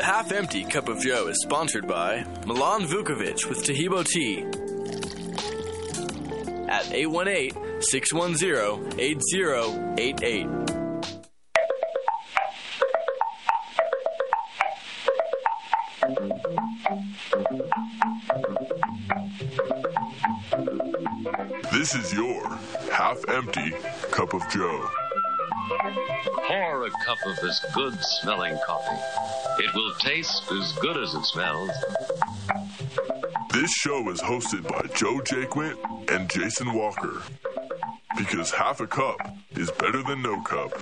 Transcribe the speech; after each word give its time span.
The 0.00 0.06
Half 0.06 0.32
Empty 0.32 0.64
Cup 0.64 0.88
of 0.88 0.98
Joe 1.00 1.26
is 1.28 1.42
sponsored 1.42 1.86
by 1.86 2.24
Milan 2.46 2.86
Vukovic 2.86 3.46
with 3.50 3.62
Tahibo 3.62 4.02
Tea 4.02 4.46
at 6.70 6.90
818 6.90 7.82
610 7.82 8.98
8088. 8.98 10.46
This 21.70 21.94
is 21.94 22.14
your 22.14 22.48
half 22.90 23.22
empty 23.28 23.70
cup 24.10 24.32
of 24.32 24.48
Joe. 24.48 24.88
Pour 26.46 26.86
a 26.86 26.90
cup 26.90 27.18
of 27.26 27.36
this 27.42 27.60
good 27.74 28.02
smelling 28.02 28.58
coffee. 28.66 29.49
It 29.62 29.74
will 29.74 29.92
taste 29.96 30.50
as 30.52 30.72
good 30.78 30.96
as 30.96 31.12
it 31.12 31.22
smells. 31.26 31.70
This 33.52 33.70
show 33.70 34.08
is 34.08 34.18
hosted 34.22 34.66
by 34.66 34.80
Joe 34.94 35.20
Jaquint 35.20 36.10
and 36.10 36.30
Jason 36.30 36.72
Walker. 36.72 37.20
Because 38.16 38.50
half 38.50 38.80
a 38.80 38.86
cup 38.86 39.18
is 39.50 39.70
better 39.72 40.02
than 40.02 40.22
no 40.22 40.40
cup. 40.40 40.72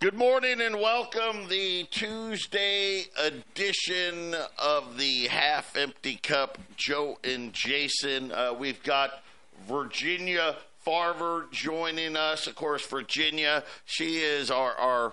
Good 0.00 0.14
morning 0.14 0.62
and 0.62 0.76
welcome 0.76 1.46
the 1.48 1.84
Tuesday 1.90 3.04
edition 3.18 4.34
of 4.58 4.96
the 4.96 5.26
Half 5.26 5.76
Empty 5.76 6.16
Cup. 6.16 6.56
Joe 6.78 7.18
and 7.22 7.52
Jason. 7.52 8.32
Uh, 8.32 8.54
we've 8.58 8.82
got 8.82 9.22
Virginia 9.68 10.56
Farver 10.88 11.44
joining 11.50 12.16
us. 12.16 12.46
Of 12.46 12.54
course, 12.54 12.86
Virginia, 12.86 13.62
she 13.84 14.16
is 14.16 14.50
our, 14.50 14.72
our 14.72 15.12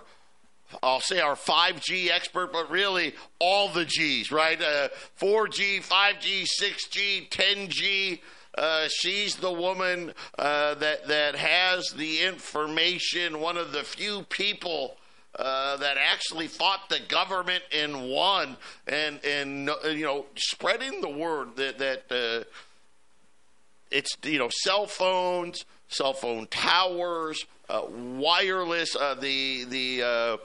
I'll 0.82 1.00
say 1.00 1.20
our 1.20 1.34
5G 1.34 2.08
expert, 2.08 2.50
but 2.50 2.70
really 2.70 3.14
all 3.38 3.68
the 3.68 3.84
G's, 3.84 4.32
right? 4.32 4.58
Uh, 4.58 4.88
4G, 5.20 5.86
5G, 5.86 6.46
6G, 6.60 7.28
10G. 7.28 8.20
Uh, 8.56 8.88
she's 8.88 9.36
the 9.36 9.52
woman 9.52 10.14
uh, 10.38 10.74
that 10.76 11.08
that 11.08 11.36
has 11.36 11.90
the 11.90 12.22
information. 12.22 13.40
One 13.40 13.58
of 13.58 13.72
the 13.72 13.84
few 13.84 14.22
people 14.30 14.96
uh, 15.38 15.76
that 15.76 15.98
actually 15.98 16.48
fought 16.48 16.88
the 16.88 17.00
government 17.06 17.62
and 17.70 18.08
won, 18.08 18.56
and 18.86 19.22
and 19.22 19.70
you 19.84 20.06
know 20.06 20.24
spreading 20.36 21.02
the 21.02 21.10
word 21.10 21.56
that 21.56 21.78
that 21.78 22.04
uh, 22.10 22.44
it's 23.90 24.16
you 24.24 24.38
know 24.38 24.48
cell 24.50 24.86
phones, 24.86 25.64
cell 25.88 26.12
phone 26.12 26.46
towers, 26.48 27.44
uh, 27.68 27.82
wireless, 27.90 28.96
uh, 28.96 29.14
the 29.14 29.64
the 29.64 30.38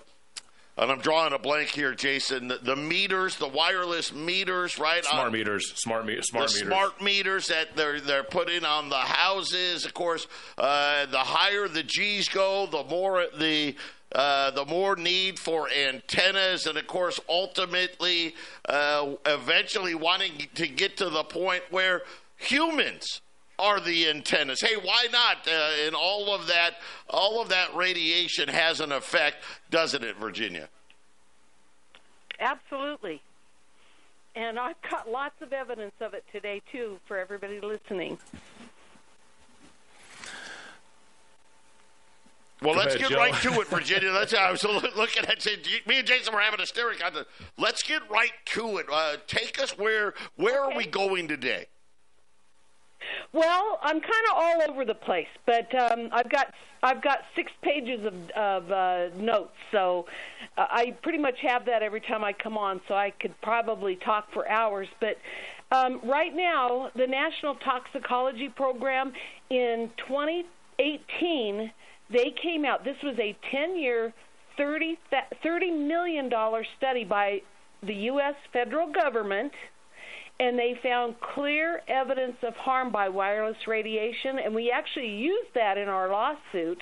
and 0.77 0.89
I'm 0.89 0.99
drawing 0.99 1.33
a 1.33 1.37
blank 1.37 1.69
here, 1.69 1.93
Jason. 1.93 2.47
The, 2.47 2.57
the 2.57 2.75
meters, 2.75 3.35
the 3.35 3.47
wireless 3.47 4.13
meters, 4.13 4.79
right? 4.79 5.03
Smart 5.03 5.27
on, 5.27 5.31
meters, 5.31 5.73
smart 5.75 6.05
me- 6.05 6.19
smart 6.21 6.49
the 6.49 6.55
meters. 6.55 6.67
smart 6.67 7.01
meters 7.01 7.47
that 7.47 7.75
they're 7.75 7.99
they're 7.99 8.23
putting 8.23 8.63
on 8.63 8.89
the 8.89 8.95
houses. 8.95 9.85
Of 9.85 9.93
course, 9.93 10.27
uh, 10.57 11.05
the 11.07 11.19
higher 11.19 11.67
the 11.67 11.83
G's 11.83 12.29
go, 12.29 12.67
the 12.67 12.83
more 12.85 13.27
the 13.37 13.75
uh, 14.13 14.51
the 14.51 14.65
more 14.65 14.95
need 14.95 15.39
for 15.39 15.69
antennas, 15.69 16.65
and 16.65 16.77
of 16.77 16.87
course, 16.87 17.19
ultimately, 17.29 18.33
uh, 18.67 19.13
eventually 19.25 19.93
wanting 19.93 20.47
to 20.55 20.67
get 20.67 20.97
to 20.97 21.09
the 21.09 21.23
point 21.23 21.63
where 21.69 22.01
humans 22.37 23.21
are 23.61 23.79
the 23.79 24.09
antennas. 24.09 24.59
Hey, 24.61 24.75
why 24.75 25.07
not? 25.11 25.47
Uh, 25.47 25.85
and 25.85 25.95
all 25.95 26.33
of 26.33 26.47
that, 26.47 26.75
all 27.09 27.41
of 27.41 27.49
that 27.49 27.73
radiation 27.75 28.49
has 28.49 28.79
an 28.79 28.91
effect, 28.91 29.37
doesn't 29.69 30.03
it, 30.03 30.17
Virginia? 30.17 30.67
Absolutely. 32.39 33.21
And 34.35 34.57
I've 34.57 34.81
got 34.89 35.09
lots 35.09 35.35
of 35.41 35.53
evidence 35.53 35.93
of 36.01 36.13
it 36.13 36.23
today 36.31 36.61
too 36.71 36.97
for 37.07 37.17
everybody 37.17 37.59
listening. 37.61 38.17
Well, 42.61 42.75
Go 42.75 42.79
let's 42.79 42.95
ahead, 42.95 43.09
get 43.09 43.11
Joe. 43.11 43.17
right 43.17 43.33
to 43.41 43.61
it, 43.61 43.67
Virginia. 43.69 44.11
That's 44.11 44.33
I 44.33 44.51
was 44.51 44.63
looking 44.63 45.25
at 45.25 45.41
saying, 45.41 45.59
me 45.87 45.97
and 45.99 46.07
Jason 46.07 46.33
were 46.33 46.41
having 46.41 46.61
a 46.61 46.65
staring 46.65 46.99
contest. 46.99 47.25
Let's 47.57 47.81
get 47.83 48.07
right 48.09 48.31
to 48.45 48.77
it. 48.77 48.85
Uh, 48.91 49.17
take 49.27 49.59
us 49.61 49.77
where 49.77 50.13
where 50.35 50.61
are 50.61 50.75
we 50.75 50.85
going 50.85 51.27
today? 51.27 51.65
Well, 53.33 53.79
I'm 53.81 53.99
kind 53.99 54.25
of 54.31 54.35
all 54.35 54.61
over 54.69 54.85
the 54.85 54.95
place, 54.95 55.27
but 55.45 55.73
um, 55.75 56.09
I've 56.11 56.29
got 56.29 56.53
I've 56.83 57.01
got 57.01 57.19
six 57.35 57.51
pages 57.61 58.05
of, 58.05 58.13
of 58.31 58.71
uh, 58.71 59.15
notes, 59.15 59.53
so 59.71 60.05
uh, 60.57 60.65
I 60.69 60.95
pretty 61.03 61.19
much 61.19 61.39
have 61.41 61.65
that 61.65 61.83
every 61.83 62.01
time 62.01 62.23
I 62.23 62.33
come 62.33 62.57
on. 62.57 62.81
So 62.87 62.95
I 62.95 63.11
could 63.11 63.39
probably 63.41 63.95
talk 63.97 64.31
for 64.33 64.49
hours. 64.49 64.87
But 64.99 65.17
um, 65.71 66.01
right 66.03 66.35
now, 66.35 66.89
the 66.95 67.07
National 67.07 67.55
Toxicology 67.55 68.49
Program 68.49 69.13
in 69.49 69.91
2018 70.07 71.71
they 72.11 72.33
came 72.41 72.65
out. 72.65 72.83
This 72.83 72.97
was 73.03 73.17
a 73.19 73.37
10-year, 73.53 74.13
30 74.57 74.97
thirty 75.41 75.71
million 75.71 76.29
dollar 76.29 76.65
study 76.77 77.05
by 77.05 77.41
the 77.81 77.93
U.S. 77.93 78.35
federal 78.51 78.91
government 78.91 79.53
and 80.39 80.57
they 80.57 80.79
found 80.81 81.19
clear 81.19 81.81
evidence 81.87 82.37
of 82.43 82.55
harm 82.55 82.91
by 82.91 83.09
wireless 83.09 83.67
radiation, 83.67 84.39
and 84.39 84.55
we 84.55 84.71
actually 84.71 85.09
used 85.09 85.53
that 85.53 85.77
in 85.77 85.87
our 85.87 86.09
lawsuit. 86.09 86.81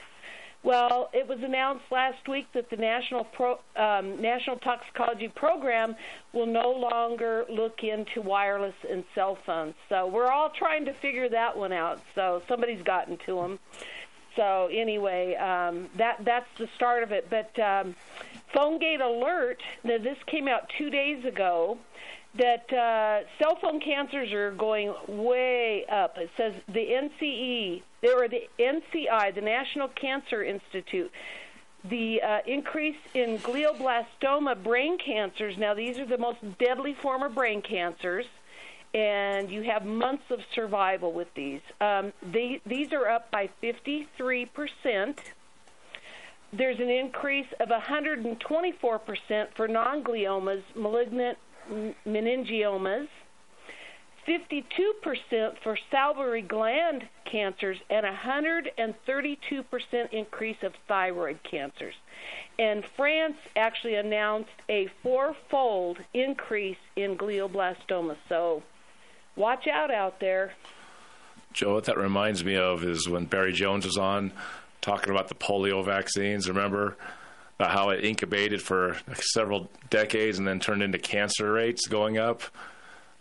Well, 0.61 1.09
it 1.13 1.25
was 1.27 1.39
announced 1.41 1.85
last 1.89 2.27
week 2.27 2.47
that 2.53 2.69
the 2.69 2.75
National 2.75 3.23
Pro, 3.23 3.59
um, 3.77 4.21
National 4.21 4.57
Toxicology 4.57 5.29
Program 5.29 5.95
will 6.33 6.47
no 6.47 6.71
longer 6.71 7.45
look 7.49 7.81
into 7.81 8.21
wireless 8.21 8.75
and 8.89 9.05
cell 9.15 9.37
phones. 9.45 9.75
So 9.87 10.07
we're 10.07 10.27
all 10.29 10.49
trying 10.49 10.83
to 10.85 10.93
figure 10.93 11.29
that 11.29 11.57
one 11.57 11.71
out. 11.71 12.01
So 12.13 12.41
somebody's 12.49 12.83
gotten 12.83 13.17
to 13.25 13.35
them. 13.35 13.59
So 14.35 14.69
anyway, 14.71 15.35
um, 15.35 15.89
that 15.97 16.23
that's 16.25 16.49
the 16.57 16.67
start 16.75 17.03
of 17.03 17.13
it. 17.13 17.29
But 17.29 17.57
um, 17.59 17.95
PhoneGate 18.53 19.01
Alert. 19.01 19.61
Now 19.83 19.97
this 19.97 20.17
came 20.27 20.47
out 20.47 20.69
two 20.77 20.89
days 20.89 21.23
ago 21.23 21.77
that 22.35 22.71
uh, 22.71 23.27
cell 23.39 23.57
phone 23.59 23.79
cancers 23.79 24.31
are 24.31 24.51
going 24.51 24.93
way 25.07 25.85
up. 25.91 26.17
It 26.17 26.29
says 26.37 26.53
the 26.67 26.85
NCE, 26.85 27.81
or 28.03 28.27
the 28.27 28.43
NCI, 28.59 29.33
the 29.33 29.41
National 29.41 29.87
Cancer 29.89 30.43
Institute, 30.43 31.11
the 31.83 32.21
uh, 32.21 32.39
increase 32.45 32.97
in 33.13 33.39
glioblastoma 33.39 34.61
brain 34.61 34.97
cancers. 34.97 35.57
Now, 35.57 35.73
these 35.73 35.97
are 35.97 36.05
the 36.05 36.17
most 36.17 36.39
deadly 36.59 36.93
form 36.93 37.23
of 37.23 37.33
brain 37.33 37.61
cancers, 37.61 38.25
and 38.93 39.49
you 39.49 39.63
have 39.63 39.85
months 39.85 40.29
of 40.29 40.39
survival 40.53 41.11
with 41.11 41.33
these. 41.33 41.61
Um, 41.81 42.13
they, 42.21 42.61
these 42.65 42.93
are 42.93 43.07
up 43.07 43.31
by 43.31 43.49
53 43.61 44.45
percent. 44.45 45.19
There's 46.51 46.79
an 46.79 46.89
increase 46.89 47.47
of 47.59 47.69
124 47.69 48.99
percent 48.99 49.49
for 49.55 49.67
non-gliomas, 49.67 50.63
malignant 50.75 51.37
meningiomas, 52.05 53.07
52% 54.27 55.57
for 55.63 55.77
salivary 55.89 56.41
gland 56.41 57.07
cancers, 57.25 57.77
and 57.89 58.05
132% 58.05 59.65
increase 60.11 60.57
of 60.61 60.73
thyroid 60.87 61.39
cancers. 61.43 61.95
And 62.57 62.83
France 62.95 63.37
actually 63.55 63.95
announced 63.95 64.51
a 64.67 64.87
fourfold 65.01 65.97
increase 66.13 66.77
in 66.95 67.17
glioblastoma. 67.17 68.17
So 68.27 68.63
watch 69.35 69.67
out 69.67 69.91
out 69.91 70.19
there. 70.19 70.53
Joe, 71.53 71.73
what 71.73 71.85
that 71.85 71.97
reminds 71.97 72.43
me 72.43 72.55
of 72.55 72.83
is 72.83 73.09
when 73.09 73.25
Barry 73.25 73.53
Jones 73.53 73.85
was 73.85 73.97
on 73.97 74.31
talking 74.81 75.11
about 75.11 75.29
the 75.29 75.35
polio 75.35 75.83
vaccines. 75.83 76.47
Remember 76.47 76.95
how 77.67 77.89
it 77.89 78.05
incubated 78.05 78.61
for 78.61 78.97
several 79.15 79.69
decades 79.89 80.37
and 80.37 80.47
then 80.47 80.59
turned 80.59 80.81
into 80.81 80.97
cancer 80.97 81.51
rates 81.53 81.87
going 81.87 82.17
up? 82.17 82.43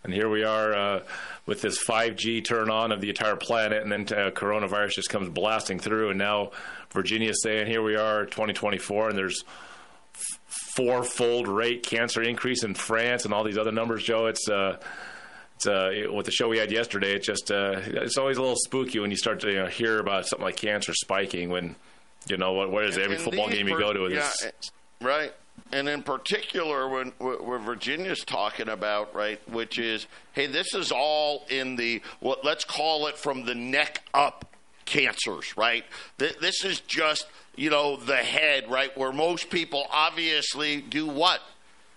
And 0.04 0.14
here 0.14 0.28
we 0.28 0.44
are 0.44 0.72
uh, 0.72 1.00
with 1.44 1.60
this 1.60 1.84
5G 1.84 2.44
turn 2.44 2.70
on 2.70 2.92
of 2.92 3.00
the 3.00 3.08
entire 3.08 3.36
planet, 3.36 3.82
and 3.82 3.90
then 3.90 4.02
uh, 4.02 4.30
coronavirus 4.30 4.92
just 4.92 5.10
comes 5.10 5.28
blasting 5.28 5.80
through. 5.80 6.10
And 6.10 6.18
now 6.18 6.52
Virginia's 6.92 7.42
saying, 7.42 7.66
here 7.66 7.82
we 7.82 7.96
are, 7.96 8.24
2024, 8.24 9.10
and 9.10 9.18
there's 9.18 9.44
f- 10.14 10.40
fourfold 10.76 11.48
rate 11.48 11.82
cancer 11.82 12.22
increase 12.22 12.62
in 12.62 12.74
France 12.74 13.24
and 13.24 13.34
all 13.34 13.42
these 13.42 13.58
other 13.58 13.72
numbers, 13.72 14.04
Joe. 14.04 14.26
It's 14.26 14.48
uh, 14.48 14.78
it's 15.56 15.66
uh, 15.66 15.90
with 16.12 16.26
the 16.26 16.32
show 16.32 16.48
we 16.48 16.58
had 16.58 16.70
yesterday. 16.70 17.14
It 17.14 17.24
just 17.24 17.50
uh, 17.50 17.80
it's 17.84 18.16
always 18.16 18.36
a 18.36 18.40
little 18.40 18.56
spooky 18.56 19.00
when 19.00 19.10
you 19.10 19.16
start 19.16 19.40
to 19.40 19.50
you 19.50 19.56
know, 19.56 19.66
hear 19.66 19.98
about 19.98 20.26
something 20.26 20.44
like 20.44 20.56
cancer 20.56 20.94
spiking. 20.94 21.50
When 21.50 21.74
you 22.26 22.36
know 22.36 22.52
what, 22.52 22.70
what 22.70 22.84
is 22.84 22.98
every 22.98 23.16
football 23.16 23.48
game 23.48 23.68
you 23.68 23.78
go 23.78 23.92
to? 23.92 24.14
yeah, 24.14 24.28
Is, 24.28 24.44
eh, 24.44 24.50
right. 25.00 25.32
And 25.72 25.88
in 25.88 26.02
particular, 26.02 26.88
when 26.88 27.08
where 27.18 27.58
Virginia's 27.58 28.24
talking 28.24 28.68
about 28.68 29.14
right, 29.14 29.40
which 29.50 29.78
is, 29.78 30.06
hey, 30.32 30.46
this 30.46 30.74
is 30.74 30.92
all 30.92 31.44
in 31.50 31.76
the 31.76 32.00
what 32.20 32.44
let's 32.44 32.64
call 32.64 33.06
it 33.06 33.18
from 33.18 33.44
the 33.44 33.54
neck 33.54 34.02
up 34.14 34.46
cancers, 34.86 35.56
right? 35.56 35.84
This 36.16 36.64
is 36.64 36.80
just, 36.80 37.26
you 37.56 37.68
know, 37.70 37.96
the 37.96 38.16
head, 38.16 38.70
right? 38.70 38.96
Where 38.96 39.12
most 39.12 39.50
people 39.50 39.86
obviously 39.90 40.80
do 40.80 41.06
what? 41.06 41.40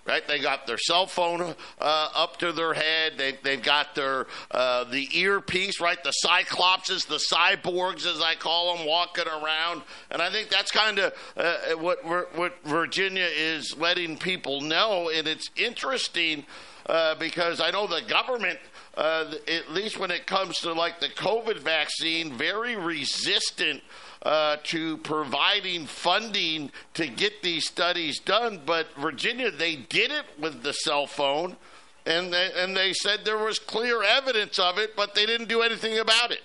Right? 0.06 0.28
They 0.28 0.40
got 0.40 0.68
their 0.68 0.78
cell 0.78 1.06
phone 1.06 1.42
uh, 1.80 2.10
up 2.16 2.38
to 2.38 2.52
their 2.52 2.74
head. 2.74 3.14
They, 3.18 3.38
they've 3.44 3.62
got 3.62 3.96
their 3.96 4.28
uh, 4.50 4.86
the 4.86 5.08
earpiece, 5.18 5.80
right? 5.80 6.02
The 6.04 6.14
cyclopses, 6.26 7.08
the 7.08 7.22
cyborgs, 7.32 8.06
as 8.06 8.22
I 8.22 8.36
call 8.36 8.76
them, 8.76 8.88
walking 8.88 9.28
around. 9.28 9.84
And 10.10 10.22
I 10.22 10.32
think 10.32 10.50
that's 10.50 10.72
kind 10.72 11.00
of 11.00 11.14
uh, 11.38 11.78
what 11.78 12.04
what 12.36 12.64
Virginia 12.64 13.28
is 13.32 13.78
letting 13.78 14.18
people 14.18 14.62
know. 14.62 15.10
And 15.10 15.28
it's 15.28 15.50
interesting 15.56 16.46
uh, 16.88 17.16
because 17.16 17.62
I 17.62 17.72
know 17.72 17.88
the 17.88 18.02
government. 18.08 18.60
Uh, 18.94 19.36
at 19.48 19.72
least 19.72 19.98
when 19.98 20.12
it 20.12 20.28
comes 20.28 20.60
to 20.60 20.74
like 20.74 21.00
the 21.00 21.08
COVID 21.08 21.60
vaccine, 21.60 22.34
very 22.34 22.76
resistant 22.76 23.82
uh, 24.24 24.58
to 24.64 24.98
providing 24.98 25.86
funding 25.86 26.72
to 26.94 27.08
get 27.08 27.42
these 27.42 27.68
studies 27.68 28.20
done. 28.20 28.62
But 28.66 28.88
Virginia, 28.96 29.52
they 29.52 29.76
did 29.76 30.12
it 30.12 30.26
with 30.40 30.64
the 30.64 30.74
cell 30.74 31.08
phone, 31.08 31.58
and 32.06 32.34
they, 32.34 32.52
and 32.56 32.76
they 32.76 32.94
said 32.94 33.22
there 33.26 33.38
was 33.38 33.60
clear 33.60 34.04
evidence 34.04 34.60
of 34.60 34.78
it, 34.78 34.96
but 34.96 35.16
they 35.16 35.26
didn't 35.26 35.50
do 35.50 35.62
anything 35.62 35.98
about 36.00 36.32
it. 36.32 36.42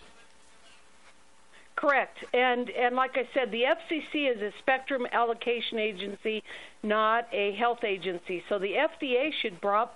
Correct, 1.76 2.16
and 2.32 2.70
and 2.70 2.96
like 2.96 3.18
I 3.18 3.28
said, 3.34 3.50
the 3.50 3.64
FCC 3.64 4.34
is 4.34 4.40
a 4.40 4.50
spectrum 4.60 5.06
allocation 5.12 5.78
agency, 5.78 6.42
not 6.86 7.26
a 7.32 7.54
health 7.56 7.84
agency. 7.84 8.42
So 8.48 8.58
the 8.58 8.72
FDA 8.72 9.30
should 9.42 9.60
brought, 9.60 9.94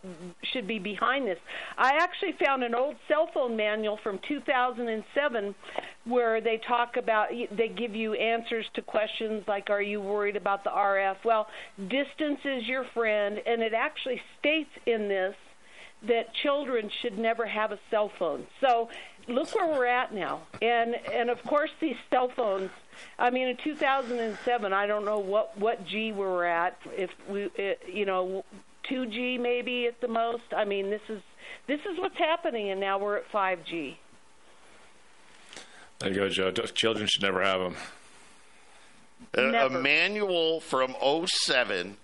should 0.52 0.66
be 0.66 0.78
behind 0.78 1.26
this. 1.26 1.38
I 1.78 1.92
actually 2.00 2.34
found 2.44 2.62
an 2.62 2.74
old 2.74 2.96
cell 3.08 3.28
phone 3.32 3.56
manual 3.56 3.98
from 4.02 4.18
2007 4.28 5.54
where 6.04 6.40
they 6.40 6.60
talk 6.66 6.96
about 6.96 7.28
they 7.56 7.68
give 7.68 7.94
you 7.94 8.14
answers 8.14 8.66
to 8.74 8.82
questions 8.82 9.44
like 9.46 9.70
are 9.70 9.82
you 9.82 10.00
worried 10.00 10.36
about 10.36 10.64
the 10.64 10.70
RF? 10.70 11.16
Well, 11.24 11.46
distance 11.78 12.40
is 12.44 12.66
your 12.66 12.84
friend, 12.94 13.38
and 13.46 13.62
it 13.62 13.72
actually 13.74 14.20
states 14.38 14.70
in 14.86 15.08
this 15.08 15.34
that 16.08 16.32
children 16.42 16.90
should 17.02 17.18
never 17.18 17.46
have 17.46 17.72
a 17.72 17.78
cell 17.90 18.10
phone. 18.18 18.46
So 18.60 18.88
look 19.30 19.54
where 19.54 19.68
we're 19.68 19.86
at 19.86 20.14
now, 20.14 20.42
and 20.60 20.94
and 21.12 21.30
of 21.30 21.42
course 21.44 21.70
these 21.80 21.96
cell 22.10 22.28
phones. 22.28 22.70
I 23.18 23.30
mean, 23.30 23.48
in 23.48 23.56
2007, 23.56 24.72
I 24.72 24.86
don't 24.86 25.04
know 25.04 25.18
what 25.18 25.58
what 25.58 25.86
G 25.86 26.12
we 26.12 26.18
were 26.18 26.44
at. 26.44 26.78
If 26.96 27.10
we, 27.28 27.50
it, 27.54 27.82
you 27.90 28.04
know, 28.04 28.44
2G 28.90 29.40
maybe 29.40 29.86
at 29.86 30.00
the 30.00 30.08
most. 30.08 30.44
I 30.54 30.64
mean, 30.64 30.90
this 30.90 31.02
is 31.08 31.22
this 31.66 31.80
is 31.80 31.98
what's 31.98 32.18
happening, 32.18 32.70
and 32.70 32.80
now 32.80 32.98
we're 32.98 33.16
at 33.16 33.30
5G. 33.30 33.96
There 35.98 36.08
you 36.08 36.14
go, 36.14 36.28
Joe. 36.28 36.50
Children 36.50 37.06
should 37.06 37.22
never 37.22 37.42
have 37.42 37.60
them. 37.60 37.76
A, 39.34 39.66
a 39.66 39.70
manual 39.70 40.60
from 40.60 40.94
07 41.00 41.96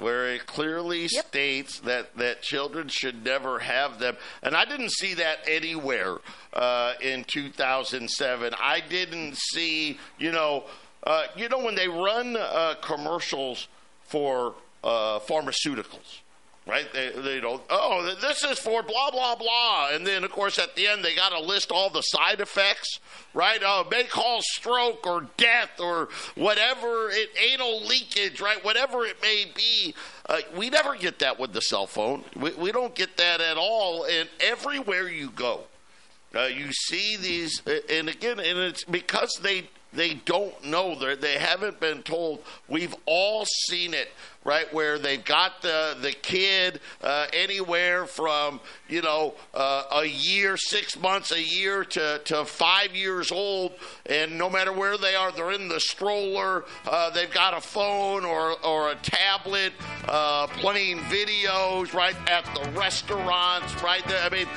where 0.00 0.28
it 0.28 0.46
clearly 0.46 1.08
yep. 1.10 1.26
states 1.26 1.80
that, 1.80 2.16
that 2.16 2.42
children 2.42 2.88
should 2.88 3.24
never 3.24 3.58
have 3.58 3.98
them. 3.98 4.16
And 4.42 4.54
I 4.54 4.64
didn't 4.64 4.92
see 4.92 5.14
that 5.14 5.38
anywhere 5.46 6.18
uh, 6.52 6.94
in 7.00 7.24
2007. 7.24 8.54
I 8.60 8.80
didn't 8.80 9.36
see, 9.36 9.98
you 10.18 10.32
know, 10.32 10.64
uh, 11.04 11.24
you 11.36 11.48
know 11.48 11.60
when 11.60 11.74
they 11.74 11.88
run 11.88 12.36
uh, 12.36 12.74
commercials 12.82 13.68
for 14.02 14.54
uh, 14.82 15.18
pharmaceuticals 15.20 16.20
right? 16.68 16.92
They, 16.92 17.10
they 17.16 17.40
don't, 17.40 17.62
oh, 17.70 18.14
this 18.20 18.44
is 18.44 18.58
for 18.58 18.82
blah, 18.82 19.10
blah, 19.10 19.34
blah. 19.34 19.88
And 19.90 20.06
then, 20.06 20.22
of 20.22 20.30
course, 20.30 20.58
at 20.58 20.76
the 20.76 20.86
end, 20.86 21.02
they 21.02 21.16
got 21.16 21.30
to 21.30 21.40
list 21.40 21.72
all 21.72 21.88
the 21.88 22.02
side 22.02 22.40
effects, 22.40 23.00
right? 23.32 23.62
Uh, 23.62 23.84
may 23.90 24.04
cause 24.04 24.44
stroke 24.52 25.06
or 25.06 25.26
death 25.38 25.80
or 25.80 26.10
whatever, 26.34 27.08
it, 27.10 27.30
anal 27.52 27.80
leakage, 27.86 28.42
right? 28.42 28.62
Whatever 28.62 29.06
it 29.06 29.16
may 29.22 29.46
be. 29.54 29.94
Uh, 30.28 30.40
we 30.54 30.68
never 30.68 30.94
get 30.94 31.18
that 31.20 31.40
with 31.40 31.54
the 31.54 31.62
cell 31.62 31.86
phone. 31.86 32.22
We, 32.36 32.52
we 32.52 32.70
don't 32.70 32.94
get 32.94 33.16
that 33.16 33.40
at 33.40 33.56
all. 33.56 34.04
And 34.04 34.28
everywhere 34.38 35.08
you 35.08 35.30
go, 35.30 35.62
uh, 36.34 36.42
you 36.42 36.70
see 36.72 37.16
these, 37.16 37.62
and 37.90 38.10
again, 38.10 38.38
and 38.38 38.58
it's 38.58 38.84
because 38.84 39.40
they 39.42 39.70
they 39.92 40.14
don't 40.14 40.64
know. 40.64 40.94
They 40.94 41.14
they 41.14 41.38
haven't 41.38 41.80
been 41.80 42.02
told. 42.02 42.42
We've 42.68 42.94
all 43.06 43.46
seen 43.68 43.94
it 43.94 44.08
right? 44.48 44.72
Where 44.72 44.98
they've 44.98 45.24
got 45.24 45.60
the 45.60 45.96
the 46.00 46.12
kid 46.12 46.80
uh, 47.02 47.26
anywhere 47.34 48.06
from 48.06 48.60
you 48.88 49.02
know 49.02 49.34
uh, 49.52 49.84
a 49.92 50.06
year, 50.06 50.56
six 50.56 50.98
months, 50.98 51.32
a 51.32 51.42
year 51.42 51.84
to 51.84 52.20
to 52.24 52.44
five 52.46 52.96
years 52.96 53.30
old, 53.30 53.72
and 54.06 54.38
no 54.38 54.48
matter 54.48 54.72
where 54.72 54.96
they 54.96 55.14
are, 55.14 55.30
they're 55.32 55.52
in 55.52 55.68
the 55.68 55.80
stroller. 55.80 56.64
Uh, 56.86 57.10
they've 57.10 57.32
got 57.32 57.54
a 57.56 57.60
phone 57.60 58.24
or 58.24 58.56
or 58.64 58.90
a 58.90 58.94
tablet, 58.96 59.74
uh, 60.08 60.46
playing 60.46 60.98
videos 61.00 61.92
right 61.92 62.16
at 62.28 62.44
the 62.54 62.70
restaurants, 62.70 63.82
right? 63.82 64.04
There. 64.06 64.22
I 64.22 64.30
mean, 64.30 64.48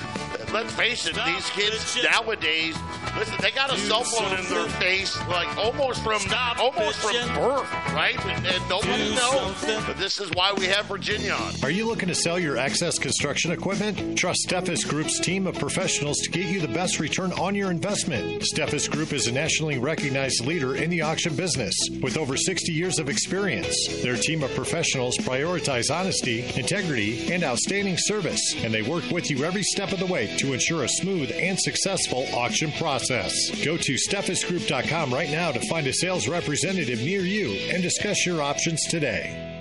let's 0.53 0.73
face 0.73 1.05
it, 1.05 1.15
these 1.25 1.49
kids 1.49 1.97
nowadays, 2.01 2.77
listen, 3.17 3.35
they 3.41 3.51
got 3.51 3.73
a 3.73 3.77
cell 3.77 4.03
phone 4.03 4.39
in 4.39 4.45
their 4.45 4.69
face 4.79 5.17
like 5.27 5.57
almost 5.57 6.03
from 6.03 6.21
not 6.29 6.59
almost 6.59 6.97
from 6.99 7.13
birth, 7.35 7.71
right? 7.93 8.17
And, 8.25 8.45
and 8.45 8.69
nobody 8.69 9.13
knows. 9.15 9.85
But 9.85 9.97
this 9.97 10.19
is 10.19 10.29
why 10.31 10.53
we 10.53 10.65
have 10.65 10.85
Virginia 10.85 11.33
on. 11.33 11.53
Are 11.63 11.71
you 11.71 11.87
looking 11.87 12.07
to 12.07 12.15
sell 12.15 12.39
your 12.39 12.57
excess 12.57 12.97
construction 12.97 13.51
equipment? 13.51 14.17
Trust 14.17 14.47
Steffes 14.47 14.87
Group's 14.87 15.19
team 15.19 15.47
of 15.47 15.55
professionals 15.55 16.17
to 16.19 16.29
get 16.29 16.45
you 16.45 16.59
the 16.59 16.67
best 16.67 16.99
return 16.99 17.31
on 17.33 17.55
your 17.55 17.71
investment. 17.71 18.43
Steffes 18.43 18.89
Group 18.89 19.13
is 19.13 19.27
a 19.27 19.31
nationally 19.31 19.77
recognized 19.77 20.45
leader 20.45 20.75
in 20.75 20.89
the 20.89 21.01
auction 21.01 21.35
business 21.35 21.75
with 22.01 22.17
over 22.17 22.37
60 22.37 22.71
years 22.71 22.99
of 22.99 23.09
experience. 23.09 23.75
Their 24.01 24.15
team 24.15 24.43
of 24.43 24.53
professionals 24.55 25.17
prioritize 25.17 25.93
honesty, 25.93 26.43
integrity, 26.55 27.31
and 27.31 27.43
outstanding 27.43 27.97
service, 27.97 28.55
and 28.57 28.73
they 28.73 28.81
work 28.81 29.09
with 29.11 29.29
you 29.29 29.43
every 29.43 29.63
step 29.63 29.91
of 29.91 29.99
the 29.99 30.05
way 30.05 30.35
to 30.37 30.53
ensure 30.53 30.83
a 30.83 30.89
smooth 30.89 31.31
and 31.35 31.59
successful 31.59 32.27
auction 32.33 32.71
process. 32.73 33.33
Go 33.63 33.77
to 33.77 33.95
steffesgroup.com 33.95 35.10
right 35.11 35.29
now 35.29 35.51
to 35.51 35.59
find 35.67 35.87
a 35.87 35.93
sales 35.93 36.27
representative 36.27 36.99
near 36.99 37.21
you 37.21 37.51
and 37.73 37.83
discuss 37.83 38.25
your 38.25 38.41
options 38.41 38.81
today. 38.87 39.60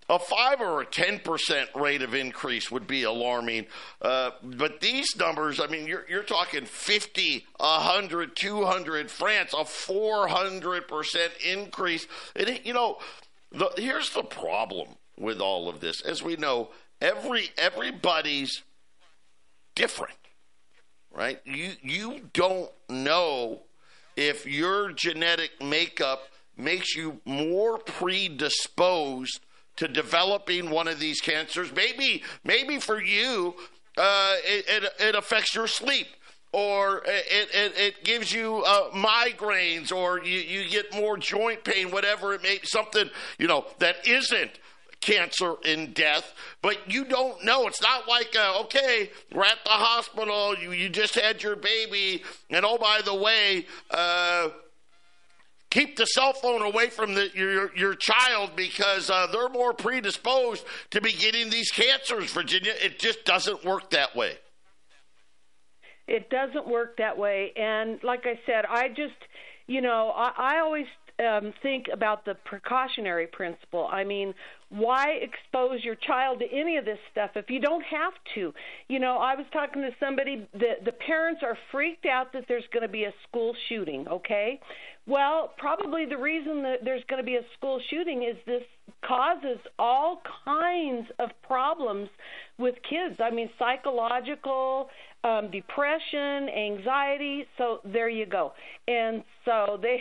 a 0.09 0.19
five 0.19 0.61
or 0.61 0.81
a 0.81 0.87
ten 0.87 1.19
percent 1.19 1.69
rate 1.75 2.03
of 2.03 2.15
increase 2.15 2.71
would 2.71 2.87
be 2.87 3.03
alarming, 3.03 3.67
uh, 4.03 4.31
but 4.43 4.81
these 4.81 5.17
numbers, 5.17 5.61
I 5.61 5.67
mean, 5.67 5.87
you're, 5.87 6.05
you're 6.09 6.23
talking 6.23 6.65
50, 6.65 7.47
100, 7.57 8.37
200, 8.37 9.11
France, 9.11 9.55
a 9.57 9.65
400 9.65 10.89
percent 10.89 11.33
increase. 11.45 12.07
And, 12.35 12.61
you 12.65 12.73
know, 12.73 12.99
the, 13.53 13.71
here's 13.77 14.11
the 14.11 14.23
problem 14.23 14.89
with 15.19 15.41
all 15.41 15.69
of 15.69 15.81
this. 15.81 16.01
As 16.03 16.23
we 16.23 16.37
know, 16.37 16.71
every 17.01 17.51
everybody's 17.59 18.63
different, 19.75 20.19
right? 21.11 21.41
You 21.45 21.73
you 21.83 22.21
don't 22.33 22.71
know 22.89 23.63
if 24.17 24.47
your 24.47 24.93
genetic 24.93 25.63
makeup 25.63 26.29
makes 26.57 26.97
you 26.97 27.21
more 27.25 27.79
predisposed 27.79 29.41
to 29.77 29.89
developing 29.89 30.71
one 30.71 30.89
of 30.89 30.99
these 30.99 31.21
cancers. 31.21 31.73
Maybe 31.75 32.23
maybe 32.45 32.79
for 32.79 33.03
you, 33.03 33.55
uh, 33.97 34.35
it, 34.45 34.65
it, 34.69 34.93
it 35.01 35.15
affects 35.15 35.55
your 35.55 35.67
sleep. 35.67 36.09
Or 36.53 37.03
it, 37.05 37.51
it, 37.53 37.73
it 37.77 38.05
gives 38.05 38.33
you 38.33 38.63
uh, 38.65 38.89
migraines, 38.91 39.93
or 39.93 40.25
you, 40.25 40.39
you 40.39 40.71
get 40.71 40.95
more 40.95 41.19
joint 41.19 41.65
pain, 41.65 41.91
whatever 41.91 42.33
it 42.33 42.43
may 42.43 42.59
be, 42.59 42.61
something 42.65 43.11
you 43.39 43.47
know 43.47 43.67
that 43.79 44.09
isn't 44.09 44.53
cancer 45.01 45.55
and 45.65 45.93
death, 45.93 46.33
but 46.63 46.91
you 46.91 47.05
don't 47.05 47.45
know. 47.45 47.67
It's 47.67 47.83
not 47.83 48.09
like, 48.09 48.35
uh, 48.37 48.61
okay, 48.63 49.11
we're 49.33 49.45
at 49.45 49.59
the 49.65 49.71
hospital, 49.71 50.57
you, 50.57 50.73
you 50.73 50.89
just 50.89 51.15
had 51.15 51.43
your 51.43 51.57
baby, 51.57 52.23
and 52.49 52.65
oh, 52.65 52.79
by 52.79 53.03
the 53.05 53.15
way, 53.15 53.67
uh, 53.91 54.49
keep 55.77 55.97
the 55.97 56.07
cell 56.07 56.33
phone 56.33 56.63
away 56.63 56.89
from 56.89 57.15
the, 57.15 57.29
your, 57.35 57.77
your 57.77 57.95
child 57.95 58.53
because 58.57 59.11
uh, 59.11 59.27
they're 59.31 59.51
more 59.51 59.75
predisposed 59.75 60.65
to 60.91 61.03
be 61.03 61.13
getting 61.13 61.51
these 61.51 61.71
cancers, 61.71 62.33
Virginia. 62.33 62.73
It 62.83 62.99
just 62.99 63.25
doesn't 63.27 63.63
work 63.63 63.91
that 63.91 64.17
way. 64.17 64.39
It 66.09 66.31
doesn't 66.31 66.67
work 66.67 66.97
that 66.97 67.19
way. 67.19 67.53
And 67.57 68.03
like 68.03 68.25
I 68.25 68.41
said, 68.47 68.65
I 68.67 68.89
just, 68.89 69.21
you 69.67 69.83
know, 69.83 70.13
I, 70.17 70.33
I 70.37 70.59
always 70.61 70.87
um, 71.19 71.53
think 71.63 71.87
about 71.93 72.25
the 72.25 72.37
precautionary 72.47 73.27
principle. 73.27 73.87
I 73.91 74.05
mean, 74.05 74.33
why 74.69 75.21
expose 75.21 75.85
your 75.85 75.95
child 75.95 76.41
to 76.41 76.47
any 76.53 76.77
of 76.77 76.85
this 76.85 76.99
stuff 77.13 77.31
if 77.37 77.49
you 77.51 77.61
don't 77.61 77.85
have 77.85 78.13
to? 78.35 78.53
You 78.89 78.99
know, 78.99 79.19
I 79.19 79.35
was 79.35 79.47
talking 79.53 79.83
to 79.83 79.91
somebody, 80.01 80.47
the, 80.53 80.75
the 80.85 80.93
parents 80.93 81.43
are 81.45 81.57
freaked 81.71 82.07
out 82.07 82.33
that 82.33 82.45
there's 82.49 82.65
going 82.73 82.83
to 82.83 82.89
be 82.89 83.05
a 83.05 83.13
school 83.29 83.55
shooting, 83.69 84.07
okay? 84.09 84.61
Well, 85.07 85.53
probably 85.57 86.05
the 86.05 86.19
reason 86.19 86.63
that 86.65 86.79
there's 86.85 87.05
going 87.09 87.23
to 87.23 87.27
be 87.27 87.37
a 87.37 87.45
school 87.57 87.81
shooting 87.91 88.25
is 88.25 88.37
this 88.45 88.65
causes 89.07 89.59
all 89.79 90.21
kinds 90.45 91.07
of 91.21 91.31
problems 91.47 92.09
with 92.59 92.75
kids. 92.89 93.21
I 93.21 93.31
mean, 93.31 93.49
psychological, 93.57 94.89
um, 95.23 95.51
depression, 95.51 96.49
anxiety. 96.49 97.47
So 97.57 97.81
there 97.85 98.09
you 98.09 98.27
go. 98.27 98.53
And 98.89 99.23
so 99.45 99.79
they, 99.81 100.01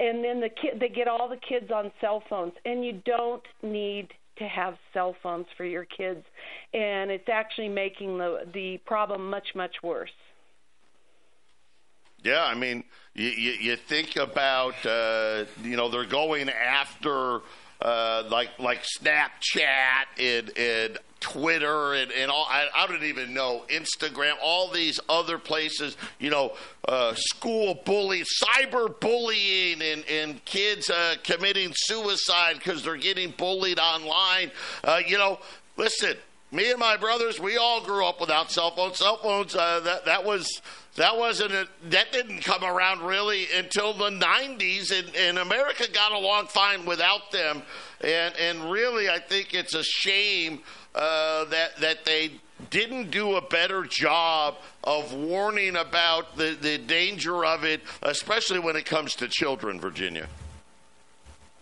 and 0.00 0.24
then 0.24 0.40
the 0.40 0.48
kid, 0.48 0.80
they 0.80 0.88
get 0.88 1.06
all 1.06 1.28
the 1.28 1.36
kids 1.36 1.70
on 1.70 1.92
cell 2.00 2.22
phones, 2.28 2.54
and 2.64 2.84
you 2.84 3.00
don't 3.04 3.42
need 3.62 4.08
to 4.38 4.44
have 4.48 4.76
cell 4.94 5.14
phones 5.22 5.46
for 5.56 5.64
your 5.64 5.84
kids, 5.84 6.24
and 6.72 7.10
it's 7.10 7.28
actually 7.28 7.68
making 7.68 8.18
the 8.18 8.46
the 8.52 8.78
problem 8.86 9.28
much 9.30 9.48
much 9.54 9.76
worse. 9.82 10.10
Yeah, 12.22 12.44
I 12.44 12.54
mean, 12.54 12.84
you, 13.14 13.28
you, 13.28 13.52
you 13.52 13.76
think 13.76 14.16
about, 14.16 14.74
uh, 14.84 15.46
you 15.62 15.76
know, 15.76 15.88
they're 15.88 16.04
going 16.04 16.50
after 16.50 17.40
uh, 17.80 18.24
like 18.30 18.50
like 18.58 18.82
Snapchat 18.82 20.06
and, 20.18 20.58
and 20.58 20.98
Twitter 21.20 21.94
and, 21.94 22.10
and 22.12 22.30
all, 22.30 22.46
I, 22.48 22.66
I 22.74 22.86
don't 22.86 23.04
even 23.04 23.34
know, 23.34 23.64
Instagram, 23.68 24.34
all 24.42 24.70
these 24.70 24.98
other 25.08 25.38
places, 25.38 25.96
you 26.18 26.30
know, 26.30 26.54
uh, 26.88 27.14
school 27.14 27.80
bullying, 27.84 28.24
cyber 28.42 28.98
bullying, 29.00 29.82
and, 29.82 30.04
and 30.10 30.44
kids 30.44 30.90
uh, 30.90 31.16
committing 31.22 31.72
suicide 31.74 32.54
because 32.54 32.82
they're 32.82 32.96
getting 32.96 33.30
bullied 33.32 33.78
online. 33.78 34.50
Uh, 34.82 35.00
you 35.06 35.18
know, 35.18 35.38
listen, 35.76 36.16
me 36.52 36.70
and 36.70 36.80
my 36.80 36.96
brothers, 36.96 37.38
we 37.38 37.56
all 37.56 37.82
grew 37.82 38.04
up 38.04 38.20
without 38.20 38.50
cell 38.50 38.74
phones. 38.74 38.98
Cell 38.98 39.18
phones, 39.18 39.54
uh, 39.54 39.80
that, 39.80 40.06
that 40.06 40.24
was 40.24 40.60
that 40.96 41.16
wasn't 41.16 41.52
a, 41.52 41.68
that 41.84 42.12
didn't 42.12 42.40
come 42.42 42.64
around 42.64 43.00
really 43.02 43.46
until 43.56 43.92
the 43.92 44.10
90s 44.10 44.90
and, 44.90 45.14
and 45.14 45.38
america 45.38 45.84
got 45.92 46.10
along 46.10 46.46
fine 46.46 46.84
without 46.84 47.30
them 47.30 47.62
and 48.00 48.34
and 48.36 48.70
really 48.70 49.08
i 49.08 49.18
think 49.18 49.54
it's 49.54 49.74
a 49.74 49.84
shame 49.84 50.60
uh, 50.94 51.44
that 51.46 51.76
that 51.80 52.04
they 52.04 52.32
didn't 52.70 53.10
do 53.10 53.36
a 53.36 53.40
better 53.40 53.84
job 53.84 54.56
of 54.84 55.14
warning 55.14 55.76
about 55.76 56.36
the, 56.36 56.56
the 56.60 56.76
danger 56.76 57.44
of 57.44 57.64
it 57.64 57.80
especially 58.02 58.58
when 58.58 58.76
it 58.76 58.84
comes 58.84 59.14
to 59.14 59.26
children 59.28 59.80
virginia 59.80 60.28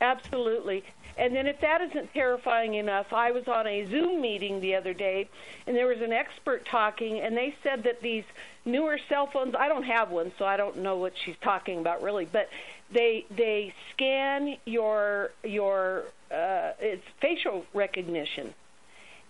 Absolutely. 0.01 0.85
And 1.17 1.35
then, 1.35 1.49
if 1.49 1.61
that 1.61 1.81
isn't 1.81 2.13
terrifying 2.15 2.75
enough, 2.75 3.13
I 3.13 3.33
was 3.33 3.49
on 3.49 3.67
a 3.67 3.85
Zoom 3.87 4.21
meeting 4.21 4.61
the 4.61 4.77
other 4.77 4.95
day, 4.95 5.29
and 5.67 5.77
there 5.77 5.87
was 5.87 6.01
an 6.01 6.13
expert 6.13 6.65
talking, 6.65 7.19
and 7.19 7.37
they 7.37 7.57
said 7.65 7.83
that 7.83 8.01
these 8.01 8.23
newer 8.65 9.01
cell 9.09 9.27
phones. 9.27 9.57
I 9.59 9.67
don't 9.67 9.83
have 9.83 10.11
one, 10.11 10.31
so 10.39 10.45
I 10.45 10.57
don't 10.57 10.79
know 10.79 10.97
what 10.97 11.15
she's 11.25 11.35
talking 11.43 11.81
about 11.81 12.03
really, 12.03 12.25
but 12.25 12.49
they 12.93 13.27
they 13.37 13.75
scan 13.93 14.59
your 14.65 15.33
your 15.43 16.05
uh, 16.31 16.73
it's 16.79 17.05
facial 17.21 17.65
recognition. 17.75 18.55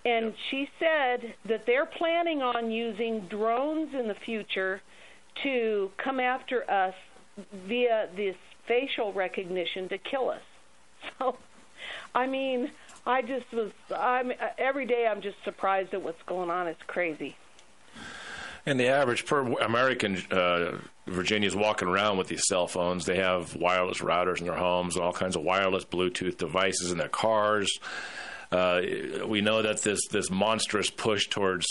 And 0.05 0.35
she 0.51 0.69
said 0.79 1.35
that 1.47 1.67
they're 1.67 1.87
planning 1.87 2.43
on 2.43 2.71
using 2.71 3.21
drones 3.23 3.95
in 3.95 4.09
the 4.09 4.15
future 4.15 4.81
to 5.43 5.91
come 5.97 6.21
after 6.21 6.69
us 6.71 6.95
via 7.67 8.09
this 8.17 8.37
facial 8.67 9.13
recognition 9.13 9.89
to 9.89 9.99
kill 9.99 10.31
us. 10.31 10.43
So, 11.19 11.37
I 12.15 12.27
mean, 12.27 12.71
I 13.07 13.23
just 13.23 13.51
was. 13.53 13.71
I'm 13.97 14.33
every 14.59 14.85
day. 14.85 15.07
I'm 15.11 15.23
just 15.23 15.37
surprised 15.45 15.95
at 15.95 16.03
what's 16.03 16.23
going 16.25 16.51
on. 16.51 16.67
It's 16.67 16.83
crazy. 16.87 17.37
And 18.67 18.79
the 18.79 18.89
average 18.89 19.25
per 19.25 19.41
American, 19.61 20.17
uh, 20.31 20.79
Virginia's 21.07 21.57
walking 21.57 21.89
around 21.89 22.19
with 22.19 22.29
these 22.29 22.47
cell 22.47 22.67
phones. 22.67 23.07
They 23.07 23.17
have 23.17 23.57
wireless 23.57 23.99
routers 23.99 24.41
in 24.41 24.47
their 24.47 24.57
homes 24.57 24.97
and 24.97 25.05
all 25.05 25.13
kinds 25.13 25.37
of 25.37 25.43
wireless 25.43 25.85
Bluetooth 25.85 26.37
devices 26.37 26.93
in 26.93 26.99
their 26.99 27.09
cars. 27.09 27.79
Uh, 28.51 28.81
we 29.27 29.41
know 29.41 29.63
that 29.63 29.83
this 29.83 30.01
this 30.11 30.31
monstrous 30.31 30.91
push 30.91 31.29
towards 31.29 31.67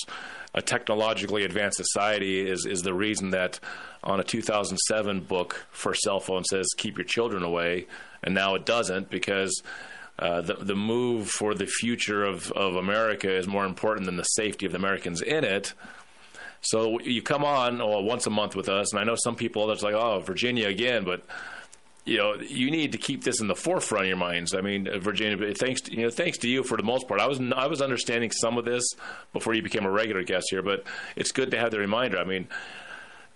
a 0.54 0.62
technologically 0.62 1.44
advanced 1.44 1.78
society 1.78 2.48
is 2.48 2.66
is 2.66 2.82
the 2.82 2.94
reason 2.94 3.32
that 3.32 3.60
on 4.04 4.20
a 4.20 4.24
2007 4.24 5.22
book 5.22 5.66
for 5.72 5.94
cell 5.94 6.20
phones 6.20 6.48
says 6.50 6.68
keep 6.78 6.98
your 6.98 7.06
children 7.06 7.44
away, 7.44 7.88
and 8.24 8.34
now 8.34 8.56
it 8.56 8.66
doesn't 8.66 9.10
because. 9.10 9.62
Uh, 10.20 10.42
the 10.42 10.56
the 10.56 10.76
move 10.76 11.30
for 11.30 11.54
the 11.54 11.68
future 11.68 12.26
of, 12.26 12.52
of 12.54 12.76
America 12.76 13.32
is 13.32 13.46
more 13.46 13.66
important 13.66 14.08
than 14.08 14.18
the 14.18 14.24
safety 14.24 14.66
of 14.66 14.72
the 14.72 14.78
Americans 14.80 15.22
in 15.22 15.44
it. 15.44 15.76
So 16.62 17.00
you 17.02 17.22
come 17.22 17.44
on 17.46 17.82
oh, 17.82 18.02
once 18.02 18.26
a 18.26 18.32
month 18.32 18.56
with 18.56 18.68
us, 18.68 18.92
and 18.92 19.00
I 19.00 19.04
know 19.04 19.16
some 19.16 19.36
people 19.36 19.68
that's 19.68 19.84
like, 19.84 19.94
oh, 19.94 20.20
Virginia 20.22 20.70
again, 20.70 21.04
but 21.04 21.24
you 22.08 22.18
know, 22.18 22.36
you 22.36 22.72
need 22.72 22.94
to 22.94 22.98
keep 22.98 23.24
this 23.24 23.42
in 23.42 23.48
the 23.48 23.56
forefront 23.56 24.06
of 24.06 24.08
your 24.08 24.18
minds. 24.18 24.56
I 24.56 24.62
mean, 24.62 24.88
uh, 24.88 24.98
Virginia, 24.98 25.54
thanks 25.54 25.82
to, 25.82 25.92
you 25.94 26.04
know, 26.04 26.10
thanks 26.10 26.38
to 26.40 26.48
you 26.48 26.64
for 26.64 26.78
the 26.78 26.84
most 26.84 27.08
part. 27.08 27.20
I 27.20 27.28
was 27.28 27.40
I 27.56 27.68
was 27.68 27.82
understanding 27.82 28.32
some 28.32 28.58
of 28.58 28.66
this 28.66 28.84
before 29.34 29.54
you 29.54 29.62
became 29.62 29.86
a 29.86 29.92
regular 29.92 30.24
guest 30.24 30.48
here, 30.50 30.62
but 30.62 30.86
it's 31.18 31.32
good 31.32 31.52
to 31.52 31.60
have 31.60 31.72
the 31.72 31.80
reminder. 31.80 32.18
I 32.18 32.24
mean. 32.24 32.48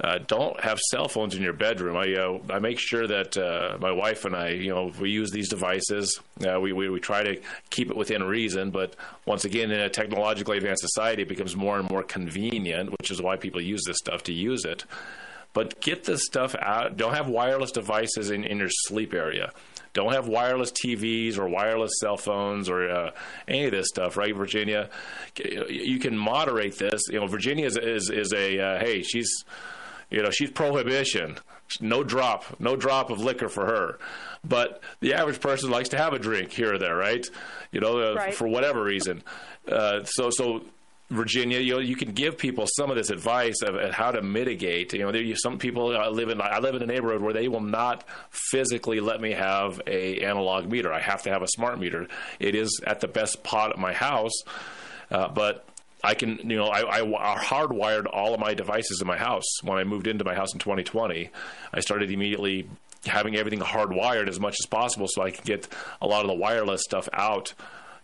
Uh, 0.04 0.18
don't 0.26 0.60
have 0.60 0.80
cell 0.80 1.08
phones 1.08 1.36
in 1.36 1.44
your 1.44 1.54
bedroom. 1.54 1.96
I 1.96 2.16
uh, 2.16 2.40
I 2.50 2.58
make 2.58 2.80
sure 2.80 3.06
that 3.06 3.38
uh, 3.38 3.78
my 3.80 3.92
wife 3.92 4.26
and 4.26 4.36
I, 4.36 4.50
you 4.50 4.74
know, 4.74 4.92
we 5.00 5.12
use 5.12 5.30
these 5.30 5.48
devices. 5.48 6.20
Uh, 6.44 6.60
we, 6.60 6.74
we 6.74 6.90
we 6.90 7.00
try 7.00 7.22
to 7.22 7.40
keep 7.70 7.92
it 7.92 7.96
within 7.96 8.24
reason, 8.24 8.72
but 8.72 8.96
once 9.28 9.46
again, 9.46 9.70
in 9.70 9.80
a 9.80 9.90
technologically 9.90 10.58
advanced 10.58 10.82
society, 10.82 11.22
it 11.22 11.28
becomes 11.28 11.56
more 11.56 11.78
and 11.78 11.88
more 11.88 12.02
convenient, 12.02 12.90
which 12.94 13.12
is 13.12 13.22
why 13.22 13.36
people 13.36 13.62
use 13.62 13.84
this 13.86 13.98
stuff 13.98 14.24
to 14.24 14.34
use 14.34 14.66
it. 14.66 14.86
But 15.54 15.82
get 15.82 16.06
this 16.06 16.26
stuff 16.26 16.56
out. 16.60 16.98
Don't 16.98 17.14
have 17.14 17.28
wireless 17.28 17.72
devices 17.72 18.32
in, 18.32 18.44
in 18.44 18.58
your 18.58 18.70
sleep 18.70 19.14
area. 19.14 19.52
Don't 19.94 20.14
have 20.14 20.28
wireless 20.28 20.72
TVs 20.72 21.38
or 21.38 21.50
wireless 21.50 21.92
cell 22.00 22.16
phones 22.16 22.70
or 22.70 22.90
uh, 22.90 23.12
any 23.48 23.66
of 23.66 23.72
this 23.72 23.88
stuff, 23.90 24.16
right, 24.16 24.34
Virginia? 24.34 24.90
You 25.38 26.00
can 26.00 26.18
moderate 26.18 26.78
this. 26.78 27.02
You 27.10 27.20
know, 27.20 27.28
Virginia 27.28 27.66
is 27.66 27.76
is, 27.76 28.10
is 28.10 28.32
a 28.32 28.60
uh, 28.60 28.80
hey, 28.80 29.02
she's 29.02 29.44
you 30.12 30.22
know, 30.22 30.30
she's 30.30 30.52
prohibition. 30.52 31.38
No 31.80 32.04
drop, 32.04 32.60
no 32.60 32.76
drop 32.76 33.10
of 33.10 33.22
liquor 33.22 33.48
for 33.48 33.66
her. 33.66 33.98
But 34.44 34.82
the 35.00 35.14
average 35.14 35.40
person 35.40 35.72
likes 35.72 35.90
to 35.90 35.98
have 35.98 36.14
a 36.14 36.20
drink 36.20 36.52
here 36.52 36.74
or 36.74 36.78
there, 36.78 36.96
right? 36.96 37.26
You 37.72 37.80
know, 37.80 38.12
uh, 38.12 38.16
right. 38.16 38.34
for 38.34 38.48
whatever 38.48 38.84
reason. 38.84 39.24
Uh, 39.68 40.04
so, 40.04 40.30
so 40.30 40.66
Virginia, 41.12 41.60
you 41.60 41.74
know, 41.74 41.80
you 41.80 41.98
can 41.98 42.14
give 42.14 42.38
people 42.38 42.66
some 42.68 42.90
of 42.90 42.96
this 42.96 43.10
advice 43.10 43.62
of, 43.62 43.76
how 43.92 44.12
to 44.12 44.22
mitigate. 44.22 44.94
You 44.94 45.00
know, 45.00 45.12
there, 45.12 45.36
some 45.36 45.58
people 45.58 45.96
I 45.96 46.08
live 46.08 46.30
in. 46.30 46.42
I 46.42 46.60
live 46.60 46.76
in 46.76 46.82
a 46.82 46.86
neighborhood 46.86 47.22
where 47.22 47.34
they 47.34 47.50
will 47.50 47.62
not 47.62 48.06
physically 48.30 49.02
let 49.02 49.20
me 49.20 49.34
have 49.34 49.82
a 49.86 50.22
analog 50.22 50.72
meter. 50.72 50.92
I 50.92 51.02
have 51.02 51.24
to 51.24 51.30
have 51.30 51.42
a 51.42 51.48
smart 51.48 51.80
meter. 51.80 52.08
It 52.40 52.56
is 52.56 52.80
at 52.88 53.02
the 53.02 53.10
best 53.10 53.44
pot 53.44 53.72
at 53.72 53.78
my 53.78 53.94
house, 53.94 54.34
uh, 55.12 55.28
but 55.28 55.66
I 56.02 56.14
can, 56.14 56.40
you 56.50 56.56
know, 56.56 56.68
I, 56.68 57.02
I 57.02 57.38
hardwired 57.38 58.06
all 58.12 58.34
of 58.34 58.40
my 58.40 58.54
devices 58.54 59.02
in 59.02 59.08
my 59.08 59.18
house 59.18 59.62
when 59.64 59.78
I 59.78 59.84
moved 59.84 60.08
into 60.08 60.24
my 60.24 60.34
house 60.34 60.54
in 60.54 60.60
2020. 60.60 61.30
I 61.74 61.80
started 61.82 62.10
immediately 62.10 62.70
having 63.06 63.36
everything 63.36 63.60
hardwired 63.60 64.30
as 64.30 64.40
much 64.40 64.56
as 64.62 64.66
possible 64.66 65.08
so 65.10 65.22
I 65.22 65.32
could 65.32 65.44
get 65.44 65.68
a 66.02 66.08
lot 66.08 66.22
of 66.22 66.28
the 66.28 66.36
wireless 66.36 66.84
stuff 66.84 67.10
out 67.14 67.54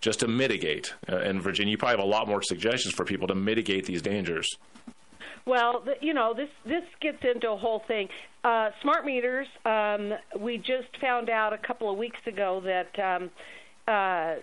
just 0.02 0.20
to 0.22 0.28
mitigate. 0.28 0.94
Uh, 1.10 1.18
and 1.18 1.42
Virginia, 1.42 1.72
you 1.72 1.78
probably 1.78 1.98
have 1.98 2.06
a 2.06 2.10
lot 2.10 2.28
more 2.28 2.42
suggestions 2.42 2.94
for 2.94 3.06
people 3.06 3.28
to 3.28 3.36
mitigate 3.36 3.86
these 3.86 4.02
dangers. 4.02 4.58
Well, 5.46 5.84
you 6.02 6.14
know, 6.14 6.34
this 6.34 6.50
this 6.66 6.84
gets 7.00 7.24
into 7.24 7.50
a 7.50 7.58
whole 7.58 7.82
thing. 7.88 8.10
Uh, 8.44 8.72
smart 8.82 9.06
meters. 9.06 9.48
Um, 9.66 10.14
we 10.38 10.58
just 10.58 10.90
found 11.00 11.30
out 11.30 11.54
a 11.54 11.58
couple 11.58 11.90
of 11.90 11.98
weeks 11.98 12.20
ago 12.28 12.62
that 12.66 13.00
um, 13.00 13.30
uh, 13.88 14.36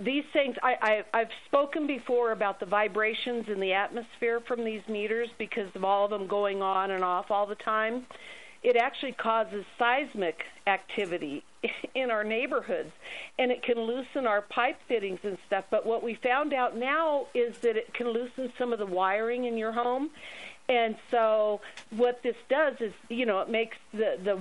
these 0.00 0.24
things, 0.32 0.56
I, 0.62 1.04
I, 1.12 1.18
I've 1.18 1.30
spoken 1.46 1.86
before 1.86 2.32
about 2.32 2.58
the 2.58 2.66
vibrations 2.66 3.46
in 3.48 3.60
the 3.60 3.74
atmosphere 3.74 4.40
from 4.48 4.64
these 4.64 4.80
meters 4.88 5.28
because 5.38 5.68
of 5.74 5.84
all 5.84 6.06
of 6.06 6.10
them 6.10 6.26
going 6.26 6.62
on 6.62 6.90
and 6.92 7.04
off 7.04 7.30
all 7.30 7.46
the 7.46 7.54
time. 7.56 8.06
It 8.62 8.76
actually 8.76 9.12
causes 9.12 9.64
seismic 9.78 10.44
activity 10.66 11.44
in 11.94 12.10
our 12.10 12.24
neighborhoods 12.24 12.92
and 13.38 13.50
it 13.50 13.62
can 13.62 13.78
loosen 13.80 14.26
our 14.26 14.42
pipe 14.42 14.78
fittings 14.88 15.20
and 15.22 15.38
stuff. 15.46 15.64
But 15.70 15.86
what 15.86 16.02
we 16.02 16.14
found 16.14 16.52
out 16.52 16.76
now 16.76 17.26
is 17.34 17.58
that 17.58 17.76
it 17.76 17.94
can 17.94 18.08
loosen 18.08 18.52
some 18.58 18.72
of 18.72 18.78
the 18.78 18.86
wiring 18.86 19.44
in 19.44 19.56
your 19.56 19.72
home. 19.72 20.10
And 20.68 20.96
so 21.10 21.60
what 21.90 22.22
this 22.22 22.36
does 22.48 22.74
is, 22.80 22.92
you 23.08 23.26
know, 23.26 23.40
it 23.40 23.48
makes 23.48 23.76
the, 23.92 24.18
the 24.22 24.38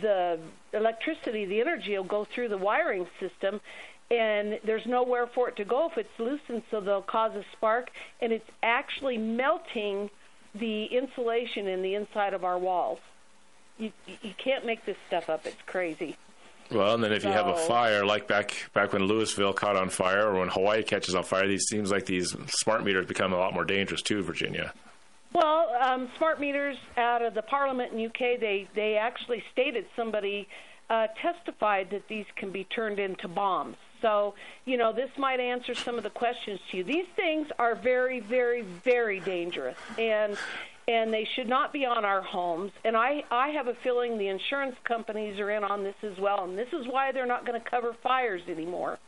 the 0.00 0.38
electricity, 0.72 1.44
the 1.44 1.60
energy 1.60 1.96
will 1.96 2.04
go 2.04 2.24
through 2.24 2.48
the 2.48 2.58
wiring 2.58 3.06
system, 3.20 3.60
and 4.10 4.58
there's 4.64 4.86
nowhere 4.86 5.26
for 5.26 5.48
it 5.48 5.56
to 5.56 5.64
go 5.64 5.88
if 5.88 5.98
it's 5.98 6.18
loosened, 6.18 6.62
so 6.70 6.80
they'll 6.80 7.02
cause 7.02 7.34
a 7.34 7.44
spark, 7.52 7.90
and 8.20 8.32
it's 8.32 8.48
actually 8.62 9.18
melting 9.18 10.10
the 10.54 10.84
insulation 10.86 11.66
in 11.66 11.82
the 11.82 11.94
inside 11.94 12.34
of 12.34 12.44
our 12.44 12.58
walls. 12.58 12.98
You 13.78 13.92
you 14.22 14.34
can't 14.38 14.64
make 14.64 14.84
this 14.84 14.96
stuff 15.06 15.28
up. 15.28 15.46
It's 15.46 15.62
crazy. 15.66 16.16
Well, 16.70 16.94
and 16.94 17.04
then 17.04 17.12
if 17.12 17.22
so, 17.22 17.28
you 17.28 17.34
have 17.34 17.46
a 17.46 17.56
fire, 17.56 18.04
like 18.04 18.26
back 18.26 18.70
back 18.74 18.92
when 18.92 19.04
Louisville 19.04 19.52
caught 19.52 19.76
on 19.76 19.88
fire, 19.88 20.28
or 20.28 20.40
when 20.40 20.48
Hawaii 20.48 20.82
catches 20.82 21.14
on 21.14 21.22
fire, 21.22 21.46
these 21.46 21.64
seems 21.68 21.90
like 21.90 22.06
these 22.06 22.34
smart 22.48 22.84
meters 22.84 23.06
become 23.06 23.32
a 23.32 23.36
lot 23.36 23.54
more 23.54 23.64
dangerous 23.64 24.02
too, 24.02 24.22
Virginia. 24.22 24.72
Well, 25.32 25.70
um, 25.80 26.08
smart 26.16 26.40
meters 26.40 26.76
out 26.96 27.22
of 27.22 27.34
the 27.34 27.42
Parliament 27.42 27.92
in 27.92 28.06
UK, 28.06 28.40
they 28.40 28.68
they 28.74 28.96
actually 28.96 29.44
stated 29.52 29.86
somebody 29.94 30.48
uh, 30.88 31.08
testified 31.20 31.90
that 31.90 32.08
these 32.08 32.26
can 32.36 32.50
be 32.50 32.64
turned 32.64 32.98
into 32.98 33.28
bombs. 33.28 33.76
So, 34.02 34.34
you 34.64 34.76
know, 34.76 34.92
this 34.92 35.10
might 35.16 35.40
answer 35.40 35.74
some 35.74 35.96
of 35.96 36.04
the 36.04 36.10
questions 36.10 36.60
to 36.70 36.78
you. 36.78 36.84
These 36.84 37.06
things 37.16 37.48
are 37.58 37.74
very, 37.74 38.20
very, 38.20 38.62
very 38.62 39.20
dangerous, 39.20 39.76
and 39.98 40.36
and 40.88 41.12
they 41.12 41.26
should 41.34 41.48
not 41.48 41.72
be 41.72 41.84
on 41.84 42.04
our 42.04 42.22
homes. 42.22 42.72
And 42.84 42.96
I 42.96 43.24
I 43.30 43.48
have 43.48 43.66
a 43.66 43.74
feeling 43.82 44.18
the 44.18 44.28
insurance 44.28 44.76
companies 44.84 45.38
are 45.40 45.50
in 45.50 45.64
on 45.64 45.82
this 45.82 45.96
as 46.02 46.18
well, 46.18 46.44
and 46.44 46.56
this 46.56 46.72
is 46.72 46.86
why 46.86 47.12
they're 47.12 47.26
not 47.26 47.46
going 47.46 47.60
to 47.60 47.70
cover 47.70 47.94
fires 48.02 48.42
anymore. 48.48 48.98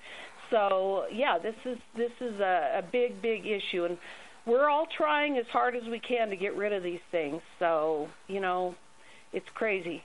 So, 0.51 1.05
yeah, 1.13 1.39
this 1.39 1.55
is 1.65 1.79
this 1.97 2.13
is 2.21 2.41
a, 2.41 2.79
a 2.79 2.83
big, 2.83 3.21
big 3.21 3.47
issue, 3.47 3.85
and 3.85 3.99
we're 4.47 4.69
all 4.69 4.87
trying 4.87 5.37
as 5.39 5.47
hard 5.47 5.77
as 5.77 5.85
we 5.85 6.01
can 6.01 6.31
to 6.31 6.37
get 6.37 6.57
rid 6.57 6.73
of 6.73 6.83
these 6.83 7.01
things. 7.11 7.43
So, 7.59 8.09
you 8.27 8.41
know, 8.41 8.75
it's 9.33 9.49
crazy. 9.55 10.03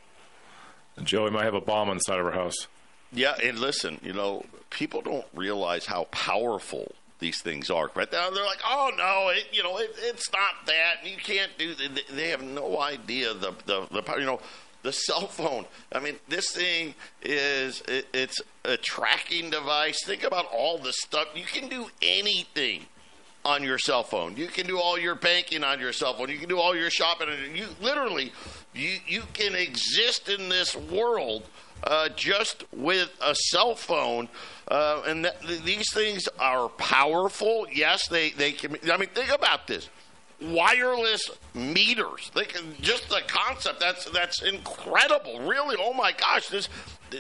Joey 1.02 1.32
might 1.32 1.46
have 1.46 1.54
a 1.56 1.62
bomb 1.62 1.90
inside 1.90 2.20
of 2.20 2.26
her 2.26 2.32
house. 2.34 2.68
Yeah, 3.12 3.36
and 3.42 3.58
listen, 3.60 4.00
you 4.04 4.14
know, 4.14 4.46
people 4.70 5.02
don't 5.02 5.26
realize 5.34 5.86
how 5.86 6.06
powerful 6.06 6.94
these 7.24 7.42
things 7.42 7.70
are. 7.70 7.90
Right 7.96 8.12
now, 8.12 8.30
they're 8.30 8.46
like, 8.46 8.62
"Oh 8.68 8.92
no, 8.98 9.30
it, 9.30 9.46
you 9.54 9.64
know, 9.64 9.78
it, 9.78 9.96
it's 9.98 10.30
not 10.32 10.68
that. 10.68 11.10
You 11.10 11.18
can't 11.18 11.52
do." 11.58 11.74
That. 11.74 12.04
They 12.12 12.30
have 12.30 12.44
no 12.44 12.80
idea 12.82 13.34
the 13.34 13.54
the, 13.66 13.88
the 13.90 14.04
you 14.20 14.26
know 14.26 14.42
the 14.84 14.92
cell 14.92 15.28
phone. 15.28 15.66
I 15.94 16.00
mean, 16.00 16.16
this 16.28 16.52
thing 16.52 16.94
is 17.22 17.82
it, 17.88 18.08
it's 18.14 18.42
a 18.66 18.76
tracking 18.76 19.50
device. 19.50 20.04
Think 20.06 20.24
about 20.24 20.46
all 20.52 20.78
the 20.78 20.92
stuff 20.92 21.30
you 21.34 21.46
can 21.46 21.70
do 21.70 21.88
anything 22.02 22.86
on 23.46 23.64
your 23.64 23.78
cell 23.78 24.04
phone. 24.04 24.36
You 24.36 24.48
can 24.48 24.68
do 24.68 24.78
all 24.78 25.00
your 25.00 25.16
banking 25.16 25.64
on 25.64 25.80
your 25.80 25.94
cell 25.94 26.14
phone. 26.14 26.30
You 26.30 26.38
can 26.38 26.50
do 26.50 26.60
all 26.60 26.76
your 26.76 26.90
shopping. 26.90 27.30
You 27.56 27.68
literally, 27.82 28.34
you 28.76 28.98
you 29.08 29.24
can 29.34 29.56
exist 29.56 30.28
in 30.28 30.50
this 30.50 30.76
world 30.76 31.44
uh, 31.84 32.10
just 32.10 32.64
with 32.74 33.10
a 33.22 33.36
cell 33.36 33.76
phone. 33.76 34.30
Uh, 34.68 35.04
and 35.06 35.30
th- 35.46 35.62
these 35.64 35.92
things 35.94 36.28
are 36.40 36.70
powerful. 36.70 37.68
Yes, 37.72 38.08
they 38.08 38.32
they 38.32 38.52
can. 38.54 38.78
I 38.92 38.98
mean, 38.98 39.10
think 39.10 39.34
about 39.34 39.68
this 39.68 39.90
wireless 40.42 41.30
meters. 41.54 42.32
They 42.34 42.46
can, 42.46 42.76
just 42.82 43.10
the 43.10 43.22
concept 43.28 43.80
that's 43.80 44.06
that's 44.06 44.42
incredible. 44.42 45.42
Really, 45.42 45.76
oh 45.80 45.94
my 45.94 46.12
gosh, 46.12 46.48
this 46.48 46.70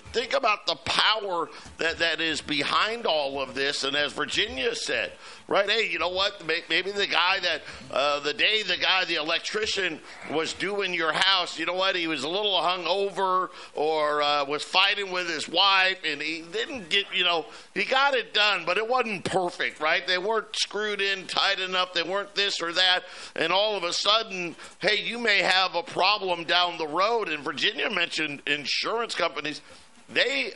think 0.01 0.34
about 0.34 0.65
the 0.65 0.75
power 0.75 1.49
that, 1.77 1.99
that 1.99 2.21
is 2.21 2.41
behind 2.41 3.06
all 3.06 3.41
of 3.41 3.56
this. 3.56 3.84
And 3.84 3.95
as 3.95 4.13
Virginia 4.13 4.75
said, 4.75 5.13
right, 5.47 5.69
hey, 5.69 5.89
you 5.89 5.99
know 5.99 6.10
what? 6.10 6.43
Maybe 6.69 6.91
the 6.91 7.08
guy 7.08 7.39
that, 7.39 7.62
uh, 7.91 8.19
the 8.21 8.34
day 8.34 8.63
the 8.63 8.77
guy, 8.77 9.06
the 9.06 9.15
electrician, 9.15 9.99
was 10.32 10.53
doing 10.53 10.93
your 10.93 11.13
house, 11.13 11.60
you 11.60 11.65
know 11.65 11.73
what? 11.73 11.95
He 11.95 12.08
was 12.08 12.23
a 12.23 12.29
little 12.29 12.53
hungover 12.53 13.49
or 13.75 14.21
uh, 14.21 14.45
was 14.45 14.63
fighting 14.63 15.12
with 15.12 15.29
his 15.29 15.47
wife 15.47 15.97
and 16.06 16.21
he 16.21 16.43
didn't 16.51 16.89
get, 16.89 17.06
you 17.13 17.23
know, 17.23 17.45
he 17.73 17.84
got 17.84 18.13
it 18.13 18.34
done, 18.34 18.63
but 18.65 18.77
it 18.77 18.88
wasn't 18.88 19.25
perfect, 19.25 19.79
right? 19.79 20.06
They 20.06 20.17
weren't 20.17 20.56
screwed 20.56 21.01
in 21.01 21.27
tight 21.27 21.60
enough. 21.60 21.93
They 21.93 22.03
weren't 22.03 22.36
this 22.36 22.62
or 22.62 22.71
that. 22.73 23.03
And 23.36 23.51
all 23.51 23.75
of 23.75 23.84
a 23.84 23.93
sudden, 23.93 24.56
hey, 24.79 25.01
you 25.03 25.19
may 25.19 25.41
have 25.41 25.75
a 25.75 25.84
problem 25.84 26.43
down 26.43 26.77
the 26.77 26.88
road. 26.88 27.29
And 27.29 27.43
Virginia 27.43 27.89
mentioned 27.89 28.41
insurance 28.47 29.15
companies 29.15 29.62
they 30.10 30.54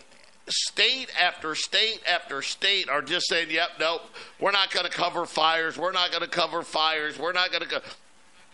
state 0.49 1.11
after 1.19 1.55
state 1.55 2.01
after 2.09 2.41
state 2.41 2.89
are 2.89 3.01
just 3.01 3.27
saying, 3.27 3.51
"Yep, 3.51 3.69
nope, 3.79 4.01
we're 4.39 4.51
not 4.51 4.71
going 4.71 4.85
to 4.85 4.91
cover 4.91 5.25
fires. 5.25 5.77
We're 5.77 5.91
not 5.91 6.11
going 6.11 6.23
to 6.23 6.29
cover 6.29 6.63
fires. 6.63 7.17
We're 7.19 7.33
not 7.33 7.51
going 7.51 7.63
to." 7.63 7.69
Co-. 7.69 7.81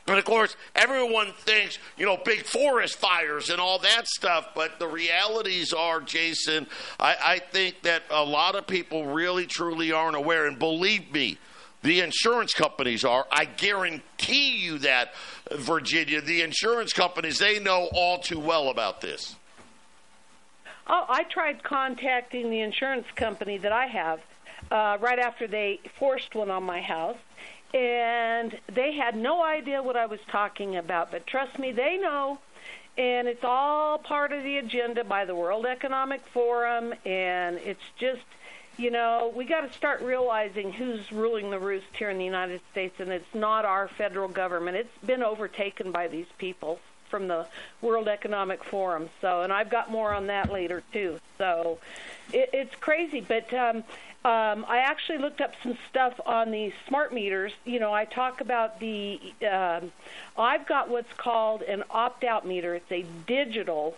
But 0.06 0.18
of 0.18 0.26
course, 0.26 0.58
everyone 0.76 1.32
thinks, 1.32 1.78
you 1.98 2.06
know, 2.06 2.18
big 2.18 2.46
forest 2.46 2.98
fires 2.98 3.50
and 3.50 3.60
all 3.62 3.80
that 3.80 4.08
stuff. 4.08 4.50
But 4.54 4.78
the 4.78 4.88
realities 4.88 5.72
are, 5.72 6.02
Jason, 6.02 6.68
I, 7.00 7.16
I 7.24 7.40
think 7.40 7.84
that 7.84 8.04
a 8.10 8.24
lot 8.24 8.56
of 8.56 8.68
people 8.68 9.06
really, 9.06 9.46
truly 9.46 9.94
aren't 9.94 10.18
aware. 10.18 10.46
And 10.46 10.60
believe 10.60 11.14
me, 11.14 11.38
the 11.84 12.02
insurance 12.02 12.54
companies 12.54 13.06
are. 13.06 13.26
I 13.32 13.46
guarantee 13.46 14.58
you 14.58 14.78
that, 14.80 15.14
Virginia, 15.52 16.20
the 16.20 16.42
insurance 16.42 16.92
companies, 16.92 17.40
they 17.40 17.60
know 17.60 17.90
all 17.94 18.20
too 18.20 18.40
well 18.40 18.70
about 18.70 19.00
this. 19.00 19.36
Oh, 20.86 21.06
I 21.08 21.24
tried 21.24 21.64
contacting 21.64 22.50
the 22.50 22.60
insurance 22.60 23.08
company 23.16 23.58
that 23.60 23.72
I 23.72 23.86
have 23.88 24.20
uh, 24.70 24.98
right 25.00 25.20
after 25.20 25.48
they 25.48 25.80
forced 25.98 26.36
one 26.36 26.52
on 26.52 26.64
my 26.64 26.82
house, 26.82 27.18
and 27.74 28.60
they 28.68 28.94
had 28.94 29.16
no 29.16 29.44
idea 29.44 29.82
what 29.82 29.96
I 29.96 30.06
was 30.08 30.20
talking 30.30 30.76
about. 30.76 31.10
But 31.12 31.26
trust 31.26 31.58
me, 31.58 31.72
they 31.72 31.98
know. 31.98 32.40
and 32.98 33.28
it's 33.28 33.44
all 33.44 33.98
part 33.98 34.32
of 34.32 34.44
the 34.44 34.58
agenda 34.58 35.04
by 35.04 35.26
the 35.26 35.36
World 35.36 35.66
Economic 35.66 36.22
Forum, 36.28 36.94
and 37.06 37.58
it's 37.58 37.84
just, 37.98 38.22
you 38.78 38.92
know, 38.92 39.32
we 39.36 39.46
got 39.46 39.62
to 39.62 39.74
start 39.74 40.02
realizing 40.02 40.72
who's 40.72 41.12
ruling 41.12 41.50
the 41.50 41.60
roost 41.60 41.88
here 41.98 42.10
in 42.10 42.18
the 42.18 42.26
United 42.26 42.62
States, 42.72 43.00
and 43.00 43.12
it's 43.12 43.34
not 43.34 43.66
our 43.66 43.88
federal 43.88 44.28
government. 44.28 44.78
It's 44.78 45.06
been 45.06 45.24
overtaken 45.24 45.92
by 45.92 46.08
these 46.08 46.28
people 46.38 46.80
from 47.14 47.28
the 47.28 47.46
World 47.80 48.08
Economic 48.08 48.64
Forum. 48.64 49.08
So, 49.22 49.44
and 49.44 49.54
I've 49.54 49.70
got 49.70 49.92
more 49.92 50.12
on 50.16 50.26
that 50.28 50.52
later 50.52 50.82
too. 50.92 51.20
So, 51.38 51.78
it, 52.32 52.50
it's 52.54 52.76
crazy, 52.88 53.22
but 53.22 53.54
um, 53.54 53.78
um, 54.26 54.66
I 54.68 54.80
actually 54.92 55.20
looked 55.20 55.42
up 55.42 55.54
some 55.62 55.78
stuff 55.92 56.20
on 56.26 56.50
the 56.50 56.74
smart 56.88 57.14
meters. 57.14 57.52
You 57.66 57.80
know, 57.80 57.94
I 57.94 58.06
talk 58.06 58.42
about 58.42 58.80
the. 58.80 59.20
Um, 59.48 59.92
I've 60.36 60.66
got 60.66 60.90
what's 60.90 61.14
called 61.14 61.62
an 61.62 61.84
opt-out 61.92 62.48
meter. 62.48 62.74
It's 62.74 62.92
a 62.92 63.06
digital 63.28 63.96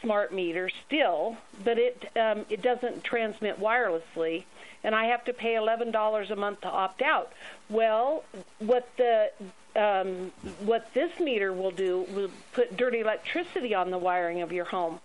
smart 0.00 0.32
meter 0.32 0.70
still, 0.86 1.36
but 1.64 1.76
it 1.76 2.10
um, 2.16 2.46
it 2.48 2.62
doesn't 2.62 3.04
transmit 3.04 3.60
wirelessly, 3.60 4.44
and 4.84 4.94
I 4.94 5.04
have 5.06 5.24
to 5.24 5.34
pay 5.34 5.56
eleven 5.56 5.90
dollars 5.90 6.30
a 6.30 6.36
month 6.36 6.60
to 6.62 6.70
opt 6.70 7.02
out. 7.02 7.32
Well, 7.68 8.24
what 8.60 8.88
the 8.96 9.32
um, 9.78 10.32
what 10.60 10.92
this 10.92 11.10
meter 11.20 11.52
will 11.52 11.70
do 11.70 12.04
will 12.14 12.30
put 12.52 12.76
dirty 12.76 13.00
electricity 13.00 13.74
on 13.74 13.90
the 13.90 13.98
wiring 13.98 14.42
of 14.42 14.52
your 14.52 14.64
home. 14.64 14.98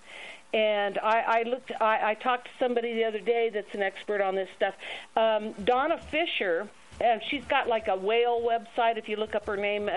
And 0.54 1.00
I, 1.00 1.20
I 1.40 1.44
looked. 1.44 1.72
I, 1.80 2.12
I 2.12 2.14
talked 2.16 2.46
to 2.46 2.52
somebody 2.60 2.94
the 2.94 3.06
other 3.06 3.20
day 3.20 3.50
that's 3.50 3.74
an 3.74 3.82
expert 3.82 4.22
on 4.22 4.36
this 4.36 4.50
stuff. 4.56 4.76
Um, 5.16 5.54
Donna 5.64 5.98
Fisher, 5.98 6.68
and 7.02 7.22
she's 7.30 7.44
got 7.46 7.68
like 7.68 7.88
a 7.88 7.96
whale 7.96 8.42
website. 8.42 8.98
If 8.98 9.10
you 9.10 9.16
look 9.16 9.34
up 9.34 9.48
her 9.48 9.58
name, 9.58 9.90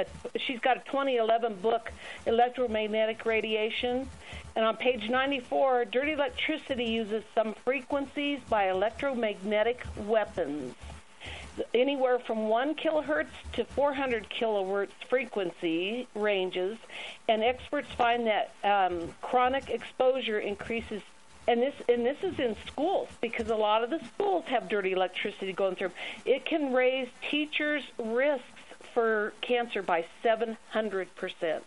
she's 0.47 0.61
got 0.61 0.79
a 0.79 0.81
2011 0.81 1.57
book, 1.57 1.93
Electromagnetic 2.25 3.27
Radiation. 3.27 4.09
And 4.55 4.65
on 4.65 4.77
page 4.77 5.11
94, 5.11 5.87
dirty 5.87 6.13
electricity 6.13 6.85
uses 6.85 7.23
some 7.35 7.55
frequencies 7.63 8.41
by 8.49 8.71
electromagnetic 8.71 9.85
weapons 10.07 10.75
anywhere 11.75 12.19
from 12.19 12.49
1 12.49 12.75
kilohertz 12.75 13.29
to 13.55 13.65
400 13.65 14.29
kilohertz 14.31 14.91
frequency 15.09 16.07
ranges, 16.15 16.79
and 17.29 17.43
experts 17.43 17.89
find 17.93 18.27
that 18.27 18.53
um, 18.65 19.15
chronic 19.23 19.71
exposure 19.71 20.39
increases. 20.39 21.03
And 21.49 21.63
this 21.63 21.75
and 21.89 22.05
this 22.05 22.17
is 22.23 22.41
in 22.41 22.57
schools 22.67 23.09
because 23.21 23.51
a 23.51 23.55
lot 23.55 23.85
of 23.85 23.91
the 23.91 24.01
schools 24.05 24.45
have 24.47 24.69
dirty 24.69 24.93
electricity 24.93 25.53
going 25.53 25.77
through. 25.77 25.93
It 26.25 26.45
can 26.45 26.73
raise 26.73 27.09
teachers' 27.31 27.85
risks 27.99 28.45
for 28.93 29.33
cancer 29.43 29.81
by 29.81 30.07
700 30.25 31.15
percent. 31.15 31.63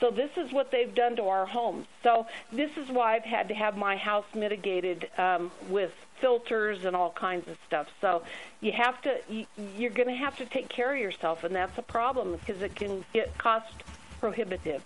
So 0.00 0.10
this 0.10 0.30
is 0.38 0.50
what 0.50 0.70
they've 0.70 0.94
done 0.94 1.16
to 1.16 1.24
our 1.24 1.44
homes. 1.44 1.86
So 2.02 2.26
this 2.50 2.70
is 2.78 2.88
why 2.88 3.16
I've 3.16 3.24
had 3.24 3.48
to 3.48 3.54
have 3.54 3.76
my 3.76 3.96
house 3.96 4.24
mitigated 4.34 5.10
um, 5.18 5.50
with 5.68 5.92
filters 6.20 6.84
and 6.84 6.94
all 6.94 7.10
kinds 7.10 7.48
of 7.48 7.56
stuff. 7.66 7.88
So 8.00 8.22
you 8.60 8.72
have 8.72 9.00
to 9.02 9.20
you, 9.28 9.46
you're 9.76 9.90
going 9.90 10.08
to 10.08 10.14
have 10.14 10.36
to 10.38 10.46
take 10.46 10.68
care 10.68 10.92
of 10.94 11.00
yourself, 11.00 11.44
and 11.44 11.54
that's 11.54 11.76
a 11.78 11.82
problem 11.82 12.32
because 12.32 12.62
it 12.62 12.74
can 12.74 13.04
get 13.12 13.36
cost 13.38 13.72
prohibitive. 14.20 14.82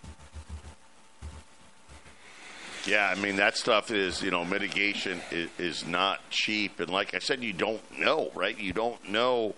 Yeah, 2.87 3.09
I 3.09 3.19
mean 3.19 3.37
that 3.37 3.57
stuff 3.57 3.91
is 3.91 4.23
you 4.23 4.31
know 4.31 4.45
mitigation 4.45 5.21
is, 5.31 5.51
is 5.59 5.87
not 5.87 6.21
cheap, 6.31 6.81
and 6.81 6.91
like 6.91 7.15
I 7.15 7.19
said, 7.19 7.43
you 7.43 7.53
don't 7.53 7.99
know, 7.99 8.31
right? 8.35 8.59
You 8.59 8.73
don't 8.73 9.11
know 9.11 9.55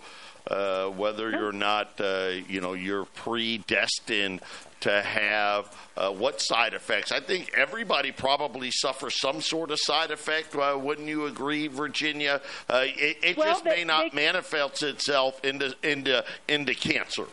uh, 0.50 0.86
whether 0.86 1.30
you're 1.30 1.52
not, 1.52 2.00
uh, 2.00 2.30
you 2.48 2.60
know, 2.60 2.72
you're 2.74 3.04
predestined 3.04 4.40
to 4.80 5.02
have 5.02 5.74
uh, 5.96 6.10
what 6.10 6.40
side 6.40 6.74
effects. 6.74 7.12
I 7.12 7.20
think 7.20 7.52
everybody 7.54 8.12
probably 8.12 8.70
suffers 8.70 9.18
some 9.20 9.40
sort 9.40 9.70
of 9.70 9.78
side 9.80 10.10
effect. 10.10 10.54
Uh, 10.54 10.78
wouldn't 10.80 11.08
you 11.08 11.26
agree, 11.26 11.66
Virginia? 11.68 12.40
Uh, 12.68 12.84
it, 12.84 13.18
it 13.22 13.36
well, 13.36 13.48
just 13.48 13.64
they, 13.64 13.76
may 13.76 13.84
not 13.84 14.12
they, 14.12 14.16
manifest 14.16 14.82
itself 14.82 15.44
into 15.44 15.74
into 15.82 16.24
into 16.48 16.74
cancer. 16.74 17.26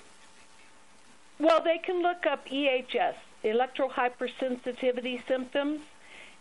Well, 1.40 1.62
they 1.64 1.78
can 1.80 2.02
look 2.02 2.26
up 2.26 2.48
EHS, 2.48 3.16
electrohypersensitivity 3.44 5.28
symptoms 5.28 5.82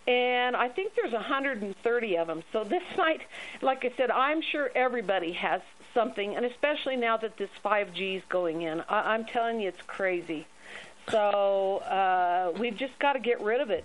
and 0.06 0.56
I 0.56 0.68
think 0.68 0.94
there's 0.94 1.12
130 1.12 2.16
of 2.16 2.26
them. 2.26 2.42
So 2.52 2.64
this 2.64 2.82
might, 2.96 3.22
like 3.60 3.84
I 3.84 3.92
said, 3.96 4.10
I'm 4.10 4.42
sure 4.42 4.70
everybody 4.74 5.32
has 5.32 5.60
something, 5.94 6.34
and 6.36 6.44
especially 6.44 6.96
now 6.96 7.16
that 7.18 7.36
this 7.36 7.50
5G 7.64 8.16
is 8.16 8.22
going 8.28 8.62
in, 8.62 8.82
I- 8.88 9.14
I'm 9.14 9.24
telling 9.24 9.60
you, 9.60 9.68
it's 9.68 9.82
crazy. 9.86 10.46
So 11.10 11.78
uh, 11.78 12.52
we've 12.58 12.76
just 12.76 12.98
got 12.98 13.14
to 13.14 13.18
get 13.18 13.40
rid 13.40 13.60
of 13.60 13.70
it. 13.70 13.84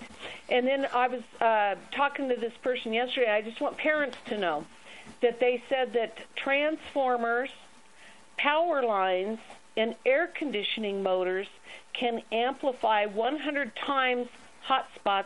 And 0.49 0.67
then 0.67 0.87
I 0.93 1.07
was 1.07 1.21
uh, 1.41 1.75
talking 1.91 2.29
to 2.29 2.35
this 2.35 2.53
person 2.61 2.93
yesterday. 2.93 3.31
I 3.31 3.41
just 3.41 3.59
want 3.59 3.77
parents 3.77 4.17
to 4.27 4.37
know 4.37 4.65
that 5.21 5.39
they 5.39 5.63
said 5.69 5.93
that 5.93 6.17
transformers, 6.35 7.49
power 8.37 8.83
lines, 8.83 9.39
and 9.75 9.95
air 10.05 10.27
conditioning 10.27 11.03
motors 11.03 11.47
can 11.93 12.21
amplify 12.31 13.05
100 13.05 13.75
times 13.75 14.27
hotspots 14.67 15.25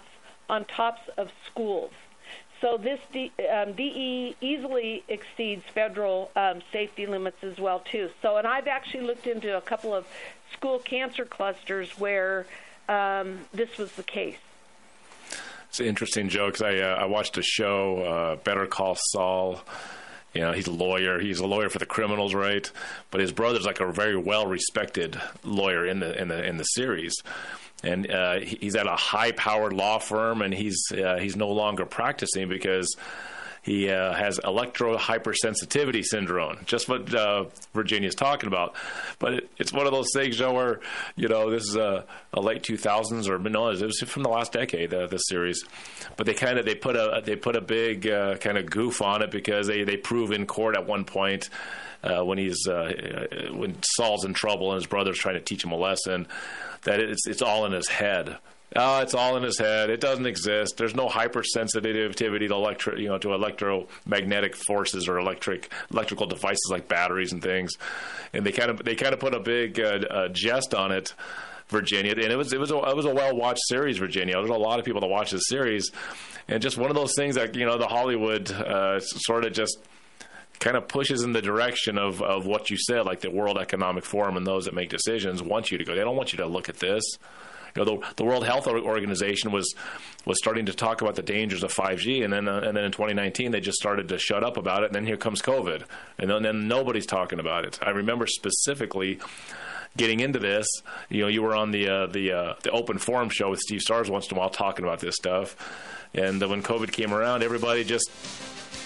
on 0.49 0.65
tops 0.65 1.01
of 1.17 1.29
schools. 1.49 1.91
So 2.61 2.77
this 2.77 2.99
D, 3.11 3.31
um, 3.51 3.73
DE 3.73 4.35
easily 4.39 5.03
exceeds 5.07 5.63
federal 5.73 6.29
um, 6.35 6.61
safety 6.71 7.07
limits 7.07 7.43
as 7.43 7.57
well 7.57 7.79
too. 7.79 8.11
So, 8.21 8.37
and 8.37 8.47
I've 8.47 8.67
actually 8.67 9.03
looked 9.03 9.25
into 9.25 9.57
a 9.57 9.61
couple 9.61 9.95
of 9.95 10.05
school 10.53 10.77
cancer 10.77 11.25
clusters 11.25 11.99
where 11.99 12.45
um, 12.87 13.39
this 13.51 13.77
was 13.79 13.91
the 13.93 14.03
case. 14.03 14.37
It's 15.69 15.79
an 15.79 15.87
interesting 15.87 16.29
joke 16.29 16.53
because 16.53 16.75
I 16.75 16.81
uh, 16.81 16.95
I 16.95 17.05
watched 17.05 17.37
a 17.37 17.41
show, 17.41 18.03
uh, 18.03 18.35
Better 18.37 18.67
Call 18.67 18.95
Saul. 18.95 19.61
You 20.33 20.41
know, 20.41 20.53
he's 20.53 20.67
a 20.67 20.71
lawyer. 20.71 21.19
He's 21.19 21.39
a 21.39 21.47
lawyer 21.47 21.69
for 21.69 21.79
the 21.79 21.85
criminals, 21.85 22.33
right? 22.33 22.69
But 23.09 23.21
his 23.21 23.31
brother's 23.31 23.65
like 23.65 23.79
a 23.79 23.91
very 23.91 24.15
well 24.15 24.47
respected 24.47 25.19
lawyer 25.43 25.85
in 25.85 25.99
the 25.99 26.19
in 26.19 26.29
the 26.29 26.43
in 26.43 26.57
the 26.57 26.63
series 26.63 27.13
and 27.83 28.09
uh, 28.11 28.39
he's 28.39 28.75
at 28.75 28.87
a 28.87 28.95
high-powered 28.95 29.73
law 29.73 29.97
firm, 29.99 30.41
and 30.41 30.53
he's 30.53 30.79
uh, 30.91 31.17
he's 31.17 31.35
no 31.35 31.49
longer 31.49 31.85
practicing 31.85 32.47
because 32.47 32.95
he 33.61 33.89
uh, 33.91 34.13
has 34.13 34.39
electro 34.43 34.97
hypersensitivity 34.97 36.03
syndrome, 36.03 36.57
just 36.65 36.89
what 36.89 37.13
uh, 37.13 37.45
Virginia's 37.73 38.15
talking 38.15 38.47
about. 38.47 38.75
But 39.19 39.33
it, 39.35 39.51
it's 39.59 39.71
one 39.71 39.85
of 39.85 39.91
those 39.91 40.07
things, 40.13 40.39
where 40.41 40.79
you 41.15 41.27
know 41.27 41.51
this 41.51 41.63
is 41.63 41.75
a, 41.75 42.05
a 42.33 42.41
late 42.41 42.63
2000s 42.63 43.29
or 43.29 43.37
no, 43.37 43.69
it 43.69 43.81
was 43.81 43.99
from 43.99 44.23
the 44.23 44.29
last 44.29 44.53
decade. 44.53 44.93
Uh, 44.93 45.05
this 45.05 45.23
series, 45.27 45.63
but 46.17 46.25
they 46.25 46.33
kind 46.33 46.57
of 46.57 46.65
they 46.65 46.73
put 46.73 46.95
a 46.95 47.21
they 47.23 47.35
put 47.35 47.55
a 47.55 47.61
big 47.61 48.07
uh, 48.07 48.35
kind 48.37 48.57
of 48.57 48.69
goof 48.69 49.01
on 49.01 49.21
it 49.21 49.29
because 49.29 49.67
they 49.67 49.83
they 49.83 49.97
prove 49.97 50.31
in 50.31 50.47
court 50.47 50.75
at 50.75 50.87
one 50.87 51.05
point. 51.05 51.49
Uh, 52.03 52.25
when 52.25 52.39
he's 52.39 52.65
uh, 52.67 52.91
when 53.53 53.77
Saul's 53.83 54.25
in 54.25 54.33
trouble 54.33 54.71
and 54.71 54.81
his 54.81 54.87
brother's 54.87 55.19
trying 55.19 55.35
to 55.35 55.39
teach 55.39 55.63
him 55.63 55.71
a 55.71 55.75
lesson, 55.75 56.27
that 56.81 56.99
it's 56.99 57.27
it's 57.27 57.43
all 57.43 57.67
in 57.67 57.73
his 57.73 57.87
head. 57.87 58.37
Oh, 58.73 59.01
it's 59.01 59.13
all 59.13 59.35
in 59.35 59.43
his 59.43 59.59
head. 59.59 59.89
It 59.89 59.99
doesn't 59.99 60.25
exist. 60.25 60.77
There's 60.77 60.95
no 60.95 61.09
hypersensitivity 61.09 62.47
to 62.47 62.53
electro, 62.53 62.95
you 62.95 63.09
know, 63.09 63.17
to 63.17 63.33
electromagnetic 63.33 64.55
forces 64.55 65.09
or 65.09 65.19
electric 65.19 65.71
electrical 65.91 66.25
devices 66.25 66.69
like 66.69 66.87
batteries 66.87 67.33
and 67.33 67.41
things. 67.41 67.73
And 68.31 68.45
they 68.45 68.53
kind 68.53 68.71
of 68.71 68.83
they 68.83 68.95
kind 68.95 69.13
of 69.13 69.19
put 69.19 69.33
a 69.33 69.41
big 69.41 69.77
uh, 69.79 69.99
uh, 70.09 70.27
jest 70.29 70.73
on 70.73 70.93
it, 70.93 71.13
Virginia. 71.67 72.13
And 72.13 72.21
it 72.31 72.37
was 72.37 72.53
it 72.53 72.61
was 72.61 72.71
a, 72.71 72.77
it 72.77 72.95
was 72.95 73.05
a 73.05 73.13
well 73.13 73.35
watched 73.35 73.61
series, 73.67 73.97
Virginia. 73.97 74.35
There's 74.35 74.49
a 74.49 74.53
lot 74.53 74.79
of 74.79 74.85
people 74.85 75.01
that 75.01 75.07
watch 75.07 75.31
this 75.31 75.47
series, 75.49 75.91
and 76.47 76.61
just 76.61 76.77
one 76.77 76.89
of 76.89 76.95
those 76.95 77.13
things 77.17 77.35
that 77.35 77.55
you 77.55 77.65
know 77.65 77.77
the 77.77 77.87
Hollywood 77.87 78.49
uh, 78.51 79.01
sort 79.01 79.43
of 79.43 79.51
just 79.51 79.79
kind 80.61 80.77
of 80.77 80.87
pushes 80.87 81.23
in 81.23 81.33
the 81.33 81.41
direction 81.41 81.97
of, 81.97 82.21
of 82.21 82.45
what 82.45 82.69
you 82.69 82.77
said, 82.77 83.03
like 83.05 83.19
the 83.19 83.31
World 83.31 83.57
Economic 83.57 84.05
Forum 84.05 84.37
and 84.37 84.45
those 84.45 84.65
that 84.65 84.75
make 84.75 84.89
decisions 84.89 85.41
want 85.41 85.71
you 85.71 85.79
to 85.79 85.83
go. 85.83 85.95
They 85.95 86.03
don't 86.03 86.15
want 86.15 86.31
you 86.31 86.37
to 86.37 86.45
look 86.45 86.69
at 86.69 86.77
this. 86.77 87.03
You 87.75 87.83
know, 87.83 87.97
the, 87.97 88.13
the 88.17 88.23
World 88.23 88.45
Health 88.45 88.67
Organization 88.67 89.51
was 89.51 89.73
was 90.25 90.37
starting 90.37 90.67
to 90.67 90.73
talk 90.73 91.01
about 91.01 91.15
the 91.15 91.23
dangers 91.23 91.63
of 91.63 91.73
5G, 91.73 92.23
and 92.23 92.31
then 92.31 92.47
uh, 92.47 92.61
and 92.63 92.75
then 92.75 92.83
in 92.83 92.91
2019 92.91 93.51
they 93.51 93.59
just 93.59 93.77
started 93.77 94.09
to 94.09 94.17
shut 94.17 94.43
up 94.43 94.57
about 94.57 94.83
it, 94.83 94.87
and 94.87 94.95
then 94.95 95.05
here 95.05 95.17
comes 95.17 95.41
COVID, 95.41 95.83
and 96.17 96.29
then, 96.29 96.43
then 96.43 96.67
nobody's 96.67 97.05
talking 97.05 97.39
about 97.39 97.65
it. 97.65 97.79
I 97.81 97.91
remember 97.91 98.27
specifically 98.27 99.19
getting 99.97 100.19
into 100.19 100.39
this. 100.39 100.67
You 101.09 101.23
know, 101.23 101.27
you 101.27 101.41
were 101.41 101.55
on 101.55 101.71
the 101.71 101.87
uh, 101.87 102.07
the 102.07 102.31
uh, 102.31 102.53
the 102.63 102.71
open 102.71 102.97
forum 102.97 103.29
show 103.29 103.49
with 103.49 103.59
Steve 103.59 103.81
Stars 103.81 104.09
once 104.09 104.29
in 104.29 104.37
a 104.37 104.39
while 104.39 104.49
talking 104.49 104.85
about 104.85 104.99
this 104.99 105.15
stuff, 105.15 105.55
and 106.13 106.41
when 106.41 106.61
COVID 106.63 106.91
came 106.91 107.13
around, 107.13 107.43
everybody 107.43 107.83
just 107.83 108.09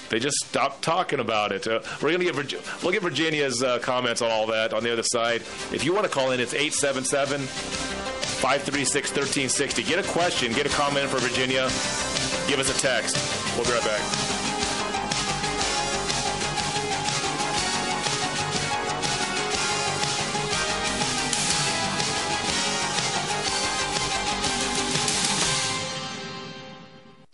they 0.10 0.20
just 0.20 0.38
stopped 0.38 0.84
talking 0.84 1.20
about 1.20 1.52
it. 1.52 1.68
Uh, 1.68 1.80
we're 2.02 2.12
gonna 2.12 2.24
get 2.24 2.36
we'll 2.84 2.92
get 2.92 3.02
Virginia's 3.02 3.64
uh, 3.64 3.80
comments 3.80 4.22
on 4.22 4.32
all 4.32 4.48
that 4.48 4.74
on 4.74 4.84
the 4.84 4.92
other 4.92 5.04
side. 5.04 5.42
If 5.72 5.84
you 5.84 5.94
want 5.94 6.06
to 6.06 6.12
call 6.12 6.32
in, 6.32 6.40
it's 6.40 6.54
877 6.54 7.42
536 7.42 9.10
1360. 9.10 9.84
Get 9.84 10.00
a 10.00 10.08
question, 10.12 10.52
get 10.54 10.66
a 10.66 10.70
comment 10.70 11.10
for 11.10 11.18
Virginia. 11.18 11.70
Give 12.48 12.60
us 12.60 12.70
a 12.76 12.80
text. 12.80 13.18
We'll 13.56 13.66
be 13.66 13.72
right 13.72 13.84
back. 13.84 14.35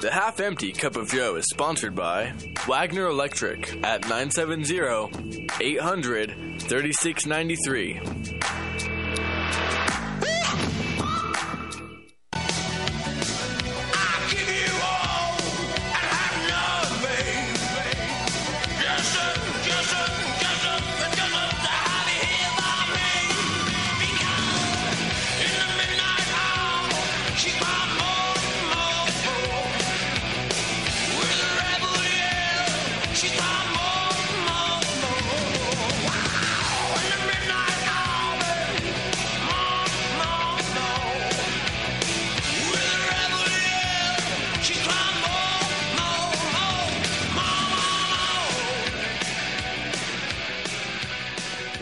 the 0.00 0.10
Half 0.12 0.40
Empty 0.40 0.72
Cup 0.72 0.96
of 0.96 1.08
Joe 1.10 1.36
is 1.36 1.46
sponsored 1.48 1.94
by 1.94 2.34
Wagner 2.66 3.06
Electric 3.06 3.72
at 3.82 4.02
970 4.02 5.48
800 5.60 6.60
3693. 6.60 8.00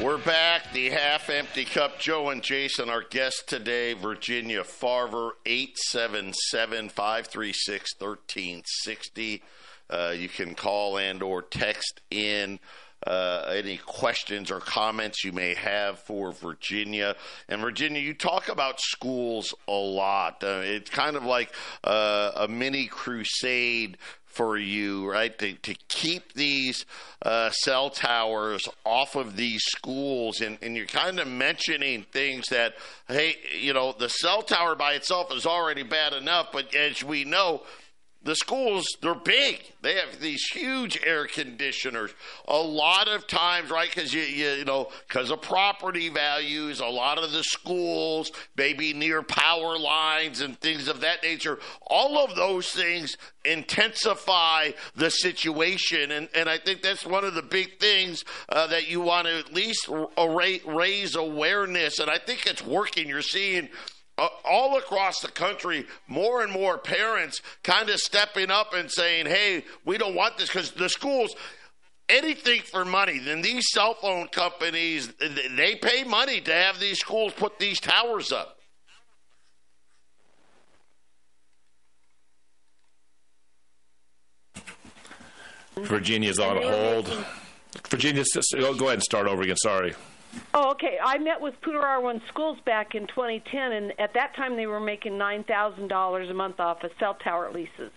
We're 0.03 0.19
back. 0.19 0.73
The 0.73 0.91
half 0.91 1.31
empty 1.31 1.65
cup. 1.65 2.01
Joe 2.01 2.31
and 2.31 2.43
Jason, 2.43 2.91
our 2.91 3.05
guest 3.09 3.45
today, 3.47 3.93
Virginia 3.93 4.65
Farver, 4.65 5.37
877 5.47 6.89
536 6.89 7.95
1360. 8.01 9.43
You 10.19 10.29
can 10.29 10.57
call 10.57 10.99
and 10.99 11.23
or 11.23 11.41
text 11.41 12.01
in 12.11 12.59
uh, 13.07 13.53
any 13.55 13.77
questions 13.77 14.51
or 14.51 14.59
comments 14.59 15.25
you 15.25 15.33
may 15.33 15.55
have 15.55 16.01
for 16.01 16.33
Virginia. 16.33 17.15
And 17.49 17.61
Virginia, 17.61 18.01
you 18.01 18.15
talk 18.15 18.49
about 18.49 18.81
schools 18.81 19.55
a 19.69 19.73
lot. 19.73 20.43
Uh, 20.43 20.63
it's 20.65 20.91
kind 20.91 21.17
of 21.17 21.25
like 21.25 21.55
uh, 21.85 22.33
a 22.37 22.49
mini 22.49 22.87
crusade 22.87 23.99
for 24.33 24.57
you, 24.57 25.09
right? 25.11 25.37
To, 25.39 25.53
to 25.53 25.75
keep 25.89 26.33
these 26.33 26.85
uh, 27.23 27.51
cell 27.51 27.91
towers 27.91 28.69
off 28.85 29.15
of 29.15 29.37
these 29.37 29.63
schools. 29.65 30.41
And, 30.41 30.59
and 30.63 30.77
you're 30.77 30.87
kind 30.87 31.21
of 31.21 31.29
mentioning 31.29 32.05
things 32.11 32.49
that, 32.49 32.75
hey, 33.09 33.37
you 33.61 33.73
know, 33.73 33.95
the 33.99 34.09
cell 34.09 34.43
tower 34.43 34.75
by 34.75 34.95
itself 34.95 35.33
is 35.33 35.47
already 35.47 35.83
bad 35.83 36.13
enough, 36.13 36.49
but 36.53 36.75
as 36.75 37.05
we 37.05 37.25
know, 37.25 37.63
the 38.25 38.37
schools 38.37 38.85
they're 39.01 39.15
big. 39.15 39.73
They 39.83 39.95
have 39.95 40.21
these 40.21 40.45
huge 40.53 41.01
air 41.05 41.27
conditioners. 41.27 42.13
A 42.47 42.57
lot 42.57 43.09
of 43.09 43.27
times 43.27 43.71
right 43.71 43.91
because 43.93 44.15
you, 44.15 44.23
you 44.23 44.51
you 44.51 44.65
know 44.65 44.91
because 45.09 45.31
of 45.31 45.43
property 45.43 46.09
values 46.09 46.81
a 46.81 46.87
lot 46.87 47.19
of 47.19 47.33
the 47.33 47.43
schools 47.43 48.31
maybe 48.57 48.93
near 48.93 49.23
power 49.23 49.79
lines 49.79 50.41
and 50.41 50.59
things 50.61 50.89
of 50.89 51.01
that 51.01 51.23
nature 51.23 51.59
all 51.87 52.19
of 52.19 52.37
those 52.37 52.71
things 52.71 53.17
intensify 53.45 54.71
the 54.95 55.11
situation. 55.11 56.11
And 56.13 56.29
and 56.35 56.49
i 56.49 56.59
think 56.59 56.83
that's 56.83 57.05
one 57.05 57.25
of 57.25 57.35
the 57.35 57.43
big 57.43 57.81
things 57.81 58.25
uh, 58.49 58.67
that 58.69 58.89
you 58.89 59.01
want 59.01 59.27
to 59.27 59.39
at 59.39 59.53
least 59.53 59.89
ra- 59.89 60.63
raise 60.67 61.17
awareness. 61.17 61.99
And 61.99 62.11
i 62.11 62.19
think 62.19 62.47
it's 62.47 62.65
working. 62.65 63.09
You're 63.09 63.23
seeing 63.23 63.69
uh, 64.19 64.29
all 64.45 64.77
across 64.79 65.21
the 65.21 65.29
country, 65.29 65.87
more 66.07 66.43
and 66.43 66.53
more 66.53 66.79
parents 66.79 67.41
kind 67.63 67.89
of 67.89 67.99
stepping 67.99 68.51
up 68.51 68.75
and 68.75 68.91
saying, 68.91 69.27
hey, 69.27 69.65
we 69.85 69.99
don't 69.99 70.15
want 70.15 70.37
this 70.37 70.49
because 70.49 70.73
the 70.73 70.89
schools, 70.89 71.35
anything 72.09 72.61
for 72.63 72.85
money. 72.85 73.19
Then 73.19 73.43
these 73.43 73.71
cell 73.71 73.95
phone 73.95 74.29
companies, 74.29 75.13
they 75.57 75.77
pay 75.77 76.05
money 76.05 76.41
to 76.43 76.53
have 76.53 76.79
these 76.79 76.99
schools 76.99 77.33
put 77.33 77.59
these 77.59 77.81
towers 77.81 78.33
up. 78.33 78.59
Virginia's 85.77 86.39
on 86.39 86.63
hold. 86.63 87.25
Virginia, 87.89 88.25
go 88.53 88.59
ahead 88.59 88.95
and 88.95 89.03
start 89.03 89.27
over 89.27 89.43
again. 89.43 89.57
Sorry. 89.57 89.95
Oh, 90.55 90.71
okay. 90.73 90.99
I 91.03 91.19
met 91.19 91.41
with 91.41 91.61
Poudre 91.61 91.83
R1 91.83 92.27
Schools 92.29 92.59
back 92.65 92.95
in 92.95 93.07
2010, 93.07 93.73
and 93.73 94.01
at 94.01 94.15
that 94.15 94.35
time 94.35 94.57
they 94.57 94.67
were 94.67 94.81
making 94.81 95.13
$9,000 95.13 96.31
a 96.31 96.35
month 96.35 96.61
off 96.61 96.85
of 96.85 96.91
cell 96.99 97.15
tower 97.15 97.51
leases. 97.53 97.91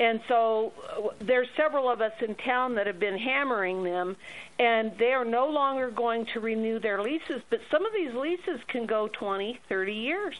And 0.00 0.20
so 0.28 0.72
uh, 0.96 1.08
there's 1.20 1.48
several 1.56 1.90
of 1.90 2.00
us 2.00 2.12
in 2.20 2.36
town 2.36 2.76
that 2.76 2.86
have 2.86 3.00
been 3.00 3.18
hammering 3.18 3.82
them, 3.82 4.16
and 4.58 4.96
they 4.96 5.12
are 5.12 5.24
no 5.24 5.48
longer 5.48 5.90
going 5.90 6.26
to 6.26 6.40
renew 6.40 6.78
their 6.78 7.02
leases. 7.02 7.42
But 7.50 7.60
some 7.70 7.84
of 7.84 7.92
these 7.92 8.14
leases 8.14 8.60
can 8.68 8.86
go 8.86 9.08
20, 9.08 9.58
30 9.68 9.92
years. 9.92 10.36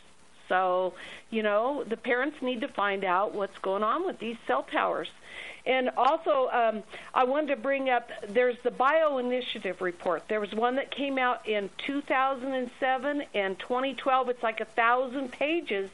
So, 0.49 0.95
you 1.31 1.43
know, 1.43 1.85
the 1.85 1.97
parents 1.97 2.41
need 2.41 2.63
to 2.63 2.69
find 2.69 3.05
out 3.05 3.35
what's 3.35 3.59
going 3.59 3.83
on 3.83 4.07
with 4.07 4.19
these 4.19 4.37
cell 4.47 4.63
towers. 4.63 5.09
And 5.69 5.91
also, 5.99 6.49
um, 6.51 6.83
I 7.13 7.25
wanted 7.25 7.49
to 7.49 7.57
bring 7.57 7.91
up 7.91 8.11
there's 8.27 8.57
the 8.63 8.71
Bio 8.71 9.19
Initiative 9.19 9.83
report. 9.83 10.27
There 10.27 10.41
was 10.41 10.55
one 10.55 10.77
that 10.77 10.91
came 10.91 11.19
out 11.19 11.47
in 11.47 11.69
2007 11.87 13.23
and 13.35 13.59
2012. 13.59 14.29
It's 14.31 14.43
like 14.43 14.63
a 14.63 14.65
thousand 14.65 15.31
pages, 15.31 15.91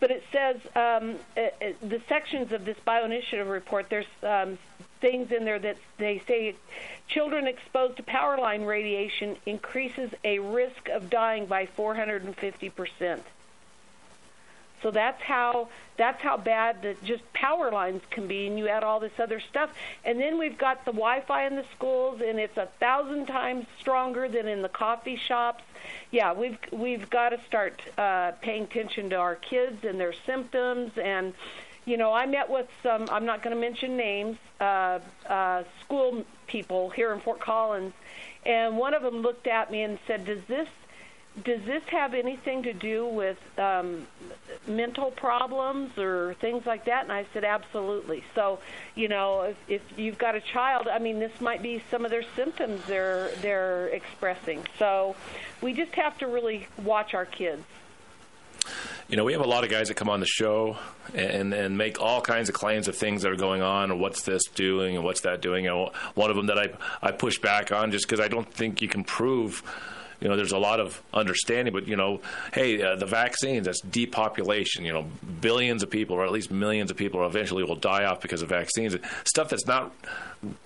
but 0.00 0.10
it 0.10 0.24
says 0.32 0.56
um, 0.74 1.20
it, 1.36 1.54
it, 1.60 1.88
the 1.88 2.02
sections 2.08 2.50
of 2.50 2.64
this 2.64 2.76
Bio 2.84 3.04
Initiative 3.04 3.46
report. 3.46 3.88
There's 3.88 4.06
um, 4.24 4.58
things 5.00 5.30
in 5.30 5.44
there 5.44 5.60
that 5.60 5.76
they 5.98 6.20
say 6.26 6.56
children 7.06 7.46
exposed 7.46 7.98
to 7.98 8.02
power 8.02 8.36
line 8.38 8.64
radiation 8.64 9.36
increases 9.46 10.10
a 10.24 10.40
risk 10.40 10.88
of 10.88 11.08
dying 11.10 11.46
by 11.46 11.66
450 11.66 12.70
percent. 12.70 13.22
So 14.82 14.90
that's 14.90 15.22
how 15.22 15.68
that's 15.96 16.20
how 16.22 16.36
bad 16.36 16.82
the 16.82 16.96
just 17.04 17.22
power 17.32 17.70
lines 17.70 18.02
can 18.10 18.26
be, 18.26 18.46
and 18.46 18.58
you 18.58 18.68
add 18.68 18.82
all 18.82 18.98
this 18.98 19.12
other 19.18 19.40
stuff, 19.40 19.70
and 20.04 20.20
then 20.20 20.38
we've 20.38 20.58
got 20.58 20.84
the 20.84 20.92
Wi-Fi 20.92 21.46
in 21.46 21.56
the 21.56 21.64
schools, 21.76 22.20
and 22.20 22.40
it's 22.40 22.56
a 22.56 22.68
thousand 22.80 23.26
times 23.26 23.66
stronger 23.78 24.28
than 24.28 24.48
in 24.48 24.62
the 24.62 24.68
coffee 24.68 25.16
shops. 25.16 25.62
Yeah, 26.10 26.32
we've 26.32 26.58
we've 26.72 27.08
got 27.08 27.30
to 27.30 27.40
start 27.46 27.80
uh, 27.96 28.32
paying 28.40 28.64
attention 28.64 29.10
to 29.10 29.16
our 29.16 29.36
kids 29.36 29.84
and 29.84 30.00
their 30.00 30.14
symptoms, 30.26 30.92
and 30.98 31.34
you 31.84 31.96
know, 31.96 32.12
I 32.12 32.26
met 32.26 32.48
with 32.48 32.68
some. 32.82 33.08
I'm 33.10 33.26
not 33.26 33.42
going 33.42 33.54
to 33.54 33.60
mention 33.60 33.96
names. 33.96 34.38
Uh, 34.60 35.00
uh, 35.28 35.64
school 35.80 36.24
people 36.46 36.90
here 36.90 37.12
in 37.12 37.20
Fort 37.20 37.40
Collins, 37.40 37.92
and 38.46 38.76
one 38.76 38.94
of 38.94 39.02
them 39.02 39.22
looked 39.22 39.46
at 39.46 39.70
me 39.70 39.82
and 39.82 39.98
said, 40.06 40.24
"Does 40.24 40.42
this 40.46 40.68
does 41.44 41.62
this 41.64 41.82
have 41.84 42.12
anything 42.12 42.62
to 42.64 42.74
do 42.74 43.06
with 43.06 43.38
um, 43.58 44.06
mental 44.66 45.10
problems 45.10 45.96
or 45.96 46.34
things 46.34 46.66
like 46.66 46.84
that? 46.84 47.04
And 47.04 47.12
I 47.12 47.26
said, 47.32 47.42
absolutely. 47.42 48.22
So, 48.34 48.58
you 48.94 49.08
know, 49.08 49.42
if, 49.42 49.56
if 49.66 49.98
you've 49.98 50.18
got 50.18 50.34
a 50.34 50.40
child, 50.40 50.88
I 50.88 50.98
mean, 50.98 51.20
this 51.20 51.40
might 51.40 51.62
be 51.62 51.82
some 51.90 52.04
of 52.04 52.10
their 52.10 52.24
symptoms 52.36 52.82
they're 52.86 53.30
they're 53.40 53.88
expressing. 53.88 54.66
So, 54.78 55.16
we 55.62 55.72
just 55.72 55.92
have 55.94 56.18
to 56.18 56.26
really 56.26 56.68
watch 56.82 57.14
our 57.14 57.24
kids. 57.24 57.64
You 59.08 59.16
know, 59.16 59.24
we 59.24 59.32
have 59.32 59.42
a 59.42 59.46
lot 59.46 59.64
of 59.64 59.70
guys 59.70 59.88
that 59.88 59.94
come 59.94 60.08
on 60.08 60.20
the 60.20 60.26
show 60.26 60.76
and 61.14 61.52
and 61.54 61.78
make 61.78 62.00
all 62.00 62.20
kinds 62.20 62.48
of 62.48 62.54
claims 62.54 62.88
of 62.88 62.96
things 62.96 63.22
that 63.22 63.32
are 63.32 63.36
going 63.36 63.62
on, 63.62 63.90
or 63.90 63.96
what's 63.96 64.22
this 64.22 64.44
doing, 64.54 64.96
and 64.96 65.04
what's 65.04 65.22
that 65.22 65.40
doing. 65.40 65.66
And 65.66 65.88
one 66.14 66.30
of 66.30 66.36
them 66.36 66.46
that 66.46 66.58
I 66.58 66.68
I 67.02 67.12
push 67.12 67.38
back 67.38 67.72
on 67.72 67.90
just 67.90 68.06
because 68.06 68.20
I 68.20 68.28
don't 68.28 68.52
think 68.52 68.82
you 68.82 68.88
can 68.88 69.02
prove 69.02 69.62
you 70.22 70.28
know, 70.28 70.36
there's 70.36 70.52
a 70.52 70.58
lot 70.58 70.78
of 70.78 71.02
understanding, 71.12 71.74
but 71.74 71.88
you 71.88 71.96
know, 71.96 72.20
hey, 72.54 72.80
uh, 72.80 72.94
the 72.94 73.06
vaccines, 73.06 73.66
that's 73.66 73.80
depopulation. 73.80 74.84
You 74.84 74.92
know, 74.92 75.06
billions 75.40 75.82
of 75.82 75.90
people, 75.90 76.14
or 76.14 76.24
at 76.24 76.30
least 76.30 76.52
millions 76.52 76.92
of 76.92 76.96
people, 76.96 77.26
eventually 77.26 77.64
will 77.64 77.74
die 77.74 78.04
off 78.04 78.20
because 78.20 78.40
of 78.40 78.48
vaccines. 78.48 78.96
Stuff 79.24 79.48
that's 79.48 79.66
not 79.66 79.92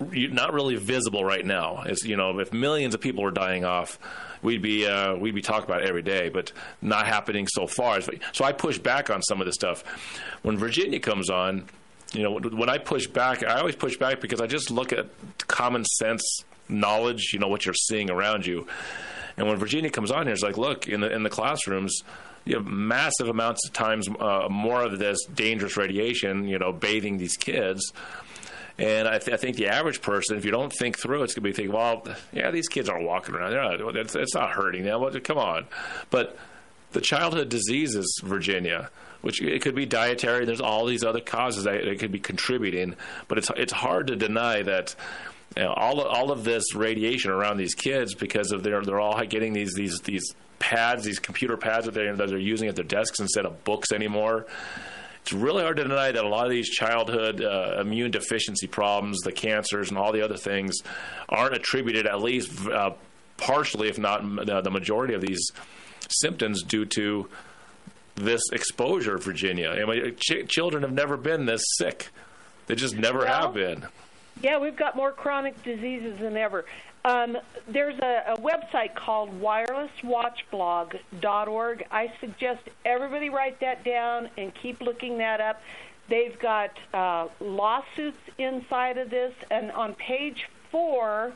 not 0.09 0.53
really 0.53 0.75
visible 0.75 1.25
right 1.25 1.43
now. 1.43 1.81
Is 1.87 2.03
you 2.03 2.15
know, 2.15 2.37
if 2.39 2.53
millions 2.53 2.93
of 2.93 3.01
people 3.01 3.23
were 3.23 3.31
dying 3.31 3.65
off, 3.65 3.97
we'd 4.43 4.61
be 4.61 4.85
uh, 4.85 5.15
we'd 5.15 5.33
be 5.33 5.41
talking 5.41 5.65
about 5.65 5.81
it 5.81 5.89
every 5.89 6.03
day, 6.03 6.29
but 6.29 6.51
not 6.83 7.07
happening 7.07 7.47
so 7.47 7.65
far. 7.65 7.99
So 8.33 8.45
I 8.45 8.51
push 8.51 8.77
back 8.77 9.09
on 9.09 9.23
some 9.23 9.41
of 9.41 9.47
this 9.47 9.55
stuff. 9.55 9.83
When 10.43 10.59
Virginia 10.59 10.99
comes 10.99 11.31
on, 11.31 11.67
you 12.13 12.21
know, 12.21 12.37
when 12.37 12.69
I 12.69 12.77
push 12.77 13.07
back, 13.07 13.43
I 13.43 13.59
always 13.59 13.75
push 13.75 13.97
back 13.97 14.21
because 14.21 14.39
I 14.39 14.45
just 14.45 14.69
look 14.69 14.93
at 14.93 15.07
common 15.47 15.83
sense 15.83 16.43
knowledge. 16.69 17.31
You 17.33 17.39
know 17.39 17.47
what 17.47 17.65
you're 17.65 17.73
seeing 17.73 18.11
around 18.11 18.45
you. 18.45 18.67
And 19.37 19.47
when 19.47 19.57
Virginia 19.57 19.89
comes 19.89 20.11
on 20.11 20.25
here, 20.25 20.33
it's 20.33 20.43
like, 20.43 20.57
look, 20.57 20.87
in 20.87 21.01
the 21.01 21.13
in 21.13 21.23
the 21.23 21.29
classrooms, 21.29 22.01
you 22.45 22.55
have 22.55 22.65
massive 22.65 23.29
amounts 23.29 23.65
of 23.67 23.73
times 23.73 24.07
uh, 24.19 24.47
more 24.49 24.83
of 24.83 24.97
this 24.99 25.23
dangerous 25.25 25.77
radiation, 25.77 26.47
you 26.47 26.57
know, 26.57 26.71
bathing 26.71 27.17
these 27.17 27.37
kids. 27.37 27.93
And 28.79 29.07
I, 29.07 29.17
th- 29.17 29.33
I, 29.33 29.37
think 29.37 29.57
the 29.57 29.67
average 29.67 30.03
person, 30.03 30.37
if 30.37 30.45
you 30.45 30.51
don't 30.51 30.71
think 30.71 30.99
through, 30.99 31.23
it's 31.23 31.33
going 31.33 31.43
to 31.43 31.49
be 31.49 31.53
thinking, 31.53 31.73
well, 31.73 32.07
yeah, 32.31 32.51
these 32.51 32.67
kids 32.67 32.89
aren't 32.89 33.05
walking 33.05 33.33
around. 33.33 33.51
They're 33.51 33.79
Not, 33.79 33.95
it's, 33.95 34.15
it's, 34.15 34.35
not 34.35 34.51
hurting 34.51 34.83
them. 34.83 35.01
Well, 35.01 35.11
come 35.19 35.39
on. 35.39 35.65
But 36.11 36.37
the 36.91 37.01
childhood 37.01 37.49
diseases, 37.49 38.21
Virginia, 38.23 38.91
which 39.21 39.41
it 39.41 39.63
could 39.63 39.73
be 39.73 39.87
dietary. 39.87 40.45
There's 40.45 40.61
all 40.61 40.85
these 40.85 41.03
other 41.03 41.21
causes 41.21 41.63
that, 41.63 41.85
that 41.85 41.99
could 41.99 42.11
be 42.11 42.19
contributing. 42.19 42.95
But 43.27 43.39
it's 43.39 43.49
it's 43.55 43.73
hard 43.73 44.07
to 44.07 44.15
deny 44.15 44.61
that 44.61 44.95
you 45.55 45.63
know, 45.63 45.73
all 45.73 46.01
of, 46.01 46.07
all 46.07 46.31
of 46.31 46.43
this 46.43 46.75
radiation 46.75 47.31
around 47.31 47.57
these 47.57 47.73
kids 47.73 48.13
because 48.13 48.51
of 48.51 48.63
their 48.63 48.81
they're 48.83 48.99
all 48.99 49.23
getting 49.25 49.53
these 49.53 49.73
these 49.73 49.99
these 50.01 50.35
pads, 50.59 51.03
these 51.03 51.19
computer 51.19 51.57
pads 51.57 51.85
that 51.85 51.93
they're, 51.93 52.15
that 52.15 52.29
they're 52.29 52.37
using 52.37 52.67
at 52.67 52.75
their 52.75 52.83
desks 52.83 53.19
instead 53.19 53.45
of 53.45 53.63
books 53.63 53.91
anymore. 53.91 54.45
It's 55.21 55.33
really 55.33 55.61
hard 55.61 55.77
to 55.77 55.83
deny 55.83 56.11
that 56.11 56.23
a 56.23 56.27
lot 56.27 56.45
of 56.45 56.51
these 56.51 56.69
childhood 56.69 57.41
uh, 57.41 57.79
immune 57.81 58.11
deficiency 58.11 58.67
problems, 58.67 59.19
the 59.21 59.33
cancers, 59.33 59.89
and 59.89 59.97
all 59.97 60.13
the 60.13 60.21
other 60.21 60.37
things, 60.37 60.77
aren't 61.27 61.53
attributed 61.53 62.07
at 62.07 62.21
least 62.21 62.65
uh, 62.67 62.91
partially, 63.35 63.89
if 63.89 63.99
not 63.99 64.21
the, 64.23 64.61
the 64.61 64.71
majority 64.71 65.13
of 65.13 65.21
these 65.21 65.51
symptoms, 66.09 66.63
due 66.63 66.85
to 66.85 67.29
this 68.15 68.41
exposure. 68.53 69.17
Virginia, 69.17 69.69
I 69.69 69.85
mean, 69.85 70.15
ch- 70.15 70.47
children 70.47 70.83
have 70.83 70.93
never 70.93 71.17
been 71.17 71.45
this 71.45 71.61
sick; 71.77 72.07
they 72.67 72.75
just 72.75 72.95
never 72.95 73.19
well, 73.19 73.43
have 73.43 73.53
been. 73.53 73.85
Yeah, 74.41 74.57
we've 74.59 74.75
got 74.75 74.95
more 74.95 75.11
chronic 75.11 75.63
diseases 75.63 76.19
than 76.19 76.37
ever. 76.37 76.65
Um, 77.05 77.37
there's 77.67 77.97
a, 77.99 78.33
a, 78.33 78.37
website 78.37 78.93
called 78.93 79.41
wirelesswatchblog.org. 79.41 81.85
I 81.89 82.13
suggest 82.19 82.61
everybody 82.85 83.29
write 83.29 83.59
that 83.61 83.83
down 83.85 84.29
and 84.37 84.53
keep 84.53 84.79
looking 84.81 85.17
that 85.19 85.39
up. 85.41 85.61
They've 86.09 86.37
got 86.39 86.71
uh, 86.93 87.29
lawsuits 87.39 88.19
inside 88.37 88.97
of 88.97 89.09
this, 89.09 89.33
and 89.49 89.71
on 89.71 89.95
page 89.95 90.49
four, 90.71 91.31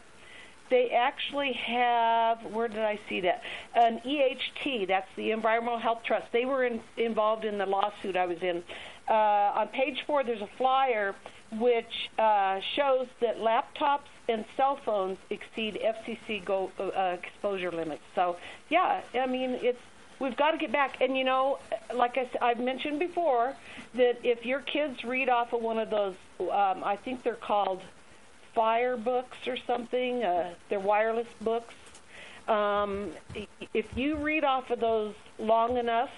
they 0.70 0.92
actually 0.92 1.54
have 1.54 2.44
where 2.52 2.68
did 2.68 2.80
I 2.80 3.00
see 3.10 3.22
that? 3.22 3.42
An 3.74 4.02
EHT, 4.06 4.88
that's 4.88 5.10
the 5.16 5.32
Environmental 5.32 5.80
Health 5.80 6.04
Trust. 6.04 6.28
They 6.32 6.46
were 6.46 6.66
in, 6.66 6.82
involved 6.98 7.46
in 7.46 7.58
the 7.58 7.66
lawsuit 7.66 8.18
I 8.18 8.26
was 8.26 8.42
in. 8.42 8.62
Uh, 9.10 9.14
on 9.14 9.70
page 9.70 10.04
four, 10.06 10.24
there's 10.24 10.42
a 10.42 10.50
flyer 10.58 11.16
which 11.60 12.10
uh, 12.18 12.60
shows 12.76 13.08
that 13.20 13.40
laptops 13.40 14.10
and 14.30 14.46
cell 14.56 14.78
phones 14.86 15.18
exceed 15.30 15.80
FCC 15.84 16.44
go, 16.44 16.72
uh, 16.80 17.18
exposure 17.22 17.72
limits. 17.72 18.04
So, 18.16 18.38
yeah, 18.70 19.02
I 19.14 19.28
mean, 19.28 19.60
it's 19.62 19.82
we've 20.22 20.38
got 20.38 20.52
to 20.52 20.58
get 20.58 20.72
back. 20.72 21.02
And 21.02 21.18
you 21.18 21.24
know, 21.24 21.60
like 21.94 22.18
I, 22.18 22.30
I've 22.42 22.60
mentioned 22.60 23.00
before, 23.00 23.56
that 23.96 24.20
if 24.24 24.46
your 24.46 24.62
kids 24.62 25.04
read 25.04 25.28
off 25.28 25.52
of 25.52 25.62
one 25.62 25.80
of 25.80 25.90
those, 25.90 26.16
um, 26.40 26.84
I 26.84 26.98
think 27.04 27.24
they're 27.24 27.36
called 27.36 27.82
Fire 28.54 28.98
books 28.98 29.38
or 29.48 29.58
something. 29.66 30.24
Uh, 30.24 30.54
they're 30.70 30.80
wireless 30.80 31.28
books. 31.42 31.74
Um, 32.48 33.12
if 33.74 33.86
you 33.98 34.18
read 34.18 34.44
off 34.44 34.70
of 34.72 34.80
those 34.80 35.14
long 35.40 35.78
enough, 35.78 36.10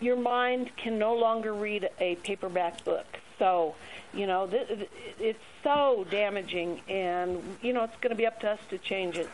your 0.00 0.16
mind 0.16 0.70
can 0.76 0.98
no 0.98 1.14
longer 1.14 1.54
read 1.54 1.88
a 2.00 2.16
paperback 2.16 2.84
book. 2.84 3.06
So 3.38 3.74
you 4.14 4.26
know, 4.26 4.46
th- 4.46 4.88
it's 5.18 5.42
so 5.62 6.06
damaging, 6.10 6.80
and 6.88 7.42
you 7.62 7.72
know, 7.72 7.84
it's 7.84 7.96
going 8.00 8.10
to 8.10 8.16
be 8.16 8.26
up 8.26 8.40
to 8.40 8.50
us 8.50 8.60
to 8.70 8.78
change 8.78 9.16
it. 9.16 9.28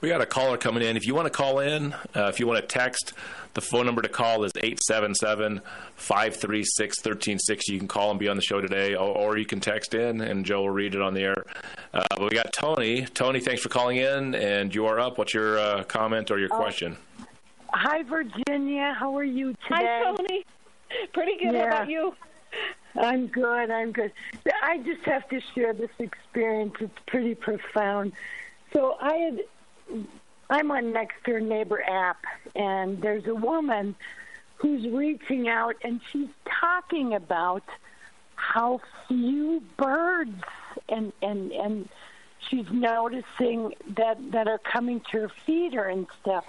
We 0.00 0.08
got 0.08 0.20
a 0.20 0.26
caller 0.26 0.56
coming 0.56 0.82
in. 0.82 0.96
If 0.96 1.06
you 1.06 1.14
want 1.14 1.26
to 1.26 1.30
call 1.30 1.60
in, 1.60 1.92
uh, 2.14 2.28
if 2.28 2.38
you 2.38 2.46
want 2.46 2.60
to 2.60 2.66
text, 2.66 3.14
the 3.54 3.60
phone 3.60 3.86
number 3.86 4.02
to 4.02 4.08
call 4.08 4.44
is 4.44 4.52
877 4.56 5.60
536 5.96 6.98
1360. 6.98 7.72
You 7.72 7.78
can 7.78 7.88
call 7.88 8.10
and 8.10 8.20
be 8.20 8.28
on 8.28 8.36
the 8.36 8.42
show 8.42 8.60
today, 8.60 8.94
or, 8.94 9.16
or, 9.16 9.38
you 9.38 9.46
can 9.46 9.60
text 9.60 9.94
in 9.94 10.20
and 10.20 10.44
Joe 10.44 10.60
will 10.60 10.70
read 10.70 10.94
it 10.94 11.00
on 11.00 11.14
the 11.14 11.22
air. 11.22 11.44
Uh, 11.92 12.04
we 12.20 12.28
got 12.28 12.52
Tony. 12.52 13.06
Tony, 13.06 13.40
thanks 13.40 13.62
for 13.62 13.70
calling 13.70 13.96
in, 13.96 14.34
and 14.34 14.74
you 14.74 14.86
are 14.86 15.00
up. 15.00 15.18
What's 15.18 15.32
your 15.32 15.58
uh, 15.58 15.84
comment 15.84 16.30
or 16.30 16.38
your 16.38 16.52
uh, 16.52 16.56
question? 16.56 16.96
Hi, 17.72 18.02
Virginia. 18.02 18.94
How 18.98 19.16
are 19.16 19.24
you 19.24 19.52
today? 19.68 19.86
Hi, 19.86 20.02
Tony. 20.02 20.44
Pretty 21.12 21.38
good. 21.38 21.54
How 21.54 21.66
about 21.66 21.88
you? 21.88 22.14
I'm 22.98 23.26
good. 23.26 23.70
I'm 23.70 23.92
good. 23.92 24.12
I 24.62 24.78
just 24.78 25.02
have 25.02 25.28
to 25.28 25.40
share 25.54 25.72
this 25.72 25.90
experience. 25.98 26.74
It's 26.80 26.98
pretty 27.06 27.34
profound. 27.34 28.12
So 28.72 28.96
I 29.00 29.14
had, 29.14 29.40
I'm 30.50 30.70
on 30.70 30.92
Next 30.92 31.22
Door 31.24 31.40
Neighbor 31.40 31.82
app, 31.82 32.24
and 32.54 33.00
there's 33.00 33.26
a 33.26 33.34
woman 33.34 33.94
who's 34.56 34.86
reaching 34.88 35.48
out, 35.48 35.76
and 35.82 36.00
she's 36.10 36.28
talking 36.48 37.14
about 37.14 37.64
how 38.36 38.80
few 39.08 39.62
birds 39.76 40.42
and 40.88 41.12
and 41.22 41.52
and 41.52 41.88
she's 42.48 42.66
noticing 42.70 43.74
that 43.96 44.18
that 44.32 44.46
are 44.48 44.58
coming 44.58 45.00
to 45.10 45.22
her 45.22 45.30
feeder 45.44 45.84
and 45.84 46.06
stuff. 46.20 46.44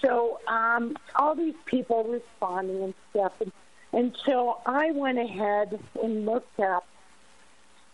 So 0.00 0.40
um, 0.48 0.96
all 1.14 1.34
these 1.34 1.54
people 1.66 2.04
responding 2.04 2.82
and 2.82 2.94
stuff, 3.10 3.32
and, 3.40 3.52
and 3.92 4.16
so 4.24 4.58
I 4.66 4.92
went 4.92 5.18
ahead 5.18 5.78
and 6.02 6.26
looked 6.26 6.60
up. 6.60 6.86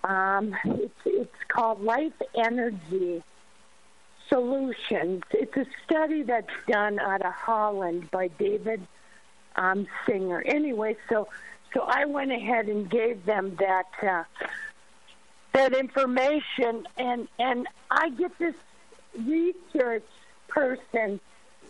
Um, 0.05 0.55
it's 0.65 1.01
it's 1.05 1.37
called 1.49 1.83
Life 1.83 2.13
Energy 2.35 3.23
Solutions. 4.29 5.23
It's 5.31 5.57
a 5.57 5.67
study 5.85 6.23
that's 6.23 6.53
done 6.69 6.99
out 6.99 7.25
of 7.25 7.33
Holland 7.33 8.11
by 8.11 8.29
David 8.29 8.87
um, 9.57 9.87
Singer. 10.05 10.43
Anyway, 10.47 10.97
so 11.09 11.29
so 11.73 11.83
I 11.83 12.05
went 12.05 12.31
ahead 12.31 12.69
and 12.69 12.89
gave 12.89 13.25
them 13.25 13.57
that 13.59 13.87
uh, 14.03 14.25
that 15.55 15.73
information, 15.73 16.87
and 16.99 17.27
and 17.39 17.67
I 17.91 18.11
get 18.11 18.39
this 18.39 18.55
research 19.19 20.05
person, 20.49 21.21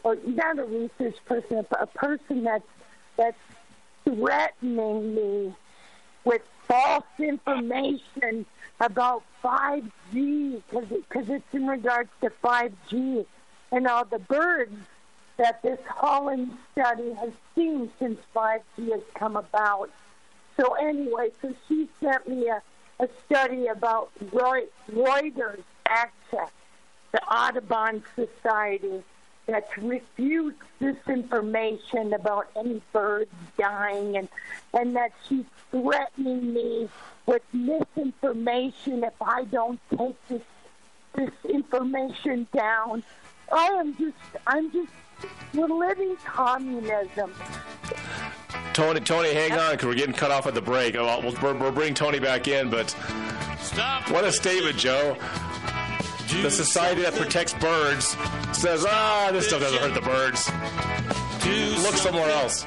or 0.02 0.16
not 0.26 0.58
a 0.58 0.64
research 0.64 1.16
person, 1.26 1.64
a 1.70 1.82
a 1.82 1.86
person 1.86 2.42
that's 2.42 2.66
that's 3.16 3.38
threatening 4.06 5.14
me 5.14 5.54
with 6.24 6.42
false 6.66 7.04
information 7.18 8.46
about 8.80 9.22
5G 9.42 10.62
because 10.70 11.28
it's 11.28 11.54
in 11.54 11.66
regards 11.66 12.10
to 12.20 12.30
5G 12.42 13.26
and 13.72 13.86
all 13.86 14.04
the 14.04 14.18
birds 14.18 14.76
that 15.36 15.62
this 15.62 15.78
Holland 15.86 16.56
study 16.72 17.12
has 17.14 17.30
seen 17.54 17.90
since 17.98 18.18
5G 18.34 18.92
has 18.92 19.02
come 19.14 19.36
about. 19.36 19.90
So 20.58 20.74
anyway, 20.74 21.30
so 21.42 21.54
she 21.68 21.88
sent 22.00 22.28
me 22.28 22.48
a, 22.48 22.62
a 23.00 23.08
study 23.26 23.66
about 23.66 24.10
Reuters 24.32 25.62
Access, 25.86 26.50
the 27.12 27.22
Audubon 27.24 28.02
Society, 28.14 29.02
that 29.46 29.68
refutes 29.78 30.62
this 30.80 30.96
information 31.08 32.12
about 32.12 32.48
any 32.56 32.82
birds 32.92 33.30
dying 33.58 34.16
and, 34.16 34.28
and 34.74 34.96
that 34.96 35.12
she's 35.28 35.44
threatening 35.70 36.52
me 36.52 36.88
with 37.26 37.42
misinformation 37.52 39.04
if 39.04 39.14
I 39.20 39.44
don't 39.44 39.80
take 39.96 40.28
this 40.28 40.42
this 41.14 41.30
information 41.48 42.46
down. 42.54 43.02
I 43.50 43.66
am 43.68 43.96
just 43.96 44.16
I'm 44.46 44.70
just 44.70 44.92
we're 45.54 45.66
living 45.66 46.16
communism. 46.24 47.32
Tony, 48.74 49.00
Tony, 49.00 49.32
hang 49.32 49.52
on, 49.52 49.70
because 49.72 49.86
we're 49.86 49.94
getting 49.94 50.14
cut 50.14 50.30
off 50.30 50.46
at 50.46 50.52
the 50.54 50.60
break. 50.60 50.96
Oh, 50.96 51.20
We'll, 51.22 51.34
we'll, 51.40 51.54
we'll 51.54 51.72
bring 51.72 51.94
Tony 51.94 52.18
back 52.18 52.46
in, 52.48 52.68
but 52.68 52.90
what 54.10 54.24
a 54.24 54.32
statement, 54.32 54.76
Joe. 54.76 55.16
The 56.28 56.50
society 56.50 57.02
that 57.02 57.14
protects 57.14 57.54
birds 57.54 58.16
says, 58.52 58.84
ah, 58.88 59.30
this 59.32 59.46
stuff 59.46 59.60
doesn't 59.60 59.80
hurt 59.80 59.94
the 59.94 60.00
birds. 60.00 60.50
Look 61.84 61.94
somewhere 61.94 62.28
else. 62.30 62.66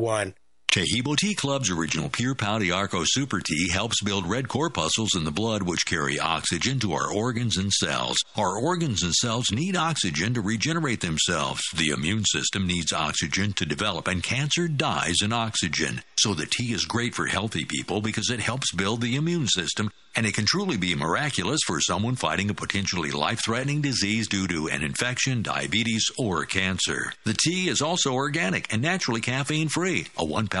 one. 0.01 0.33
Taheebo 0.71 1.17
Tea 1.17 1.35
Club's 1.35 1.69
original 1.69 2.09
Pau 2.09 2.57
d'Arco 2.57 3.01
Super 3.03 3.41
Tea 3.41 3.67
helps 3.73 4.01
build 4.01 4.25
red 4.25 4.47
corpuscles 4.47 5.17
in 5.17 5.25
the 5.25 5.29
blood 5.31 5.63
which 5.63 5.85
carry 5.85 6.17
oxygen 6.17 6.79
to 6.79 6.93
our 6.93 7.11
organs 7.11 7.57
and 7.57 7.73
cells. 7.73 8.15
Our 8.37 8.57
organs 8.57 9.03
and 9.03 9.13
cells 9.13 9.51
need 9.51 9.75
oxygen 9.75 10.33
to 10.35 10.39
regenerate 10.39 11.01
themselves. 11.01 11.61
The 11.75 11.89
immune 11.89 12.23
system 12.23 12.67
needs 12.67 12.93
oxygen 12.93 13.51
to 13.53 13.65
develop, 13.65 14.07
and 14.07 14.23
cancer 14.23 14.69
dies 14.69 15.17
in 15.21 15.33
oxygen. 15.33 16.03
So 16.17 16.33
the 16.33 16.45
tea 16.45 16.71
is 16.71 16.85
great 16.85 17.15
for 17.15 17.25
healthy 17.25 17.65
people 17.65 17.99
because 17.99 18.29
it 18.29 18.39
helps 18.39 18.71
build 18.71 19.01
the 19.01 19.17
immune 19.17 19.47
system, 19.47 19.91
and 20.15 20.25
it 20.25 20.35
can 20.35 20.45
truly 20.45 20.77
be 20.77 20.95
miraculous 20.95 21.59
for 21.67 21.81
someone 21.81 22.15
fighting 22.15 22.49
a 22.49 22.53
potentially 22.53 23.11
life 23.11 23.41
threatening 23.43 23.81
disease 23.81 24.29
due 24.29 24.47
to 24.47 24.69
an 24.69 24.83
infection, 24.83 25.41
diabetes, 25.41 26.05
or 26.17 26.45
cancer. 26.45 27.11
The 27.25 27.33
tea 27.33 27.67
is 27.67 27.81
also 27.81 28.13
organic 28.13 28.71
and 28.71 28.81
naturally 28.81 29.19
caffeine 29.19 29.67
free. 29.67 30.07
A 30.17 30.23
one 30.23 30.47
pound 30.47 30.60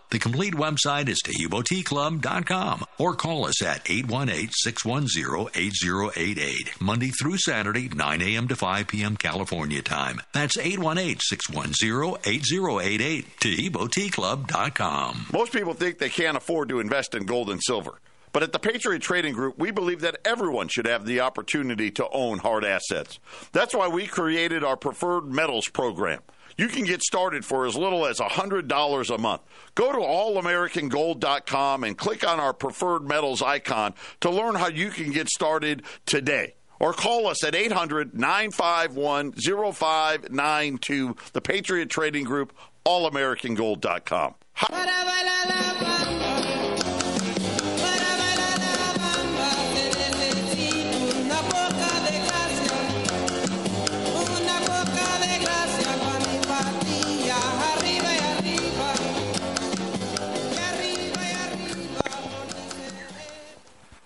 The 0.11 0.19
complete 0.19 0.53
website 0.53 1.07
is 1.07 1.21
TaheeboTeaClub.com 1.25 2.83
or 2.97 3.15
call 3.15 3.45
us 3.45 3.63
at 3.63 3.85
818-610-8088, 3.85 6.81
Monday 6.81 7.11
through 7.11 7.37
Saturday, 7.37 7.87
9 7.87 8.21
a.m. 8.21 8.49
to 8.49 8.57
5 8.57 8.87
p.m. 8.87 9.15
California 9.15 9.81
time. 9.81 10.19
That's 10.33 10.57
818-610-8088, 10.57 13.25
TaheeboTeaClub.com. 13.39 15.27
Most 15.31 15.53
people 15.53 15.73
think 15.73 15.97
they 15.97 16.09
can't 16.09 16.35
afford 16.35 16.67
to 16.69 16.81
invest 16.81 17.15
in 17.15 17.25
gold 17.25 17.49
and 17.49 17.61
silver. 17.63 18.01
But 18.33 18.43
at 18.43 18.51
the 18.51 18.59
Patriot 18.59 19.01
Trading 19.01 19.33
Group, 19.33 19.57
we 19.57 19.71
believe 19.71 20.01
that 20.01 20.19
everyone 20.25 20.67
should 20.67 20.87
have 20.87 21.05
the 21.05 21.21
opportunity 21.21 21.89
to 21.91 22.09
own 22.09 22.39
hard 22.39 22.65
assets. 22.65 23.17
That's 23.53 23.73
why 23.73 23.87
we 23.87 24.07
created 24.07 24.61
our 24.63 24.75
Preferred 24.75 25.27
Metals 25.27 25.69
program. 25.69 26.19
You 26.57 26.67
can 26.67 26.83
get 26.85 27.01
started 27.01 27.45
for 27.45 27.65
as 27.65 27.75
little 27.75 28.05
as 28.05 28.19
$100 28.19 29.15
a 29.15 29.17
month. 29.17 29.41
Go 29.75 29.91
to 29.91 29.97
allamericangold.com 29.97 31.83
and 31.83 31.97
click 31.97 32.27
on 32.27 32.39
our 32.39 32.53
Preferred 32.53 33.07
Metals 33.07 33.41
icon 33.41 33.93
to 34.21 34.29
learn 34.29 34.55
how 34.55 34.67
you 34.67 34.89
can 34.89 35.11
get 35.11 35.29
started 35.29 35.83
today. 36.05 36.55
Or 36.79 36.93
call 36.93 37.27
us 37.27 37.43
at 37.43 37.53
800 37.53 38.15
951 38.15 39.33
0592, 39.33 41.15
the 41.33 41.41
Patriot 41.41 41.89
Trading 41.89 42.23
Group, 42.23 42.53
allamericangold.com. 42.85 44.35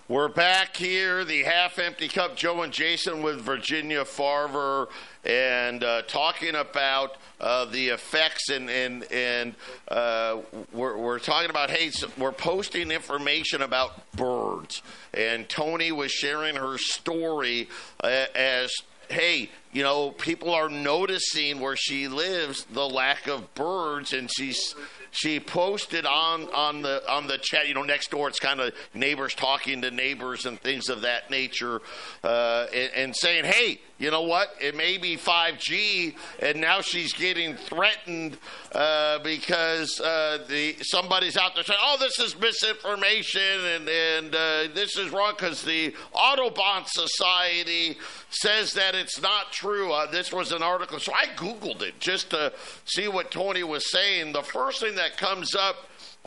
We're 0.08 0.28
back 0.28 0.78
here, 0.78 1.26
the 1.26 1.42
half 1.42 1.80
empty 1.80 2.08
cup. 2.08 2.36
Joe 2.36 2.62
and 2.62 2.72
Jason 2.72 3.24
with 3.24 3.42
Virginia 3.42 4.06
Farver, 4.06 4.88
and 5.24 5.84
uh, 5.84 6.04
talking 6.04 6.54
about 6.54 7.18
uh, 7.42 7.66
the 7.66 7.88
effects, 7.88 8.50
and 8.50 8.70
and 8.70 9.12
and 9.12 9.56
uh, 9.88 10.42
we're, 10.72 10.96
we're 10.96 11.18
talking 11.18 11.50
about 11.50 11.72
hey, 11.72 11.90
so 11.90 12.08
we're 12.20 12.32
posting 12.32 12.92
information 12.92 13.64
about 13.64 14.12
birds, 14.12 14.84
and 15.12 15.50
Tony 15.50 15.92
was 15.92 16.12
sharing 16.12 16.56
her 16.56 16.78
story 16.78 17.68
uh, 18.04 18.26
as 18.36 18.72
hey, 19.10 19.50
you 19.72 19.82
know, 19.82 20.12
people 20.12 20.54
are 20.54 20.70
noticing 20.70 21.60
where 21.60 21.76
she 21.76 22.08
lives 22.08 22.66
the 22.66 22.88
lack 22.88 23.26
of 23.26 23.56
birds, 23.56 24.14
and 24.14 24.30
she's 24.32 24.76
she 25.16 25.40
posted 25.40 26.06
on 26.06 26.44
on 26.54 26.82
the 26.82 27.02
on 27.10 27.28
the 27.28 27.38
chat. 27.38 27.68
You 27.68 27.74
know, 27.74 27.84
next 27.84 28.12
door 28.12 28.28
it's 28.28 28.40
kind 28.40 28.60
of 28.60 28.74
neighbors 28.94 29.34
talking 29.34 29.82
to 29.82 29.92
neighbors 29.92 30.46
and 30.46 30.60
things 30.60 30.90
of 30.90 31.02
that 31.02 31.32
nature, 31.32 31.82
uh, 32.24 32.68
and, 32.74 32.92
and 32.96 33.16
saying, 33.16 33.46
"Hey, 33.46 33.80
you 33.98 34.12
know 34.12 34.24
what? 34.24 34.50
It 34.60 34.76
may 34.76 34.98
be 34.98 35.16
5G, 35.16 36.16
and 36.42 36.60
now 36.60 36.82
she's 36.82 37.14
getting 37.14 37.56
threatened 37.56 38.38
uh, 38.74 39.20
because 39.20 40.02
uh, 40.02 40.40
the 40.50 40.76
somebody's 40.82 41.38
out 41.38 41.56
there 41.56 41.64
saying, 41.64 41.80
"Oh, 41.82 41.96
this 41.98 42.20
is 42.20 42.38
misinformation 42.38 43.42
and 43.42 43.88
and 43.88 44.36
uh, 44.36 44.68
this 44.74 44.98
is 44.98 45.12
wrong," 45.12 45.34
because 45.38 45.64
the 45.64 45.96
Audubon 46.12 46.84
Society 46.88 47.98
says 48.30 48.74
that 48.74 48.96
it's 48.96 49.22
not 49.22 49.54
true. 49.54 49.94
Uh, 49.94 50.12
this 50.12 50.34
was 50.34 50.52
an 50.52 50.62
article, 50.62 51.00
so 51.00 51.14
I 51.14 51.28
googled 51.28 51.82
it 51.82 51.98
just 52.02 52.32
to 52.32 52.52
see 52.84 53.08
what 53.08 53.32
Tony 53.32 53.64
was 53.64 53.90
saying. 53.90 54.34
The 54.34 54.44
first 54.44 54.82
thing 54.82 54.96
that 54.96 55.05
comes 55.18 55.56
up 55.56 55.76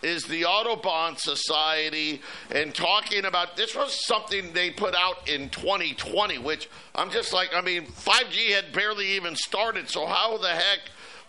is 0.03 0.25
the 0.25 0.45
Audubon 0.45 1.17
Society 1.17 2.21
and 2.51 2.75
talking 2.75 3.25
about 3.25 3.57
this 3.57 3.75
was 3.75 4.05
something 4.07 4.53
they 4.53 4.71
put 4.71 4.95
out 4.95 5.29
in 5.29 5.49
2020, 5.51 6.39
which 6.39 6.69
I'm 6.95 7.11
just 7.11 7.33
like, 7.33 7.51
I 7.55 7.61
mean, 7.61 7.87
5G 7.87 8.51
had 8.55 8.73
barely 8.73 9.09
even 9.13 9.35
started, 9.35 9.89
so 9.89 10.07
how 10.07 10.39
the 10.39 10.49
heck? 10.49 10.81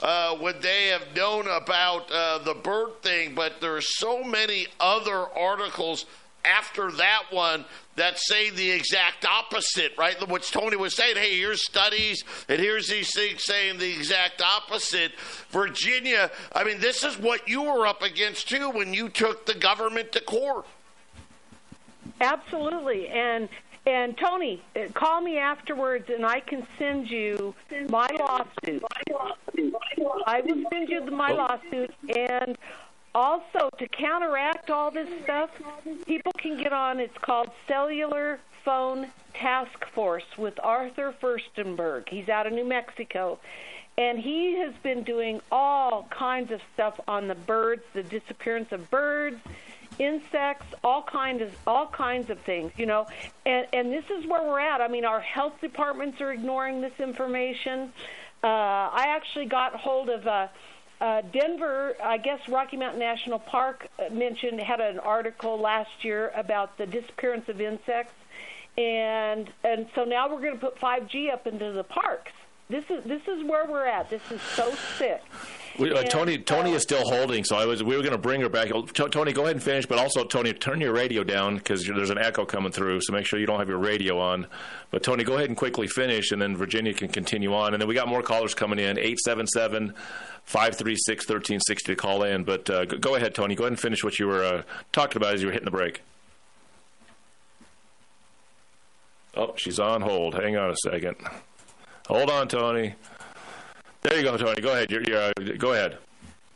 Uh, 0.02 0.38
would 0.40 0.62
they 0.62 0.88
have 0.88 1.14
known 1.14 1.46
about 1.48 2.10
uh, 2.10 2.38
the 2.38 2.54
bird 2.54 3.02
thing? 3.02 3.36
But 3.36 3.60
there 3.60 3.76
are 3.76 3.82
so 3.82 4.24
many 4.24 4.68
other 4.80 5.28
articles 5.38 6.06
after 6.58 6.92
that 6.92 7.24
one 7.32 7.66
that 7.96 8.18
say 8.18 8.50
the 8.50 8.72
exact 8.72 9.26
opposite, 9.26 9.92
right? 9.98 10.16
Which 10.28 10.52
Tony 10.52 10.78
was 10.78 10.96
saying, 10.96 11.18
hey, 11.18 11.38
here's 11.38 11.66
studies, 11.66 12.24
and 12.48 12.60
here's 12.60 12.88
these 12.88 13.14
things 13.14 13.44
saying 13.44 13.78
the 13.78 13.92
exact 13.92 14.42
opposite. 14.42 15.12
Virginia, 15.50 16.32
I 16.54 16.64
mean, 16.64 16.80
this 16.80 17.04
is 17.04 17.18
what 17.18 17.48
you 17.48 17.64
were 17.64 17.86
up 17.86 18.02
against 18.02 18.50
too 18.50 18.70
when 18.70 18.94
you 18.94 19.10
took 19.10 19.46
the 19.46 19.56
government 19.56 20.12
to 20.14 20.22
court. 20.22 20.66
Absolutely, 22.22 23.08
and 23.08 23.50
and 23.86 24.18
Tony, 24.18 24.62
uh, 24.76 24.82
call 24.94 25.22
me 25.22 25.38
afterwards, 25.38 26.10
and 26.10 26.26
I 26.26 26.42
can 26.42 26.68
send 26.78 27.10
you 27.10 27.56
my 27.90 28.08
lawsuit. 28.20 28.84
I 30.28 30.42
will 30.42 30.64
send 30.72 30.90
you 30.90 31.02
my 31.06 31.32
lawsuit, 31.32 31.94
and 32.16 32.58
also 33.14 33.70
to 33.78 33.88
counteract 33.88 34.70
all 34.70 34.92
this 34.92 35.10
stuff, 35.24 35.50
people 36.06 36.32
can 36.38 36.58
get 36.58 36.74
on. 36.74 37.00
It's 37.00 37.18
called 37.18 37.50
Cellular 37.68 38.40
Phone 38.64 39.08
Task 39.34 39.86
Force 39.94 40.38
with 40.38 40.60
Arthur 40.62 41.14
Firstenberg. 41.22 42.10
He's 42.10 42.30
out 42.30 42.48
of 42.48 42.54
New 42.54 42.66
Mexico. 42.66 43.40
And 43.98 44.18
he 44.18 44.58
has 44.60 44.74
been 44.82 45.04
doing 45.04 45.42
all 45.52 46.08
kinds 46.10 46.52
of 46.52 46.62
stuff 46.74 47.00
on 47.08 47.28
the 47.28 47.36
birds, 47.36 47.84
the 47.94 48.04
disappearance 48.04 48.72
of 48.72 48.90
birds, 48.90 49.42
insects, 49.98 50.74
all 50.84 51.04
kinds 51.04 51.42
of 51.42 51.54
all 51.68 51.88
kinds 51.88 52.30
of 52.30 52.40
things, 52.40 52.72
you 52.78 52.86
know. 52.86 53.08
And 53.46 53.68
and 53.74 53.92
this 53.92 54.06
is 54.10 54.26
where 54.26 54.42
we're 54.44 54.62
at. 54.62 54.80
I 54.80 54.88
mean, 54.88 55.04
our 55.04 55.20
health 55.20 55.60
departments 55.60 56.22
are 56.22 56.32
ignoring 56.32 56.80
this 56.80 56.98
information. 57.00 57.92
Uh, 58.42 58.48
I 58.48 59.08
actually 59.10 59.48
got 59.48 59.76
hold 59.76 60.10
of 60.10 60.26
uh, 60.26 60.48
uh, 61.02 61.22
Denver. 61.22 61.96
I 62.04 62.18
guess 62.18 62.48
Rocky 62.48 62.78
Mountain 62.78 63.00
National 63.00 63.40
Park 63.40 63.88
uh, 64.00 64.14
mentioned 64.14 64.60
had 64.60 64.82
an 64.82 65.00
article 65.00 65.58
last 65.60 66.04
year 66.04 66.32
about 66.36 66.78
the 66.78 66.86
disappearance 66.86 67.48
of 67.50 67.62
insects, 67.62 68.14
and 68.78 69.50
and 69.64 69.88
so 69.96 70.04
now 70.04 70.34
we're 70.34 70.42
going 70.42 70.60
to 70.60 70.60
put 70.60 70.80
5G 70.80 71.32
up 71.32 71.48
into 71.48 71.72
the 71.72 71.84
parks. 71.84 72.32
This 72.70 72.86
is 72.92 73.04
this 73.04 73.22
is 73.28 73.44
where 73.46 73.66
we're 73.66 73.88
at. 73.88 74.12
This 74.12 74.22
is 74.30 74.40
so 74.42 74.72
sick. 75.00 75.24
We, 75.80 75.92
uh, 75.92 76.04
Tony, 76.04 76.38
Tony 76.38 76.74
is 76.74 76.84
still 76.84 77.04
holding, 77.04 77.44
so 77.44 77.56
I 77.56 77.66
was. 77.66 77.82
We 77.82 77.96
were 77.96 78.04
going 78.04 78.12
to 78.12 78.20
bring 78.20 78.42
her 78.42 78.50
back. 78.50 78.70
Tony, 78.94 79.34
go 79.34 79.44
ahead 79.44 79.56
and 79.56 79.64
finish, 79.64 79.88
but 79.88 79.98
also 79.98 80.24
Tony, 80.24 80.54
turn 80.54 80.80
your 80.80 80.94
radio 80.94 81.24
down 81.24 81.56
because 81.56 81.84
there's 81.86 82.12
an 82.12 82.20
echo 82.20 82.46
coming 82.46 82.72
through. 82.72 83.02
So 83.02 83.14
make 83.14 83.26
sure 83.26 83.40
you 83.40 83.48
don't 83.48 83.58
have 83.58 83.70
your 83.70 83.80
radio 83.80 84.20
on. 84.20 84.46
But 84.92 85.02
Tony, 85.02 85.24
go 85.24 85.36
ahead 85.36 85.48
and 85.48 85.58
quickly 85.58 85.88
finish, 85.88 86.32
and 86.32 86.40
then 86.40 86.56
Virginia 86.56 86.94
can 86.94 87.08
continue 87.08 87.56
on. 87.56 87.74
And 87.74 87.82
then 87.82 87.88
we 87.88 87.96
got 87.96 88.08
more 88.08 88.22
callers 88.22 88.54
coming 88.54 88.78
in. 88.78 89.00
Eight 89.00 89.20
seven 89.20 89.48
seven. 89.48 89.94
536 90.46 91.26
1360 91.26 91.92
to 91.92 91.96
call 91.96 92.24
in. 92.24 92.44
But 92.44 92.70
uh, 92.70 92.86
go 92.86 93.16
ahead, 93.16 93.36
Tony. 93.36 93.54
Go 93.54 93.66
ahead 93.66 93.74
and 93.74 93.80
finish 93.80 94.04
what 94.04 94.18
you 94.18 94.26
were 94.26 94.44
uh, 94.44 94.64
talking 94.92 95.18
about 95.18 95.36
as 95.36 95.42
you 95.42 95.48
were 95.48 95.54
hitting 95.54 95.66
the 95.66 95.72
break. 95.72 96.02
Oh, 99.36 99.54
she's 99.58 99.80
on 99.80 100.02
hold. 100.02 100.34
Hang 100.34 100.58
on 100.58 100.72
a 100.72 100.76
second. 100.76 101.18
Hold 102.10 102.32
on, 102.32 102.48
Tony. 102.48 102.96
There 104.02 104.18
you 104.18 104.24
go, 104.24 104.36
Tony. 104.36 104.60
Go 104.62 104.72
ahead. 104.72 104.90
You're, 104.90 105.04
you're, 105.04 105.22
uh, 105.22 105.32
go 105.60 105.74
ahead. 105.74 106.00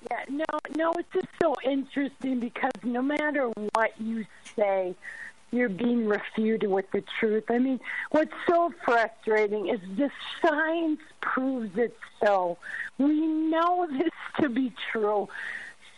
Yeah, 0.10 0.26
no, 0.28 0.46
no, 0.76 0.92
it's 0.94 1.14
just 1.14 1.28
so 1.40 1.56
interesting 1.64 2.40
because 2.40 2.72
no 2.82 3.04
matter 3.04 3.52
what 3.74 3.94
you 4.02 4.26
say, 4.56 4.96
you're 5.52 5.70
being 5.70 6.08
refuted 6.08 6.72
with 6.72 6.90
the 6.90 7.04
truth. 7.20 7.44
I 7.50 7.60
mean, 7.60 7.80
what's 8.10 8.34
so 8.48 8.74
frustrating 8.84 9.68
is 9.68 9.80
the 9.96 10.10
science 10.42 11.02
proves 11.22 11.78
it 11.78 11.96
so. 12.20 12.58
We 12.98 13.22
know 13.22 13.88
this 13.92 14.10
to 14.42 14.50
be 14.50 14.74
true. 14.92 15.30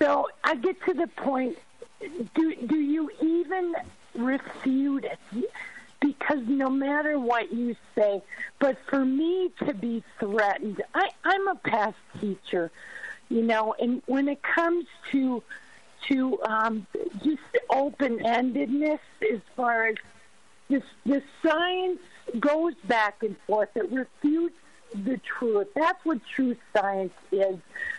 So 0.01 0.28
I 0.43 0.56
get 0.56 0.84
to 0.84 0.93
the 0.93 1.08
point 1.08 1.58
do 2.36 2.56
do 2.68 2.76
you 2.76 3.10
even 3.22 3.74
refute 4.16 5.06
it? 5.06 5.49
Because 6.06 6.45
no 6.45 6.70
matter 6.70 7.18
what 7.18 7.51
you 7.51 7.76
say, 7.95 8.22
but 8.60 8.78
for 8.88 9.03
me 9.03 9.49
to 9.66 9.74
be 9.74 10.03
threatened, 10.20 10.84
I, 10.93 11.10
I'm 11.24 11.47
a 11.47 11.56
past 11.56 11.97
teacher, 12.22 12.70
you 13.28 13.41
know, 13.41 13.74
and 13.80 14.03
when 14.06 14.28
it 14.28 14.43
comes 14.43 14.86
to 15.12 15.41
to 16.08 16.39
um, 16.43 16.86
just 17.24 17.41
open 17.72 18.20
endedness 18.20 18.99
as 19.34 19.39
far 19.56 19.88
as 19.88 19.95
this, 20.70 20.84
the 21.08 21.24
science 21.41 22.01
goes 22.39 22.76
back 22.84 23.24
and 23.24 23.36
forth. 23.47 23.70
It 23.76 23.91
refutes 23.91 24.60
the 24.93 25.18
truth. 25.18 25.70
That's 25.76 26.06
what 26.06 26.20
true 26.36 26.56
science 26.72 27.14
is. 27.32 27.58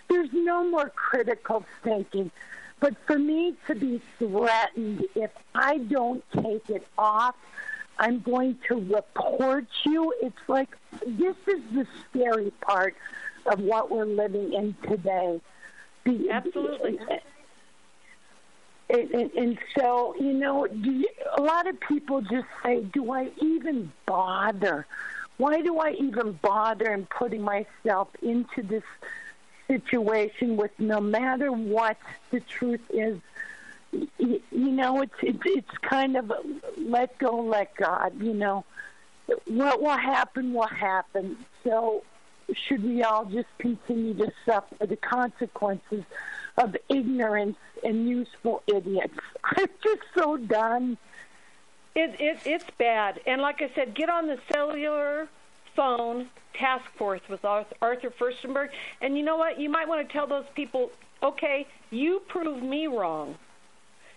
There's 0.08 0.32
no 0.32 0.62
more 0.62 0.90
critical 0.90 1.66
thinking. 1.82 2.30
But 2.78 2.94
for 3.04 3.18
me 3.18 3.56
to 3.66 3.74
be 3.74 4.00
threatened, 4.20 5.06
if 5.16 5.32
I 5.56 5.78
don't 5.78 6.22
take 6.30 6.70
it 6.70 6.86
off, 6.96 7.34
I'm 7.98 8.20
going 8.20 8.58
to 8.68 8.76
report 8.76 9.66
you. 9.84 10.12
It's 10.22 10.48
like 10.48 10.76
this 11.06 11.36
is 11.46 11.60
the 11.72 11.86
scary 12.10 12.50
part 12.60 12.94
of 13.46 13.60
what 13.60 13.90
we're 13.90 14.04
living 14.04 14.52
in 14.52 14.74
today. 14.88 15.40
Absolutely. 16.30 16.98
And, 18.88 19.10
and, 19.10 19.30
and 19.32 19.58
so, 19.76 20.14
you 20.18 20.32
know, 20.32 20.66
you, 20.66 21.08
a 21.36 21.42
lot 21.42 21.66
of 21.66 21.80
people 21.80 22.20
just 22.20 22.46
say, 22.62 22.82
do 22.82 23.12
I 23.12 23.30
even 23.42 23.90
bother? 24.06 24.86
Why 25.38 25.60
do 25.60 25.78
I 25.78 25.92
even 25.92 26.32
bother 26.40 26.92
in 26.92 27.06
putting 27.06 27.42
myself 27.42 28.08
into 28.22 28.62
this 28.62 28.84
situation 29.66 30.56
with 30.56 30.70
no 30.78 31.00
matter 31.00 31.50
what 31.50 31.96
the 32.30 32.40
truth 32.40 32.82
is? 32.90 33.18
You, 34.18 34.40
know, 34.50 35.02
it's, 35.02 35.14
it's 35.22 35.42
it's 35.44 35.78
kind 35.82 36.16
of 36.16 36.32
let 36.78 37.18
go, 37.18 37.40
let 37.40 37.74
God. 37.76 38.20
You 38.20 38.34
know, 38.34 38.64
what 39.46 39.80
will 39.80 39.96
happen 39.96 40.52
will 40.52 40.66
happen. 40.66 41.36
So, 41.64 42.02
should 42.52 42.82
we 42.84 43.02
all 43.02 43.24
just 43.24 43.48
continue 43.58 44.14
to 44.14 44.30
suffer 44.44 44.86
the 44.86 44.96
consequences 44.96 46.04
of 46.58 46.76
ignorance 46.88 47.56
and 47.84 48.08
useful 48.08 48.62
idiots. 48.66 49.18
I'm 49.44 49.68
just 49.82 50.02
so 50.16 50.36
done. 50.36 50.98
It, 51.94 52.20
it 52.20 52.38
it's 52.44 52.66
bad, 52.76 53.20
and 53.26 53.40
like 53.40 53.62
I 53.62 53.70
said, 53.74 53.94
get 53.94 54.10
on 54.10 54.26
the 54.26 54.38
cellular 54.52 55.28
phone 55.74 56.28
task 56.52 56.84
force 56.96 57.22
with 57.28 57.44
Arthur 57.44 58.10
Firstenberg, 58.10 58.68
and 59.00 59.16
you 59.16 59.22
know 59.22 59.36
what? 59.36 59.58
You 59.58 59.70
might 59.70 59.88
want 59.88 60.06
to 60.06 60.12
tell 60.12 60.26
those 60.26 60.44
people, 60.54 60.90
okay, 61.22 61.66
you 61.90 62.20
prove 62.28 62.62
me 62.62 62.86
wrong. 62.86 63.36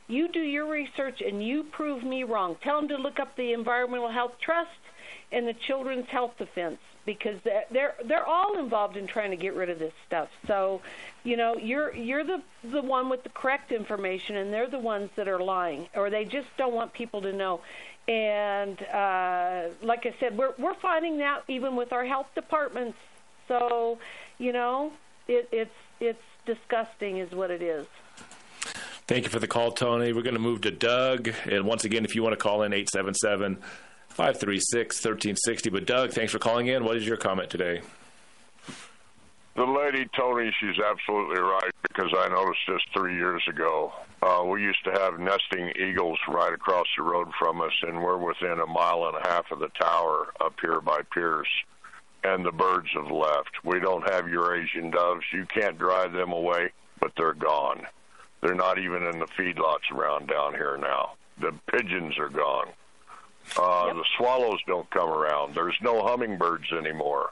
You 0.09 0.27
do 0.27 0.41
your 0.41 0.65
research 0.65 1.21
and 1.21 1.41
you 1.45 1.63
prove 1.63 2.03
me 2.03 2.23
wrong. 2.23 2.57
Tell 2.63 2.79
them 2.81 2.89
to 2.89 2.97
look 2.97 3.19
up 3.19 3.35
the 3.35 3.53
Environmental 3.53 4.09
Health 4.09 4.33
Trust 4.41 4.71
and 5.31 5.47
the 5.47 5.53
Children's 5.53 6.07
Health 6.07 6.35
Defense 6.39 6.79
because 7.05 7.39
they're 7.43 7.95
they're 8.03 8.25
all 8.25 8.57
involved 8.59 8.97
in 8.97 9.05
trying 9.05 9.29
to 9.29 9.37
get 9.37 9.53
rid 9.53 9.69
of 9.69 9.77
this 9.77 9.93
stuff. 10.07 10.29
So, 10.47 10.81
you 11.23 11.37
know, 11.37 11.57
you're 11.57 11.95
you're 11.95 12.23
the 12.23 12.41
the 12.63 12.81
one 12.81 13.09
with 13.09 13.21
the 13.23 13.29
correct 13.29 13.71
information, 13.71 14.35
and 14.35 14.51
they're 14.51 14.67
the 14.67 14.79
ones 14.79 15.11
that 15.15 15.27
are 15.27 15.39
lying, 15.39 15.87
or 15.95 16.09
they 16.09 16.25
just 16.25 16.47
don't 16.57 16.73
want 16.73 16.91
people 16.93 17.21
to 17.21 17.31
know. 17.31 17.61
And 18.07 18.81
uh, 18.81 19.69
like 19.83 20.07
I 20.07 20.15
said, 20.19 20.35
we're 20.35 20.53
we're 20.57 20.73
finding 20.73 21.19
that 21.19 21.43
even 21.47 21.75
with 21.75 21.93
our 21.93 22.05
health 22.05 22.27
departments. 22.33 22.97
So, 23.47 23.99
you 24.39 24.53
know, 24.53 24.91
it, 25.27 25.49
it's 25.51 25.75
it's 25.99 26.23
disgusting, 26.47 27.17
is 27.17 27.31
what 27.31 27.51
it 27.51 27.61
is. 27.61 27.85
Thank 29.09 29.23
you 29.23 29.31
for 29.31 29.39
the 29.39 29.47
call, 29.47 29.71
Tony. 29.71 30.13
We're 30.13 30.21
going 30.21 30.35
to 30.35 30.39
move 30.39 30.61
to 30.61 30.69
Doug. 30.69 31.33
And 31.49 31.65
once 31.65 31.83
again, 31.83 32.05
if 32.05 32.13
you 32.13 32.21
want 32.21 32.33
to 32.33 32.37
call 32.37 32.61
in, 32.61 32.73
877 32.73 33.55
536 34.09 34.95
1360. 34.97 35.69
But 35.71 35.87
Doug, 35.87 36.11
thanks 36.11 36.31
for 36.31 36.37
calling 36.37 36.67
in. 36.67 36.85
What 36.85 36.95
is 36.95 37.07
your 37.07 37.17
comment 37.17 37.49
today? 37.49 37.81
the 39.55 39.65
lady 39.65 40.07
Tony, 40.15 40.53
she's 40.59 40.77
absolutely 40.77 41.41
right 41.41 41.71
because 41.81 42.13
I 42.15 42.27
noticed 42.27 42.59
this 42.67 42.83
three 42.93 43.15
years 43.15 43.41
ago. 43.49 43.91
Uh, 44.21 44.43
we 44.45 44.61
used 44.61 44.83
to 44.83 44.91
have 44.91 45.19
nesting 45.19 45.71
eagles 45.75 46.19
right 46.27 46.53
across 46.53 46.85
the 46.95 47.01
road 47.01 47.29
from 47.39 47.61
us, 47.61 47.73
and 47.81 48.03
we're 48.03 48.19
within 48.19 48.59
a 48.59 48.67
mile 48.67 49.07
and 49.07 49.17
a 49.17 49.27
half 49.27 49.51
of 49.51 49.57
the 49.57 49.69
tower 49.69 50.27
up 50.39 50.53
here 50.61 50.81
by 50.81 51.01
Pierce. 51.11 51.49
And 52.23 52.45
the 52.45 52.51
birds 52.51 52.89
have 52.93 53.09
left. 53.09 53.65
We 53.65 53.79
don't 53.79 54.07
have 54.07 54.29
Eurasian 54.29 54.91
doves. 54.91 55.25
You 55.33 55.47
can't 55.47 55.79
drive 55.79 56.11
them 56.11 56.31
away, 56.31 56.69
but 56.99 57.13
they're 57.17 57.33
gone. 57.33 57.87
They're 58.41 58.55
not 58.55 58.79
even 58.79 59.03
in 59.03 59.19
the 59.19 59.27
feedlots 59.27 59.91
around 59.93 60.27
down 60.27 60.53
here 60.53 60.77
now. 60.77 61.13
The 61.39 61.53
pigeons 61.71 62.17
are 62.17 62.29
gone. 62.29 62.67
Uh, 63.57 63.85
yep. 63.87 63.95
The 63.95 64.05
swallows 64.17 64.59
don't 64.67 64.89
come 64.91 65.09
around. 65.09 65.55
There's 65.55 65.75
no 65.81 66.03
hummingbirds 66.05 66.71
anymore. 66.71 67.31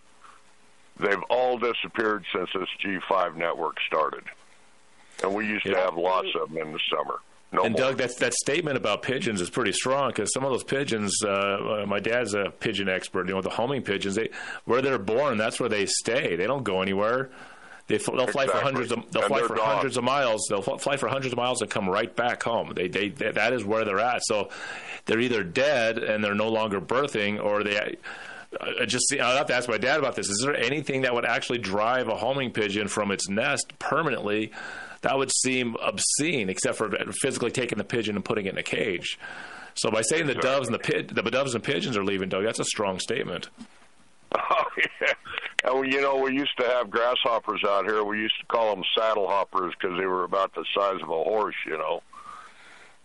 They've 0.99 1.21
all 1.29 1.57
disappeared 1.57 2.25
since 2.33 2.49
this 2.53 2.67
G5 2.83 3.35
network 3.35 3.77
started. 3.87 4.23
And 5.23 5.33
we 5.33 5.45
used 5.47 5.65
yeah. 5.65 5.73
to 5.73 5.79
have 5.81 5.95
lots 5.95 6.29
of 6.39 6.49
them 6.49 6.57
in 6.57 6.73
the 6.73 6.79
summer. 6.91 7.19
No 7.51 7.63
and 7.63 7.73
more. 7.73 7.89
Doug, 7.91 7.97
that 7.97 8.17
that 8.17 8.33
statement 8.33 8.77
about 8.77 9.03
pigeons 9.03 9.39
is 9.39 9.49
pretty 9.49 9.71
strong 9.71 10.09
because 10.09 10.33
some 10.33 10.43
of 10.43 10.51
those 10.51 10.63
pigeons. 10.63 11.15
Uh, 11.23 11.29
uh, 11.29 11.85
my 11.87 11.99
dad's 11.99 12.33
a 12.33 12.51
pigeon 12.59 12.89
expert. 12.89 13.27
You 13.27 13.35
know, 13.35 13.41
the 13.41 13.49
homing 13.49 13.83
pigeons. 13.83 14.15
They 14.15 14.29
where 14.65 14.81
they're 14.81 14.99
born, 14.99 15.37
that's 15.37 15.59
where 15.59 15.69
they 15.69 15.85
stay. 15.85 16.35
They 16.35 16.45
don't 16.45 16.63
go 16.63 16.81
anywhere. 16.81 17.29
They 17.87 17.97
they'll 17.97 18.19
exactly. 18.21 18.33
fly 18.33 18.47
for 18.47 18.57
hundreds 18.57 18.91
of 18.91 19.11
they'll 19.11 19.23
and 19.23 19.29
fly 19.29 19.47
for 19.47 19.57
hundreds 19.57 19.97
of 19.97 20.03
miles. 20.03 20.45
They'll 20.49 20.61
fly 20.61 20.97
for 20.97 21.07
hundreds 21.07 21.33
of 21.33 21.37
miles 21.37 21.61
and 21.61 21.71
come 21.71 21.89
right 21.89 22.13
back 22.13 22.43
home. 22.43 22.73
They, 22.75 22.87
they 22.87 23.09
they 23.09 23.31
that 23.31 23.53
is 23.53 23.63
where 23.63 23.85
they're 23.85 23.99
at. 23.99 24.21
So 24.25 24.49
they're 25.05 25.21
either 25.21 25.43
dead 25.43 25.97
and 25.97 26.23
they're 26.23 26.35
no 26.35 26.49
longer 26.49 26.81
birthing, 26.81 27.41
or 27.41 27.63
they 27.63 27.97
I 28.59 28.85
just 28.85 29.13
I'll 29.19 29.37
have 29.37 29.47
to 29.47 29.55
ask 29.55 29.67
my 29.69 29.77
dad 29.77 29.99
about 29.99 30.15
this. 30.15 30.29
Is 30.29 30.41
there 30.43 30.55
anything 30.55 31.01
that 31.01 31.13
would 31.13 31.25
actually 31.25 31.59
drive 31.59 32.07
a 32.07 32.15
homing 32.15 32.51
pigeon 32.51 32.87
from 32.87 33.11
its 33.11 33.29
nest 33.29 33.77
permanently? 33.79 34.51
That 35.01 35.17
would 35.17 35.31
seem 35.31 35.75
obscene, 35.81 36.49
except 36.49 36.77
for 36.77 36.91
physically 37.21 37.51
taking 37.51 37.77
the 37.77 37.83
pigeon 37.83 38.15
and 38.15 38.25
putting 38.25 38.47
it 38.47 38.53
in 38.53 38.57
a 38.57 38.63
cage. 38.63 39.19
So 39.75 39.91
by 39.91 40.01
saying 40.01 40.27
the 40.27 40.35
doves 40.35 40.67
and 40.67 40.79
the 40.79 41.21
the 41.21 41.31
doves 41.31 41.55
and 41.55 41.63
pigeons 41.63 41.95
are 41.97 42.03
leaving, 42.03 42.29
Doug, 42.29 42.43
that's 42.43 42.59
a 42.59 42.65
strong 42.65 42.99
statement. 42.99 43.49
Oh 44.35 44.65
yeah, 44.77 45.13
and 45.63 45.93
you 45.93 46.01
know 46.01 46.17
we 46.17 46.33
used 46.33 46.57
to 46.59 46.65
have 46.67 46.89
grasshoppers 46.89 47.61
out 47.67 47.85
here. 47.85 48.03
We 48.03 48.19
used 48.19 48.39
to 48.39 48.45
call 48.47 48.75
them 48.75 48.83
saddle 48.97 49.27
hoppers 49.27 49.73
because 49.79 49.97
they 49.97 50.05
were 50.05 50.23
about 50.23 50.53
the 50.53 50.65
size 50.75 51.01
of 51.01 51.09
a 51.09 51.23
horse, 51.23 51.55
you 51.65 51.77
know 51.77 52.01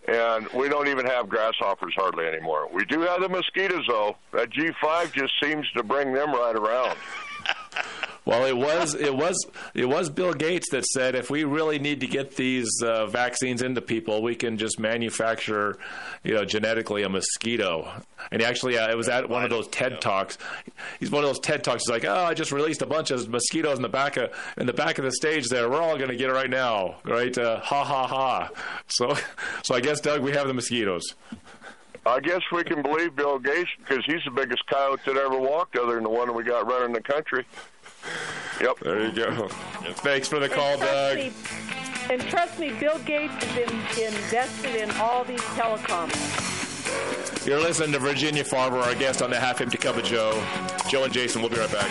and 0.09 0.49
we 0.49 0.69
don't 0.69 0.89
even 0.89 1.07
have 1.07 1.29
grasshoppers 1.29 1.95
hardly 1.97 2.27
anymore. 2.27 2.69
We 2.73 2.85
do 2.85 3.01
have 3.01 3.21
the 3.21 3.29
mosquitoes, 3.29 3.85
though. 3.89 4.17
That 4.33 4.51
G5 4.51 5.13
just 5.13 5.33
seems 5.43 5.71
to 5.73 5.83
bring 5.83 6.13
them 6.13 6.33
right 6.33 6.57
around. 6.57 6.97
Well, 8.25 8.45
it 8.45 8.57
was 8.57 8.95
it 8.95 9.15
was 9.15 9.47
it 9.75 9.87
was 9.89 10.09
Bill 10.09 10.33
Gates 10.33 10.71
that 10.71 10.85
said 10.87 11.17
if 11.17 11.29
we 11.29 11.43
really 11.43 11.81
need 11.81 12.01
to 12.01 12.07
get 12.07 12.37
these 12.37 12.71
uh, 12.81 13.07
vaccines 13.07 13.63
into 13.63 13.83
people, 13.83 14.23
we 14.23 14.37
can 14.37 14.59
just 14.59 14.79
manufacture, 14.79 15.77
you 16.23 16.35
know, 16.35 16.45
genetically 16.45 17.03
a 17.03 17.09
mosquito. 17.09 17.91
And 18.31 18.41
actually, 18.41 18.79
uh, 18.79 18.89
it 18.89 18.97
was 18.97 19.09
at 19.09 19.29
one 19.29 19.43
of 19.43 19.51
those 19.51 19.67
TED 19.69 20.01
talks. 20.01 20.39
He's 21.01 21.11
one 21.11 21.25
of 21.25 21.31
those 21.31 21.41
TED 21.41 21.65
talks. 21.65 21.83
He's 21.85 21.91
like, 21.91 22.05
"Oh, 22.05 22.25
I 22.25 22.35
just 22.35 22.53
released 22.53 22.81
a 22.83 22.87
bunch 22.87 23.11
of 23.11 23.29
mosquitoes 23.29 23.77
in 23.77 23.83
the 23.83 23.89
back 23.89 24.17
of 24.17 24.31
in 24.57 24.67
the 24.67 24.73
back 24.73 24.99
of 24.99 25.05
the 25.05 25.13
stage. 25.13 25.49
There, 25.49 25.69
we're 25.69 25.83
all 25.83 25.97
going 25.97 26.11
to 26.11 26.17
get 26.17 26.31
it 26.31 26.33
right 26.33 26.51
now, 26.51 26.97
right? 27.05 27.37
Uh, 27.37 27.59
ha 27.59 27.83
ha 27.83 28.07
ha." 28.07 28.51
So, 28.87 29.17
so 29.65 29.75
I 29.75 29.81
guess 29.81 30.01
Doug, 30.01 30.23
we 30.23 30.31
have 30.31 30.47
the 30.47 30.55
mosquitoes. 30.55 31.03
I 32.05 32.21
guess 32.21 32.41
we 32.53 32.65
can 32.65 32.83
believe 32.83 33.15
Bill 33.15 33.39
Gates 33.39 33.71
because 33.79 34.05
he's 34.07 34.23
the 34.25 34.33
biggest 34.33 34.65
coyote 34.67 35.01
that 35.07 35.17
ever 35.17 35.39
walked, 35.39 35.77
other 35.77 35.95
than 35.95 36.05
the 36.05 36.11
one 36.11 36.35
we 36.35 36.43
got 36.45 36.67
running 36.67 36.93
the 36.93 37.01
country. 37.01 37.45
Yep. 38.61 38.79
There 38.81 39.07
you 39.07 39.13
go. 39.13 39.49
Thanks 39.97 40.29
for 40.29 40.39
the 40.39 40.49
call, 40.49 40.79
Doug. 40.79 41.17
Me, 41.17 41.33
and 42.11 42.21
trust 42.23 42.59
me, 42.59 42.73
Bill 42.79 42.99
Gates 43.01 43.33
has 43.35 43.55
been 43.97 44.15
invested 44.15 44.77
in 44.77 44.91
all 44.93 45.25
these 45.25 45.41
telecoms. 45.41 46.17
You're 47.47 47.61
listening 47.61 47.93
to 47.93 47.99
Virginia 47.99 48.45
Farver, 48.45 48.79
our 48.79 48.95
guest 48.95 49.23
on 49.23 49.31
the 49.31 49.41
Half 49.41 49.61
Empty 49.61 49.79
Cup 49.79 49.97
of 49.97 50.05
Joe. 50.05 50.33
Joe 50.89 51.05
and 51.05 51.13
Jason, 51.13 51.41
we'll 51.43 51.51
be 51.51 51.59
right 51.59 51.73
back. 51.73 51.91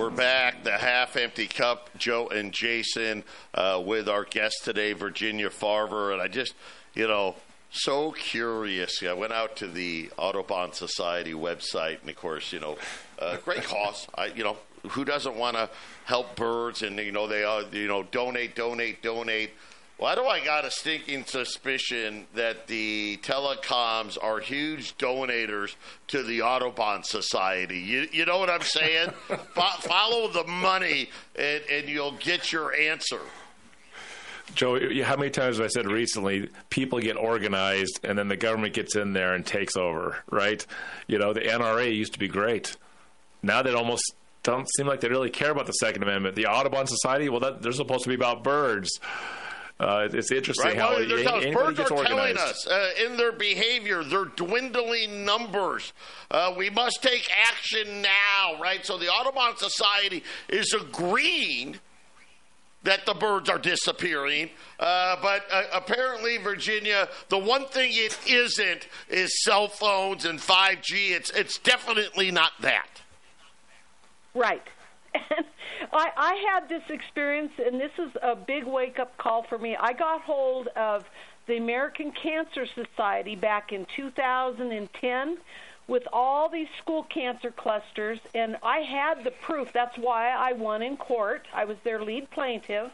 We're 0.00 0.08
back, 0.08 0.64
the 0.64 0.78
half 0.78 1.14
empty 1.18 1.46
cup, 1.46 1.90
Joe 1.98 2.28
and 2.28 2.54
Jason, 2.54 3.22
uh, 3.52 3.82
with 3.84 4.08
our 4.08 4.24
guest 4.24 4.64
today, 4.64 4.94
Virginia 4.94 5.50
Farver. 5.50 6.14
And 6.14 6.22
I 6.22 6.26
just, 6.26 6.54
you 6.94 7.06
know, 7.06 7.36
so 7.70 8.12
curious. 8.12 9.02
I 9.02 9.12
went 9.12 9.34
out 9.34 9.56
to 9.56 9.66
the 9.66 10.10
Audubon 10.16 10.72
Society 10.72 11.34
website, 11.34 12.00
and 12.00 12.08
of 12.08 12.16
course, 12.16 12.50
you 12.50 12.60
know, 12.60 12.78
uh, 13.18 13.36
great 13.44 13.62
cause. 13.64 14.08
I, 14.14 14.28
you 14.28 14.42
know, 14.42 14.56
who 14.88 15.04
doesn't 15.04 15.36
want 15.36 15.58
to 15.58 15.68
help 16.06 16.34
birds? 16.34 16.80
And 16.80 16.98
you 16.98 17.12
know, 17.12 17.26
they 17.26 17.44
are, 17.44 17.64
you 17.70 17.86
know, 17.86 18.02
donate, 18.02 18.54
donate, 18.54 19.02
donate. 19.02 19.50
Why 20.00 20.14
do 20.14 20.24
I 20.24 20.42
got 20.42 20.64
a 20.64 20.70
stinking 20.70 21.26
suspicion 21.26 22.26
that 22.34 22.68
the 22.68 23.18
telecoms 23.18 24.16
are 24.22 24.40
huge 24.40 24.96
donators 24.96 25.74
to 26.06 26.22
the 26.22 26.40
Audubon 26.40 27.02
Society? 27.04 27.80
You, 27.80 28.08
you 28.10 28.24
know 28.24 28.38
what 28.38 28.48
I'm 28.48 28.62
saying? 28.62 29.10
Fo- 29.28 29.80
follow 29.80 30.28
the 30.28 30.44
money, 30.44 31.10
and, 31.36 31.62
and 31.70 31.86
you'll 31.86 32.12
get 32.12 32.50
your 32.50 32.74
answer. 32.74 33.20
Joe, 34.54 34.80
how 35.02 35.16
many 35.16 35.28
times 35.28 35.58
have 35.58 35.66
I 35.66 35.68
said 35.68 35.84
recently, 35.84 36.48
people 36.70 36.98
get 37.00 37.18
organized 37.18 38.00
and 38.02 38.18
then 38.18 38.28
the 38.28 38.38
government 38.38 38.72
gets 38.72 38.96
in 38.96 39.12
there 39.12 39.34
and 39.34 39.44
takes 39.44 39.76
over, 39.76 40.24
right? 40.30 40.64
You 41.08 41.18
know, 41.18 41.34
the 41.34 41.42
NRA 41.42 41.94
used 41.94 42.14
to 42.14 42.18
be 42.18 42.26
great. 42.26 42.74
Now 43.42 43.60
they 43.60 43.74
almost 43.74 44.14
don't 44.44 44.66
seem 44.76 44.86
like 44.86 45.00
they 45.00 45.10
really 45.10 45.28
care 45.28 45.50
about 45.50 45.66
the 45.66 45.72
Second 45.72 46.04
Amendment. 46.04 46.36
The 46.36 46.46
Audubon 46.46 46.86
Society, 46.86 47.28
well, 47.28 47.40
that, 47.40 47.60
they're 47.60 47.72
supposed 47.72 48.04
to 48.04 48.08
be 48.08 48.14
about 48.14 48.42
birds. 48.42 48.98
Uh, 49.80 50.08
it's 50.12 50.30
interesting 50.30 50.66
Right? 50.66 50.76
how 50.76 50.90
Well, 50.90 51.02
it, 51.02 51.08
there's 51.08 51.26
how 51.26 51.40
birds 51.52 51.78
gets 51.78 51.90
are 51.90 52.04
telling 52.04 52.36
us 52.36 52.66
uh, 52.66 52.90
in 53.02 53.16
their 53.16 53.32
behavior, 53.32 54.04
they're 54.04 54.26
dwindling 54.26 55.24
numbers. 55.24 55.94
Uh, 56.30 56.52
we 56.54 56.68
must 56.68 57.02
take 57.02 57.26
action 57.48 58.02
now, 58.02 58.60
right? 58.60 58.84
So 58.84 58.98
the 58.98 59.08
Audubon 59.08 59.56
Society 59.56 60.22
is 60.50 60.74
agreeing 60.74 61.80
that 62.82 63.06
the 63.06 63.14
birds 63.14 63.48
are 63.48 63.58
disappearing. 63.58 64.50
Uh, 64.78 65.16
but 65.22 65.44
uh, 65.50 65.62
apparently, 65.72 66.36
Virginia, 66.36 67.08
the 67.30 67.38
one 67.38 67.64
thing 67.66 67.90
it 67.94 68.18
isn't 68.28 68.86
is 69.08 69.42
cell 69.44 69.68
phones 69.68 70.26
and 70.26 70.38
5G. 70.38 71.12
It's, 71.12 71.30
it's 71.30 71.58
definitely 71.58 72.30
not 72.30 72.52
that. 72.60 72.88
Right. 74.34 74.66
And 75.14 75.44
I, 75.92 76.10
I 76.16 76.34
had 76.52 76.68
this 76.68 76.82
experience, 76.88 77.52
and 77.64 77.80
this 77.80 77.92
is 77.98 78.10
a 78.22 78.36
big 78.36 78.64
wake 78.64 78.98
up 78.98 79.16
call 79.16 79.42
for 79.44 79.58
me. 79.58 79.76
I 79.76 79.92
got 79.92 80.20
hold 80.22 80.68
of 80.68 81.04
the 81.46 81.56
American 81.56 82.12
Cancer 82.12 82.66
Society 82.66 83.34
back 83.34 83.72
in 83.72 83.86
2010 83.96 85.38
with 85.88 86.06
all 86.12 86.48
these 86.48 86.68
school 86.80 87.02
cancer 87.04 87.50
clusters, 87.50 88.20
and 88.34 88.56
I 88.62 88.78
had 88.78 89.24
the 89.24 89.32
proof. 89.32 89.72
That's 89.72 89.98
why 89.98 90.30
I 90.30 90.52
won 90.52 90.82
in 90.82 90.96
court. 90.96 91.46
I 91.52 91.64
was 91.64 91.76
their 91.82 92.02
lead 92.02 92.30
plaintiff 92.30 92.92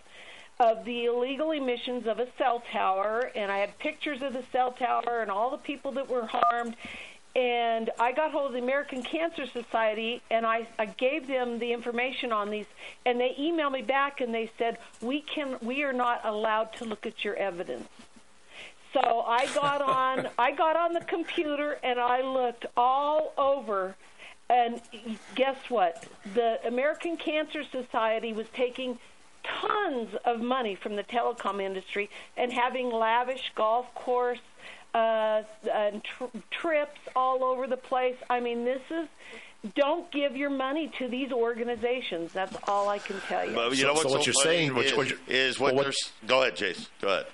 of 0.59 0.85
the 0.87 1.05
illegal 1.05 1.51
emissions 1.51 2.07
of 2.07 2.19
a 2.19 2.29
cell 2.39 2.62
tower, 2.73 3.31
and 3.35 3.53
I 3.53 3.59
had 3.59 3.79
pictures 3.79 4.23
of 4.23 4.33
the 4.33 4.43
cell 4.51 4.73
tower 4.73 5.21
and 5.21 5.31
all 5.31 5.51
the 5.51 5.59
people 5.59 5.93
that 5.93 6.09
were 6.09 6.27
harmed. 6.27 6.77
And 7.37 7.91
I 8.01 8.12
got 8.12 8.32
hold 8.32 8.47
of 8.47 8.53
the 8.55 8.61
American 8.61 9.03
Cancer 9.03 9.45
Society, 9.47 10.22
and 10.30 10.47
I, 10.47 10.66
I 10.78 10.87
gave 10.87 11.26
them 11.26 11.59
the 11.59 11.70
information 11.70 12.32
on 12.32 12.49
these, 12.49 12.64
and 13.05 13.20
they 13.20 13.37
emailed 13.39 13.72
me 13.72 13.82
back 13.82 14.22
and 14.22 14.34
they 14.34 14.51
said 14.57 14.78
we 15.03 15.20
can 15.20 15.59
we 15.61 15.82
are 15.82 15.93
not 15.93 16.22
allowed 16.24 16.72
to 16.76 16.87
look 16.87 17.05
at 17.05 17.24
your 17.24 17.37
evidence. 17.37 17.89
So 18.95 19.22
I 19.26 19.47
got 19.55 19.82
on 19.82 20.28
I 20.39 20.53
got 20.53 20.76
on 20.76 20.95
the 20.95 21.01
computer 21.01 21.78
and 21.82 22.01
I 22.01 22.22
looked 22.22 22.64
all 22.74 23.34
over 23.37 23.97
and 24.49 24.80
guess 25.34 25.59
what? 25.68 26.07
The 26.32 26.66
American 26.66 27.18
Cancer 27.18 27.64
Society 27.64 28.32
was 28.32 28.47
taking 28.55 28.99
tons 29.61 30.14
of 30.24 30.41
money 30.41 30.74
from 30.74 30.97
the 30.97 31.05
telecom 31.05 31.62
industry 31.62 32.09
and 32.37 32.53
having 32.53 32.91
lavish 32.91 33.53
golf 33.55 33.95
course 33.95 34.41
uh, 34.97 35.42
and 35.72 36.03
tr- 36.05 36.38
trips 36.51 37.01
all 37.14 37.44
over 37.44 37.66
the 37.66 37.76
place. 37.76 38.16
I 38.30 38.40
mean, 38.40 38.64
this 38.64 38.80
is 38.90 39.09
don't 39.74 40.11
give 40.12 40.36
your 40.36 40.51
money 40.51 40.90
to 40.99 41.09
these 41.09 41.32
organizations. 41.32 42.32
That's 42.32 42.57
all 42.68 42.88
I 42.88 42.99
can 42.99 43.20
tell 43.28 43.44
you. 43.49 43.55
But 43.55 43.76
you 43.76 43.84
know 43.84 43.92
what's 43.94 44.03
so 44.05 44.11
what 44.11 44.22
so 44.22 44.26
you're 44.26 44.34
funny 44.42 44.57
saying- 44.57 44.74
what- 44.74 44.84
is, 44.86 44.94
what 44.97 45.09
you're- 45.09 45.22
is 45.28 45.59
what 45.61 45.74
well, 45.74 45.84
what- 45.86 45.94
Go 46.26 46.42
ahead, 46.42 46.57
Jason. 46.57 46.86
Go 47.01 47.09
ahead. 47.09 47.26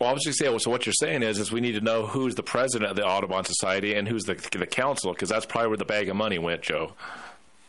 Well, 0.00 0.10
I 0.10 0.12
was 0.12 0.24
just 0.24 0.38
saying. 0.38 0.58
So 0.58 0.70
what 0.70 0.84
you're 0.84 0.92
saying 1.00 1.22
is, 1.22 1.38
is 1.38 1.50
we 1.50 1.60
need 1.62 1.72
to 1.72 1.80
know 1.80 2.06
who's 2.06 2.34
the 2.34 2.42
president 2.42 2.90
of 2.90 2.96
the 2.96 3.04
Audubon 3.06 3.44
Society 3.44 3.94
and 3.94 4.06
who's 4.06 4.24
the 4.24 4.34
the 4.52 4.66
council, 4.66 5.12
because 5.12 5.30
that's 5.30 5.46
probably 5.46 5.68
where 5.68 5.76
the 5.78 5.86
bag 5.86 6.08
of 6.10 6.16
money 6.16 6.38
went, 6.38 6.60
Joe. 6.60 6.92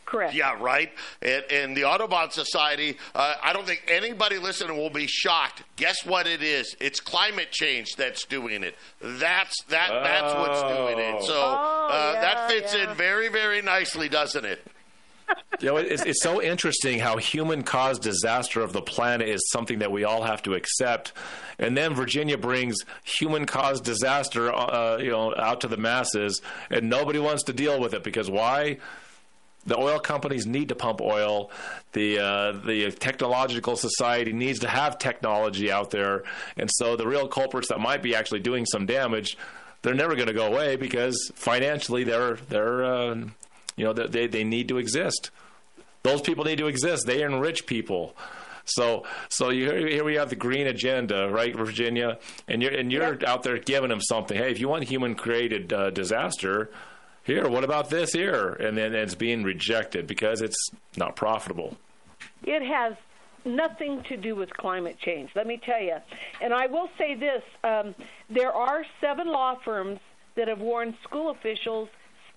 Correct. 0.08 0.32
Yeah, 0.32 0.56
right. 0.58 0.90
And, 1.20 1.44
and 1.50 1.76
the 1.76 1.84
Audubon 1.84 2.30
Society, 2.30 2.96
uh, 3.14 3.34
I 3.42 3.52
don't 3.52 3.66
think 3.66 3.82
anybody 3.88 4.38
listening 4.38 4.78
will 4.78 4.88
be 4.88 5.06
shocked. 5.06 5.62
Guess 5.76 6.06
what 6.06 6.26
it 6.26 6.42
is? 6.42 6.74
It's 6.80 6.98
climate 6.98 7.50
change 7.52 7.94
that's 7.94 8.24
doing 8.24 8.62
it. 8.62 8.74
That's 9.02 9.62
that. 9.68 9.90
That's 9.90 10.34
what's 10.34 10.62
doing 10.62 10.98
it. 10.98 11.22
So 11.24 11.34
Oh, 11.34 11.88
uh, 11.92 12.12
yeah, 12.14 12.20
that 12.22 12.50
fits 12.50 12.74
yeah. 12.74 12.90
in 12.90 12.96
very, 12.96 13.28
very 13.28 13.60
nicely, 13.60 14.08
doesn't 14.08 14.44
it? 14.46 14.64
You 15.60 15.68
know, 15.68 15.76
it's, 15.76 16.02
it's 16.04 16.22
so 16.22 16.40
interesting 16.40 17.00
how 17.00 17.16
human-caused 17.16 18.00
disaster 18.00 18.60
of 18.62 18.72
the 18.72 18.80
planet 18.80 19.28
is 19.28 19.50
something 19.50 19.80
that 19.80 19.90
we 19.90 20.04
all 20.04 20.22
have 20.22 20.40
to 20.44 20.54
accept, 20.54 21.12
and 21.58 21.76
then 21.76 21.94
Virginia 21.94 22.38
brings 22.38 22.76
human-caused 23.04 23.82
disaster, 23.84 24.54
uh, 24.54 24.98
you 24.98 25.10
know, 25.10 25.34
out 25.36 25.60
to 25.62 25.68
the 25.68 25.76
masses, 25.76 26.40
and 26.70 26.88
nobody 26.88 27.18
wants 27.18 27.42
to 27.44 27.52
deal 27.52 27.78
with 27.80 27.92
it 27.92 28.04
because 28.04 28.30
why? 28.30 28.78
The 29.66 29.78
oil 29.78 29.98
companies 29.98 30.46
need 30.46 30.68
to 30.68 30.74
pump 30.74 31.00
oil. 31.00 31.50
The 31.92 32.18
uh, 32.18 32.52
the 32.64 32.90
technological 32.92 33.76
society 33.76 34.32
needs 34.32 34.60
to 34.60 34.68
have 34.68 34.98
technology 34.98 35.70
out 35.70 35.90
there, 35.90 36.22
and 36.56 36.70
so 36.72 36.96
the 36.96 37.06
real 37.06 37.28
culprits 37.28 37.68
that 37.68 37.80
might 37.80 38.02
be 38.02 38.14
actually 38.14 38.40
doing 38.40 38.64
some 38.64 38.86
damage, 38.86 39.36
they're 39.82 39.94
never 39.94 40.14
going 40.14 40.28
to 40.28 40.34
go 40.34 40.46
away 40.46 40.76
because 40.76 41.30
financially 41.34 42.04
they're 42.04 42.36
they're 42.48 42.84
uh, 42.84 43.14
you 43.76 43.84
know 43.84 43.92
they 43.92 44.26
they 44.26 44.44
need 44.44 44.68
to 44.68 44.78
exist. 44.78 45.30
Those 46.02 46.22
people 46.22 46.44
need 46.44 46.58
to 46.58 46.66
exist. 46.68 47.06
They 47.06 47.22
enrich 47.22 47.66
people. 47.66 48.16
So, 48.64 49.04
so 49.30 49.50
you, 49.50 49.70
here 49.72 50.04
we 50.04 50.16
have 50.16 50.28
the 50.28 50.36
green 50.36 50.66
agenda, 50.66 51.28
right, 51.30 51.56
Virginia, 51.56 52.18
and 52.46 52.62
you're 52.62 52.72
and 52.72 52.92
you're 52.92 53.26
out 53.26 53.42
there 53.42 53.58
giving 53.58 53.88
them 53.88 54.00
something. 54.00 54.36
Hey, 54.36 54.50
if 54.50 54.60
you 54.60 54.68
want 54.68 54.84
human-created 54.84 55.72
uh, 55.72 55.90
disaster, 55.90 56.70
here, 57.28 57.48
what 57.48 57.62
about 57.62 57.90
this 57.90 58.12
here? 58.12 58.54
And 58.54 58.76
then 58.76 58.94
it's 58.94 59.14
being 59.14 59.44
rejected 59.44 60.06
because 60.06 60.40
it's 60.40 60.70
not 60.96 61.14
profitable. 61.14 61.76
It 62.42 62.62
has 62.62 62.94
nothing 63.44 64.02
to 64.08 64.16
do 64.16 64.34
with 64.34 64.52
climate 64.56 64.98
change, 64.98 65.30
let 65.36 65.46
me 65.46 65.60
tell 65.64 65.80
you. 65.80 65.96
And 66.40 66.52
I 66.52 66.66
will 66.66 66.88
say 66.98 67.14
this 67.14 67.42
um, 67.62 67.94
there 68.28 68.52
are 68.52 68.84
seven 69.00 69.28
law 69.28 69.56
firms 69.64 70.00
that 70.34 70.48
have 70.48 70.60
warned 70.60 70.94
school 71.04 71.30
officials 71.30 71.88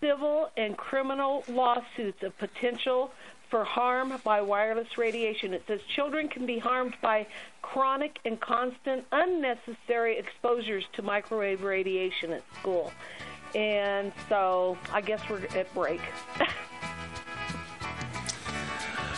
civil 0.02 0.50
and 0.58 0.76
criminal 0.76 1.44
lawsuits 1.48 2.24
of 2.24 2.38
potential 2.38 3.12
for 3.50 3.64
harm 3.64 4.14
by 4.24 4.42
wireless 4.42 4.98
radiation. 4.98 5.54
It 5.54 5.64
says 5.68 5.80
children 5.96 6.28
can 6.28 6.46
be 6.46 6.58
harmed 6.58 6.96
by 7.02 7.28
chronic 7.62 8.18
and 8.26 8.40
constant 8.40 9.06
unnecessary 9.12 10.18
exposures 10.18 10.86
to 10.94 11.02
microwave 11.02 11.62
radiation 11.62 12.32
at 12.32 12.44
school. 12.60 12.92
And 13.56 14.12
so 14.30 14.78
I 14.92 15.02
guess 15.02 15.22
we're 15.30 15.46
at 15.56 15.74
break. 15.74 16.02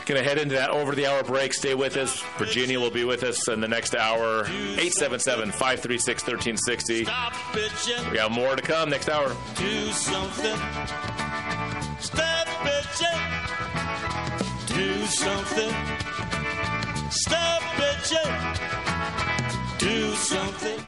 Going 0.05 0.21
to 0.21 0.27
head 0.27 0.38
into 0.38 0.55
that 0.55 0.69
over 0.69 0.95
the 0.95 1.05
hour 1.07 1.23
break. 1.23 1.53
Stay 1.53 1.75
with 1.75 1.95
us. 1.95 2.21
Virginia 2.38 2.77
will 2.77 2.91
be 2.91 3.05
with 3.05 3.23
us 3.23 3.47
in 3.47 3.61
the 3.61 3.69
next 3.69 3.95
hour. 3.95 4.41
877 4.41 5.51
536 5.51 6.27
1360. 6.27 6.99
We 8.09 8.17
got 8.17 8.31
more 8.31 8.57
to 8.57 8.61
come 8.61 8.89
next 8.89 9.07
hour. 9.07 9.29
Do 9.55 9.91
something. 9.91 10.57
Stop 11.99 12.47
bitching. 12.65 13.19
Do 14.67 15.05
something. 15.05 15.73
Stop 17.09 17.61
bitching. 17.77 18.29
Do 19.79 20.11
something. 20.15 20.88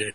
it. 0.00 0.14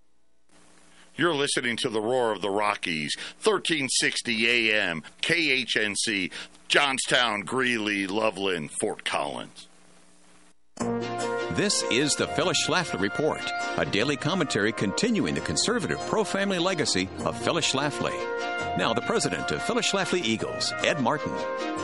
You're 1.17 1.35
listening 1.35 1.75
to 1.77 1.89
the 1.89 2.01
Roar 2.01 2.31
of 2.31 2.41
the 2.41 2.49
Rockies, 2.49 3.15
1360 3.43 4.71
AM, 4.71 5.03
KHNC, 5.21 6.31
Johnstown, 6.69 7.41
Greeley, 7.41 8.07
Loveland, 8.07 8.71
Fort 8.79 9.03
Collins. 9.03 9.67
This 11.51 11.83
is 11.91 12.15
the 12.15 12.27
Phyllis 12.27 12.65
Schlafly 12.65 13.01
Report, 13.01 13.41
a 13.77 13.85
daily 13.85 14.15
commentary 14.15 14.71
continuing 14.71 15.35
the 15.35 15.41
conservative 15.41 15.99
pro 16.07 16.23
family 16.23 16.59
legacy 16.59 17.09
of 17.25 17.37
Phyllis 17.43 17.69
Schlafly. 17.71 18.15
Now, 18.77 18.93
the 18.93 19.01
president 19.01 19.51
of 19.51 19.61
Phyllis 19.61 19.91
Schlafly 19.91 20.23
Eagles, 20.23 20.71
Ed 20.85 21.01
Martin. 21.01 21.33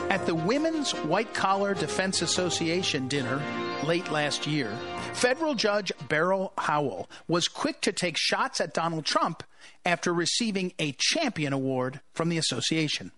At 0.08 0.24
the 0.24 0.34
Women's 0.34 0.92
White 0.92 1.34
Collar 1.34 1.74
Defense 1.74 2.22
Association 2.22 3.08
dinner 3.08 3.42
late 3.84 4.10
last 4.10 4.46
year, 4.46 4.72
federal 5.18 5.56
judge 5.56 5.90
Beryl 6.08 6.52
Howell 6.56 7.10
was 7.26 7.48
quick 7.48 7.80
to 7.80 7.92
take 7.92 8.16
shots 8.16 8.60
at 8.60 8.72
Donald 8.72 9.04
Trump 9.04 9.42
after 9.84 10.14
receiving 10.14 10.72
a 10.78 10.94
champion 10.96 11.52
award 11.52 12.00
from 12.12 12.28
the 12.28 12.38
association. 12.38 13.10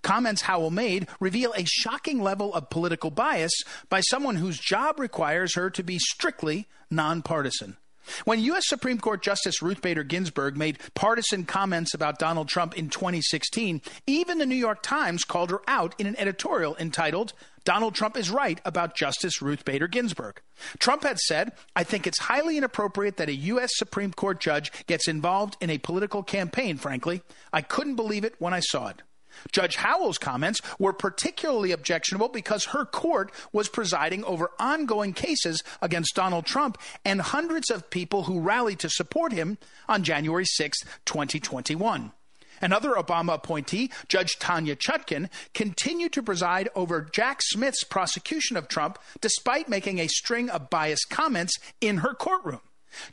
Comments 0.00 0.40
Howell 0.40 0.70
made 0.70 1.08
reveal 1.20 1.52
a 1.52 1.66
shocking 1.66 2.22
level 2.22 2.54
of 2.54 2.70
political 2.70 3.10
bias 3.10 3.52
by 3.90 4.00
someone 4.00 4.36
whose 4.36 4.58
job 4.58 4.98
requires 4.98 5.54
her 5.54 5.68
to 5.70 5.82
be 5.82 5.98
strictly 5.98 6.68
nonpartisan. 6.90 7.76
When 8.24 8.40
U.S. 8.40 8.68
Supreme 8.68 8.98
Court 8.98 9.22
Justice 9.22 9.62
Ruth 9.62 9.82
Bader 9.82 10.04
Ginsburg 10.04 10.56
made 10.56 10.78
partisan 10.94 11.44
comments 11.44 11.94
about 11.94 12.18
Donald 12.18 12.48
Trump 12.48 12.76
in 12.76 12.88
2016, 12.88 13.80
even 14.06 14.38
the 14.38 14.46
New 14.46 14.54
York 14.54 14.82
Times 14.82 15.24
called 15.24 15.50
her 15.50 15.60
out 15.66 15.94
in 15.98 16.06
an 16.06 16.18
editorial 16.18 16.76
entitled, 16.78 17.32
Donald 17.64 17.94
Trump 17.94 18.16
is 18.16 18.30
right 18.30 18.60
about 18.64 18.96
Justice 18.96 19.40
Ruth 19.40 19.64
Bader 19.64 19.86
Ginsburg. 19.86 20.40
Trump 20.78 21.04
had 21.04 21.18
said, 21.18 21.52
I 21.76 21.84
think 21.84 22.06
it's 22.06 22.18
highly 22.18 22.56
inappropriate 22.56 23.16
that 23.18 23.28
a 23.28 23.34
U.S. 23.34 23.70
Supreme 23.74 24.12
Court 24.12 24.40
judge 24.40 24.72
gets 24.86 25.06
involved 25.06 25.56
in 25.60 25.70
a 25.70 25.78
political 25.78 26.22
campaign, 26.22 26.76
frankly. 26.76 27.22
I 27.52 27.60
couldn't 27.62 27.96
believe 27.96 28.24
it 28.24 28.34
when 28.38 28.52
I 28.52 28.60
saw 28.60 28.88
it. 28.88 29.02
Judge 29.50 29.76
Howell's 29.76 30.18
comments 30.18 30.60
were 30.78 30.92
particularly 30.92 31.72
objectionable 31.72 32.28
because 32.28 32.66
her 32.66 32.84
court 32.84 33.32
was 33.52 33.68
presiding 33.68 34.24
over 34.24 34.50
ongoing 34.58 35.12
cases 35.12 35.62
against 35.80 36.14
Donald 36.14 36.46
Trump 36.46 36.78
and 37.04 37.20
hundreds 37.20 37.70
of 37.70 37.90
people 37.90 38.24
who 38.24 38.40
rallied 38.40 38.78
to 38.80 38.90
support 38.90 39.32
him 39.32 39.58
on 39.88 40.04
January 40.04 40.46
6, 40.46 40.78
2021. 41.04 42.12
Another 42.60 42.90
Obama 42.90 43.34
appointee, 43.34 43.90
Judge 44.06 44.38
Tanya 44.38 44.76
Chutkan, 44.76 45.28
continued 45.52 46.12
to 46.12 46.22
preside 46.22 46.68
over 46.76 47.08
Jack 47.12 47.40
Smith's 47.42 47.82
prosecution 47.82 48.56
of 48.56 48.68
Trump 48.68 48.98
despite 49.20 49.68
making 49.68 49.98
a 49.98 50.06
string 50.06 50.48
of 50.48 50.70
biased 50.70 51.10
comments 51.10 51.58
in 51.80 51.98
her 51.98 52.14
courtroom. 52.14 52.60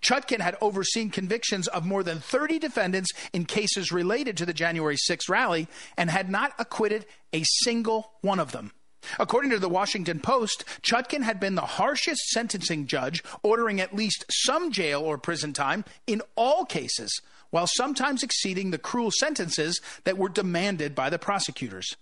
Chutkan 0.02 0.40
had 0.40 0.58
overseen 0.62 1.10
convictions 1.10 1.68
of 1.68 1.86
more 1.86 2.04
than 2.04 2.20
30 2.20 2.60
defendants 2.60 3.12
in 3.34 3.46
cases 3.46 3.92
related 3.92 4.38
to 4.38 4.46
the 4.46 4.54
January 4.54 4.98
6 4.98 5.30
rally 5.30 5.68
and 5.98 6.10
had 6.10 6.30
not 6.30 6.54
acquitted 6.60 7.06
a 7.34 7.44
single 7.44 8.12
one 8.22 8.40
of 8.40 8.52
them. 8.52 8.72
According 9.18 9.52
to 9.52 9.60
the 9.60 9.70
Washington 9.70 10.20
Post, 10.20 10.66
Chutkan 10.82 11.24
had 11.24 11.40
been 11.40 11.56
the 11.56 11.62
harshest 11.62 12.22
sentencing 12.30 12.86
judge, 12.86 13.24
ordering 13.44 13.80
at 13.80 13.96
least 13.96 14.26
some 14.30 14.72
jail 14.72 15.02
or 15.02 15.18
prison 15.18 15.54
time 15.54 15.86
in 16.06 16.22
all 16.36 16.66
cases, 16.66 17.22
while 17.50 17.68
sometimes 17.68 18.24
exceeding 18.24 18.72
the 18.72 18.78
cruel 18.78 19.12
sentences 19.12 19.80
that 20.04 20.18
were 20.18 20.30
demanded 20.30 20.96
by 20.96 21.10
the 21.10 21.20
prosecutors. 21.20 21.96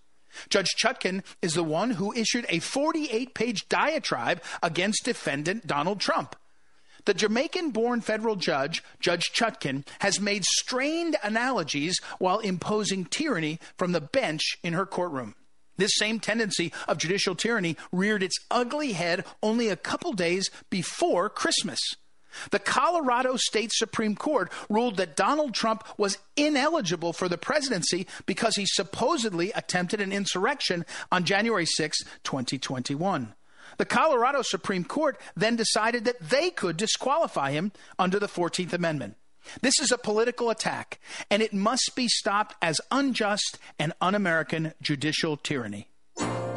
Judge 0.50 0.76
Chutkan 0.78 1.24
is 1.42 1.54
the 1.54 1.64
one 1.64 1.92
who 1.92 2.14
issued 2.14 2.46
a 2.50 2.60
48 2.60 3.34
page 3.34 3.70
diatribe 3.70 4.42
against 4.62 5.06
defendant 5.06 5.68
Donald 5.68 6.00
Trump. 6.00 6.36
The 7.08 7.14
Jamaican 7.14 7.70
born 7.70 8.02
federal 8.02 8.36
judge, 8.36 8.84
Judge 9.00 9.32
Chutkan, 9.32 9.88
has 10.00 10.20
made 10.20 10.44
strained 10.44 11.16
analogies 11.24 12.02
while 12.20 12.40
imposing 12.40 13.06
tyranny 13.06 13.62
from 13.78 13.94
the 13.94 14.02
bench 14.02 14.58
in 14.62 14.74
her 14.74 14.86
courtroom. 14.86 15.34
This 15.78 15.96
same 15.96 16.20
tendency 16.20 16.74
of 16.86 16.98
judicial 16.98 17.34
tyranny 17.34 17.78
reared 17.94 18.24
its 18.24 18.36
ugly 18.52 18.92
head 18.92 19.24
only 19.42 19.70
a 19.70 19.78
couple 19.78 20.12
days 20.12 20.50
before 20.70 21.30
Christmas. 21.30 21.80
The 22.52 22.60
Colorado 22.60 23.38
State 23.38 23.72
Supreme 23.72 24.18
Court 24.18 24.52
ruled 24.68 24.98
that 24.98 25.16
Donald 25.16 25.54
Trump 25.54 25.88
was 25.98 26.18
ineligible 26.36 27.14
for 27.14 27.30
the 27.30 27.38
presidency 27.38 28.06
because 28.26 28.58
he 28.58 28.66
supposedly 28.66 29.54
attempted 29.54 30.02
an 30.02 30.12
insurrection 30.12 30.86
on 31.10 31.24
January 31.24 31.66
6, 31.66 32.00
2021. 32.26 33.34
The 33.78 33.86
Colorado 33.86 34.42
Supreme 34.42 34.84
Court 34.84 35.20
then 35.36 35.56
decided 35.56 36.06
that 36.06 36.20
they 36.20 36.50
could 36.50 36.78
disqualify 36.78 37.52
him 37.52 37.72
under 38.00 38.20
the 38.20 38.28
14th 38.28 38.74
Amendment. 38.74 39.16
This 39.62 39.80
is 39.80 39.92
a 39.92 39.98
political 39.98 40.50
attack, 40.50 41.00
and 41.32 41.42
it 41.42 41.54
must 41.54 41.94
be 41.96 42.08
stopped 42.08 42.56
as 42.62 42.82
unjust 42.92 43.60
and 43.80 43.94
un 44.02 44.16
American 44.16 44.74
judicial 44.82 45.38
tyranny. 45.38 45.90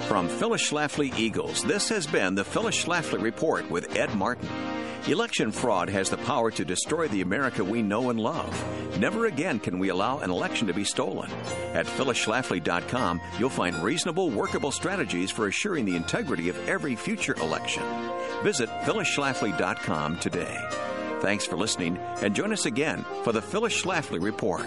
From 0.08 0.28
Phyllis 0.28 0.68
Schlafly 0.68 1.16
Eagles, 1.16 1.62
this 1.62 1.88
has 1.90 2.06
been 2.06 2.34
the 2.34 2.44
Phyllis 2.44 2.84
Schlafly 2.84 3.22
Report 3.22 3.70
with 3.70 3.96
Ed 3.96 4.14
Martin. 4.16 4.48
Election 5.09 5.51
fraud 5.51 5.88
has 5.88 6.11
the 6.11 6.18
power 6.18 6.51
to 6.51 6.64
destroy 6.64 7.09
the 7.09 7.22
America 7.22 7.64
we 7.64 7.82
know 7.82 8.11
and 8.11 8.20
love. 8.20 8.98
Never 8.98 9.26
again 9.26 9.59
can 9.59 9.78
we 9.78 9.88
allow 9.88 10.18
an 10.18 10.30
election 10.30 10.66
to 10.66 10.74
be 10.74 10.84
stolen. 10.84 11.30
At 11.72 11.86
phyllisschlafly.com, 11.86 13.20
you'll 13.38 13.48
find 13.48 13.82
reasonable, 13.82 14.30
workable 14.30 14.70
strategies 14.70 15.30
for 15.30 15.48
assuring 15.48 15.86
the 15.86 15.96
integrity 15.96 16.48
of 16.51 16.68
every 16.68 16.96
future 16.96 17.34
election. 17.36 17.82
Visit 18.42 18.68
phyllisschlafly.com 18.84 20.18
today. 20.18 20.59
Thanks 21.20 21.46
for 21.46 21.57
listening, 21.57 21.96
and 22.22 22.34
join 22.34 22.53
us 22.53 22.66
again 22.66 23.05
for 23.24 23.32
the 23.32 23.42
Phyllis 23.42 23.82
Schlafly 23.82 24.22
Report. 24.22 24.66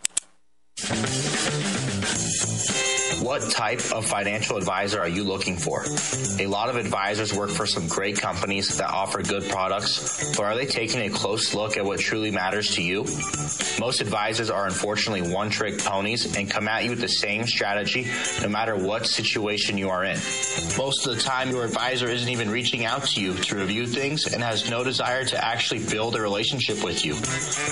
Thank 0.83 2.45
you. 2.45 2.50
What 3.21 3.51
type 3.51 3.91
of 3.91 4.03
financial 4.07 4.57
advisor 4.57 4.99
are 4.99 5.07
you 5.07 5.23
looking 5.23 5.55
for? 5.55 5.85
A 6.39 6.47
lot 6.47 6.69
of 6.69 6.75
advisors 6.75 7.31
work 7.31 7.51
for 7.51 7.67
some 7.67 7.87
great 7.87 8.19
companies 8.19 8.77
that 8.77 8.89
offer 8.89 9.21
good 9.21 9.47
products, 9.47 10.35
but 10.35 10.43
are 10.43 10.55
they 10.55 10.65
taking 10.65 11.01
a 11.01 11.09
close 11.11 11.53
look 11.53 11.77
at 11.77 11.85
what 11.85 11.99
truly 11.99 12.31
matters 12.31 12.71
to 12.71 12.81
you? 12.81 13.05
Most 13.79 14.01
advisors 14.01 14.49
are 14.49 14.65
unfortunately 14.65 15.31
one 15.31 15.51
trick 15.51 15.77
ponies 15.77 16.35
and 16.35 16.49
come 16.49 16.67
at 16.67 16.83
you 16.83 16.89
with 16.89 16.99
the 16.99 17.07
same 17.07 17.45
strategy 17.45 18.07
no 18.41 18.49
matter 18.49 18.75
what 18.75 19.05
situation 19.05 19.77
you 19.77 19.91
are 19.91 20.03
in. 20.03 20.17
Most 20.75 21.05
of 21.05 21.15
the 21.15 21.21
time, 21.21 21.51
your 21.51 21.63
advisor 21.63 22.07
isn't 22.07 22.27
even 22.27 22.49
reaching 22.49 22.85
out 22.85 23.05
to 23.09 23.21
you 23.21 23.35
to 23.35 23.55
review 23.55 23.85
things 23.85 24.25
and 24.33 24.41
has 24.41 24.67
no 24.67 24.83
desire 24.83 25.25
to 25.25 25.45
actually 25.45 25.85
build 25.85 26.15
a 26.15 26.21
relationship 26.21 26.83
with 26.83 27.05
you. 27.05 27.15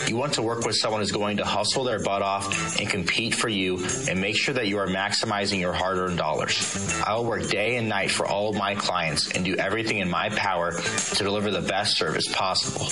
You 0.07 0.15
want 0.15 0.33
to 0.33 0.43
work 0.43 0.63
with 0.63 0.75
someone 0.75 1.01
who's 1.01 1.11
going 1.11 1.37
to 1.37 1.45
hustle 1.45 1.85
their 1.85 1.99
butt 1.99 2.21
off 2.21 2.79
and 2.79 2.87
compete 2.87 3.33
for 3.33 3.49
you 3.49 3.83
and 4.07 4.21
make 4.21 4.37
sure 4.37 4.53
that 4.53 4.67
you 4.67 4.77
are 4.77 4.87
maximizing 4.87 5.38
your 5.39 5.73
hard 5.73 5.97
earned 5.97 6.17
dollars. 6.17 7.01
I 7.05 7.15
will 7.15 7.25
work 7.25 7.49
day 7.49 7.77
and 7.77 7.89
night 7.89 8.11
for 8.11 8.25
all 8.25 8.49
of 8.49 8.55
my 8.55 8.75
clients 8.75 9.31
and 9.31 9.43
do 9.43 9.55
everything 9.55 9.99
in 9.99 10.09
my 10.09 10.29
power 10.29 10.71
to 10.71 11.23
deliver 11.23 11.51
the 11.51 11.61
best 11.61 11.97
service 11.97 12.25
possible. 12.31 12.87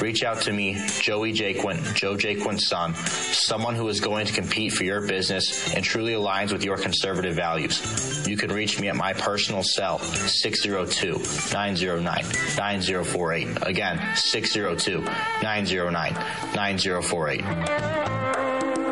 Reach 0.00 0.22
out 0.22 0.42
to 0.42 0.52
me, 0.52 0.74
Joey 1.00 1.32
Jaquin, 1.32 1.94
Joe 1.94 2.16
Jaquin 2.16 2.52
and 2.52 2.60
son, 2.60 2.94
someone 2.94 3.74
who 3.74 3.88
is 3.88 4.00
going 4.00 4.26
to 4.26 4.32
compete 4.32 4.72
for 4.72 4.84
your 4.84 5.00
business 5.00 5.74
and 5.74 5.84
truly 5.84 6.12
aligns 6.12 6.52
with 6.52 6.62
your 6.62 6.76
conservative 6.76 7.34
values. 7.34 8.28
You 8.28 8.36
can 8.36 8.52
reach 8.52 8.78
me 8.78 8.88
at 8.88 8.96
my 8.96 9.14
personal 9.14 9.62
cell, 9.62 9.98
602 9.98 11.12
909 11.52 12.24
9048. 12.56 13.58
Again, 13.62 14.16
602 14.16 15.00
909 15.42 16.12
9048. 16.54 18.91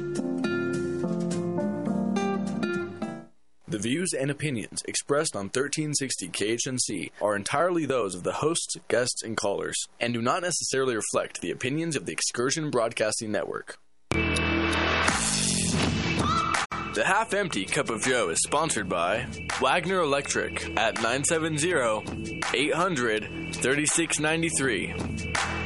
The 3.71 3.79
views 3.79 4.11
and 4.11 4.29
opinions 4.29 4.83
expressed 4.85 5.33
on 5.33 5.45
1360 5.45 6.27
KHNC 6.27 7.11
are 7.21 7.37
entirely 7.37 7.85
those 7.85 8.15
of 8.15 8.23
the 8.23 8.33
hosts, 8.33 8.75
guests, 8.89 9.23
and 9.23 9.37
callers, 9.37 9.87
and 9.97 10.13
do 10.13 10.21
not 10.21 10.41
necessarily 10.41 10.93
reflect 10.93 11.39
the 11.39 11.51
opinions 11.51 11.95
of 11.95 12.05
the 12.05 12.11
Excursion 12.11 12.69
Broadcasting 12.69 13.31
Network. 13.31 13.77
The 16.93 17.03
Half 17.05 17.33
Empty 17.33 17.63
Cup 17.63 17.89
of 17.89 18.01
Joe 18.01 18.27
is 18.27 18.39
sponsored 18.45 18.89
by 18.89 19.25
Wagner 19.61 20.01
Electric 20.01 20.77
at 20.77 20.95
970 20.95 22.41
800 22.53 23.55
3693. 23.55 25.60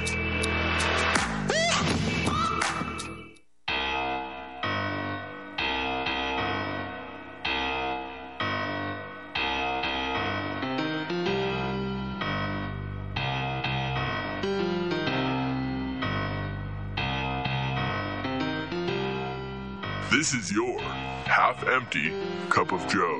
This 20.17 20.33
is 20.33 20.49
your 20.49 20.79
half 21.25 21.67
empty 21.67 22.13
cup 22.49 22.71
of 22.71 22.87
Joe. 22.87 23.19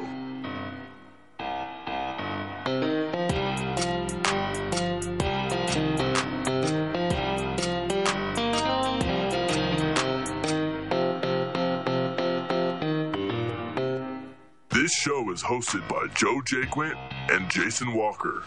This 14.70 14.94
show 14.94 15.30
is 15.32 15.44
hosted 15.44 15.86
by 15.90 16.08
Joe 16.16 16.40
Jaquint 16.46 16.96
and 17.30 17.52
Jason 17.52 17.94
Walker. 17.94 18.44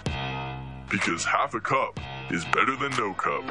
Because 0.89 1.23
half 1.27 1.53
a 1.53 1.61
cup 1.61 2.01
is 2.31 2.47
better 2.47 2.77
than 2.77 2.93
no 2.93 3.13
cup. 3.13 3.45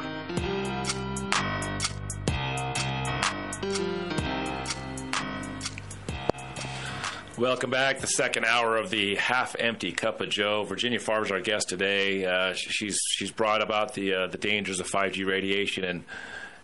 Welcome 7.38 7.70
back. 7.70 8.00
The 8.00 8.08
second 8.08 8.46
hour 8.46 8.76
of 8.76 8.90
the 8.90 9.14
half-empty 9.14 9.92
cup 9.92 10.20
of 10.20 10.28
Joe. 10.28 10.64
Virginia 10.64 10.98
Farver 10.98 11.26
is 11.26 11.30
our 11.30 11.40
guest 11.40 11.68
today. 11.68 12.26
Uh, 12.26 12.52
she's 12.52 12.98
she's 13.10 13.30
brought 13.30 13.62
about 13.62 13.94
the 13.94 14.12
uh, 14.12 14.26
the 14.26 14.38
dangers 14.38 14.80
of 14.80 14.90
5G 14.90 15.24
radiation 15.24 15.84
and 15.84 16.02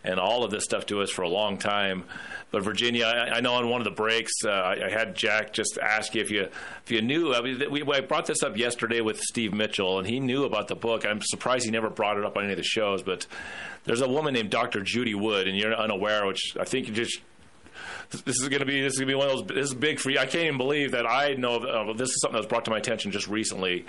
and 0.03 0.19
all 0.19 0.43
of 0.43 0.51
this 0.51 0.65
stuff 0.65 0.85
to 0.87 1.01
us 1.01 1.11
for 1.11 1.23
a 1.23 1.29
long 1.29 1.59
time. 1.59 2.03
But 2.51 2.65
Virginia, 2.65 3.05
I, 3.05 3.37
I 3.37 3.41
know 3.41 3.55
on 3.55 3.69
one 3.69 3.83
of 3.83 3.85
the 3.85 3.93
breaks, 3.93 4.33
uh, 4.45 4.51
I, 4.51 4.87
I, 4.87 4.91
had 4.91 5.15
Jack 5.15 5.53
just 5.53 5.79
ask 5.79 6.13
you 6.13 6.23
if 6.23 6.33
you 6.33 6.49
if 6.85 6.91
you 6.91 7.03
knew. 7.03 7.33
I, 7.33 7.41
mean, 7.41 7.71
we, 7.71 7.85
I 7.85 8.01
brought 8.01 8.27
this 8.27 8.43
up 8.43 8.57
yesterday 8.57 9.01
with 9.01 9.21
Steve 9.21 9.55
Mitchell, 9.55 10.01
and 10.01 10.09
he 10.09 10.19
knew 10.19 10.43
about 10.43 10.67
the 10.67 10.75
book. 10.75 11.07
I'm 11.07 11.21
surprised 11.23 11.67
he 11.67 11.71
never 11.71 11.89
brought 11.89 12.19
it 12.19 12.25
up 12.25 12.37
on 12.37 12.43
any 12.43 12.53
of 12.53 12.59
the 12.59 12.65
shows. 12.65 13.05
But 13.05 13.29
there's 13.85 14.01
a 14.01 14.09
woman 14.09 14.35
named 14.35 14.51
Dr. 14.51 14.81
Judy 14.81 15.15
Wood, 15.15 15.47
and 15.47 15.57
you're 15.57 15.73
unaware, 15.73 16.27
which 16.27 16.57
I 16.59 16.65
think 16.65 16.89
you 16.89 16.95
just 16.95 17.21
this 18.23 18.41
is 18.41 18.49
going 18.49 18.61
to 18.61 18.67
be 18.67 18.81
this 18.81 18.95
is 18.95 18.99
going 18.99 19.09
to 19.09 19.13
be 19.13 19.19
one 19.19 19.29
of 19.29 19.49
those. 19.49 19.57
This 19.57 19.67
is 19.69 19.75
big 19.75 19.99
for 19.99 20.11
you. 20.11 20.19
I 20.19 20.27
can't 20.27 20.45
even 20.45 20.59
believe 20.59 20.93
that 20.93 21.07
I 21.07 21.35
know 21.35 21.57
uh, 21.57 21.93
this 21.93 22.11
is 22.11 22.21
something 22.21 22.35
that 22.35 22.41
was 22.41 22.47
brought 22.47 22.65
to 22.67 22.71
my 22.71 22.79
attention 22.79 23.11
just 23.11 23.29
recently, 23.29 23.85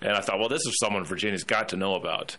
and 0.00 0.12
I 0.12 0.20
thought, 0.20 0.38
well, 0.38 0.48
this 0.48 0.66
is 0.66 0.78
someone 0.78 1.04
Virginia's 1.04 1.44
got 1.44 1.70
to 1.70 1.76
know 1.76 1.94
about. 1.94 2.36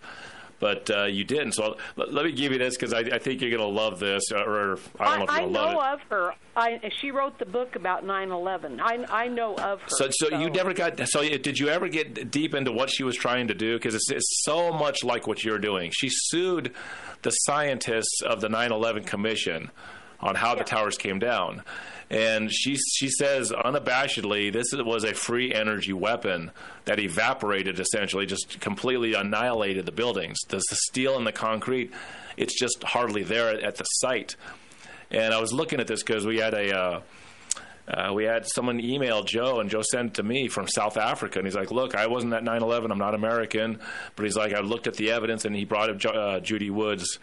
But 0.64 0.90
uh, 0.90 1.04
you 1.06 1.26
didn't, 1.26 1.54
so 1.54 1.76
let, 1.98 2.14
let, 2.14 2.24
me 2.24 2.32
give 2.32 2.54
you 2.54 2.58
this 2.58 2.78
because 2.78 2.94
I, 2.94 3.00
I, 3.00 3.20
think 3.20 3.42
you're 3.42 3.50
going 3.50 3.60
to 3.60 3.68
love 3.68 4.00
this. 4.00 4.24
Uh, 4.32 4.44
or 4.44 4.80
I 4.98 5.18
don't 5.18 5.20
know 5.20 5.26
if 5.26 5.32
you're 5.32 5.40
going 5.40 5.54
to 5.54 5.60
love 5.60 5.70
it. 5.70 5.74
I 5.74 5.74
know 5.74 5.94
of 5.94 6.00
her. 6.10 6.36
I, 6.56 6.92
she 7.02 7.12
wrote 7.12 7.38
the 7.38 7.46
book 7.46 7.76
about 7.76 8.06
9/11. 8.06 8.80
I, 8.82 9.24
I 9.24 9.28
know 9.28 9.56
of 9.56 9.82
her. 9.82 9.90
So, 9.90 10.10
so, 10.10 10.30
so, 10.30 10.40
you 10.40 10.50
never 10.50 10.74
got. 10.74 11.06
So 11.10 11.22
did 11.22 11.60
you 11.60 11.68
ever 11.68 11.90
get 11.90 12.32
deep 12.32 12.54
into 12.54 12.72
what 12.72 12.90
she 12.90 13.04
was 13.04 13.18
trying 13.18 13.50
to 13.50 13.54
do? 13.54 13.74
Because 13.74 13.94
it's, 13.94 14.10
it's 14.10 14.44
so 14.46 14.72
much 14.72 15.04
like 15.04 15.28
what 15.28 15.44
you're 15.44 15.60
doing. 15.60 15.92
She 15.94 16.08
sued 16.10 16.74
the 17.24 17.32
scientists 17.32 18.22
of 18.22 18.40
the 18.40 18.48
9/11 18.48 19.06
Commission 19.06 19.70
on 20.24 20.36
how 20.36 20.54
yeah. 20.54 20.56
the 20.56 20.64
towers 20.64 20.98
came 20.98 21.20
down. 21.20 21.62
And 22.10 22.52
she 22.52 22.76
she 22.76 23.10
says 23.10 23.52
unabashedly, 23.52 24.52
this 24.52 24.68
was 24.74 25.04
a 25.04 25.14
free 25.14 25.54
energy 25.54 25.94
weapon 25.94 26.52
that 26.86 27.00
evaporated 27.00 27.80
essentially, 27.80 28.26
just 28.26 28.60
completely 28.60 29.14
annihilated 29.14 29.86
the 29.86 29.92
buildings. 29.92 30.40
The, 30.48 30.58
the 30.58 30.76
steel 30.76 31.18
and 31.18 31.28
the 31.28 31.32
concrete, 31.32 31.92
it's 32.38 32.58
just 32.58 32.84
hardly 32.84 33.24
there 33.24 33.50
at, 33.50 33.62
at 33.62 33.76
the 33.76 33.84
site. 33.84 34.36
And 35.12 35.34
I 35.34 35.40
was 35.40 35.54
looking 35.54 35.80
at 35.80 35.88
this 35.88 36.02
because 36.04 36.26
we 36.26 36.38
had 36.40 36.54
a. 36.54 36.78
Uh, 36.78 37.02
uh, 37.86 38.14
we 38.14 38.24
had 38.24 38.48
someone 38.48 38.80
email 38.80 39.24
Joe, 39.24 39.60
and 39.60 39.70
Joe 39.70 39.82
sent 39.82 40.12
it 40.12 40.14
to 40.14 40.24
me 40.24 40.48
from 40.48 40.70
South 40.70 40.96
Africa, 40.96 41.40
and 41.40 41.46
he's 41.46 41.56
like, 41.56 41.70
"Look, 41.70 41.96
I 41.96 42.08
wasn't 42.08 42.32
at 42.32 42.42
9/11. 42.42 42.92
I'm 42.92 42.98
not 42.98 43.14
American, 43.14 43.78
but 44.16 44.24
he's 44.24 44.38
like, 44.38 44.54
I 44.54 44.62
looked 44.62 44.88
at 44.88 44.94
the 44.94 45.12
evidence, 45.12 45.44
and 45.44 45.54
he 45.54 45.66
brought 45.66 45.90
up 45.90 46.16
uh, 46.16 46.40
Judy 46.40 46.70
Woods 46.70 47.20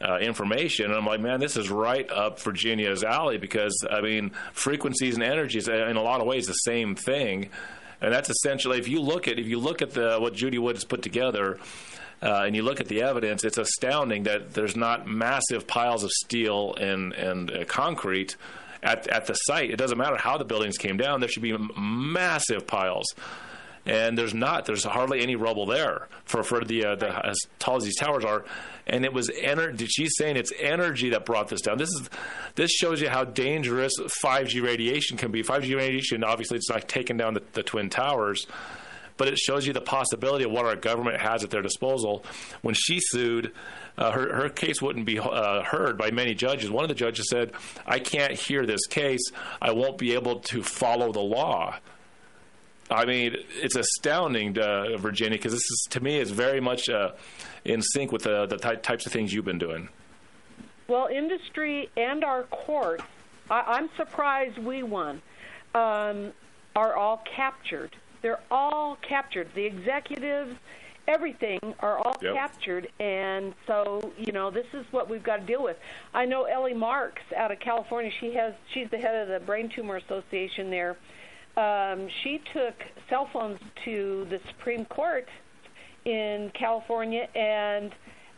uh, 0.00 0.18
information. 0.18 0.86
And 0.86 0.94
I'm 0.94 1.06
like, 1.06 1.20
man, 1.20 1.40
this 1.40 1.56
is 1.56 1.70
right 1.70 2.08
up 2.10 2.40
Virginia's 2.40 3.02
alley 3.04 3.38
because, 3.38 3.74
I 3.90 4.00
mean, 4.00 4.30
frequencies 4.52 5.14
and 5.14 5.22
energies, 5.22 5.68
in 5.68 5.96
a 5.96 6.02
lot 6.02 6.20
of 6.20 6.26
ways, 6.26 6.46
the 6.46 6.52
same 6.52 6.94
thing. 6.94 7.50
And 8.00 8.12
that's 8.12 8.30
essentially, 8.30 8.78
if 8.78 8.88
you 8.88 9.00
look 9.00 9.26
at 9.26 9.38
if 9.38 9.48
you 9.48 9.58
look 9.58 9.82
at 9.82 9.90
the 9.90 10.18
what 10.20 10.34
Judy 10.34 10.58
Wood 10.58 10.76
has 10.76 10.84
put 10.84 11.02
together, 11.02 11.58
uh, 12.22 12.44
and 12.46 12.54
you 12.54 12.62
look 12.62 12.80
at 12.80 12.86
the 12.86 13.02
evidence, 13.02 13.44
it's 13.44 13.58
astounding 13.58 14.24
that 14.24 14.54
there's 14.54 14.76
not 14.76 15.08
massive 15.08 15.66
piles 15.66 16.04
of 16.04 16.10
steel 16.10 16.74
and 16.76 17.12
and 17.14 17.50
uh, 17.50 17.64
concrete 17.64 18.36
at 18.84 19.08
at 19.08 19.26
the 19.26 19.34
site. 19.34 19.70
It 19.70 19.76
doesn't 19.76 19.98
matter 19.98 20.16
how 20.16 20.38
the 20.38 20.44
buildings 20.44 20.78
came 20.78 20.96
down; 20.96 21.18
there 21.18 21.28
should 21.28 21.42
be 21.42 21.56
massive 21.76 22.68
piles 22.68 23.14
and 23.88 24.18
there's 24.18 24.34
not. 24.34 24.66
There's 24.66 24.84
hardly 24.84 25.20
any 25.20 25.34
rubble 25.34 25.64
there 25.64 26.08
for 26.24 26.42
for 26.42 26.62
the, 26.62 26.84
uh, 26.84 26.94
the 26.96 27.26
as 27.26 27.38
tall 27.58 27.76
as 27.76 27.84
these 27.84 27.96
towers 27.96 28.24
are, 28.24 28.44
and 28.86 29.04
it 29.04 29.12
was 29.12 29.30
energy. 29.40 29.86
She's 29.86 30.14
saying 30.16 30.36
it's 30.36 30.52
energy 30.60 31.08
that 31.10 31.24
brought 31.24 31.48
this 31.48 31.62
down. 31.62 31.78
This 31.78 31.88
is 31.88 32.10
this 32.54 32.70
shows 32.70 33.00
you 33.00 33.08
how 33.08 33.24
dangerous 33.24 33.98
5G 33.98 34.62
radiation 34.62 35.16
can 35.16 35.32
be. 35.32 35.42
5G 35.42 35.74
radiation, 35.74 36.22
obviously, 36.22 36.58
it's 36.58 36.68
not 36.68 36.86
taking 36.86 37.16
down 37.16 37.34
the, 37.34 37.42
the 37.54 37.62
twin 37.62 37.88
towers. 37.88 38.46
But 39.16 39.26
it 39.26 39.36
shows 39.36 39.66
you 39.66 39.72
the 39.72 39.80
possibility 39.80 40.44
of 40.44 40.52
what 40.52 40.64
our 40.64 40.76
government 40.76 41.20
has 41.20 41.42
at 41.42 41.50
their 41.50 41.62
disposal. 41.62 42.24
When 42.62 42.76
she 42.76 43.00
sued, 43.00 43.52
uh, 43.96 44.12
her, 44.12 44.32
her 44.32 44.48
case 44.48 44.80
wouldn't 44.80 45.06
be 45.06 45.18
uh, 45.18 45.64
heard 45.64 45.98
by 45.98 46.12
many 46.12 46.34
judges. 46.34 46.70
One 46.70 46.84
of 46.84 46.88
the 46.88 46.94
judges 46.94 47.28
said, 47.28 47.50
I 47.84 47.98
can't 47.98 48.34
hear 48.34 48.64
this 48.64 48.86
case. 48.86 49.32
I 49.60 49.72
won't 49.72 49.98
be 49.98 50.14
able 50.14 50.38
to 50.40 50.62
follow 50.62 51.10
the 51.10 51.18
law. 51.18 51.80
I 52.90 53.04
mean, 53.04 53.36
it's 53.50 53.76
astounding, 53.76 54.58
uh, 54.58 54.96
Virginia, 54.96 55.38
because 55.38 55.52
this 55.52 55.60
is 55.60 55.86
to 55.90 56.00
me 56.00 56.18
is 56.18 56.30
very 56.30 56.60
much 56.60 56.88
uh, 56.88 57.12
in 57.64 57.82
sync 57.82 58.12
with 58.12 58.22
the, 58.22 58.46
the 58.46 58.56
ty- 58.56 58.76
types 58.76 59.04
of 59.06 59.12
things 59.12 59.32
you've 59.32 59.44
been 59.44 59.58
doing. 59.58 59.88
Well, 60.88 61.06
industry 61.06 61.90
and 61.96 62.24
our 62.24 62.44
courts, 62.44 63.04
I- 63.50 63.78
am 63.78 63.90
surprised 63.96 64.58
we 64.58 64.82
won, 64.82 65.20
um, 65.74 66.32
are 66.74 66.94
all 66.94 67.22
captured. 67.36 67.94
They're 68.22 68.40
all 68.50 68.96
captured. 69.06 69.48
The 69.54 69.66
executives, 69.66 70.56
everything 71.06 71.60
are 71.80 71.98
all 71.98 72.16
yep. 72.22 72.34
captured, 72.34 72.88
and 72.98 73.54
so 73.66 74.12
you 74.16 74.32
know 74.32 74.50
this 74.50 74.66
is 74.72 74.86
what 74.90 75.10
we've 75.10 75.22
got 75.22 75.36
to 75.36 75.46
deal 75.46 75.62
with. 75.62 75.76
I 76.14 76.24
know 76.24 76.44
Ellie 76.44 76.74
Marks 76.74 77.22
out 77.36 77.52
of 77.52 77.60
California. 77.60 78.10
She 78.18 78.34
has 78.34 78.54
she's 78.72 78.88
the 78.90 78.98
head 78.98 79.14
of 79.14 79.28
the 79.28 79.44
Brain 79.44 79.68
Tumor 79.68 79.96
Association 79.96 80.70
there 80.70 80.96
um, 81.58 82.08
she 82.22 82.40
took 82.52 82.74
cell 83.08 83.28
phones 83.32 83.58
to 83.84 84.26
the 84.30 84.40
Supreme 84.48 84.84
Court 84.84 85.28
in 86.04 86.50
California, 86.54 87.28
and 87.34 87.92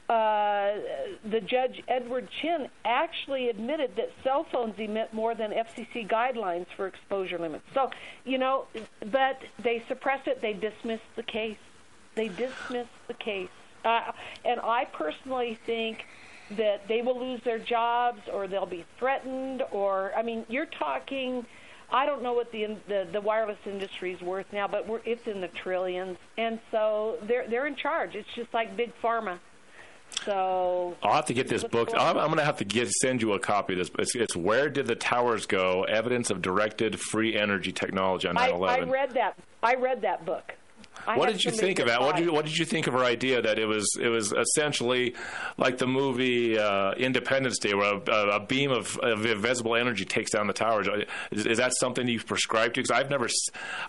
uh, 0.08 0.72
the 1.30 1.40
judge 1.40 1.82
Edward 1.86 2.28
Chin 2.40 2.68
actually 2.84 3.48
admitted 3.48 3.94
that 3.96 4.10
cell 4.24 4.44
phones 4.50 4.74
emit 4.78 5.12
more 5.12 5.34
than 5.34 5.52
FCC 5.52 6.08
guidelines 6.08 6.66
for 6.76 6.86
exposure 6.86 7.38
limits. 7.38 7.64
So, 7.74 7.90
you 8.24 8.38
know, 8.38 8.66
but 9.12 9.38
they 9.62 9.84
suppress 9.86 10.26
it. 10.26 10.40
They 10.40 10.54
dismiss 10.54 11.00
the 11.14 11.22
case. 11.22 11.58
They 12.14 12.28
dismiss 12.28 12.88
the 13.06 13.14
case. 13.14 13.50
Uh, 13.84 14.12
and 14.44 14.58
I 14.60 14.86
personally 14.86 15.58
think 15.64 16.04
that 16.56 16.88
they 16.88 17.02
will 17.02 17.20
lose 17.20 17.40
their 17.44 17.60
jobs 17.60 18.22
or 18.32 18.48
they'll 18.48 18.66
be 18.66 18.84
threatened. 18.98 19.62
Or, 19.70 20.12
I 20.16 20.22
mean, 20.22 20.44
you're 20.48 20.66
talking. 20.66 21.46
I 21.92 22.06
don't 22.06 22.22
know 22.22 22.32
what 22.32 22.52
the 22.52 22.76
the, 22.88 23.08
the 23.12 23.20
wireless 23.20 23.58
industry 23.66 24.12
is 24.12 24.20
worth 24.20 24.46
now, 24.52 24.68
but 24.68 24.86
we're, 24.86 25.00
it's 25.04 25.26
in 25.26 25.40
the 25.40 25.48
trillions, 25.48 26.18
and 26.38 26.60
so 26.70 27.18
they're 27.22 27.48
they're 27.48 27.66
in 27.66 27.76
charge. 27.76 28.14
It's 28.14 28.28
just 28.34 28.52
like 28.54 28.76
big 28.76 28.92
pharma. 29.02 29.38
So 30.24 30.96
I'll 31.02 31.14
have 31.14 31.26
to 31.26 31.34
get 31.34 31.48
this 31.48 31.64
book. 31.64 31.90
I'm, 31.96 32.18
I'm 32.18 32.26
going 32.26 32.38
to 32.38 32.44
have 32.44 32.58
to 32.58 32.64
get 32.64 32.90
send 32.90 33.22
you 33.22 33.32
a 33.34 33.38
copy 33.38 33.74
of 33.74 33.78
this. 33.78 33.90
It's, 33.98 34.14
it's 34.14 34.36
Where 34.36 34.68
Did 34.68 34.86
the 34.86 34.96
Towers 34.96 35.46
Go? 35.46 35.84
Evidence 35.84 36.30
of 36.30 36.42
Directed 36.42 36.98
Free 36.98 37.36
Energy 37.36 37.72
Technology 37.72 38.28
on 38.28 38.34
9/11. 38.36 38.68
I, 38.68 38.76
I 38.76 38.80
read 38.80 39.10
that. 39.12 39.38
I 39.62 39.74
read 39.74 40.02
that 40.02 40.26
book. 40.26 40.54
I 41.06 41.16
what 41.16 41.28
did 41.28 41.44
you 41.44 41.50
think 41.50 41.78
of 41.78 41.86
that? 41.86 42.00
What 42.00 42.16
did 42.16 42.24
you 42.24 42.32
What 42.32 42.44
did 42.44 42.56
you 42.56 42.64
think 42.64 42.86
of 42.86 42.94
her 42.94 43.04
idea 43.04 43.42
that 43.42 43.58
it 43.58 43.66
was 43.66 43.86
it 44.00 44.08
was 44.08 44.32
essentially 44.32 45.14
like 45.56 45.78
the 45.78 45.86
movie 45.86 46.58
uh, 46.58 46.92
Independence 46.92 47.58
Day, 47.58 47.74
where 47.74 47.94
a, 47.94 48.36
a 48.36 48.40
beam 48.40 48.70
of, 48.70 48.96
of 48.98 49.24
invisible 49.26 49.76
energy 49.76 50.04
takes 50.04 50.30
down 50.30 50.46
the 50.46 50.52
towers? 50.52 50.88
Is, 51.30 51.46
is 51.46 51.58
that 51.58 51.72
something 51.78 52.06
you 52.06 52.20
prescribe 52.20 52.74
to? 52.74 52.80
Because 52.80 52.90
I've 52.90 53.10
never, 53.10 53.28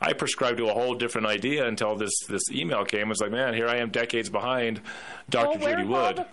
I 0.02 0.14
prescribed 0.14 0.58
to 0.58 0.70
a 0.70 0.74
whole 0.74 0.96
different 0.96 1.28
idea 1.28 1.68
until 1.68 1.96
this 1.96 2.14
this 2.28 2.44
email 2.52 2.86
came. 2.86 3.02
It 3.02 3.10
was 3.10 3.22
like, 3.22 3.32
man, 3.32 3.54
here 3.54 3.68
I 3.68 3.78
am, 3.78 3.90
decades 3.90 4.30
behind 4.30 4.82
Dr. 5.30 5.48
Well, 5.48 5.60
where's 5.60 5.76
Judy 5.76 5.88
Wood. 5.88 6.26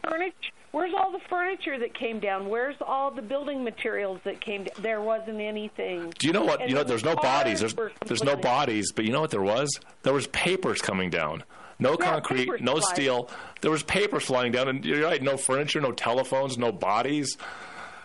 Where's 0.70 0.92
all 0.94 1.10
the 1.12 1.20
furniture 1.30 1.78
that 1.78 1.94
came 1.94 2.20
down? 2.20 2.48
Where's 2.48 2.76
all 2.80 3.10
the 3.10 3.22
building 3.22 3.64
materials 3.64 4.20
that 4.24 4.40
came 4.40 4.64
down? 4.64 4.74
There 4.82 5.00
wasn't 5.00 5.40
anything. 5.40 6.12
Do 6.18 6.26
you 6.26 6.32
know 6.32 6.44
what? 6.44 6.60
And 6.60 6.68
you 6.70 6.76
know, 6.76 6.84
there's 6.84 7.04
no 7.04 7.16
bodies. 7.16 7.60
There's 7.60 7.74
there's 8.06 8.22
no 8.22 8.36
bodies, 8.36 8.92
but 8.92 9.04
you 9.04 9.12
know 9.12 9.20
what 9.22 9.30
there 9.30 9.42
was? 9.42 9.70
There 10.02 10.12
was 10.12 10.26
papers 10.28 10.80
coming 10.82 11.08
down. 11.10 11.42
No 11.78 11.90
Yeah, 11.98 12.20
concrete, 12.20 12.60
no 12.60 12.72
flying. 12.72 12.82
steel. 12.94 13.30
There 13.60 13.70
was 13.70 13.82
papers 13.82 14.24
flying 14.24 14.52
down, 14.52 14.68
and 14.68 14.84
you're 14.84 15.04
right. 15.04 15.22
No 15.22 15.36
furniture, 15.36 15.80
no 15.80 15.92
telephones, 15.92 16.58
no 16.58 16.72
bodies. 16.72 17.36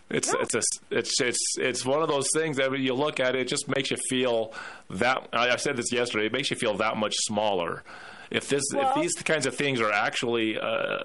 It's 0.09 0.31
it's 0.33 0.53
a, 0.53 0.61
it's 0.91 1.19
it's 1.19 1.57
it's 1.57 1.85
one 1.85 2.01
of 2.03 2.07
those 2.07 2.27
things 2.35 2.57
that 2.57 2.69
when 2.69 2.81
you 2.81 2.93
look 2.93 3.19
at 3.19 3.35
it, 3.35 3.41
it 3.41 3.47
just 3.47 3.67
makes 3.67 3.89
you 3.89 3.97
feel 4.09 4.53
that. 4.91 5.27
I 5.33 5.49
I 5.49 5.55
said 5.55 5.75
this 5.75 5.91
yesterday. 5.91 6.27
It 6.27 6.31
makes 6.33 6.51
you 6.51 6.55
feel 6.57 6.75
that 6.77 6.97
much 6.97 7.15
smaller. 7.25 7.83
If 8.31 8.49
this 8.49 8.63
if 8.73 8.95
these 8.95 9.13
kinds 9.23 9.45
of 9.45 9.55
things 9.55 9.79
are 9.81 9.91
actually 9.91 10.57
uh, 10.59 10.99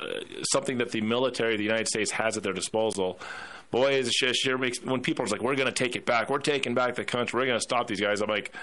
something 0.50 0.78
that 0.78 0.92
the 0.92 1.00
military 1.00 1.54
of 1.54 1.58
the 1.58 1.64
United 1.64 1.88
States 1.88 2.10
has 2.12 2.36
at 2.36 2.42
their 2.42 2.52
disposal. 2.52 3.18
Boy, 3.70 3.92
it 3.92 4.10
sure, 4.12 4.56
makes 4.56 4.82
when 4.82 5.02
people 5.02 5.24
are 5.24 5.28
like, 5.28 5.42
"We're 5.42 5.54
going 5.56 5.66
to 5.66 5.72
take 5.72 5.94
it 5.94 6.06
back. 6.06 6.30
We're 6.30 6.38
taking 6.38 6.74
back 6.74 6.94
the 6.94 7.04
country. 7.04 7.38
We're 7.38 7.46
going 7.46 7.58
to 7.58 7.62
stop 7.62 7.86
these 7.86 8.00
guys." 8.00 8.22
I'm 8.22 8.28
like, 8.30 8.54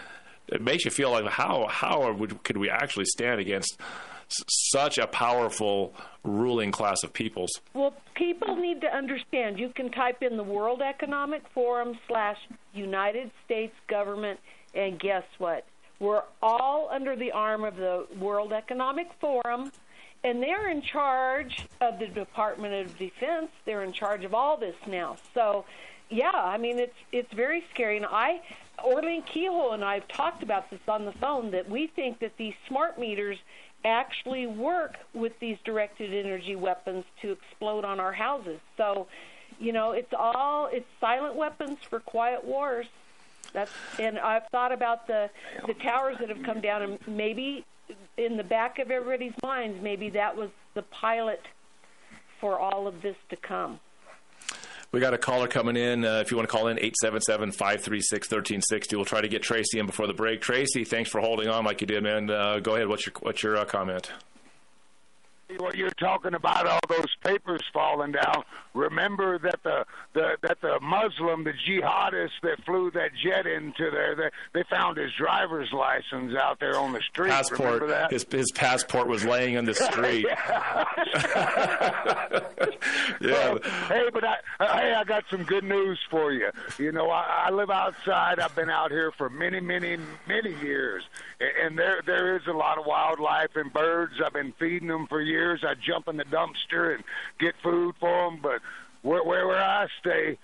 it 0.48 0.62
makes 0.62 0.86
you 0.86 0.92
feel 0.92 1.12
like 1.12 1.26
how 1.28 1.68
how 1.68 2.02
are, 2.02 2.28
could 2.44 2.58
we 2.58 2.70
actually 2.70 3.06
stand 3.06 3.40
against 3.40 3.80
s- 3.80 4.44
such 4.72 4.98
a 4.98 5.06
powerful 5.06 5.94
ruling 6.24 6.72
class 6.72 7.04
of 7.04 7.14
peoples? 7.14 7.52
Well, 7.74 7.94
people 8.16 8.56
need 8.56 8.82
to 8.82 8.88
understand. 8.88 9.60
You 9.60 9.70
can 9.70 9.92
type 9.92 10.24
in 10.24 10.38
the 10.38 10.44
World 10.44 10.82
Economic 10.82 11.44
Forum 11.54 11.98
slash 12.08 12.38
United 12.74 13.30
States 13.46 13.76
government, 13.88 14.40
and 14.74 15.00
guess 15.00 15.24
what? 15.38 15.66
We're 16.00 16.24
all 16.42 16.90
under 16.92 17.16
the 17.16 17.32
arm 17.32 17.64
of 17.64 17.78
the 17.78 18.06
World 18.20 18.52
Economic 18.52 19.08
Forum, 19.20 19.72
and 20.24 20.42
they're 20.42 20.70
in 20.70 20.82
charge 20.82 21.68
of 21.80 22.00
the 22.00 22.08
Department 22.08 22.74
of 22.74 22.98
Defense. 22.98 23.50
They're 23.66 23.84
in 23.84 23.94
charge 23.94 24.26
of 24.26 24.34
all 24.34 24.58
this 24.58 24.76
now. 24.88 25.18
So, 25.34 25.66
yeah, 26.10 26.32
I 26.34 26.58
mean 26.58 26.80
it's 26.80 26.98
it's 27.12 27.32
very 27.34 27.64
scary. 27.74 27.98
And 27.98 28.06
I, 28.06 28.42
Orlean 28.84 29.24
Kehoe 29.24 29.72
and 29.72 29.84
I 29.84 29.96
have 29.96 30.08
talked 30.08 30.44
about 30.44 30.70
this 30.70 30.82
on 30.88 31.06
the 31.06 31.14
phone 31.14 31.52
that 31.52 31.70
we 31.70 31.88
think 31.88 32.20
that 32.20 32.36
these 32.38 32.54
smart 32.68 33.00
meters 33.00 33.38
actually 33.86 34.48
work 34.48 34.96
with 35.14 35.40
these 35.40 35.58
directed 35.64 36.14
energy 36.14 36.56
weapons 36.56 37.06
to 37.22 37.32
explode 37.32 37.86
on 37.86 38.00
our 38.00 38.12
houses. 38.12 38.60
So, 38.78 39.08
you 39.60 39.72
know, 39.72 39.92
it's 39.92 40.14
all 40.18 40.68
it's 40.72 40.88
silent 41.00 41.36
weapons 41.36 41.78
for 41.90 42.00
quiet 42.00 42.44
wars. 42.44 42.88
That's 43.56 43.72
and 44.00 44.20
I've 44.20 44.48
thought 44.52 44.72
about 44.72 45.08
the 45.08 45.30
the 45.66 45.74
towers 45.74 46.18
that 46.20 46.30
have 46.30 46.44
come 46.44 46.62
down 46.62 46.82
and 46.82 47.00
maybe 47.08 47.66
in 48.18 48.38
the 48.38 48.44
back 48.44 48.80
of 48.80 48.92
everybody's 48.92 49.34
minds 49.42 49.82
maybe 49.82 50.10
that 50.12 50.36
was 50.36 50.50
the 50.74 50.82
pilot 50.82 51.42
for 52.40 52.60
all 52.60 52.88
of 52.88 53.02
this 53.02 53.16
to 53.30 53.36
come. 53.36 53.80
We 54.92 55.00
got 55.00 55.14
a 55.14 55.18
caller 55.18 55.48
coming 55.48 55.76
in. 55.76 56.06
Uh, 56.06 56.20
if 56.20 56.32
you 56.32 56.38
want 56.38 56.48
to 56.48 56.52
call 56.52 56.68
in, 56.68 56.78
877 56.78 57.52
536 57.52 58.28
1360. 58.28 58.96
We'll 58.96 59.04
try 59.04 59.22
to 59.22 59.28
get 59.28 59.42
Tracy 59.42 59.80
in 59.80 59.86
before 59.86 60.08
the 60.08 60.14
break. 60.14 60.42
Tracy, 60.42 60.86
thanks 60.86 61.10
for 61.10 61.20
holding 61.20 61.50
on 61.50 61.66
like 61.66 61.82
you 61.82 61.88
did, 61.88 62.04
man. 62.04 62.30
Uh, 62.30 62.60
go 62.60 62.76
ahead. 62.76 62.88
What's 62.88 63.06
your, 63.06 63.14
what's 63.22 63.44
your 63.44 63.58
uh, 63.58 63.66
comment? 63.66 64.12
What 65.58 65.76
you're 65.76 65.90
talking 65.92 66.34
about 66.34 66.68
all 66.68 66.80
those 66.90 67.16
papers 67.24 67.62
falling 67.72 68.12
down 68.12 68.44
remember 68.74 69.38
that 69.40 69.62
the, 69.64 69.86
the 70.14 70.38
that 70.42 70.60
the 70.62 70.80
muslim 70.82 71.44
the 71.44 71.54
jihadist 71.68 72.32
that 72.42 72.64
flew 72.66 72.90
that 72.92 73.12
jet 73.24 73.46
into 73.46 73.90
there 73.92 74.16
they, 74.16 74.30
they 74.54 74.64
found 74.70 74.98
his 74.98 75.12
driver's 75.18 75.72
license 75.72 76.34
out 76.36 76.60
there 76.60 76.78
on 76.78 76.94
the 76.94 77.02
street 77.02 77.30
Passport. 77.30 77.88
that 77.88 78.12
His, 78.12 78.26
his 78.30 78.52
passport 78.52 79.08
was 79.08 79.24
laying 79.24 79.58
on 79.58 79.66
the 79.66 79.74
street. 79.76 80.26
yeah. 83.22 83.58
hey, 83.88 84.10
but 84.14 84.24
I, 84.24 84.36
uh, 84.60 84.78
hey, 84.78 84.94
I 84.94 85.04
got 85.04 85.24
some 85.30 85.44
good 85.44 85.64
news 85.64 86.00
for 86.10 86.32
you. 86.32 86.50
You 86.78 86.92
know, 86.92 87.10
I, 87.10 87.46
I 87.48 87.52
live 87.52 87.70
outside. 87.70 88.40
I've 88.40 88.56
been 88.56 88.70
out 88.70 88.92
here 88.92 89.12
for 89.18 89.30
many, 89.30 89.60
many, 89.60 89.98
many 90.28 90.56
years, 90.62 91.04
and 91.40 91.78
there 91.78 92.02
there 92.06 92.36
is 92.36 92.44
a 92.48 92.54
lot 92.54 92.78
of 92.78 92.86
wildlife 92.86 93.56
and 93.56 93.72
birds. 93.72 94.14
I've 94.24 94.34
been 94.34 94.54
feeding 94.60 94.88
them 94.88 95.08
for 95.08 95.22
years. 95.22 95.35
I 95.64 95.74
jump 95.76 96.08
in 96.08 96.18
the 96.18 96.26
dumpster 96.26 96.96
and 96.96 97.04
get 97.40 97.56
food 97.62 97.96
for 98.00 98.30
them, 98.30 98.40
but 98.42 98.62
where 99.02 99.24
where, 99.24 99.48
where 99.48 99.64
I 99.64 99.88
stay, 100.00 100.38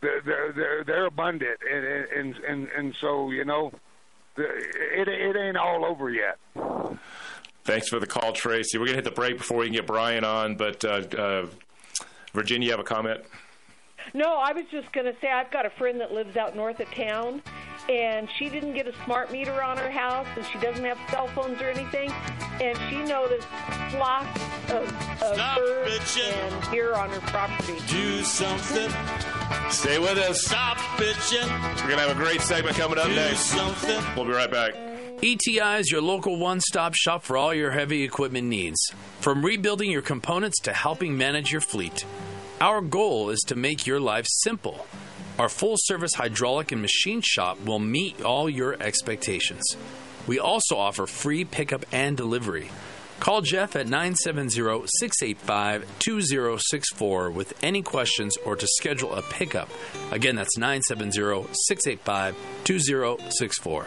they're 0.00 0.52
they're 0.52 0.84
they're, 0.84 1.06
abundant, 1.06 1.58
and 1.70 1.84
and 1.84 2.36
and 2.48 2.68
and 2.76 2.94
so 3.00 3.30
you 3.30 3.44
know, 3.44 3.72
it 4.36 5.08
it 5.08 5.36
ain't 5.36 5.56
all 5.56 5.84
over 5.84 6.10
yet. 6.10 6.38
Thanks 7.64 7.88
for 7.88 7.98
the 7.98 8.06
call, 8.06 8.32
Tracy. 8.32 8.78
We're 8.78 8.86
to 8.86 8.94
hit 8.94 9.04
the 9.04 9.10
break 9.10 9.38
before 9.38 9.58
we 9.58 9.66
can 9.66 9.74
get 9.74 9.86
Brian 9.86 10.24
on, 10.24 10.54
but 10.54 10.84
uh, 10.84 11.02
uh, 11.18 11.46
Virginia, 12.32 12.66
you 12.66 12.70
have 12.70 12.80
a 12.80 12.84
comment? 12.84 13.22
No, 14.14 14.36
I 14.36 14.52
was 14.52 14.64
just 14.70 14.92
going 14.92 15.06
to 15.06 15.14
say 15.20 15.28
I've 15.28 15.50
got 15.50 15.66
a 15.66 15.70
friend 15.70 16.00
that 16.00 16.12
lives 16.12 16.36
out 16.36 16.56
north 16.56 16.80
of 16.80 16.90
town, 16.94 17.42
and 17.88 18.28
she 18.38 18.48
didn't 18.48 18.74
get 18.74 18.86
a 18.86 18.94
smart 19.04 19.30
meter 19.30 19.62
on 19.62 19.76
her 19.76 19.90
house, 19.90 20.26
and 20.36 20.44
she 20.46 20.58
doesn't 20.58 20.84
have 20.84 20.98
cell 21.10 21.28
phones 21.28 21.60
or 21.60 21.68
anything, 21.68 22.10
and 22.60 22.78
she 22.88 23.02
noticed 23.02 23.46
flocks 23.90 24.40
of, 24.70 25.22
of 25.22 25.56
birds 25.56 26.18
and 26.24 26.70
deer 26.70 26.94
on 26.94 27.10
her 27.10 27.20
property. 27.20 27.74
Do 27.88 28.22
something. 28.22 28.90
Stay 29.70 29.98
with 29.98 30.18
us. 30.18 30.44
Stop 30.46 30.78
bitching. 30.98 31.46
We're 31.82 31.88
going 31.90 31.98
to 31.98 32.08
have 32.08 32.16
a 32.16 32.20
great 32.20 32.40
segment 32.40 32.76
coming 32.76 32.98
up 32.98 33.06
Do 33.06 33.14
next. 33.14 33.40
something. 33.40 34.02
We'll 34.16 34.24
be 34.24 34.32
right 34.32 34.50
back. 34.50 34.74
ETI 35.22 35.78
is 35.80 35.90
your 35.90 36.02
local 36.02 36.38
one 36.38 36.60
stop 36.60 36.94
shop 36.94 37.22
for 37.22 37.36
all 37.38 37.54
your 37.54 37.70
heavy 37.70 38.02
equipment 38.02 38.46
needs. 38.48 38.78
From 39.20 39.44
rebuilding 39.44 39.90
your 39.90 40.02
components 40.02 40.60
to 40.62 40.72
helping 40.74 41.16
manage 41.16 41.50
your 41.50 41.62
fleet, 41.62 42.04
our 42.60 42.80
goal 42.80 43.30
is 43.30 43.40
to 43.48 43.54
make 43.54 43.86
your 43.86 44.00
life 44.00 44.26
simple. 44.28 44.86
Our 45.38 45.48
full 45.48 45.74
service 45.76 46.14
hydraulic 46.14 46.72
and 46.72 46.80
machine 46.80 47.20
shop 47.22 47.62
will 47.64 47.78
meet 47.78 48.22
all 48.22 48.48
your 48.48 48.80
expectations. 48.82 49.64
We 50.26 50.38
also 50.38 50.76
offer 50.76 51.06
free 51.06 51.44
pickup 51.44 51.84
and 51.92 52.16
delivery. 52.16 52.70
Call 53.20 53.42
Jeff 53.42 53.76
at 53.76 53.86
970 53.86 54.86
685 54.86 55.86
2064 55.98 57.30
with 57.30 57.52
any 57.62 57.82
questions 57.82 58.36
or 58.38 58.56
to 58.56 58.66
schedule 58.66 59.14
a 59.14 59.22
pickup. 59.22 59.68
Again, 60.10 60.36
that's 60.36 60.56
970 60.56 61.48
685 61.52 62.36
2064. 62.64 63.86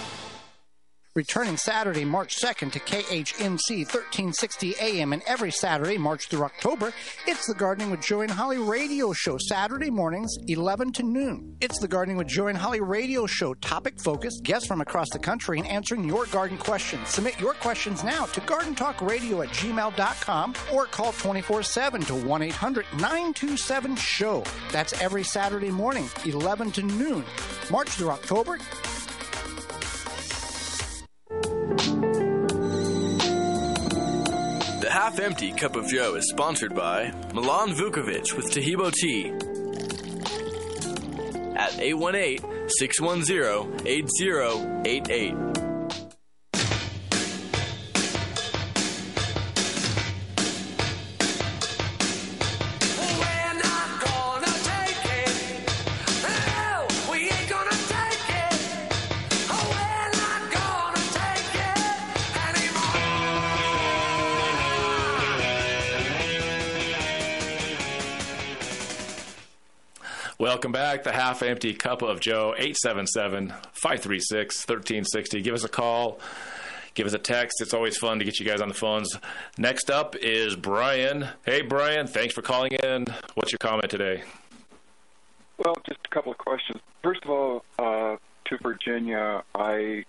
Returning 1.13 1.57
Saturday, 1.57 2.05
March 2.05 2.37
2nd 2.37 2.71
to 2.71 2.79
KHNC 2.79 3.79
1360 3.79 4.75
AM 4.79 5.11
and 5.11 5.21
every 5.27 5.51
Saturday, 5.51 5.97
March 5.97 6.29
through 6.29 6.45
October, 6.45 6.93
it's 7.27 7.47
the 7.47 7.53
Gardening 7.53 7.91
with 7.91 7.99
Joe 7.99 8.21
and 8.21 8.31
Holly 8.31 8.57
radio 8.57 9.11
show, 9.11 9.37
Saturday 9.37 9.89
mornings, 9.89 10.33
11 10.47 10.93
to 10.93 11.03
noon. 11.03 11.57
It's 11.59 11.79
the 11.79 11.87
Gardening 11.89 12.15
with 12.15 12.27
Joe 12.27 12.47
and 12.47 12.57
Holly 12.57 12.79
radio 12.79 13.25
show, 13.25 13.53
topic 13.55 13.99
focused, 13.99 14.43
guests 14.43 14.69
from 14.69 14.79
across 14.79 15.09
the 15.09 15.19
country, 15.19 15.59
and 15.59 15.67
answering 15.67 16.05
your 16.05 16.27
garden 16.27 16.57
questions. 16.57 17.09
Submit 17.09 17.37
your 17.41 17.55
questions 17.55 18.05
now 18.05 18.25
to 18.27 18.39
gardentalkradio 18.39 19.45
at 19.45 19.53
gmail.com 19.53 20.53
or 20.71 20.85
call 20.85 21.11
24 21.11 21.61
7 21.61 22.01
to 22.03 22.15
1 22.15 22.41
800 22.41 22.85
927 22.93 23.97
SHOW. 23.97 24.45
That's 24.71 24.93
every 25.01 25.23
Saturday 25.23 25.71
morning, 25.71 26.07
11 26.23 26.71
to 26.71 26.83
noon. 26.83 27.25
March 27.69 27.89
through 27.89 28.11
October, 28.11 28.59
The 34.81 34.89
Half 34.89 35.19
Empty 35.19 35.53
Cup 35.53 35.77
of 35.77 35.87
Joe 35.87 36.15
is 36.15 36.27
sponsored 36.27 36.75
by 36.75 37.13
Milan 37.33 37.69
Vukovic 37.69 38.35
with 38.35 38.51
Taheebo 38.51 38.91
Tea 38.91 39.29
at 41.55 41.79
818 41.79 42.67
610 42.69 43.87
8088. 43.87 45.70
Welcome 70.41 70.71
back. 70.71 71.03
The 71.03 71.11
half 71.11 71.43
empty 71.43 71.71
cup 71.75 72.01
of 72.01 72.19
Joe, 72.19 72.55
877 72.57 73.49
536 73.49 74.67
1360. 74.67 75.39
Give 75.43 75.53
us 75.53 75.63
a 75.63 75.69
call. 75.69 76.19
Give 76.95 77.05
us 77.05 77.13
a 77.13 77.19
text. 77.19 77.61
It's 77.61 77.75
always 77.75 77.95
fun 77.95 78.17
to 78.17 78.25
get 78.25 78.39
you 78.39 78.45
guys 78.47 78.59
on 78.59 78.67
the 78.67 78.73
phones. 78.73 79.15
Next 79.59 79.91
up 79.91 80.15
is 80.15 80.55
Brian. 80.55 81.27
Hey, 81.45 81.61
Brian. 81.61 82.07
Thanks 82.07 82.33
for 82.33 82.41
calling 82.41 82.71
in. 82.71 83.05
What's 83.35 83.51
your 83.51 83.59
comment 83.59 83.91
today? 83.91 84.23
Well, 85.59 85.77
just 85.87 85.99
a 86.05 86.09
couple 86.09 86.31
of 86.31 86.39
questions. 86.39 86.81
First 87.03 87.23
of 87.23 87.29
all, 87.29 87.63
uh, 87.77 88.15
to 88.45 88.57
Virginia, 88.63 89.43
I 89.53 90.05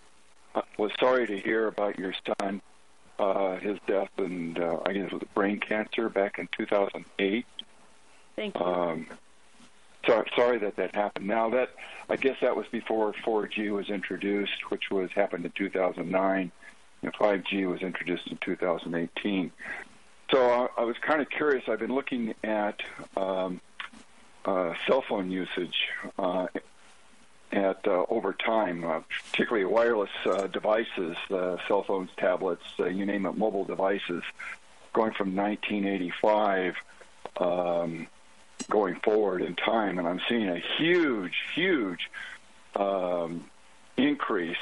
uh, 0.54 0.62
was 0.78 0.92
sorry 0.98 1.26
to 1.26 1.38
hear 1.38 1.66
about 1.66 1.98
your 1.98 2.14
son, 2.40 2.62
uh, 3.18 3.56
his 3.56 3.76
death, 3.86 4.08
and 4.16 4.58
uh, 4.58 4.78
I 4.86 4.94
guess 4.94 5.08
it 5.08 5.12
was 5.12 5.22
brain 5.34 5.60
cancer 5.60 6.08
back 6.08 6.38
in 6.38 6.48
2008. 6.56 7.44
Thank 8.34 8.58
you. 8.58 8.64
Um, 8.64 9.06
sorry, 10.06 10.30
sorry 10.36 10.58
that 10.58 10.76
that 10.76 10.94
happened. 10.94 11.26
Now 11.26 11.50
that 11.50 11.70
I 12.08 12.16
guess 12.16 12.36
that 12.40 12.56
was 12.56 12.66
before 12.70 13.12
4G 13.24 13.70
was 13.70 13.88
introduced, 13.88 14.70
which 14.70 14.90
was 14.90 15.10
happened 15.12 15.44
in 15.44 15.52
2009. 15.52 16.52
And 17.02 17.12
5G 17.14 17.68
was 17.68 17.82
introduced 17.82 18.28
in 18.28 18.38
2018. 18.38 19.50
So 20.30 20.50
I, 20.76 20.82
I 20.82 20.84
was 20.84 20.96
kind 20.98 21.20
of 21.20 21.28
curious. 21.28 21.64
I've 21.68 21.80
been 21.80 21.94
looking 21.94 22.34
at 22.44 22.80
um, 23.16 23.60
uh, 24.44 24.74
cell 24.86 25.02
phone 25.08 25.30
usage 25.30 25.88
uh, 26.18 26.46
at 27.52 27.86
uh, 27.86 28.04
over 28.08 28.32
time, 28.32 28.84
uh, 28.84 29.00
particularly 29.30 29.64
wireless 29.64 30.10
uh, 30.24 30.46
devices, 30.46 31.16
uh, 31.30 31.56
cell 31.68 31.82
phones, 31.82 32.10
tablets, 32.16 32.62
uh, 32.78 32.86
you 32.86 33.04
name 33.04 33.26
it, 33.26 33.36
mobile 33.36 33.64
devices, 33.64 34.22
going 34.92 35.12
from 35.12 35.34
1985 35.36 36.76
um, 37.38 38.06
going 38.68 38.96
forward 38.96 39.42
in 39.42 39.54
time, 39.54 39.98
and 39.98 40.06
I'm 40.06 40.20
seeing 40.28 40.48
a 40.48 40.62
huge, 40.78 41.34
huge 41.54 42.10
um, 42.76 43.44
increase. 43.96 44.58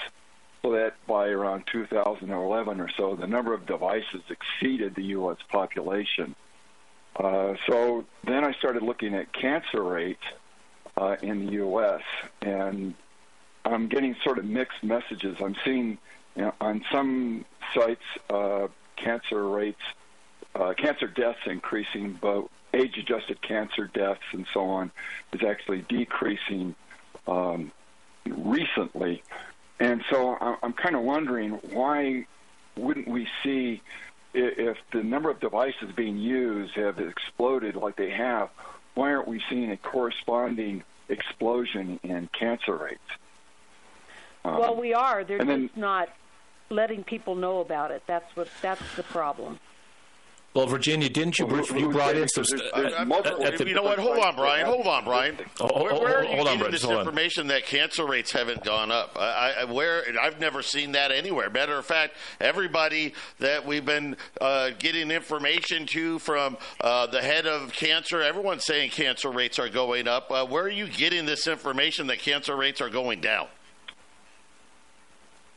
So 0.63 0.73
that 0.73 0.95
by 1.07 1.29
around 1.29 1.65
2011 1.73 2.81
or 2.83 2.91
so, 2.91 3.17
the 3.17 3.27
number 3.27 3.55
of 3.55 3.65
devices 3.65 4.21
exceeded 4.29 4.95
the 4.95 5.05
U.S. 5.05 5.39
population. 5.49 6.35
Uh, 7.17 7.55
so 7.67 8.05
then 8.25 8.45
I 8.45 8.53
started 8.53 8.83
looking 8.83 9.15
at 9.15 9.33
cancer 9.33 9.83
rates 9.83 10.23
uh, 10.99 11.17
in 11.23 11.47
the 11.47 11.53
U.S. 11.53 12.03
and 12.43 12.95
I'm 13.65 13.89
getting 13.89 14.17
sort 14.23 14.39
of 14.39 14.45
mixed 14.45 14.83
messages. 14.83 15.39
I'm 15.41 15.57
seeing 15.65 15.99
you 16.37 16.43
know, 16.43 16.55
on 16.61 16.85
some 16.93 17.45
sites 17.75 18.03
uh, 18.29 18.69
cancer 18.97 19.49
rates, 19.49 19.81
uh, 20.55 20.75
cancer 20.75 21.07
deaths 21.07 21.41
increasing, 21.47 22.19
but 22.21 22.49
age-adjusted 22.73 23.41
cancer 23.43 23.91
deaths 23.93 24.21
and 24.33 24.47
so 24.53 24.65
on 24.65 24.91
is 25.33 25.43
actually 25.43 25.85
decreasing 25.89 26.75
um, 27.27 27.73
recently. 28.27 29.23
And 29.79 30.03
so 30.11 30.37
I'm 30.63 30.73
kind 30.75 30.95
of 30.95 31.03
wondering 31.03 31.53
why 31.73 32.27
wouldn't 32.77 33.09
we 33.09 33.27
see 33.43 33.83
if 34.35 34.77
the 34.93 35.03
number 35.03 35.31
of 35.31 35.41
devices 35.41 35.91
being 35.97 36.19
used 36.19 36.75
have 36.75 36.99
exploded 36.99 37.77
like 37.77 37.97
they 37.97 38.11
have, 38.11 38.51
why 38.95 39.13
aren't 39.13 39.29
we 39.29 39.43
seeing 39.49 39.71
a 39.71 39.77
corresponding 39.77 40.85
explosion 41.09 41.99
in 42.03 42.29
cancer 42.39 42.77
rates? 42.77 43.01
Um, 44.45 44.59
well, 44.59 44.77
we 44.77 44.95
are. 44.95 45.25
They're 45.25 45.39
and 45.39 45.49
then- 45.49 45.67
just 45.69 45.77
not 45.77 46.09
letting 46.71 47.05
people 47.05 47.35
know 47.35 47.61
about 47.61 47.91
it. 47.91 48.03
That's 48.07 48.35
what. 48.37 48.49
That's 48.63 48.83
the 48.97 49.03
problem. 49.03 49.59
Well, 50.53 50.67
Virginia, 50.67 51.09
didn't 51.09 51.39
you 51.39 51.47
Well, 51.47 51.65
you 51.79 51.91
brought 51.91 52.17
in 52.17 52.27
some? 52.29 52.43
there's- 52.43 52.71
there's 52.75 52.93
at- 52.95 53.07
multiple- 53.07 53.47
at 53.47 53.57
the- 53.57 53.69
you 53.69 53.75
know 53.75 53.85
what? 53.85 54.01
Hold 54.01 54.19
on, 54.19 54.35
Brian. 54.35 54.67
Hold 54.67 54.85
on, 54.85 55.05
Brian. 55.05 55.39
Oh, 55.61 55.81
where, 55.81 55.93
oh, 55.93 56.01
where 56.01 56.19
are 56.19 56.25
oh, 56.25 56.29
you 56.29 56.35
hold 56.35 56.49
on, 56.49 56.57
getting 56.59 56.73
this 56.73 56.83
hold 56.83 56.95
on. 56.97 57.01
information 57.03 57.47
that 57.47 57.67
cancer 57.67 58.05
rates 58.05 58.33
haven't 58.33 58.65
gone 58.65 58.91
up? 58.91 59.17
I, 59.17 59.53
I, 59.61 59.65
where 59.67 60.03
I've 60.21 60.41
never 60.41 60.61
seen 60.63 60.91
that 60.93 61.13
anywhere. 61.13 61.51
Matter 61.51 61.79
of 61.79 61.87
fact, 61.87 62.17
everybody 62.41 63.15
that 63.39 63.65
we've 63.65 63.85
been 63.85 64.17
uh, 64.41 64.71
getting 64.77 65.13
information 65.13 65.87
to 65.87 66.19
from 66.19 66.59
uh, 66.81 67.07
the 67.07 67.23
head 67.23 67.47
of 67.47 67.73
cancer, 67.73 68.21
everyone's 68.21 68.65
saying 68.65 68.91
cancer 68.91 69.31
rates 69.31 69.61
are 69.61 69.69
going 69.69 70.09
up. 70.09 70.33
Uh, 70.33 70.45
where 70.47 70.65
are 70.65 70.69
you 70.69 70.89
getting 70.89 71.27
this 71.27 71.47
information 71.47 72.09
that 72.09 72.19
cancer 72.19 72.57
rates 72.57 72.81
are 72.81 72.91
going 72.91 73.21
down? 73.21 73.47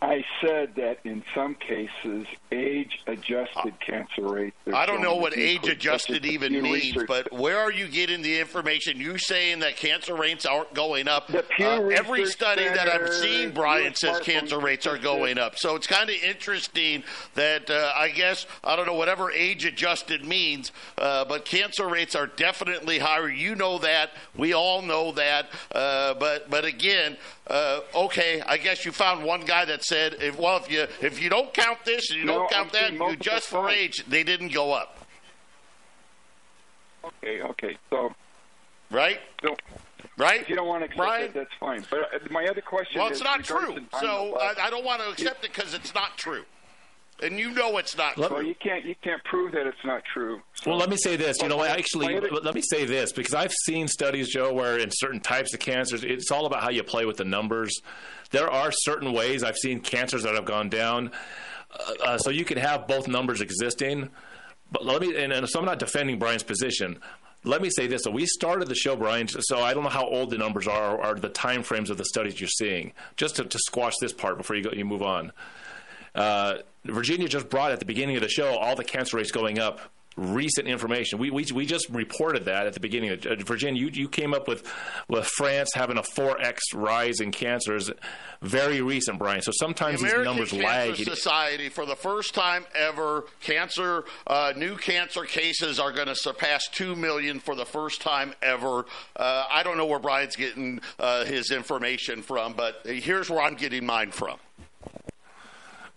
I 0.04 0.26
said 0.42 0.76
that 0.76 1.00
in 1.06 1.24
some 1.34 1.56
cases, 1.56 2.28
age-adjusted 2.52 3.80
cancer 3.80 4.28
rates. 4.28 4.56
I 4.74 4.86
don't 4.86 5.02
know 5.02 5.16
what 5.16 5.38
age 5.38 5.66
adjusted 5.70 6.26
even 6.26 6.62
means, 6.62 6.96
research. 6.96 7.08
but 7.08 7.32
where 7.32 7.58
are 7.58 7.72
you 7.72 7.88
getting 7.88 8.22
the 8.22 8.38
information? 8.38 9.00
You 9.00 9.18
saying 9.18 9.60
that 9.60 9.78
cancer 9.78 10.14
rates 10.14 10.46
aren't 10.46 10.74
going 10.74 11.08
up? 11.08 11.34
Uh, 11.34 11.42
every 11.88 12.26
study 12.26 12.66
that 12.66 12.90
I've 12.90 13.14
Center, 13.14 13.14
seen, 13.14 13.52
Brian 13.52 13.96
says 13.96 14.20
cancer 14.20 14.60
rates 14.60 14.86
are 14.86 14.98
going 14.98 15.38
up. 15.38 15.58
So 15.58 15.78
it's 15.78 15.88
kind 15.88 16.10
of 16.10 16.18
interesting 16.18 17.04
that 17.36 17.70
uh, 17.70 17.94
I 17.96 18.10
guess 18.10 18.46
I 18.62 18.76
don't 18.76 18.86
know 18.86 18.96
whatever 18.96 19.32
age 19.32 19.64
adjusted 19.64 20.26
means, 20.26 20.74
uh, 20.98 21.24
but 21.24 21.46
cancer 21.46 21.88
rates 21.88 22.14
are 22.14 22.28
definitely 22.28 23.00
higher. 23.00 23.30
You 23.30 23.56
know 23.56 23.78
that. 23.78 24.12
We 24.36 24.54
all 24.54 24.82
know 24.82 25.14
that. 25.14 25.48
Uh, 25.74 26.14
but 26.16 26.50
but 26.50 26.66
again, 26.66 27.16
uh, 27.48 27.82
okay, 27.94 28.42
I 28.46 28.58
guess 28.58 28.86
you 28.86 28.92
found 28.92 29.24
one 29.24 29.42
guy 29.42 29.66
that 29.66 29.84
said, 29.84 30.16
if, 30.20 30.38
well, 30.40 30.58
if 30.58 30.72
you 30.72 30.88
if 31.02 31.22
you 31.22 31.30
don't 31.30 31.54
count 31.54 31.80
this 31.86 32.10
and 32.10 32.20
you 32.20 32.26
No, 32.26 32.40
don't 32.40 32.52
count 32.52 32.72
that, 32.72 32.94
you 32.94 33.16
just 33.18 33.48
for 33.48 33.70
age, 33.70 34.04
they 34.08 34.24
didn't 34.24 34.54
go 34.54 34.72
up. 34.72 34.98
Okay, 37.04 37.42
okay. 37.42 37.78
So, 37.90 38.14
right, 38.90 39.20
so, 39.42 39.56
right. 40.18 40.42
If 40.42 40.50
you 40.50 40.56
don't 40.56 40.68
want 40.68 40.82
to 40.82 40.86
accept 40.86 40.98
Brian? 40.98 41.26
it, 41.26 41.34
that's 41.34 41.54
fine. 41.60 41.86
But 41.90 42.00
uh, 42.00 42.20
my 42.32 42.46
other 42.46 42.62
question 42.62 43.02
Well, 43.02 43.10
it's 43.10 43.22
not 43.22 43.44
true. 43.44 43.78
So 44.00 44.38
I. 44.40 44.68
I 44.68 44.70
don't 44.70 44.86
want 44.86 45.02
to 45.02 45.10
accept 45.10 45.44
it 45.44 45.52
because 45.54 45.74
it's 45.74 45.94
not 45.94 46.18
true. 46.18 46.46
And 47.22 47.38
you 47.40 47.52
know 47.52 47.78
it's 47.78 47.96
not 47.98 48.18
well, 48.18 48.30
true. 48.30 48.46
you 48.46 48.56
can't 48.56 48.86
you 48.86 48.96
can't 49.04 49.24
prove 49.24 49.52
that 49.54 49.68
it's 49.68 49.84
not 49.86 50.04
true. 50.14 50.42
Well, 50.66 50.78
let 50.78 50.90
me 50.90 50.98
say 50.98 51.16
this. 51.16 51.42
You 51.42 51.50
know, 51.50 51.58
Well, 51.58 51.72
actually, 51.72 52.20
let 52.20 52.56
me 52.56 52.62
say 52.62 52.86
this 52.86 53.12
because 53.12 53.34
I've 53.34 53.54
seen 53.66 53.88
studies, 53.88 54.30
Joe, 54.30 54.54
where 54.54 54.78
in 54.78 54.90
certain 54.92 55.20
types 55.20 55.54
of 55.54 55.60
cancers, 55.60 56.04
it's 56.04 56.32
all 56.32 56.46
about 56.46 56.64
how 56.64 56.70
you 56.70 56.84
play 56.84 57.06
with 57.06 57.18
the 57.18 57.26
numbers. 57.26 57.82
There 58.32 58.50
are 58.50 58.72
certain 58.72 59.14
ways 59.14 59.44
I've 59.44 59.58
seen 59.58 59.80
cancers 59.80 60.24
that 60.24 60.34
have 60.34 60.46
gone 60.46 60.70
down. 60.70 61.12
Uh, 61.72 62.04
uh, 62.04 62.18
so 62.18 62.30
you 62.30 62.46
can 62.46 62.58
have 62.58 62.88
both 62.88 63.08
numbers 63.08 63.42
existing. 63.42 64.10
But 64.72 64.86
let 64.86 65.02
me, 65.02 65.16
and, 65.16 65.32
and 65.32 65.48
so 65.48 65.60
I'm 65.60 65.66
not 65.66 65.80
defending 65.80 66.18
Brian's 66.18 66.44
position. 66.44 67.00
Let 67.44 67.62
me 67.62 67.70
say 67.70 67.88
this: 67.88 68.04
so 68.04 68.12
we 68.12 68.26
started 68.26 68.70
the 68.70 68.76
show, 68.76 68.96
Brian. 68.96 69.28
So 69.28 69.60
I 69.60 69.74
don't 69.74 69.84
know 69.84 69.90
how 69.90 70.08
old 70.08 70.30
the 70.30 70.38
numbers 70.38 70.68
are, 70.68 70.98
or 70.98 71.16
the 71.16 71.30
time 71.30 71.62
frames 71.62 71.90
of 71.90 71.98
the 71.98 72.06
studies 72.06 72.40
you're 72.40 72.48
seeing. 72.48 72.94
Just 73.18 73.36
to, 73.36 73.44
to 73.44 73.60
squash 73.60 73.94
this 74.00 74.14
part 74.14 74.38
before 74.38 74.56
you 74.56 74.64
go, 74.64 74.72
you 74.72 74.86
move 74.86 75.04
on. 75.04 75.32
Uh, 76.16 76.58
Virginia 76.86 77.28
just 77.28 77.50
brought 77.50 77.72
at 77.72 77.80
the 77.80 77.86
beginning 77.86 78.16
of 78.16 78.22
the 78.22 78.30
show 78.30 78.58
all 78.58 78.76
the 78.76 78.84
cancer 78.84 79.18
rates 79.18 79.32
going 79.32 79.60
up. 79.60 79.80
Recent 80.16 80.68
information. 80.68 81.18
We, 81.18 81.32
we, 81.32 81.44
we 81.56 81.66
just 81.66 81.90
reported 81.90 82.46
that 82.46 82.68
at 82.68 82.76
the 82.76 82.80
beginning. 82.80 83.14
Of, 83.14 83.26
uh, 83.26 83.36
Virginia, 83.44 83.82
you, 83.82 83.90
you 83.92 84.08
came 84.08 84.32
up 84.32 84.48
with 84.48 84.72
with 85.08 85.26
France 85.26 85.72
having 85.74 85.98
a 85.98 86.04
4x 86.04 86.60
rise 86.76 87.20
in 87.20 87.32
cancers. 87.32 87.90
Very 88.40 88.80
recent, 88.80 89.18
Brian. 89.18 89.42
So 89.42 89.52
sometimes 89.52 90.02
the 90.02 90.10
these 90.10 90.24
numbers 90.24 90.52
Cancer 90.52 90.68
lag. 90.68 90.96
Society, 90.98 91.70
for 91.70 91.88
the 91.88 91.96
first 91.96 92.36
time 92.36 92.66
ever, 92.76 93.26
cancer 93.42 94.04
uh, 94.28 94.54
new 94.56 94.78
cancer 94.78 95.24
cases 95.24 95.80
are 95.80 95.92
going 95.92 96.10
to 96.10 96.16
surpass 96.16 96.68
two 96.68 96.96
million 96.96 97.40
for 97.40 97.56
the 97.56 97.66
first 97.66 98.00
time 98.00 98.36
ever. 98.44 98.86
Uh, 99.16 99.46
I 99.50 99.64
don't 99.64 99.78
know 99.78 99.88
where 99.88 99.98
Brian's 99.98 100.36
getting 100.36 100.80
uh, 101.00 101.26
his 101.26 101.50
information 101.50 102.22
from, 102.22 102.54
but 102.54 102.82
here's 102.86 103.32
where 103.32 103.42
I'm 103.42 103.56
getting 103.56 103.84
mine 103.84 104.12
from. 104.12 104.38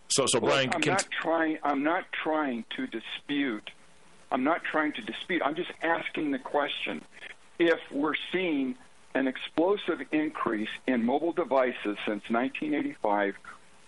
So, 0.09 0.27
so 0.27 0.39
Well, 0.39 0.53
Brian, 0.53 0.70
I'm 0.73 0.81
can, 0.81 0.93
not 0.93 1.09
trying. 1.11 1.59
I'm 1.62 1.83
not 1.83 2.05
trying 2.12 2.65
to 2.77 2.87
dispute. 2.87 3.70
I'm 4.31 4.45
not 4.45 4.62
trying 4.65 4.93
to 4.95 5.03
dispute. 5.03 5.43
I'm 5.45 5.55
just 5.55 5.73
asking 5.83 6.31
the 6.31 6.39
question: 6.39 7.03
If 7.59 7.81
we're 7.91 8.15
seeing 8.33 8.77
an 9.15 9.27
explosive 9.27 10.01
increase 10.12 10.69
in 10.87 11.05
mobile 11.05 11.33
devices 11.33 11.97
since 12.07 12.23
1985, 12.28 13.35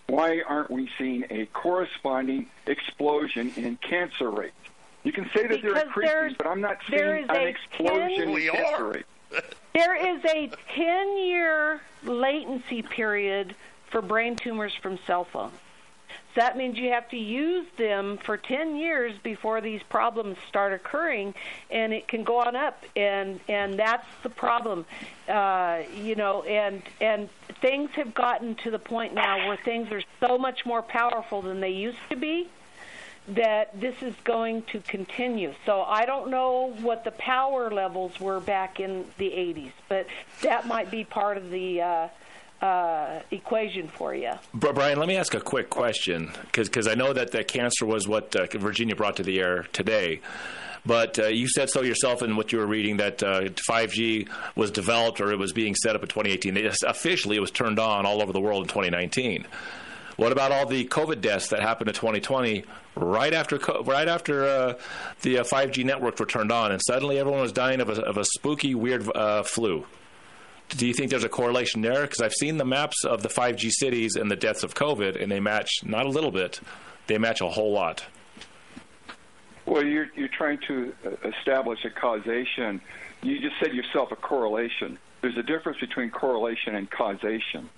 why 0.07 0.41
aren't 0.47 0.71
we 0.71 0.89
seeing 0.97 1.23
a 1.29 1.45
corresponding 1.47 2.47
explosion 2.65 3.51
in 3.55 3.77
cancer 3.77 4.29
rates? 4.29 4.55
You 5.03 5.11
can 5.11 5.29
say 5.33 5.47
that 5.47 5.61
they're 5.61 5.73
Because 5.73 5.83
increasing, 5.83 6.35
but 6.37 6.47
I'm 6.47 6.61
not 6.61 6.77
seeing 6.89 7.29
an 7.29 7.47
explosion 7.47 8.09
10 8.15 8.29
in 8.29 8.51
cancer 8.51 8.85
rates. 8.85 9.07
There 9.75 9.95
is 9.95 10.25
a 10.25 10.49
10 10.75 11.17
year 11.19 11.79
latency 12.03 12.81
period 12.81 13.55
for 13.89 14.01
brain 14.01 14.35
tumors 14.35 14.73
from 14.73 14.97
cell 15.05 15.23
phones. 15.23 15.53
That 16.35 16.57
means 16.57 16.77
you 16.77 16.91
have 16.91 17.09
to 17.09 17.17
use 17.17 17.67
them 17.77 18.17
for 18.23 18.37
10 18.37 18.75
years 18.75 19.13
before 19.23 19.61
these 19.61 19.81
problems 19.89 20.37
start 20.47 20.73
occurring, 20.73 21.33
and 21.69 21.91
it 21.91 22.07
can 22.07 22.23
go 22.23 22.39
on 22.39 22.55
up, 22.55 22.83
and 22.95 23.39
and 23.47 23.77
that's 23.77 24.07
the 24.23 24.29
problem, 24.29 24.85
uh, 25.27 25.81
you 25.95 26.15
know. 26.15 26.43
And 26.43 26.83
and 27.01 27.29
things 27.61 27.89
have 27.91 28.13
gotten 28.13 28.55
to 28.55 28.71
the 28.71 28.79
point 28.79 29.13
now 29.13 29.47
where 29.47 29.57
things 29.57 29.91
are 29.91 30.01
so 30.19 30.37
much 30.37 30.65
more 30.65 30.81
powerful 30.81 31.41
than 31.41 31.59
they 31.59 31.71
used 31.71 31.97
to 32.09 32.15
be 32.15 32.47
that 33.29 33.79
this 33.79 34.01
is 34.01 34.15
going 34.23 34.63
to 34.63 34.79
continue. 34.79 35.53
So 35.65 35.81
I 35.81 36.05
don't 36.05 36.29
know 36.29 36.73
what 36.81 37.03
the 37.03 37.11
power 37.11 37.69
levels 37.69 38.19
were 38.19 38.39
back 38.39 38.79
in 38.79 39.05
the 39.17 39.29
80s, 39.29 39.71
but 39.87 40.07
that 40.41 40.67
might 40.67 40.89
be 40.89 41.03
part 41.03 41.37
of 41.37 41.51
the 41.51 41.81
uh, 41.81 42.07
uh, 42.61 43.19
equation 43.31 43.87
for 43.87 44.13
you. 44.13 44.31
Bri- 44.53 44.73
Brian, 44.73 44.99
let 44.99 45.07
me 45.07 45.15
ask 45.15 45.33
a 45.33 45.39
quick 45.39 45.69
question 45.69 46.31
because 46.51 46.87
I 46.87 46.95
know 46.95 47.13
that, 47.13 47.31
that 47.31 47.47
cancer 47.47 47.85
was 47.85 48.07
what 48.07 48.35
uh, 48.35 48.47
Virginia 48.57 48.95
brought 48.95 49.17
to 49.17 49.23
the 49.23 49.39
air 49.39 49.65
today. 49.73 50.21
But 50.85 51.19
uh, 51.19 51.27
you 51.27 51.47
said 51.47 51.69
so 51.69 51.81
yourself 51.81 52.21
in 52.21 52.35
what 52.35 52.51
you 52.51 52.59
were 52.59 52.65
reading 52.65 52.97
that 52.97 53.21
uh, 53.21 53.41
5G 53.69 54.29
was 54.55 54.71
developed 54.71 55.19
or 55.19 55.31
it 55.31 55.37
was 55.37 55.51
being 55.51 55.75
set 55.75 55.95
up 55.95 56.01
in 56.01 56.07
2018. 56.07 56.57
It, 56.57 56.75
officially, 56.85 57.35
it 57.35 57.41
was 57.41 57.51
turned 57.51 57.79
on 57.79 58.05
all 58.05 58.21
over 58.21 58.31
the 58.31 58.39
world 58.39 58.63
in 58.63 58.69
2019. 58.69 59.45
What 60.15 60.31
about 60.31 60.51
all 60.51 60.65
the 60.65 60.85
COVID 60.85 61.21
deaths 61.21 61.47
that 61.49 61.61
happened 61.61 61.87
in 61.87 61.95
2020, 61.95 62.65
right 62.95 63.33
after 63.33 63.57
right 63.83 64.07
after 64.07 64.43
uh, 64.43 64.73
the 65.21 65.39
uh, 65.39 65.43
5G 65.45 65.85
networks 65.85 66.19
were 66.19 66.25
turned 66.25 66.51
on, 66.51 66.73
and 66.73 66.81
suddenly 66.85 67.17
everyone 67.19 67.41
was 67.41 67.53
dying 67.53 67.79
of 67.79 67.87
a, 67.87 68.01
of 68.01 68.17
a 68.17 68.25
spooky, 68.25 68.75
weird 68.75 69.09
uh, 69.15 69.43
flu? 69.43 69.85
Do 70.69 70.87
you 70.87 70.93
think 70.93 71.09
there's 71.09 71.23
a 71.23 71.29
correlation 71.29 71.81
there? 71.81 72.03
Because 72.03 72.21
I've 72.21 72.33
seen 72.33 72.57
the 72.57 72.65
maps 72.65 73.03
of 73.03 73.23
the 73.23 73.29
5G 73.29 73.71
cities 73.71 74.15
and 74.15 74.29
the 74.29 74.35
deaths 74.35 74.63
of 74.63 74.75
COVID, 74.75 75.21
and 75.21 75.31
they 75.31 75.39
match 75.39 75.69
not 75.83 76.05
a 76.05 76.09
little 76.09 76.31
bit, 76.31 76.59
they 77.07 77.17
match 77.17 77.41
a 77.41 77.49
whole 77.49 77.73
lot. 77.73 78.05
Well, 79.65 79.85
you're 79.85 80.07
you're 80.15 80.29
trying 80.29 80.59
to 80.67 80.93
uh, 81.05 81.29
establish 81.29 81.85
a 81.85 81.89
causation. 81.89 82.81
You 83.21 83.39
just 83.39 83.55
said 83.61 83.73
yourself 83.73 84.11
a 84.11 84.15
correlation. 84.15 84.97
There's 85.21 85.37
a 85.37 85.43
difference 85.43 85.79
between 85.79 86.09
correlation 86.09 86.75
and 86.75 86.89
causation, 86.89 87.69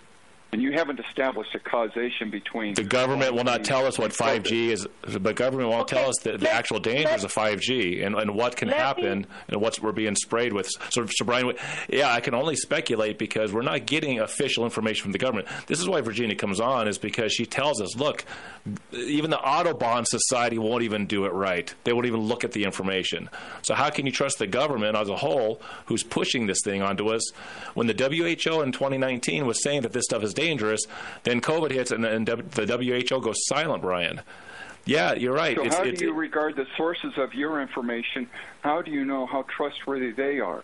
and 0.51 0.61
you 0.61 0.73
haven't 0.73 0.99
established 0.99 1.55
a 1.55 1.59
causation 1.59 2.29
between. 2.29 2.73
The 2.73 2.83
government 2.83 3.33
will 3.33 3.45
not 3.45 3.63
tell 3.63 3.85
us 3.85 3.97
what 3.97 4.11
5G 4.11 4.67
is. 4.69 4.87
The 5.07 5.33
government 5.33 5.69
won't 5.69 5.87
tell 5.87 6.09
us 6.09 6.17
the, 6.23 6.33
the 6.33 6.45
let- 6.45 6.53
actual 6.53 6.79
dangers 6.79 7.23
of 7.23 7.33
5G 7.33 8.05
and, 8.05 8.15
and 8.15 8.35
what 8.35 8.57
can 8.57 8.67
let 8.67 8.75
me- 8.75 8.81
happen 8.81 9.27
and 9.47 9.61
what 9.61 9.79
we're 9.81 9.93
being 9.93 10.15
sprayed 10.15 10.51
with. 10.51 10.69
So, 10.89 11.05
so, 11.09 11.25
Brian, 11.25 11.53
yeah, 11.87 12.11
I 12.11 12.19
can 12.19 12.33
only 12.33 12.55
speculate 12.57 13.17
because 13.17 13.53
we're 13.53 13.61
not 13.61 13.85
getting 13.85 14.19
official 14.19 14.65
information 14.65 15.03
from 15.03 15.13
the 15.13 15.17
government. 15.17 15.47
This 15.67 15.79
is 15.79 15.87
why 15.87 16.01
Virginia 16.01 16.35
comes 16.35 16.59
on, 16.59 16.87
is 16.87 16.97
because 16.97 17.31
she 17.31 17.45
tells 17.45 17.81
us, 17.81 17.95
look, 17.95 18.25
even 18.91 19.29
the 19.29 19.39
Audubon 19.39 20.05
Society 20.05 20.57
won't 20.57 20.83
even 20.83 21.05
do 21.05 21.25
it 21.25 21.33
right. 21.33 21.73
They 21.85 21.93
won't 21.93 22.05
even 22.07 22.19
look 22.21 22.43
at 22.43 22.51
the 22.51 22.65
information. 22.65 23.29
So, 23.61 23.73
how 23.73 23.89
can 23.89 24.05
you 24.05 24.11
trust 24.11 24.37
the 24.37 24.47
government 24.47 24.97
as 24.97 25.07
a 25.07 25.15
whole 25.15 25.61
who's 25.85 26.03
pushing 26.03 26.45
this 26.47 26.59
thing 26.63 26.81
onto 26.81 27.07
us 27.07 27.31
when 27.73 27.87
the 27.87 27.93
WHO 27.93 28.61
in 28.61 28.71
2019 28.71 29.45
was 29.45 29.63
saying 29.63 29.81
that 29.83 29.93
this 29.93 30.03
stuff 30.03 30.23
is 30.23 30.33
dangerous? 30.45 30.81
Then 31.23 31.39
COVID 31.41 31.71
hits 31.71 31.91
and, 31.91 32.05
and 32.05 32.25
the 32.27 32.65
WHO 32.65 33.21
goes 33.21 33.37
silent, 33.47 33.81
Brian. 33.81 34.21
Yeah, 34.85 35.13
you're 35.13 35.33
right. 35.33 35.55
So 35.55 35.61
It's- 35.61 35.77
how 35.77 35.83
it's- 35.83 35.99
do 35.99 36.05
you 36.05 36.13
regard 36.13 36.55
the 36.55 36.65
sources 36.75 37.13
of 37.17 37.33
your 37.35 37.61
information? 37.61 38.27
How 38.61 38.81
do 38.81 38.89
you 38.91 39.05
know 39.05 39.25
how 39.25 39.43
trustworthy 39.43 40.11
they 40.11 40.39
are? 40.39 40.63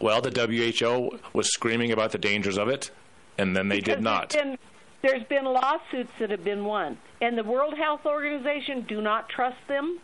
well, 0.00 0.20
the 0.20 0.30
WHO 0.30 1.18
was 1.32 1.48
screaming 1.52 1.90
about 1.90 2.12
the 2.12 2.18
dangers 2.18 2.56
of 2.56 2.68
it, 2.68 2.92
and 3.36 3.56
then 3.56 3.68
they 3.68 3.80
did 3.80 4.00
not. 4.00 4.30
There's 4.30 4.44
been, 4.44 4.58
there's 5.02 5.24
been 5.24 5.44
lawsuits 5.44 6.12
that 6.20 6.30
have 6.30 6.44
been 6.44 6.64
won, 6.64 6.98
and 7.20 7.36
the 7.36 7.42
World 7.42 7.74
Health 7.76 8.06
Organization 8.06 8.82
do 8.82 9.00
not 9.00 9.28
trust 9.28 9.56
them. 9.66 9.98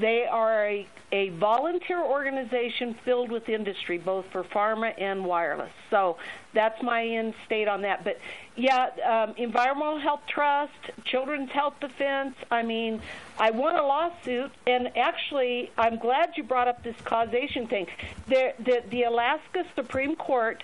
They 0.00 0.24
are 0.24 0.66
a, 0.66 0.86
a 1.12 1.28
volunteer 1.30 2.00
organization 2.02 2.94
filled 3.04 3.30
with 3.30 3.48
industry, 3.48 3.98
both 3.98 4.24
for 4.32 4.42
pharma 4.42 4.94
and 4.98 5.24
wireless. 5.24 5.72
So 5.90 6.16
that's 6.54 6.82
my 6.82 7.04
end 7.04 7.34
state 7.44 7.68
on 7.68 7.82
that. 7.82 8.02
But 8.02 8.18
yeah, 8.56 8.88
um, 9.04 9.34
Environmental 9.36 9.98
Health 9.98 10.22
Trust, 10.26 10.72
Children's 11.04 11.50
Health 11.50 11.74
Defense. 11.80 12.34
I 12.50 12.62
mean, 12.62 13.02
I 13.38 13.50
won 13.50 13.76
a 13.76 13.82
lawsuit, 13.82 14.50
and 14.66 14.96
actually, 14.96 15.70
I'm 15.76 15.98
glad 15.98 16.30
you 16.36 16.44
brought 16.44 16.68
up 16.68 16.82
this 16.82 16.96
causation 17.04 17.66
thing. 17.66 17.86
The, 18.28 18.82
the 18.90 19.02
Alaska 19.02 19.64
Supreme 19.74 20.16
Court 20.16 20.62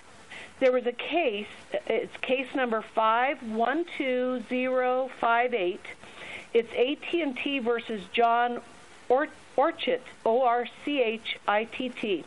there 0.59 0.73
was 0.73 0.87
a 0.87 0.93
case. 0.93 1.47
It's 1.87 2.17
case 2.23 2.47
number 2.55 2.83
five 2.95 3.43
one 3.43 3.85
two 3.99 4.43
zero 4.49 5.11
five 5.21 5.53
eight. 5.53 5.85
It's 6.55 6.73
AT 6.73 7.15
and 7.15 7.37
T 7.37 7.59
versus 7.59 8.01
John 8.15 8.63
or- 9.09 9.29
Orchit, 9.57 10.03
O 10.27 10.43
R 10.43 10.67
C 10.85 11.01
H 11.01 11.39
I 11.49 11.65
T 11.65 11.89
T, 11.89 12.25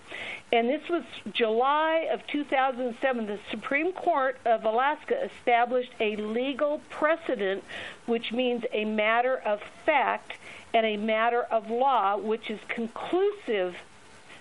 and 0.51 0.67
this 0.67 0.89
was 0.89 1.03
July 1.31 2.07
of 2.11 2.25
2007. 2.25 3.27
The 3.27 3.39
Supreme 3.51 3.93
Court 3.93 4.37
of 4.45 4.65
Alaska 4.65 5.23
established 5.23 5.91
a 5.99 6.15
legal 6.15 6.81
precedent, 6.89 7.63
which 8.07 8.31
means 8.31 8.65
a 8.73 8.83
matter 8.83 9.37
of 9.37 9.61
fact 9.85 10.33
and 10.73 10.87
a 10.87 10.97
matter 10.97 11.43
of 11.43 11.69
law, 11.69 12.17
which 12.17 12.49
is 12.49 12.59
conclusive 12.67 13.75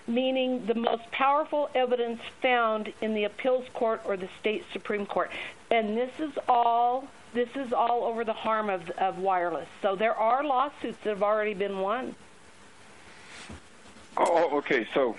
meaning 0.07 0.65
the 0.65 0.73
most 0.73 1.11
powerful 1.11 1.69
evidence 1.75 2.19
found 2.41 2.91
in 2.99 3.13
the 3.13 3.25
appeals 3.25 3.65
court 3.75 4.01
or 4.05 4.17
the 4.17 4.29
state 4.39 4.65
supreme 4.73 5.05
court. 5.05 5.29
And 5.69 5.95
this 5.95 6.19
is 6.19 6.31
all 6.47 7.07
this 7.31 7.49
is 7.55 7.71
all 7.71 8.05
over 8.05 8.23
the 8.23 8.33
harm 8.33 8.71
of, 8.71 8.89
of 8.91 9.19
wireless. 9.19 9.67
So 9.83 9.95
there 9.95 10.15
are 10.15 10.43
lawsuits 10.43 10.97
that 11.03 11.11
have 11.11 11.21
already 11.21 11.53
been 11.53 11.77
won. 11.77 12.15
Oh, 14.19 14.57
okay. 14.57 14.85
So 14.93 15.15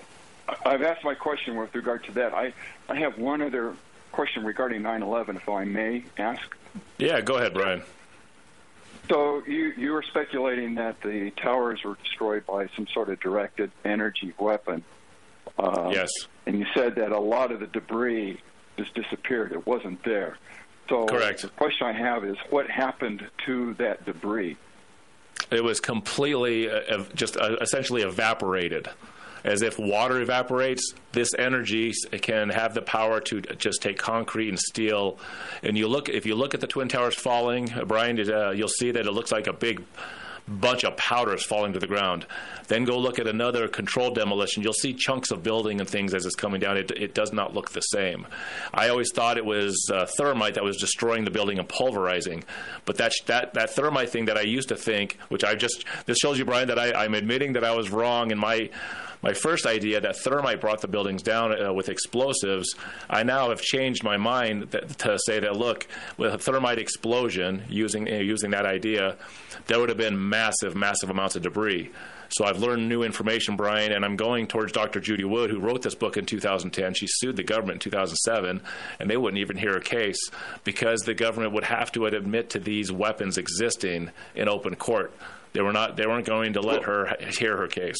I've 0.65 0.83
asked 0.83 1.05
my 1.05 1.15
question 1.15 1.57
with 1.57 1.75
regard 1.75 2.05
to 2.05 2.13
that. 2.13 2.35
I, 2.35 2.53
I 2.89 2.97
have 2.97 3.19
one 3.19 3.41
other 3.41 3.75
question 4.13 4.45
regarding 4.45 4.83
9/11, 4.83 5.37
if 5.37 5.49
I 5.49 5.65
may 5.65 6.05
ask. 6.19 6.43
Yeah, 6.99 7.21
go 7.21 7.37
ahead, 7.37 7.55
Brian. 7.55 7.83
So 9.09 9.43
you 9.47 9.73
you 9.77 9.93
were 9.93 10.05
speculating 10.09 10.77
that 10.77 11.01
the 11.03 11.33
towers 11.43 11.81
were 11.85 11.97
destroyed 12.05 12.47
by 12.47 12.69
some 12.77 12.87
sort 12.93 13.09
of 13.09 13.19
directed 13.21 13.73
energy 13.85 14.35
weapon. 14.39 14.85
Uh, 15.59 15.91
yes. 15.93 16.11
And 16.47 16.59
you 16.59 16.67
said 16.75 16.95
that 16.97 17.11
a 17.11 17.19
lot 17.19 17.51
of 17.51 17.61
the 17.61 17.67
debris 17.67 18.41
just 18.77 18.95
disappeared. 18.95 19.53
It 19.53 19.67
wasn't 19.67 20.05
there. 20.05 20.39
So 20.89 21.07
Correct. 21.07 21.43
the 21.43 21.49
question 21.49 21.87
I 21.87 21.93
have 21.93 22.25
is, 22.25 22.37
what 22.51 22.69
happened 22.69 23.23
to 23.47 23.75
that 23.75 24.05
debris? 24.05 24.57
It 25.51 25.65
was 25.65 25.81
completely, 25.81 26.71
uh, 26.71 27.05
just 27.15 27.37
uh, 27.37 27.57
essentially 27.61 28.03
evaporated. 28.03 28.89
As 29.43 29.63
if 29.63 29.79
water 29.79 30.21
evaporates, 30.21 30.93
this 31.13 31.31
energy 31.39 31.93
can 32.21 32.51
have 32.51 32.75
the 32.75 32.83
power 32.83 33.21
to 33.21 33.41
just 33.41 33.81
take 33.81 33.97
concrete 33.97 34.51
and 34.51 34.59
steel. 34.59 35.19
And 35.63 35.79
you 35.79 35.89
look, 35.89 36.11
if 36.11 36.27
you 36.27 36.35
look 36.35 36.53
at 36.53 36.61
the 36.61 36.67
twin 36.67 36.89
towers 36.89 37.15
falling, 37.15 37.73
uh, 37.73 37.85
Brian, 37.87 38.21
uh, 38.31 38.51
you'll 38.51 38.69
see 38.69 38.91
that 38.91 39.07
it 39.07 39.13
looks 39.13 39.33
like 39.33 39.47
a 39.47 39.53
big 39.53 39.83
bunch 40.51 40.85
of 40.85 40.97
powders 40.97 41.45
falling 41.45 41.73
to 41.73 41.79
the 41.79 41.87
ground. 41.87 42.27
Then 42.69 42.85
go 42.85 42.99
look 42.99 43.19
at 43.19 43.27
another 43.27 43.69
controlled 43.69 44.17
demolition. 44.17 44.63
You'll 44.63 44.73
see 44.73 44.93
chunks 44.93 45.31
of 45.31 45.43
building 45.43 45.81
and 45.81 45.89
things 45.89 46.13
as 46.13 46.27
it's 46.27 46.35
coming 46.35 46.61
down. 46.61 46.77
It, 46.77 46.91
it 46.91 47.15
does 47.15 47.33
not 47.33 47.55
look 47.55 47.71
the 47.71 47.81
same. 47.81 48.27
I 48.75 48.89
always 48.89 49.13
thought 49.13 49.39
it 49.39 49.45
was 49.45 49.77
uh, 49.93 50.07
thermite 50.19 50.55
that 50.55 50.65
was 50.65 50.77
destroying 50.77 51.25
the 51.25 51.31
building 51.31 51.59
and 51.59 51.69
pulverizing, 51.69 52.45
but 52.85 52.97
that 52.99 53.13
that 53.27 53.55
that 53.55 53.71
thermite 53.71 54.11
thing 54.11 54.27
that 54.27 54.37
I 54.37 54.43
used 54.43 54.69
to 54.69 54.77
think, 54.77 55.19
which 55.29 55.45
I 55.45 55.55
just 55.55 55.85
this 56.07 56.19
shows 56.19 56.39
you, 56.39 56.45
Brian, 56.45 56.69
that 56.69 56.79
I, 56.79 57.05
I'm 57.05 57.15
admitting 57.15 57.53
that 57.55 57.65
I 57.65 57.75
was 57.75 57.91
wrong 57.91 58.31
in 58.31 58.39
my. 58.39 58.71
My 59.23 59.35
first 59.35 59.67
idea 59.67 60.01
that 60.01 60.17
thermite 60.17 60.61
brought 60.61 60.81
the 60.81 60.89
buildings 60.89 61.23
down 61.23 61.63
uh, 61.63 61.73
with 61.73 61.89
explosives, 61.89 62.75
I 63.09 63.23
now 63.23 63.51
have 63.51 63.61
changed 63.61 64.03
my 64.03 64.17
mind 64.17 64.71
that, 64.71 64.89
to 65.01 65.19
say 65.19 65.41
that 65.41 65.57
look, 65.57 65.87
with 66.17 66.33
a 66.33 66.39
thermite 66.39 66.79
explosion, 66.79 67.65
using 67.69 68.09
uh, 68.09 68.17
using 68.17 68.51
that 68.53 68.65
idea, 68.65 69.17
there 69.67 69.79
would 69.79 69.91
have 69.91 69.99
been 69.99 70.29
massive, 70.29 70.75
massive 70.75 71.11
amounts 71.11 71.37
of 71.37 71.43
debris. 71.43 71.91
So 72.31 72.45
I've 72.45 72.61
learned 72.61 72.89
new 72.89 73.03
information, 73.03 73.57
Brian, 73.57 73.91
and 73.91 74.05
I'm 74.05 74.15
going 74.15 74.47
towards 74.47 74.73
Dr. 74.73 75.01
Judy 75.01 75.25
Wood, 75.25 75.51
who 75.51 75.59
wrote 75.59 75.83
this 75.83 75.97
book 75.97 76.17
in 76.17 76.27
2010. 76.27 76.95
She 76.95 77.09
sued 77.09 77.37
the 77.37 77.43
government 77.43 77.85
in 77.85 77.91
2007, 77.91 78.63
and 79.01 79.11
they 79.11 79.17
wouldn't 79.17 79.41
even 79.41 79.57
hear 79.57 79.73
her 79.75 79.81
case 79.81 80.31
because 80.63 81.01
the 81.01 81.15
government 81.15 81.53
would 81.55 81.65
have 81.65 81.91
to 81.93 82.07
admit 82.07 82.51
to 82.51 82.61
these 82.61 82.93
weapons 82.93 83.37
existing 83.37 84.13
in 84.37 84.49
open 84.49 84.77
court. 84.77 85.13
They 85.53 85.61
were 85.61 85.73
not. 85.73 85.97
They 85.97 86.07
weren't 86.07 86.27
going 86.27 86.53
to 86.53 86.61
let 86.61 86.85
her 86.85 87.17
hear 87.37 87.57
her 87.57 87.67
case. 87.67 87.99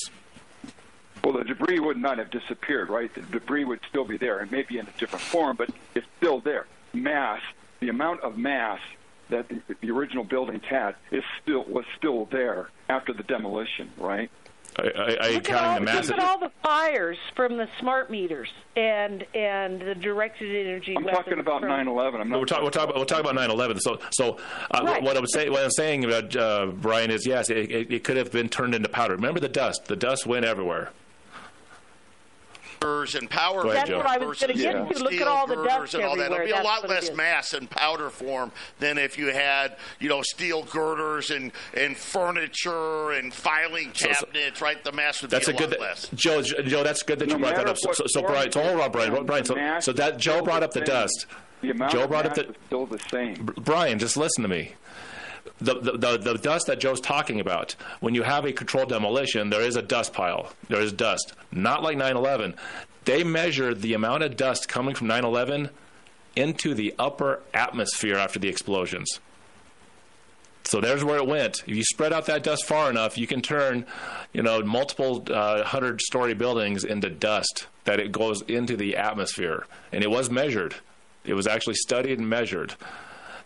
Well, 1.23 1.35
the 1.35 1.45
debris 1.45 1.81
would 1.81 1.97
not 1.99 2.19
have 2.19 2.31
disappeared, 2.31 2.89
right? 2.89 3.13
The 3.15 3.21
debris 3.23 3.65
would 3.65 3.81
still 3.89 4.05
be 4.05 4.17
there, 4.17 4.39
and 4.39 4.51
maybe 4.51 4.79
in 4.79 4.87
a 4.87 4.91
different 4.99 5.23
form, 5.25 5.57
but 5.57 5.71
it's 5.95 6.07
still 6.17 6.41
there. 6.41 6.67
Mass, 6.95 7.41
the 7.81 7.89
amount 7.89 8.21
of 8.23 8.39
mass 8.39 8.81
that 9.29 9.49
the, 9.49 9.61
the 9.81 9.91
original 9.91 10.25
buildings 10.25 10.63
had, 10.69 10.95
is 11.13 11.23
still 11.43 11.65
was 11.65 11.85
still 11.97 12.25
there 12.33 12.71
after 12.89 13.13
the 13.13 13.23
demolition, 13.23 13.91
right? 13.99 14.31
I, 14.79 14.83
I, 14.83 14.89
I 15.29 15.31
Look 15.33 15.51
at, 15.51 15.65
all, 15.65 15.81
look 15.81 16.11
at 16.11 16.19
all 16.21 16.39
the 16.39 16.51
fires 16.63 17.19
from 17.35 17.57
the 17.57 17.69
smart 17.81 18.09
meters 18.11 18.49
and 18.77 19.25
and 19.35 19.81
the 19.81 19.95
directed 19.97 20.55
energy. 20.67 20.97
I'm 20.97 21.05
talking 21.05 21.39
about 21.39 21.61
from- 21.61 21.71
9/11. 21.71 22.21
I'm 22.21 22.29
not. 22.29 22.39
we're, 22.39 22.45
talk, 22.47 22.63
we're, 22.63 22.71
talking 22.71 22.91
about, 22.91 22.99
we're 23.01 23.05
talking 23.05 23.29
about 23.31 23.51
9/11. 23.51 23.81
So, 23.81 23.99
so 24.13 24.39
uh, 24.71 24.83
Right. 24.85 25.03
what 25.03 25.17
I'm 25.17 25.27
saying, 25.27 25.51
what 25.51 25.65
I'm 25.65 25.71
saying 25.71 26.05
about 26.05 26.35
uh, 26.37 26.67
Brian 26.67 27.11
is, 27.11 27.27
yes, 27.27 27.51
it, 27.51 27.57
it, 27.71 27.93
it 27.93 28.05
could 28.05 28.17
have 28.17 28.31
been 28.33 28.49
turned 28.49 28.75
into 28.75 28.89
powder. 28.89 29.15
Remember 29.17 29.41
the 29.41 29.49
dust? 29.49 29.87
The 29.87 29.97
dust 29.97 30.25
went 30.27 30.45
everywhere. 30.45 30.91
Girders 32.81 33.15
and 33.15 33.29
power 33.31 33.63
Go 33.63 33.69
girders 33.69 33.75
That's 33.89 33.91
what 33.91 34.07
I 34.07 34.19
was 34.19 34.39
gonna 34.41 34.55
get 34.55 34.75
versus 34.75 34.99
to. 34.99 35.05
Look 35.05 35.13
at 35.15 35.29
all 35.29 35.47
the 35.47 35.55
girders 35.57 35.71
dust 35.93 35.95
and 35.95 36.05
all 36.05 36.17
that. 36.17 36.25
It'll 36.27 36.35
everywhere. 36.37 36.61
be 36.61 36.61
a 36.61 36.65
lot 36.69 36.89
less 36.89 37.13
mass 37.15 37.53
in 37.55 37.67
powder 37.67 38.11
form 38.11 38.53
than 38.79 38.99
if 38.99 39.19
you 39.19 39.27
had, 39.33 39.77
you 39.99 40.09
know, 40.09 40.23
steel 40.23 40.63
girders 40.65 41.31
and, 41.31 41.53
and 41.77 41.97
furniture 41.97 43.13
and 43.13 43.33
filing 43.33 43.91
So- 43.95 44.13
so- 44.13 44.27
cabinets, 44.27 44.61
right? 44.61 44.83
The 44.83 44.93
mass 44.93 45.23
would 45.23 45.31
That's 45.31 45.47
be 45.47 45.53
a 45.53 45.57
a, 45.57 45.59
good. 45.59 45.71
lot 45.73 45.81
less. 45.81 46.09
Joe, 46.15 46.43
Joe, 46.43 46.83
that's 46.83 47.03
good 47.03 47.19
that 47.19 47.29
No 47.29 47.35
you 47.35 47.41
brought 47.41 47.57
that 47.57 47.69
up. 47.69 47.79
So, 47.79 47.93
so, 47.93 48.05
so 48.07 48.23
Brian, 48.23 48.51
so 48.53 48.61
it 48.61 48.67
hold 48.67 48.81
on, 48.81 48.91
Brian. 48.91 49.27
Brian, 49.27 49.45
so, 49.45 49.57
so 49.81 49.93
that 49.93 50.19
Joe 50.19 50.43
brought 50.43 50.63
up 50.63 50.73
the 50.73 50.81
dust. 50.81 51.27
The 51.61 51.71
amount 51.73 51.93
Joe 51.93 52.05
of 52.05 52.09
brought 52.11 52.25
up 52.27 52.35
the 52.35 52.49
is 52.49 52.57
still 52.67 52.87
the 52.87 52.99
same. 53.11 53.35
Brian, 53.59 53.99
just 53.99 54.17
listen 54.17 54.43
to 54.43 54.49
me. 54.49 54.73
The, 55.59 55.75
the, 55.75 56.19
the, 56.19 56.35
dust 56.35 56.67
that 56.69 56.81
Joe's 56.81 57.01
talking 57.01 57.39
about, 57.39 57.77
when 58.01 58.15
you 58.15 58.23
have 58.23 58.45
a 58.45 58.53
controlled 58.53 58.89
demolition, 58.89 59.51
there 59.51 59.61
is 59.61 59.77
a 59.77 59.83
dust 59.83 60.13
pile. 60.13 60.53
There 60.69 60.81
is 60.81 60.93
dust. 60.93 61.35
Not 61.53 61.83
like 61.83 61.97
9 61.97 62.17
11. 62.17 62.55
They 63.05 63.25
measured 63.25 63.83
the 63.83 63.95
amount 63.95 64.23
of 64.23 64.37
dust 64.37 64.69
coming 64.69 64.95
from 64.95 65.07
9 65.09 65.25
11 65.25 65.71
into 66.37 66.75
the 66.75 66.95
upper 66.99 67.41
atmosphere 67.53 68.17
after 68.17 68.39
the 68.39 68.49
explosions. 68.49 69.21
So 70.65 70.81
there's 70.81 71.03
where 71.03 71.17
it 71.17 71.27
went. 71.27 71.63
If 71.67 71.75
you 71.75 71.83
spread 71.83 72.13
out 72.13 72.27
that 72.27 72.43
dust 72.43 72.67
far 72.67 72.91
enough, 72.91 73.19
you 73.19 73.27
can 73.27 73.41
turn, 73.41 73.87
you 74.33 74.43
know, 74.43 74.63
multiple 74.63 75.25
uh, 75.31 75.65
hundred-story 75.65 76.35
buildings 76.35 76.85
into 76.85 77.11
dust 77.11 77.67
that 77.85 77.99
it 77.99 78.13
goes 78.13 78.43
into 78.43 78.77
the 78.77 78.97
atmosphere, 78.97 79.67
and 79.91 80.05
it 80.05 80.11
was 80.11 80.31
measured. 80.31 80.77
It 81.25 81.35
was 81.35 81.47
actually 81.47 81.75
studied 81.75 82.19
and 82.19 82.29
measured. 82.29 82.75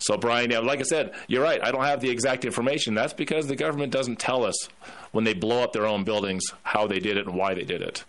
So, 0.07 0.19
Brian, 0.19 0.51
yeah, 0.51 0.59
like 0.59 0.81
I 0.81 0.83
said, 0.83 1.15
you're 1.29 1.43
right. 1.43 1.63
I 1.63 1.71
don't 1.73 1.85
have 1.85 2.01
the 2.01 2.11
exact 2.11 2.45
information. 2.45 2.93
That's 2.95 3.15
because 3.15 3.47
the 3.47 3.57
government 3.57 3.91
doesn't 3.91 4.19
tell 4.19 4.45
us 4.45 4.69
when 5.13 5.25
they 5.25 5.33
blow 5.33 5.63
up 5.63 5.73
their 5.73 5.87
own 5.87 6.05
buildings 6.05 6.45
how 6.63 6.87
they 6.87 6.99
did 6.99 7.17
it 7.17 7.27
and 7.27 7.35
why 7.35 7.55
they 7.55 7.65
did 7.65 7.81
it. 7.81 8.05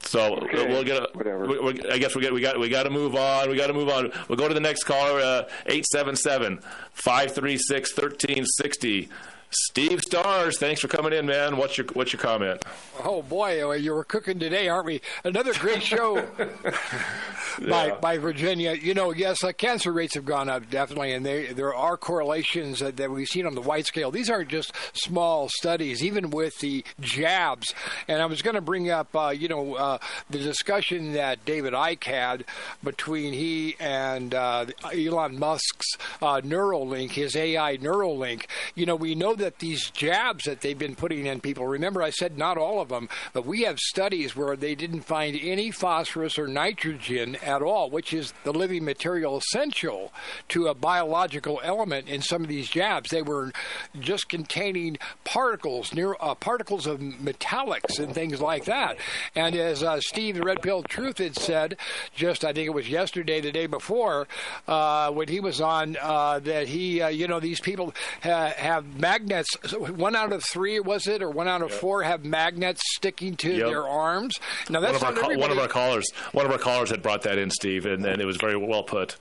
So 0.00 0.36
Okay, 0.36 0.66
we'll 0.68 0.84
get. 0.84 1.02
A, 1.02 1.08
we, 1.46 1.58
we, 1.58 1.90
I 1.90 1.98
guess 1.98 2.14
we 2.14 2.22
got 2.22 2.32
we 2.32 2.40
got 2.40 2.58
we 2.58 2.68
got 2.68 2.84
to 2.84 2.90
move 2.90 3.14
on. 3.14 3.50
We 3.50 3.56
got 3.56 3.66
to 3.66 3.74
move 3.74 3.88
on. 3.90 4.10
We'll 4.28 4.38
go 4.38 4.48
to 4.48 4.54
the 4.54 4.60
next 4.60 4.84
caller. 4.84 5.20
uh, 5.20 5.48
Eight 5.66 5.84
seven 5.86 6.16
seven 6.16 6.60
five 6.92 7.34
three 7.34 7.58
six 7.58 7.92
thirteen 7.92 8.44
sixty. 8.46 9.08
Steve 9.50 10.00
Stars, 10.02 10.58
thanks 10.58 10.80
for 10.82 10.88
coming 10.88 11.12
in, 11.14 11.24
man. 11.24 11.56
What's 11.56 11.78
your 11.78 11.86
what's 11.94 12.12
your 12.12 12.20
comment? 12.20 12.62
Oh 13.02 13.22
boy, 13.22 13.62
oh, 13.62 13.72
you 13.72 13.94
were 13.94 14.04
cooking 14.04 14.38
today, 14.38 14.68
aren't 14.68 14.84
we? 14.84 15.00
Another 15.24 15.54
great 15.54 15.82
show 15.82 16.20
by 16.36 17.86
Yeah. 17.86 17.94
by 18.00 18.18
Virginia. 18.18 18.74
You 18.74 18.92
know, 18.92 19.12
yes, 19.12 19.42
uh, 19.42 19.52
cancer 19.52 19.90
rates 19.90 20.14
have 20.16 20.26
gone 20.26 20.50
up 20.50 20.68
definitely, 20.68 21.12
and 21.12 21.24
they, 21.24 21.46
there 21.52 21.74
are 21.74 21.96
correlations 21.96 22.80
that, 22.80 22.98
that 22.98 23.10
we've 23.10 23.26
seen 23.26 23.46
on 23.46 23.54
the 23.54 23.62
wide 23.62 23.86
scale. 23.86 24.10
These 24.10 24.28
aren't 24.28 24.50
just 24.50 24.72
small 24.92 25.48
studies, 25.48 26.04
even 26.04 26.28
with 26.30 26.58
the 26.58 26.84
jabs. 27.00 27.72
And 28.06 28.20
I 28.20 28.26
was 28.26 28.42
going 28.42 28.54
to 28.54 28.60
bring 28.60 28.90
up, 28.90 29.14
uh, 29.16 29.30
you 29.30 29.48
know, 29.48 29.74
uh, 29.76 29.98
the 30.28 30.38
discussion 30.38 31.12
that 31.14 31.44
David 31.46 31.72
Icke 31.72 32.04
had 32.04 32.44
between 32.84 33.32
he 33.32 33.76
and 33.80 34.34
uh, 34.34 34.66
Elon 34.92 35.38
Musk's 35.38 35.86
uh, 36.20 36.40
Neuralink, 36.42 37.12
his 37.12 37.34
AI 37.34 37.78
Neuralink. 37.78 38.44
You 38.74 38.84
know, 38.86 38.96
we 38.96 39.14
know 39.14 39.34
that 39.38 39.58
these 39.58 39.90
jabs 39.90 40.44
that 40.44 40.60
they've 40.60 40.78
been 40.78 40.94
putting 40.94 41.26
in 41.26 41.40
people. 41.40 41.66
Remember, 41.66 42.02
I 42.02 42.10
said 42.10 42.38
not 42.38 42.58
all 42.58 42.80
of 42.80 42.88
them, 42.88 43.08
but 43.32 43.46
we 43.46 43.62
have 43.62 43.78
studies 43.78 44.36
where 44.36 44.56
they 44.56 44.74
didn't 44.74 45.02
find 45.02 45.38
any 45.40 45.70
phosphorus 45.70 46.38
or 46.38 46.46
nitrogen 46.46 47.36
at 47.36 47.62
all, 47.62 47.90
which 47.90 48.12
is 48.12 48.32
the 48.44 48.52
living 48.52 48.84
material 48.84 49.38
essential 49.38 50.12
to 50.48 50.66
a 50.66 50.74
biological 50.74 51.60
element 51.62 52.08
in 52.08 52.22
some 52.22 52.42
of 52.42 52.48
these 52.48 52.68
jabs. 52.68 53.10
They 53.10 53.22
were 53.22 53.52
just 53.98 54.28
containing 54.28 54.98
particles, 55.24 55.94
near 55.94 56.16
uh, 56.20 56.34
particles 56.34 56.86
of 56.86 57.00
metallics 57.00 57.98
and 57.98 58.14
things 58.14 58.40
like 58.40 58.64
that. 58.66 58.96
And 59.34 59.54
as 59.54 59.82
uh, 59.82 60.00
Steve, 60.00 60.36
the 60.36 60.42
Red 60.42 60.62
Pill 60.62 60.82
Truth, 60.82 61.18
had 61.18 61.36
said, 61.36 61.76
just 62.14 62.44
I 62.44 62.52
think 62.52 62.66
it 62.66 62.74
was 62.74 62.88
yesterday, 62.88 63.40
the 63.40 63.52
day 63.52 63.66
before, 63.66 64.26
uh, 64.66 65.10
when 65.10 65.28
he 65.28 65.40
was 65.40 65.60
on, 65.60 65.96
uh, 66.00 66.38
that 66.40 66.68
he, 66.68 67.00
uh, 67.00 67.08
you 67.08 67.28
know, 67.28 67.40
these 67.40 67.60
people 67.60 67.94
ha- 68.22 68.52
have 68.56 68.98
magnets. 69.28 69.72
One 69.72 70.16
out 70.16 70.32
of 70.32 70.44
three 70.44 70.80
was 70.80 71.06
it, 71.06 71.22
or 71.22 71.30
one 71.30 71.48
out 71.48 71.62
of 71.62 71.72
four 71.72 72.02
have 72.02 72.24
magnets 72.24 72.80
sticking 72.96 73.36
to 73.36 73.52
Yep. 73.52 73.66
their 73.68 73.86
arms. 73.86 74.34
Now 74.68 74.80
one 74.80 74.92
that's 74.92 75.02
of 75.02 75.08
our 75.08 75.12
ca- 75.12 75.36
one 75.36 75.50
of 75.50 75.58
our 75.58 75.68
callers 75.68 76.06
one 76.32 76.46
of 76.46 76.52
our 76.52 76.58
callers 76.58 76.90
had 76.90 77.02
brought 77.02 77.22
that 77.22 77.38
in, 77.38 77.50
Steve, 77.50 77.86
and, 77.86 78.04
and 78.04 78.20
it 78.20 78.24
was 78.24 78.36
very 78.36 78.56
well 78.56 78.82
put. 78.82 79.16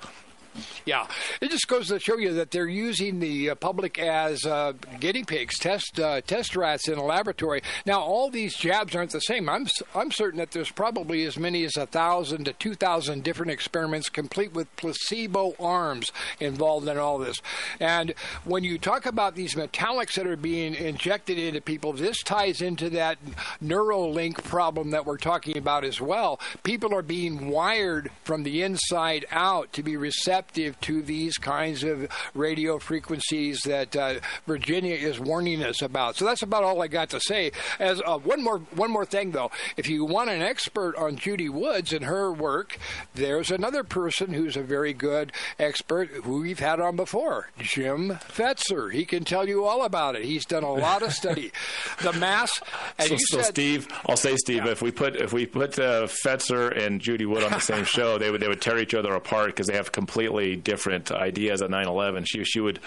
Yeah, 0.85 1.07
it 1.41 1.51
just 1.51 1.67
goes 1.67 1.89
to 1.89 1.99
show 1.99 2.17
you 2.17 2.33
that 2.33 2.51
they're 2.51 2.67
using 2.67 3.19
the 3.19 3.51
uh, 3.51 3.55
public 3.55 3.99
as 3.99 4.45
uh, 4.45 4.73
guinea 4.99 5.23
pigs, 5.23 5.59
test 5.59 5.99
uh, 5.99 6.21
test 6.21 6.55
rats 6.55 6.87
in 6.87 6.97
a 6.97 7.03
laboratory. 7.03 7.61
Now, 7.85 8.01
all 8.01 8.29
these 8.29 8.55
jabs 8.55 8.95
aren't 8.95 9.11
the 9.11 9.19
same. 9.19 9.49
I'm 9.49 9.67
I'm 9.93 10.11
certain 10.11 10.39
that 10.39 10.51
there's 10.51 10.71
probably 10.71 11.25
as 11.25 11.37
many 11.37 11.65
as 11.65 11.75
a 11.75 11.85
thousand 11.85 12.45
to 12.45 12.53
two 12.53 12.73
thousand 12.73 13.23
different 13.23 13.51
experiments, 13.51 14.09
complete 14.09 14.53
with 14.53 14.73
placebo 14.77 15.55
arms 15.59 16.11
involved 16.39 16.87
in 16.87 16.97
all 16.97 17.17
this. 17.17 17.41
And 17.79 18.13
when 18.45 18.63
you 18.63 18.77
talk 18.77 19.05
about 19.05 19.35
these 19.35 19.55
metallics 19.55 20.15
that 20.15 20.25
are 20.25 20.37
being 20.37 20.73
injected 20.73 21.37
into 21.37 21.61
people, 21.61 21.93
this 21.93 22.23
ties 22.23 22.61
into 22.61 22.89
that 22.91 23.17
Neuralink 23.61 24.43
problem 24.43 24.91
that 24.91 25.05
we're 25.05 25.17
talking 25.17 25.57
about 25.57 25.83
as 25.83 25.99
well. 25.99 26.39
People 26.63 26.95
are 26.95 27.01
being 27.01 27.49
wired 27.49 28.09
from 28.23 28.43
the 28.43 28.63
inside 28.63 29.25
out 29.31 29.73
to 29.73 29.83
be 29.83 29.97
receptive 29.97 30.46
receptive 30.47 30.79
to 30.81 31.01
these 31.01 31.37
kinds 31.37 31.83
of 31.83 32.07
radio 32.33 32.79
frequencies 32.79 33.61
that 33.61 33.95
uh, 33.95 34.15
Virginia 34.45 34.95
is 34.95 35.19
warning 35.19 35.63
us 35.63 35.81
about. 35.81 36.15
So 36.15 36.25
that's 36.25 36.41
about 36.41 36.63
all 36.63 36.81
I 36.81 36.87
got 36.87 37.09
to 37.11 37.19
say. 37.19 37.51
As 37.79 38.01
uh, 38.05 38.17
one 38.17 38.43
more 38.43 38.59
one 38.75 38.91
more 38.91 39.05
thing 39.05 39.31
though, 39.31 39.51
if 39.75 39.89
you 39.89 40.05
want 40.05 40.29
an 40.29 40.41
expert 40.41 40.95
on 40.95 41.17
Judy 41.17 41.49
Woods 41.49 41.93
and 41.93 42.05
her 42.05 42.31
work, 42.31 42.77
there's 43.15 43.51
another 43.51 43.83
person 43.83 44.33
who's 44.33 44.55
a 44.55 44.63
very 44.63 44.93
good 44.93 45.31
expert 45.59 46.09
who 46.23 46.41
we've 46.41 46.59
had 46.59 46.79
on 46.79 46.95
before, 46.95 47.49
Jim 47.59 48.11
Fetzer. 48.29 48.91
He 48.91 49.05
can 49.05 49.23
tell 49.23 49.47
you 49.47 49.65
all 49.65 49.83
about 49.83 50.15
it. 50.15 50.23
He's 50.23 50.45
done 50.45 50.63
a 50.63 50.73
lot 50.73 51.03
of 51.03 51.11
study. 51.11 51.51
the 52.01 52.13
mass, 52.13 52.61
So, 52.99 53.05
you 53.05 53.19
so 53.19 53.37
said, 53.37 53.45
Steve, 53.45 53.87
I'll 54.07 54.17
say 54.17 54.35
Steve, 54.37 54.65
if 54.65 54.81
we 54.81 54.91
put 54.91 55.15
if 55.15 55.33
we 55.33 55.45
put 55.45 55.77
uh, 55.79 56.07
Fetzer 56.25 56.75
and 56.77 57.01
Judy 57.01 57.25
Wood 57.25 57.43
on 57.43 57.51
the 57.51 57.59
same 57.59 57.85
show, 57.85 58.17
they 58.17 58.31
would 58.31 58.41
they 58.41 58.47
would 58.47 58.61
tear 58.61 58.77
each 58.79 58.93
other 58.93 59.13
apart 59.13 59.47
because 59.47 59.67
they 59.67 59.75
have 59.75 59.91
completely 59.91 60.36
different 60.45 61.11
ideas 61.11 61.61
at 61.61 61.69
9/11. 61.69 62.25
She 62.27 62.43
she 62.43 62.59
would, 62.59 62.79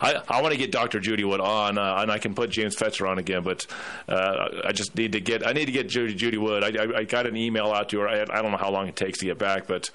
I 0.00 0.20
I 0.28 0.42
want 0.42 0.52
to 0.52 0.58
get 0.58 0.72
Dr. 0.72 1.00
Judy 1.00 1.24
Wood 1.24 1.40
on, 1.40 1.78
uh, 1.78 1.96
and 1.98 2.10
I 2.10 2.18
can 2.18 2.34
put 2.34 2.50
James 2.50 2.76
Fetzer 2.76 3.08
on 3.08 3.18
again, 3.18 3.42
but 3.42 3.66
uh, 4.08 4.48
I 4.64 4.72
just 4.72 4.96
need 4.96 5.12
to 5.12 5.20
get 5.20 5.46
I 5.46 5.52
need 5.52 5.66
to 5.66 5.72
get 5.72 5.88
Judy 5.88 6.14
Judy 6.14 6.38
Wood. 6.38 6.64
I, 6.64 6.82
I, 6.82 6.98
I 7.00 7.04
got 7.04 7.26
an 7.26 7.36
email 7.36 7.72
out 7.72 7.90
to 7.90 8.00
her. 8.00 8.08
I, 8.08 8.22
I 8.22 8.42
don't 8.42 8.50
know 8.50 8.56
how 8.56 8.70
long 8.70 8.88
it 8.88 8.96
takes 8.96 9.18
to 9.18 9.26
get 9.26 9.38
back, 9.38 9.66
but 9.66 9.90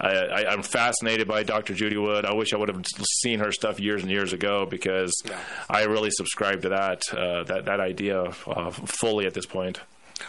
I, 0.00 0.10
I, 0.10 0.52
I'm 0.52 0.62
fascinated 0.62 1.28
by 1.28 1.42
Dr. 1.42 1.74
Judy 1.74 1.96
Wood. 1.96 2.24
I 2.24 2.34
wish 2.34 2.52
I 2.52 2.56
would 2.56 2.68
have 2.68 2.84
seen 3.22 3.40
her 3.40 3.52
stuff 3.52 3.78
years 3.80 4.02
and 4.02 4.10
years 4.10 4.32
ago 4.32 4.66
because 4.66 5.22
I 5.68 5.84
really 5.84 6.10
subscribe 6.10 6.62
to 6.62 6.70
that 6.70 7.02
uh, 7.12 7.44
that 7.44 7.66
that 7.66 7.80
idea 7.80 8.22
uh, 8.46 8.70
fully 8.70 9.26
at 9.26 9.34
this 9.34 9.46
point. 9.46 9.80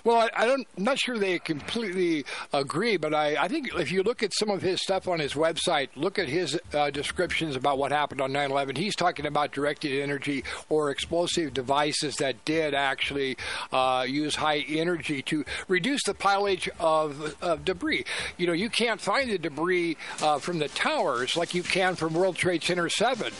Well, 0.03 0.17
I, 0.17 0.29
I 0.35 0.45
don't, 0.45 0.67
I'm 0.77 0.83
not 0.83 0.99
sure 0.99 1.17
they 1.17 1.39
completely 1.39 2.25
agree, 2.53 2.97
but 2.97 3.13
I, 3.13 3.35
I 3.35 3.47
think 3.47 3.73
if 3.75 3.91
you 3.91 4.03
look 4.03 4.23
at 4.23 4.33
some 4.33 4.49
of 4.49 4.61
his 4.61 4.81
stuff 4.81 5.07
on 5.07 5.19
his 5.19 5.33
website, 5.33 5.89
look 5.95 6.19
at 6.19 6.27
his 6.27 6.59
uh, 6.73 6.89
descriptions 6.89 7.55
about 7.55 7.77
what 7.77 7.91
happened 7.91 8.21
on 8.21 8.31
9 8.31 8.51
11. 8.51 8.75
He's 8.75 8.95
talking 8.95 9.25
about 9.25 9.51
directed 9.51 10.01
energy 10.01 10.43
or 10.69 10.91
explosive 10.91 11.53
devices 11.53 12.17
that 12.17 12.43
did 12.45 12.73
actually 12.73 13.37
uh, 13.71 14.05
use 14.07 14.35
high 14.35 14.59
energy 14.67 15.21
to 15.23 15.45
reduce 15.67 16.03
the 16.03 16.13
pileage 16.13 16.69
of, 16.79 17.35
of 17.41 17.65
debris. 17.65 18.05
You 18.37 18.47
know, 18.47 18.53
you 18.53 18.69
can't 18.69 18.99
find 19.01 19.29
the 19.29 19.37
debris 19.37 19.97
uh, 20.21 20.39
from 20.39 20.59
the 20.59 20.67
towers 20.69 21.35
like 21.37 21.53
you 21.53 21.63
can 21.63 21.95
from 21.95 22.13
World 22.13 22.35
Trade 22.35 22.63
Center 22.63 22.89
7. 22.89 23.31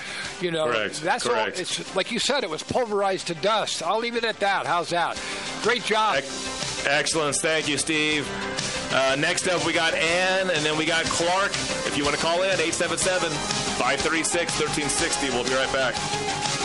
You 0.42 0.52
know, 0.52 0.68
Correct, 0.68 1.02
that's 1.02 1.28
correct. 1.28 1.56
all. 1.56 1.62
It's 1.62 1.96
like 1.96 2.12
you 2.12 2.20
said, 2.20 2.44
it 2.44 2.50
was 2.50 2.64
pulverized 2.64 3.28
to 3.28 3.36
dust. 3.36 3.84
I'll 3.84 4.00
leave 4.00 4.16
it 4.16 4.24
at 4.24 4.40
that. 4.40 4.66
How's 4.66 4.90
that? 4.90 5.22
Great 5.64 5.84
job. 5.84 6.16
Excellent. 6.18 6.35
Excellent, 6.88 7.36
thank 7.38 7.68
you, 7.68 7.78
Steve. 7.78 8.30
Uh, 8.94 9.16
next 9.18 9.48
up, 9.48 9.66
we 9.66 9.74
got 9.74 9.94
Ann, 9.94 10.50
and 10.50 10.64
then 10.66 10.78
we 10.78 10.86
got 10.86 11.06
Clark. 11.06 11.52
If 11.86 11.98
you 11.98 12.04
want 12.04 12.16
to 12.16 12.22
call 12.22 12.44
in, 12.44 12.60
877 12.60 13.30
536 13.30 14.60
1360. 14.60 15.30
We'll 15.32 15.44
be 15.44 15.52
right 15.52 15.72
back. 15.74 16.65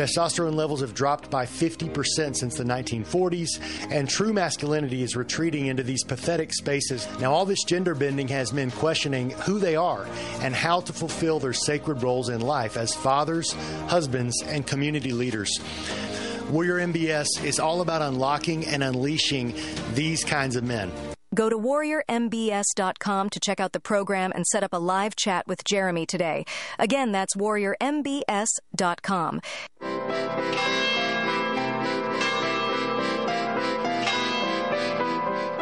Testosterone 0.00 0.54
levels 0.54 0.80
have 0.80 0.94
dropped 0.94 1.30
by 1.30 1.44
50% 1.44 2.34
since 2.34 2.56
the 2.56 2.64
1940s, 2.64 3.60
and 3.90 4.08
true 4.08 4.32
masculinity 4.32 5.02
is 5.02 5.14
retreating 5.14 5.66
into 5.66 5.82
these 5.82 6.02
pathetic 6.04 6.54
spaces. 6.54 7.06
Now, 7.20 7.34
all 7.34 7.44
this 7.44 7.64
gender 7.64 7.94
bending 7.94 8.26
has 8.28 8.50
men 8.50 8.70
questioning 8.70 9.32
who 9.32 9.58
they 9.58 9.76
are 9.76 10.06
and 10.40 10.54
how 10.54 10.80
to 10.80 10.94
fulfill 10.94 11.38
their 11.38 11.52
sacred 11.52 12.02
roles 12.02 12.30
in 12.30 12.40
life 12.40 12.78
as 12.78 12.94
fathers, 12.94 13.52
husbands, 13.88 14.42
and 14.46 14.66
community 14.66 15.12
leaders. 15.12 15.54
Warrior 16.48 16.78
MBS 16.78 17.44
is 17.44 17.60
all 17.60 17.82
about 17.82 18.00
unlocking 18.00 18.64
and 18.64 18.82
unleashing 18.82 19.52
these 19.92 20.24
kinds 20.24 20.56
of 20.56 20.64
men. 20.64 20.90
Go 21.34 21.48
to 21.48 21.56
warriormbs.com 21.56 23.30
to 23.30 23.40
check 23.40 23.60
out 23.60 23.72
the 23.72 23.80
program 23.80 24.32
and 24.34 24.46
set 24.46 24.62
up 24.62 24.72
a 24.72 24.78
live 24.78 25.16
chat 25.16 25.46
with 25.46 25.64
Jeremy 25.64 26.06
today. 26.06 26.44
Again, 26.78 27.12
that's 27.12 27.36
warriormbs.com. 27.36 29.40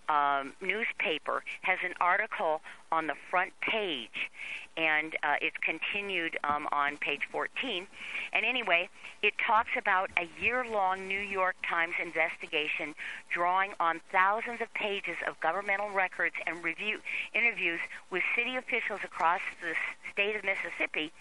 um, 0.10 0.54
newspaper 0.60 1.44
has 1.62 1.78
an 1.86 1.94
article 2.02 2.62
on 2.96 3.08
the 3.08 3.14
front 3.30 3.52
page, 3.60 4.32
and 4.78 5.16
uh, 5.22 5.36
it's 5.42 5.58
continued 5.58 6.38
um, 6.46 6.66
on 6.72 6.96
page 6.96 7.22
14. 7.30 7.86
And 8.32 8.46
anyway, 8.46 8.88
it 9.22 9.34
talks 9.46 9.72
about 9.78 10.10
a 10.18 10.30
year 10.42 10.66
long 10.66 11.08
New 11.08 11.20
York 11.20 11.56
Times 11.70 11.96
investigation 12.02 12.96
drawing 13.30 13.72
on 13.82 14.00
thousands 14.14 14.62
of 14.62 14.74
pages 14.74 15.18
of 15.28 15.38
governmental 15.42 15.90
records 15.90 16.36
and 16.48 16.64
review 16.64 17.00
interviews 17.34 17.82
with 18.12 18.24
city 18.34 18.56
officials 18.56 19.02
across 19.04 19.42
the 19.62 19.76
state 20.14 20.38
of 20.38 20.44
Mississippi, 20.46 21.12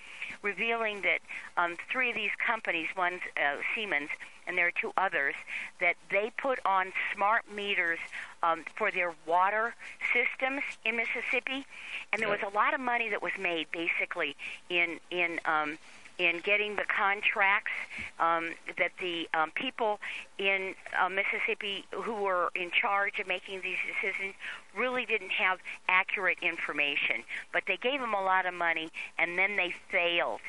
revealing 0.42 1.02
that 1.02 1.18
um, 1.56 1.76
three 1.90 2.10
of 2.10 2.14
these 2.14 2.34
companies, 2.46 2.86
one's 2.96 3.22
uh, 3.36 3.56
Siemens, 3.74 4.10
and 4.46 4.56
there 4.56 4.66
are 4.66 4.72
two 4.80 4.92
others, 4.96 5.34
that 5.80 5.94
they 6.10 6.32
put 6.36 6.58
on 6.64 6.92
smart 7.14 7.44
meters 7.54 7.98
um, 8.42 8.64
for 8.76 8.90
their 8.90 9.14
water 9.26 9.74
systems 10.12 10.62
in 10.84 10.96
Mississippi, 10.96 11.66
and 12.12 12.20
there 12.20 12.28
was 12.28 12.40
a 12.42 12.54
lot 12.54 12.74
of 12.74 12.80
money 12.80 13.08
that 13.08 13.22
was 13.22 13.32
made 13.38 13.66
basically 13.72 14.36
in 14.68 14.98
in 15.10 15.40
um, 15.44 15.78
in 16.18 16.40
getting 16.44 16.76
the 16.76 16.84
contracts 16.84 17.72
um, 18.20 18.52
that 18.78 18.92
the 19.00 19.28
um, 19.34 19.50
people 19.54 19.98
in 20.38 20.74
uh, 21.00 21.08
Mississippi 21.08 21.84
who 21.90 22.14
were 22.14 22.50
in 22.54 22.70
charge 22.70 23.18
of 23.18 23.26
making 23.26 23.62
these 23.62 23.78
decisions 23.86 24.34
really 24.76 25.04
didn't 25.06 25.32
have 25.32 25.58
accurate 25.88 26.38
information, 26.40 27.24
but 27.52 27.64
they 27.66 27.76
gave 27.76 28.00
them 28.00 28.14
a 28.14 28.22
lot 28.22 28.46
of 28.46 28.54
money 28.54 28.90
and 29.18 29.36
then 29.38 29.56
they 29.56 29.74
failed. 29.90 30.40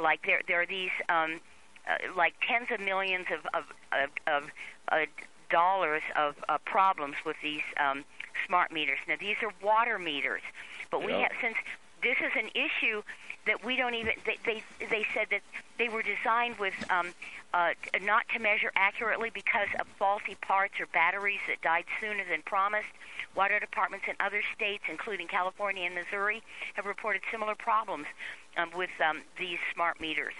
Like 0.00 0.24
there, 0.26 0.40
there 0.48 0.62
are 0.62 0.66
these 0.66 0.90
um, 1.08 1.40
uh, 1.88 2.16
like 2.16 2.34
tens 2.46 2.68
of 2.70 2.80
millions 2.80 3.26
of 3.32 3.40
of 3.54 3.64
of, 3.92 4.10
of 4.26 4.50
uh, 4.90 5.06
dollars 5.50 6.02
of 6.16 6.34
uh, 6.48 6.58
problems 6.64 7.16
with 7.24 7.36
these 7.42 7.62
um, 7.78 8.04
smart 8.46 8.72
meters. 8.72 8.98
Now 9.08 9.16
these 9.20 9.36
are 9.42 9.52
water 9.62 9.98
meters, 9.98 10.42
but 10.90 11.04
we 11.04 11.12
have 11.12 11.32
since 11.40 11.56
this 12.02 12.16
is 12.18 12.32
an 12.36 12.48
issue 12.54 13.02
that 13.46 13.64
we 13.64 13.76
don't 13.76 13.94
even 13.94 14.14
they 14.24 14.38
they, 14.44 14.62
they 14.86 15.06
said 15.14 15.26
that 15.30 15.42
they 15.78 15.88
were 15.88 16.02
designed 16.02 16.58
with 16.58 16.74
um, 16.90 17.12
uh, 17.54 17.70
not 18.02 18.24
to 18.34 18.38
measure 18.38 18.72
accurately 18.76 19.30
because 19.30 19.68
of 19.78 19.86
faulty 19.98 20.36
parts 20.36 20.74
or 20.80 20.86
batteries 20.86 21.40
that 21.48 21.60
died 21.62 21.84
sooner 22.00 22.24
than 22.28 22.42
promised. 22.42 22.88
Water 23.34 23.58
departments 23.58 24.06
in 24.08 24.14
other 24.20 24.42
states, 24.54 24.84
including 24.90 25.26
California 25.26 25.84
and 25.84 25.94
Missouri, 25.94 26.42
have 26.74 26.86
reported 26.86 27.22
similar 27.30 27.54
problems 27.54 28.06
um, 28.56 28.70
with 28.76 28.90
um, 29.06 29.22
these 29.38 29.58
smart 29.74 30.00
meters. 30.00 30.34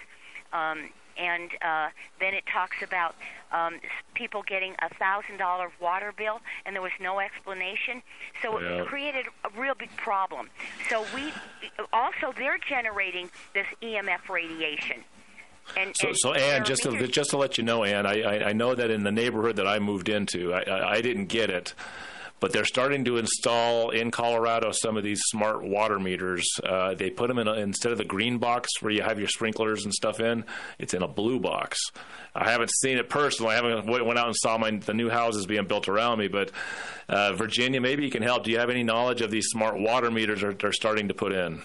Um, 0.53 0.89
and 1.17 1.49
uh, 1.61 1.89
then 2.19 2.33
it 2.33 2.43
talks 2.51 2.77
about 2.81 3.15
um, 3.51 3.79
people 4.15 4.43
getting 4.43 4.73
a 4.81 4.93
thousand 4.95 5.37
dollar 5.37 5.69
water 5.79 6.13
bill, 6.17 6.41
and 6.65 6.75
there 6.75 6.81
was 6.81 6.91
no 6.99 7.19
explanation. 7.19 8.01
So 8.41 8.59
Yeah. 8.59 8.81
it 8.81 8.87
created 8.87 9.25
a 9.43 9.59
real 9.59 9.75
big 9.75 9.95
problem. 9.97 10.49
So 10.89 11.05
we 11.15 11.31
also 11.91 12.33
they're 12.37 12.57
generating 12.69 13.29
this 13.53 13.67
EMF 13.81 14.29
radiation. 14.29 15.03
And, 15.77 15.95
So, 15.95 16.09
and 16.09 16.17
so 16.19 16.33
there 16.33 16.55
Ann, 16.55 16.61
are 16.61 16.65
just 16.65 16.83
to, 16.83 17.07
just 17.07 17.29
to 17.29 17.37
let 17.37 17.57
you 17.57 17.63
know, 17.63 17.85
Ann, 17.85 18.05
I, 18.05 18.21
I, 18.21 18.49
I 18.49 18.53
know 18.53 18.75
that 18.75 18.91
in 18.91 19.03
the 19.03 19.11
neighborhood 19.13 19.55
that 19.55 19.67
I 19.67 19.79
moved 19.79 20.09
into, 20.09 20.53
I, 20.53 20.61
I, 20.69 20.91
I 20.95 21.01
didn't 21.01 21.27
get 21.27 21.49
it, 21.49 21.73
but 22.43 22.51
they're 22.51 22.65
starting 22.65 23.05
to 23.05 23.15
install 23.15 23.91
in 23.91 24.11
Colorado 24.11 24.73
some 24.73 24.97
of 24.97 25.03
these 25.05 25.21
smart 25.27 25.63
water 25.63 25.97
meters. 25.97 26.45
Uh, 26.61 26.93
they 26.93 27.09
put 27.09 27.29
them 27.29 27.39
in 27.39 27.47
a, 27.47 27.53
instead 27.53 27.93
of 27.93 27.97
the 27.97 28.03
green 28.03 28.37
box 28.37 28.69
where 28.81 28.91
you 28.91 29.01
have 29.01 29.17
your 29.17 29.29
sprinklers 29.29 29.85
and 29.85 29.93
stuff 29.93 30.19
in, 30.19 30.43
it's 30.77 30.93
in 30.93 31.01
a 31.01 31.07
blue 31.07 31.39
box. 31.39 31.79
I 32.35 32.51
haven't 32.51 32.69
seen 32.81 32.97
it 32.97 33.07
personally. 33.07 33.53
I 33.53 33.55
haven't 33.55 33.85
went 33.87 34.19
out 34.19 34.27
and 34.27 34.35
saw 34.35 34.57
my 34.57 34.71
the 34.71 34.93
new 34.93 35.09
houses 35.09 35.45
being 35.45 35.67
built 35.67 35.87
around 35.87 36.19
me, 36.19 36.27
but 36.27 36.51
uh, 37.07 37.31
Virginia, 37.31 37.79
maybe 37.79 38.03
you 38.03 38.11
can 38.11 38.23
help. 38.23 38.43
Do 38.43 38.51
you 38.51 38.59
have 38.59 38.69
any 38.69 38.83
knowledge 38.83 39.21
of 39.21 39.31
these 39.31 39.45
smart 39.45 39.79
water 39.79 40.11
meters 40.11 40.43
are, 40.43 40.53
they're 40.53 40.73
starting 40.73 41.07
to 41.07 41.13
put 41.13 41.31
in? 41.31 41.61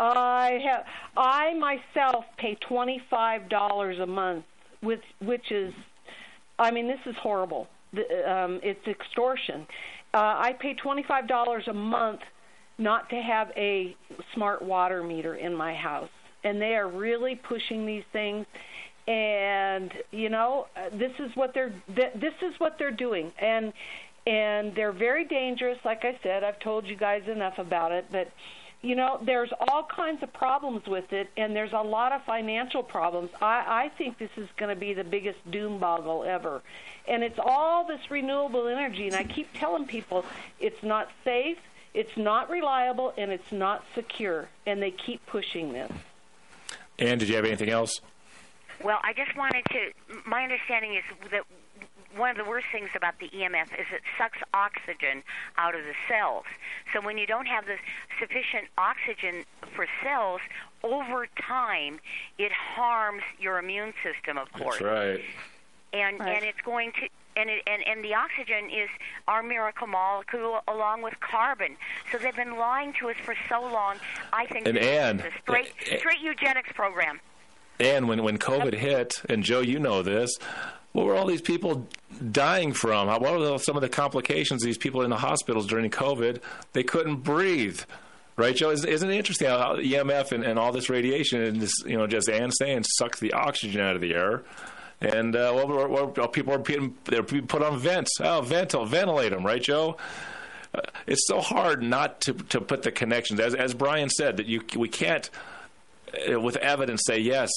I 0.00 0.58
have. 0.66 0.84
I 1.16 1.54
myself 1.54 2.24
pay 2.38 2.56
twenty 2.56 3.00
five 3.08 3.48
dollars 3.48 4.00
a 4.00 4.06
month, 4.06 4.46
with 4.82 5.02
which 5.20 5.52
is, 5.52 5.72
I 6.58 6.72
mean, 6.72 6.88
this 6.88 6.98
is 7.06 7.14
horrible. 7.14 7.68
Um, 7.92 8.60
it's 8.62 8.86
extortion. 8.86 9.66
Uh, 10.12 10.34
I 10.38 10.52
pay 10.58 10.74
twenty 10.74 11.02
five 11.02 11.26
dollars 11.28 11.64
a 11.68 11.72
month 11.72 12.20
not 12.78 13.10
to 13.10 13.16
have 13.16 13.52
a 13.56 13.96
smart 14.34 14.62
water 14.62 15.02
meter 15.02 15.34
in 15.34 15.54
my 15.54 15.74
house, 15.74 16.10
and 16.44 16.60
they 16.60 16.74
are 16.76 16.88
really 16.88 17.34
pushing 17.34 17.86
these 17.86 18.04
things. 18.12 18.46
And 19.06 19.92
you 20.10 20.28
know, 20.28 20.66
uh, 20.76 20.96
this 20.96 21.12
is 21.18 21.34
what 21.34 21.52
they're 21.54 21.74
th- 21.94 22.14
this 22.14 22.34
is 22.42 22.54
what 22.58 22.76
they're 22.78 22.90
doing, 22.90 23.32
and 23.38 23.72
and 24.26 24.74
they're 24.74 24.92
very 24.92 25.24
dangerous. 25.24 25.78
Like 25.84 26.04
I 26.04 26.18
said, 26.22 26.44
I've 26.44 26.60
told 26.60 26.86
you 26.86 26.96
guys 26.96 27.22
enough 27.26 27.58
about 27.58 27.92
it, 27.92 28.06
but 28.10 28.28
you 28.82 28.94
know, 28.94 29.18
there's 29.22 29.50
all 29.68 29.84
kinds 29.84 30.22
of 30.22 30.32
problems 30.32 30.86
with 30.86 31.12
it, 31.12 31.28
and 31.36 31.54
there's 31.54 31.72
a 31.72 31.82
lot 31.82 32.12
of 32.12 32.22
financial 32.22 32.82
problems. 32.82 33.30
I, 33.40 33.84
I 33.84 33.90
think 33.98 34.18
this 34.18 34.30
is 34.36 34.48
going 34.56 34.74
to 34.74 34.80
be 34.80 34.94
the 34.94 35.04
biggest 35.04 35.38
doom 35.50 35.78
boggle 35.78 36.24
ever. 36.24 36.62
And 37.06 37.22
it's 37.22 37.38
all 37.38 37.86
this 37.86 38.10
renewable 38.10 38.66
energy, 38.68 39.06
and 39.06 39.14
I 39.14 39.24
keep 39.24 39.48
telling 39.52 39.86
people 39.86 40.24
it's 40.58 40.82
not 40.82 41.10
safe, 41.24 41.58
it's 41.92 42.16
not 42.16 42.48
reliable, 42.48 43.12
and 43.18 43.30
it's 43.30 43.52
not 43.52 43.84
secure, 43.94 44.48
and 44.66 44.80
they 44.80 44.92
keep 44.92 45.24
pushing 45.26 45.72
this. 45.72 45.92
Ann, 46.98 47.18
did 47.18 47.28
you 47.28 47.36
have 47.36 47.44
anything 47.44 47.70
else? 47.70 48.00
Well, 48.82 48.98
I 49.02 49.12
just 49.12 49.36
wanted 49.36 49.64
to. 49.72 49.90
My 50.26 50.42
understanding 50.42 50.94
is 50.94 51.30
that 51.30 51.42
one 52.16 52.30
of 52.30 52.36
the 52.36 52.44
worst 52.44 52.66
things 52.72 52.90
about 52.94 53.18
the 53.20 53.28
EMF 53.28 53.66
is 53.78 53.86
it 53.92 54.02
sucks 54.18 54.38
oxygen 54.54 55.22
out 55.58 55.74
of 55.74 55.82
the 55.84 55.94
cells. 56.08 56.44
So 56.92 57.00
when 57.00 57.18
you 57.18 57.26
don't 57.26 57.46
have 57.46 57.66
the 57.66 57.76
sufficient 58.18 58.66
oxygen 58.76 59.44
for 59.74 59.86
cells, 60.02 60.40
over 60.82 61.26
time, 61.40 62.00
it 62.38 62.52
harms 62.52 63.22
your 63.38 63.58
immune 63.58 63.92
system. 64.02 64.38
Of 64.38 64.50
course, 64.52 64.78
That's 64.78 64.82
right. 64.82 65.24
and 65.92 66.18
Right. 66.20 66.36
and 66.36 66.44
it's 66.44 66.60
going 66.62 66.92
to. 66.92 67.08
And, 67.36 67.48
it, 67.48 67.62
and 67.66 67.86
and 67.86 68.04
the 68.04 68.12
oxygen 68.14 68.68
is 68.70 68.88
our 69.28 69.40
miracle 69.42 69.86
molecule 69.86 70.60
along 70.66 71.02
with 71.02 71.18
carbon. 71.20 71.76
So 72.10 72.18
they've 72.18 72.34
been 72.34 72.56
lying 72.58 72.92
to 72.94 73.08
us 73.08 73.16
for 73.24 73.36
so 73.48 73.60
long. 73.62 73.96
I 74.32 74.46
think 74.46 74.66
And 74.66 74.76
this 74.76 74.84
Ann, 74.84 75.20
a 75.20 75.30
straight 75.40 75.72
eh, 75.86 75.94
eh, 75.94 75.98
straight 75.98 76.20
eugenics 76.20 76.72
program. 76.72 77.20
And 77.78 78.08
when, 78.08 78.22
when 78.24 78.36
COVID 78.36 78.74
hit, 78.74 79.22
and 79.28 79.42
Joe, 79.44 79.60
you 79.60 79.78
know 79.78 80.02
this, 80.02 80.38
what 80.92 81.06
were 81.06 81.14
all 81.14 81.26
these 81.26 81.40
people 81.40 81.86
dying 82.32 82.72
from? 82.72 83.08
What 83.08 83.22
were 83.22 83.58
some 83.58 83.76
of 83.76 83.82
the 83.82 83.88
complications? 83.88 84.62
These 84.62 84.78
people 84.78 85.02
in 85.02 85.10
the 85.10 85.16
hospitals 85.16 85.66
during 85.66 85.90
COVID, 85.90 86.40
they 86.72 86.82
couldn't 86.82 87.16
breathe. 87.16 87.80
Right, 88.36 88.56
Joe? 88.56 88.70
Isn't, 88.70 88.88
it 88.88 89.16
interesting 89.16 89.48
how 89.48 89.76
EMF 89.76 90.32
and, 90.32 90.42
and 90.44 90.58
all 90.58 90.72
this 90.72 90.88
radiation 90.88 91.42
and 91.42 91.60
this, 91.60 91.72
you 91.84 91.98
know, 91.98 92.06
just 92.06 92.28
Ann 92.28 92.50
saying, 92.50 92.84
sucks 92.84 93.20
the 93.20 93.34
oxygen 93.34 93.82
out 93.82 93.96
of 93.96 94.00
the 94.00 94.14
air? 94.14 94.42
And 95.00 95.36
uh, 95.36 95.52
well, 95.54 95.68
well, 95.68 96.12
well, 96.16 96.28
people 96.28 96.54
are 96.54 96.58
being, 96.58 96.96
they're 97.04 97.22
being 97.22 97.46
put 97.46 97.62
on 97.62 97.78
vents. 97.78 98.12
Oh, 98.20 98.42
ventil, 98.42 98.86
ventilate 98.86 99.30
them, 99.30 99.44
right, 99.44 99.62
Joe? 99.62 99.96
Uh, 100.74 100.80
it's 101.06 101.26
so 101.26 101.40
hard 101.40 101.82
not 101.82 102.20
to 102.22 102.32
to 102.32 102.60
put 102.60 102.82
the 102.82 102.92
connections. 102.92 103.40
As 103.40 103.54
as 103.54 103.74
Brian 103.74 104.08
said, 104.08 104.36
that 104.36 104.46
you 104.46 104.62
we 104.76 104.88
can't 104.88 105.28
Uh, 106.12 106.40
with 106.40 106.56
evidence 106.56 107.02
say 107.06 107.18
yes, 107.18 107.50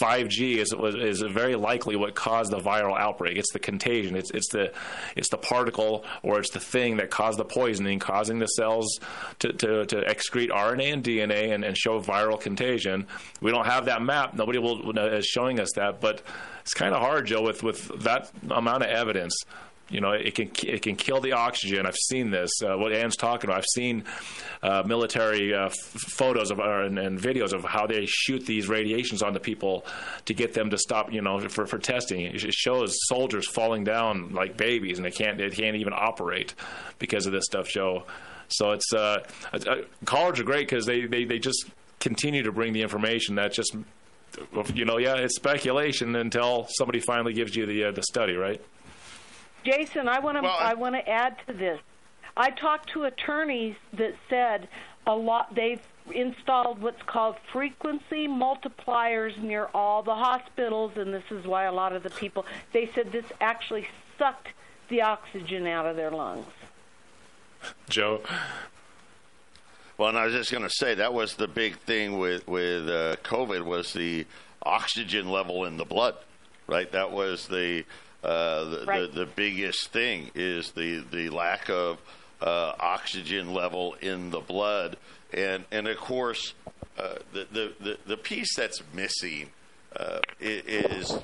5G 0.00 0.56
is 0.58 0.72
is 0.72 1.20
very 1.22 1.56
likely 1.56 1.96
what 1.96 2.14
caused 2.14 2.52
the 2.52 2.58
viral 2.58 2.98
outbreak. 2.98 3.36
It's 3.36 3.52
the 3.52 3.58
contagion. 3.58 4.16
It's 4.16 4.30
it's 4.30 4.48
the 4.48 4.72
it's 5.16 5.28
the 5.28 5.38
particle 5.38 6.04
or 6.22 6.38
it's 6.38 6.50
the 6.50 6.60
thing 6.60 6.96
that 6.98 7.10
caused 7.10 7.38
the 7.38 7.44
poisoning, 7.44 7.98
causing 7.98 8.38
the 8.38 8.46
cells 8.46 9.00
to 9.40 9.52
to, 9.52 9.86
to 9.86 9.96
excrete 10.02 10.50
RNA 10.50 10.92
and 10.92 11.04
DNA 11.04 11.52
and, 11.52 11.64
and 11.64 11.76
show 11.76 12.00
viral 12.00 12.40
contagion. 12.40 13.06
We 13.40 13.50
don't 13.50 13.66
have 13.66 13.86
that 13.86 14.02
map. 14.02 14.34
Nobody 14.34 14.58
will 14.58 14.98
uh, 14.98 15.06
is 15.06 15.26
showing 15.26 15.60
us 15.60 15.72
that, 15.76 16.00
but 16.00 16.22
it's 16.60 16.74
kind 16.74 16.94
of 16.94 17.00
hard, 17.00 17.26
Joe, 17.26 17.42
with 17.42 17.62
with 17.62 18.02
that 18.02 18.30
amount 18.50 18.82
of 18.82 18.90
evidence. 18.90 19.34
You 19.88 20.00
know, 20.00 20.10
it 20.10 20.34
can 20.34 20.50
it 20.64 20.82
can 20.82 20.96
kill 20.96 21.20
the 21.20 21.32
oxygen. 21.32 21.86
I've 21.86 21.94
seen 21.94 22.30
this. 22.30 22.50
Uh, 22.60 22.76
what 22.76 22.92
Ann's 22.92 23.14
talking 23.16 23.48
about. 23.48 23.58
I've 23.58 23.72
seen 23.72 24.04
uh, 24.60 24.82
military 24.84 25.54
uh, 25.54 25.66
f- 25.66 25.74
photos 25.74 26.50
of 26.50 26.58
and, 26.58 26.98
and 26.98 27.20
videos 27.20 27.52
of 27.52 27.62
how 27.62 27.86
they 27.86 28.04
shoot 28.06 28.44
these 28.46 28.68
radiations 28.68 29.22
onto 29.22 29.38
people 29.38 29.86
to 30.24 30.34
get 30.34 30.54
them 30.54 30.70
to 30.70 30.78
stop. 30.78 31.12
You 31.12 31.22
know, 31.22 31.38
for 31.48 31.66
for 31.66 31.78
testing. 31.78 32.22
It 32.22 32.42
it 32.42 32.54
shows 32.54 32.96
soldiers 33.06 33.48
falling 33.48 33.84
down 33.84 34.32
like 34.32 34.56
babies, 34.56 34.98
and 34.98 35.06
they 35.06 35.12
can't 35.12 35.38
they 35.38 35.50
can't 35.50 35.76
even 35.76 35.92
operate 35.92 36.54
because 36.98 37.26
of 37.26 37.32
this 37.32 37.44
stuff, 37.44 37.68
Joe. 37.68 38.04
So 38.48 38.72
it's 38.72 38.92
uh, 38.92 39.24
uh, 39.52 39.76
college 40.04 40.40
are 40.40 40.44
great 40.44 40.68
because 40.68 40.86
they, 40.86 41.06
they 41.06 41.24
they 41.24 41.38
just 41.38 41.66
continue 42.00 42.42
to 42.42 42.52
bring 42.52 42.72
the 42.72 42.82
information 42.82 43.36
that 43.36 43.52
just 43.52 43.76
you 44.74 44.84
know, 44.84 44.98
yeah, 44.98 45.14
it's 45.14 45.36
speculation 45.36 46.14
until 46.16 46.66
somebody 46.70 47.00
finally 47.00 47.32
gives 47.32 47.56
you 47.56 47.66
the 47.66 47.84
uh, 47.84 47.90
the 47.92 48.02
study, 48.02 48.34
right? 48.34 48.60
Jason, 49.66 50.08
I 50.08 50.20
want 50.20 50.36
to 50.36 50.42
Well, 50.42 50.56
I- 50.58 50.70
I 50.70 50.74
want 50.74 50.94
to 50.94 51.08
add 51.08 51.36
to 51.46 51.52
this. 51.52 51.80
I 52.36 52.50
talked 52.50 52.90
to 52.90 53.04
attorneys 53.04 53.76
that 53.94 54.14
said 54.28 54.68
a 55.06 55.14
lot 55.14 55.54
they've 55.54 55.80
installed 56.12 56.80
what's 56.80 57.02
called 57.02 57.36
frequency 57.52 58.28
multipliers 58.28 59.36
near 59.38 59.68
all 59.74 60.02
the 60.02 60.14
hospitals 60.14 60.92
and 60.96 61.12
this 61.12 61.24
is 61.30 61.44
why 61.46 61.64
a 61.64 61.72
lot 61.72 61.92
of 61.92 62.02
the 62.04 62.10
people 62.10 62.46
they 62.72 62.88
said 62.94 63.10
this 63.10 63.24
actually 63.40 63.88
sucked 64.18 64.48
the 64.88 65.02
oxygen 65.02 65.66
out 65.66 65.84
of 65.86 65.96
their 65.96 66.10
lungs. 66.10 66.46
Joe. 67.88 68.20
Well, 69.98 70.10
and 70.10 70.18
I 70.18 70.26
was 70.26 70.34
just 70.34 70.52
going 70.52 70.62
to 70.62 70.70
say 70.70 70.94
that 70.94 71.14
was 71.14 71.34
the 71.34 71.48
big 71.48 71.78
thing 71.78 72.18
with 72.18 72.46
with 72.46 72.88
uh, 72.88 73.16
COVID 73.24 73.64
was 73.64 73.92
the 73.92 74.26
oxygen 74.62 75.28
level 75.30 75.64
in 75.64 75.76
the 75.76 75.84
blood, 75.84 76.14
right? 76.66 76.90
That 76.92 77.10
was 77.10 77.48
the 77.48 77.84
uh, 78.26 78.64
the, 78.64 78.84
Right. 78.86 79.12
the 79.12 79.20
the 79.20 79.26
biggest 79.26 79.92
thing 79.92 80.30
is 80.34 80.72
the 80.72 81.04
the 81.10 81.30
lack 81.30 81.68
of 81.70 81.98
uh, 82.42 82.72
oxygen 82.78 83.54
level 83.54 83.94
in 84.02 84.30
the 84.30 84.40
blood, 84.40 84.96
and 85.32 85.64
and 85.70 85.86
of 85.88 85.96
course 85.96 86.54
uh, 86.98 87.14
the, 87.32 87.46
the 87.52 87.72
the 87.80 87.98
the 88.06 88.16
piece 88.16 88.54
that's 88.56 88.82
missing 88.92 89.50
uh, 89.98 90.18
is 90.40 91.16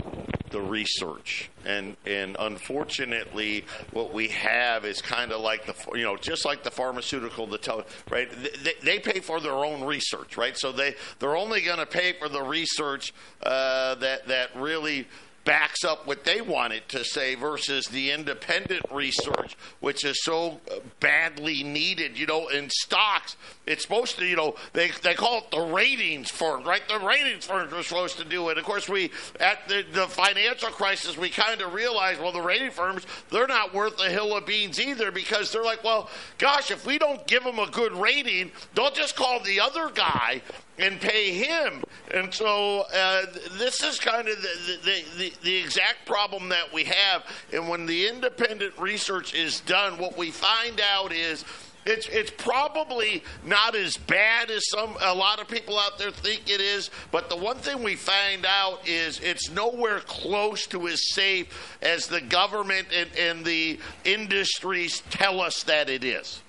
the 0.50 0.60
research. 0.60 1.50
And 1.64 1.96
and 2.06 2.36
unfortunately 2.38 3.64
what 3.92 4.12
we 4.12 4.28
have 4.28 4.84
is 4.84 5.00
kind 5.02 5.32
of 5.32 5.40
like 5.40 5.66
the 5.66 5.74
you 5.96 6.04
know 6.04 6.16
just 6.16 6.44
like 6.44 6.62
the 6.62 6.70
pharmaceutical 6.70 7.46
the 7.46 7.58
tel- 7.58 7.84
right? 8.10 8.28
They, 8.62 8.74
they 8.82 8.98
pay 8.98 9.20
for 9.20 9.40
their 9.40 9.52
own 9.64 9.84
research 9.84 10.36
right? 10.36 10.56
So 10.56 10.72
they 10.72 10.94
they're 11.18 11.36
only 11.36 11.62
going 11.62 11.78
to 11.78 11.86
pay 11.86 12.12
for 12.18 12.28
the 12.28 12.42
research 12.42 13.12
uh, 13.42 13.94
that 13.96 14.28
that 14.28 14.54
really 14.56 15.06
backs 15.44 15.84
up 15.84 16.06
what 16.06 16.24
they 16.24 16.40
want 16.40 16.72
it 16.72 16.88
to 16.88 17.04
say 17.04 17.34
versus 17.34 17.86
the 17.86 18.10
independent 18.10 18.84
research, 18.90 19.56
which 19.80 20.04
is 20.04 20.22
so 20.22 20.60
badly 21.00 21.62
needed. 21.62 22.18
You 22.18 22.26
know, 22.26 22.48
in 22.48 22.70
stocks, 22.70 23.36
it's 23.66 23.82
supposed 23.82 24.18
to, 24.18 24.26
you 24.26 24.36
know, 24.36 24.54
they, 24.72 24.90
they 25.02 25.14
call 25.14 25.38
it 25.38 25.50
the 25.50 25.60
ratings 25.60 26.30
firm, 26.30 26.64
right? 26.64 26.82
The 26.88 27.00
ratings 27.00 27.46
firms 27.46 27.72
are 27.72 27.82
supposed 27.82 28.18
to 28.18 28.24
do 28.24 28.48
it. 28.50 28.58
Of 28.58 28.64
course, 28.64 28.88
we, 28.88 29.10
at 29.40 29.66
the, 29.68 29.84
the 29.92 30.06
financial 30.06 30.70
crisis, 30.70 31.16
we 31.16 31.30
kind 31.30 31.60
of 31.60 31.72
realized, 31.72 32.20
well, 32.20 32.32
the 32.32 32.40
rating 32.40 32.70
firms, 32.70 33.06
they're 33.30 33.46
not 33.46 33.74
worth 33.74 34.00
a 34.00 34.10
hill 34.10 34.36
of 34.36 34.46
beans 34.46 34.80
either 34.80 35.10
because 35.10 35.52
they're 35.52 35.64
like, 35.64 35.82
well, 35.82 36.08
gosh, 36.38 36.70
if 36.70 36.86
we 36.86 36.98
don't 36.98 37.26
give 37.26 37.44
them 37.44 37.58
a 37.58 37.70
good 37.70 37.92
rating, 37.92 38.50
they'll 38.74 38.90
just 38.90 39.16
call 39.16 39.40
the 39.40 39.60
other 39.60 39.90
guy 39.90 40.42
and 40.82 41.00
pay 41.00 41.32
him. 41.32 41.82
And 42.12 42.34
so 42.34 42.84
uh, 42.94 43.22
this 43.58 43.82
is 43.82 43.98
kind 43.98 44.28
of 44.28 44.36
the, 44.42 44.78
the, 44.84 45.04
the, 45.16 45.32
the 45.42 45.56
exact 45.56 46.04
problem 46.06 46.48
that 46.50 46.72
we 46.72 46.84
have. 46.84 47.24
And 47.52 47.68
when 47.68 47.86
the 47.86 48.08
independent 48.08 48.76
research 48.78 49.32
is 49.32 49.60
done, 49.60 49.98
what 49.98 50.18
we 50.18 50.30
find 50.30 50.80
out 50.80 51.12
is. 51.12 51.44
It's 51.84 52.06
it's 52.06 52.30
probably 52.30 53.24
not 53.44 53.74
as 53.74 53.96
bad 53.96 54.52
as 54.52 54.62
some 54.70 54.96
a 55.00 55.12
lot 55.12 55.40
of 55.40 55.48
people 55.48 55.80
out 55.80 55.98
there 55.98 56.12
think 56.12 56.48
it 56.48 56.60
is, 56.60 56.90
but 57.10 57.28
the 57.28 57.34
one 57.34 57.56
thing 57.56 57.82
we 57.82 57.96
find 57.96 58.46
out 58.46 58.86
is 58.86 59.18
it's 59.18 59.50
nowhere 59.50 59.98
close 59.98 60.64
to 60.68 60.86
as 60.86 61.10
safe 61.12 61.76
as 61.82 62.06
the 62.06 62.20
government 62.20 62.86
and, 62.94 63.10
and 63.18 63.44
the 63.44 63.80
industries 64.04 65.02
tell 65.10 65.40
us 65.40 65.64
that 65.64 65.90
it 65.90 66.04
is. 66.04 66.40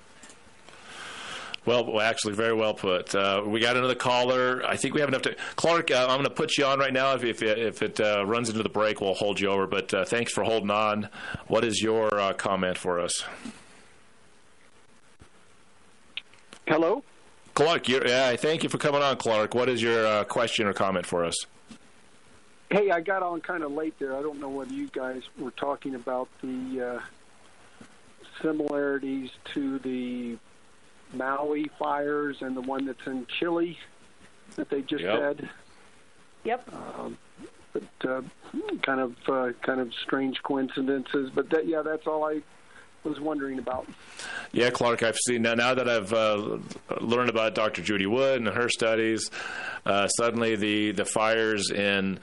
Well, 1.66 1.98
actually, 2.00 2.34
very 2.34 2.52
well 2.52 2.74
put. 2.74 3.14
Uh, 3.14 3.42
we 3.46 3.58
got 3.58 3.76
another 3.76 3.94
caller. 3.94 4.62
I 4.66 4.76
think 4.76 4.94
we 4.94 5.00
have 5.00 5.08
enough 5.08 5.22
to. 5.22 5.34
Clark, 5.56 5.90
uh, 5.90 6.06
I'm 6.08 6.18
going 6.18 6.24
to 6.24 6.30
put 6.30 6.58
you 6.58 6.66
on 6.66 6.78
right 6.78 6.92
now. 6.92 7.14
If 7.14 7.24
if, 7.24 7.42
if 7.42 7.82
it 7.82 8.00
uh, 8.00 8.24
runs 8.26 8.50
into 8.50 8.62
the 8.62 8.68
break, 8.68 9.00
we'll 9.00 9.14
hold 9.14 9.40
you 9.40 9.48
over. 9.48 9.66
But 9.66 9.94
uh, 9.94 10.04
thanks 10.04 10.32
for 10.32 10.44
holding 10.44 10.70
on. 10.70 11.08
What 11.46 11.64
is 11.64 11.80
your 11.80 12.14
uh, 12.14 12.34
comment 12.34 12.76
for 12.76 13.00
us? 13.00 13.24
Hello. 16.66 17.02
Clark, 17.54 17.88
you're, 17.88 18.06
yeah, 18.06 18.34
thank 18.36 18.62
you 18.62 18.68
for 18.68 18.78
coming 18.78 19.00
on, 19.00 19.16
Clark. 19.16 19.54
What 19.54 19.68
is 19.68 19.80
your 19.80 20.06
uh, 20.06 20.24
question 20.24 20.66
or 20.66 20.72
comment 20.72 21.06
for 21.06 21.24
us? 21.24 21.34
Hey, 22.70 22.90
I 22.90 23.00
got 23.00 23.22
on 23.22 23.40
kind 23.42 23.62
of 23.62 23.72
late 23.72 23.96
there. 23.98 24.16
I 24.16 24.22
don't 24.22 24.40
know 24.40 24.48
whether 24.48 24.72
you 24.72 24.88
guys 24.88 25.22
were 25.38 25.52
talking 25.52 25.94
about 25.94 26.28
the 26.42 26.98
uh, 26.98 27.86
similarities 28.42 29.30
to 29.52 29.78
the 29.78 30.36
Maui 31.14 31.70
fires 31.78 32.36
and 32.40 32.56
the 32.56 32.60
one 32.60 32.86
that's 32.86 33.06
in 33.06 33.26
Chile 33.38 33.78
that 34.56 34.68
they 34.70 34.82
just 34.82 35.02
Yep. 35.02 35.20
had. 35.20 35.48
Yep. 36.44 36.74
Um, 36.98 37.18
but 37.72 38.08
uh, 38.08 38.22
kind 38.82 39.00
of 39.00 39.16
uh, 39.28 39.52
kind 39.62 39.80
of 39.80 39.92
strange 40.02 40.42
coincidences. 40.42 41.30
But 41.34 41.50
that, 41.50 41.66
yeah, 41.66 41.82
that's 41.82 42.06
all 42.06 42.24
I 42.24 42.42
was 43.02 43.18
wondering 43.20 43.58
about. 43.58 43.86
Yeah, 44.52 44.70
Clark, 44.70 45.02
I've 45.02 45.16
seen 45.26 45.42
now. 45.42 45.54
Now 45.54 45.74
that 45.74 45.88
I've 45.88 46.12
uh, 46.12 46.58
learned 47.00 47.30
about 47.30 47.54
Dr. 47.54 47.82
Judy 47.82 48.06
Wood 48.06 48.38
and 48.42 48.48
her 48.48 48.68
studies, 48.68 49.30
uh, 49.84 50.06
suddenly 50.08 50.54
the 50.56 50.92
the 50.92 51.04
fires 51.04 51.70
in 51.70 52.20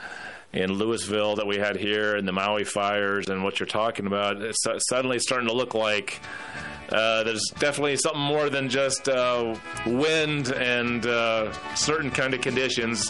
in 0.54 0.72
Louisville 0.74 1.36
that 1.38 1.48
we 1.48 1.58
had 1.58 1.76
here, 1.78 2.16
and 2.16 2.28
the 2.28 2.32
Maui 2.34 2.64
fires, 2.64 3.28
and 3.30 3.44
what 3.44 3.60
you're 3.60 3.68
talking 3.68 4.06
about, 4.06 4.42
it's 4.42 4.62
su- 4.64 4.78
suddenly 4.90 5.18
starting 5.20 5.48
to 5.48 5.54
look 5.54 5.74
like. 5.74 6.20
Uh, 6.92 7.24
there's 7.24 7.44
definitely 7.60 7.96
something 7.96 8.22
more 8.22 8.50
than 8.50 8.68
just 8.70 9.08
uh, 9.08 9.56
wind 9.86 10.50
and 10.50 11.06
uh, 11.06 11.52
certain 11.76 12.12
kind 12.12 12.34
of 12.34 12.42
conditions. 12.42 13.10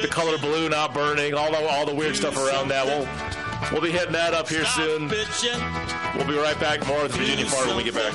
The 0.00 0.08
color 0.08 0.38
blue 0.38 0.68
not 0.68 0.92
burning, 0.92 1.34
all 1.34 1.50
the 1.50 1.58
all 1.68 1.86
the 1.86 1.94
weird 1.94 2.16
stuff 2.16 2.36
around 2.36 2.68
that. 2.68 2.84
We'll 2.86 3.06
we'll 3.72 3.82
be 3.82 3.90
hitting 3.96 4.12
that 4.12 4.34
up 4.34 4.48
here 4.48 4.64
soon. 4.64 5.08
We'll 6.16 6.26
be 6.26 6.36
right 6.36 6.58
back. 6.58 6.84
More 6.86 7.02
with 7.04 7.14
Virginia 7.14 7.46
Farver 7.46 7.68
when 7.68 7.76
we 7.76 7.84
get 7.84 7.94
back. 7.94 8.14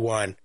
1. 0.01 0.35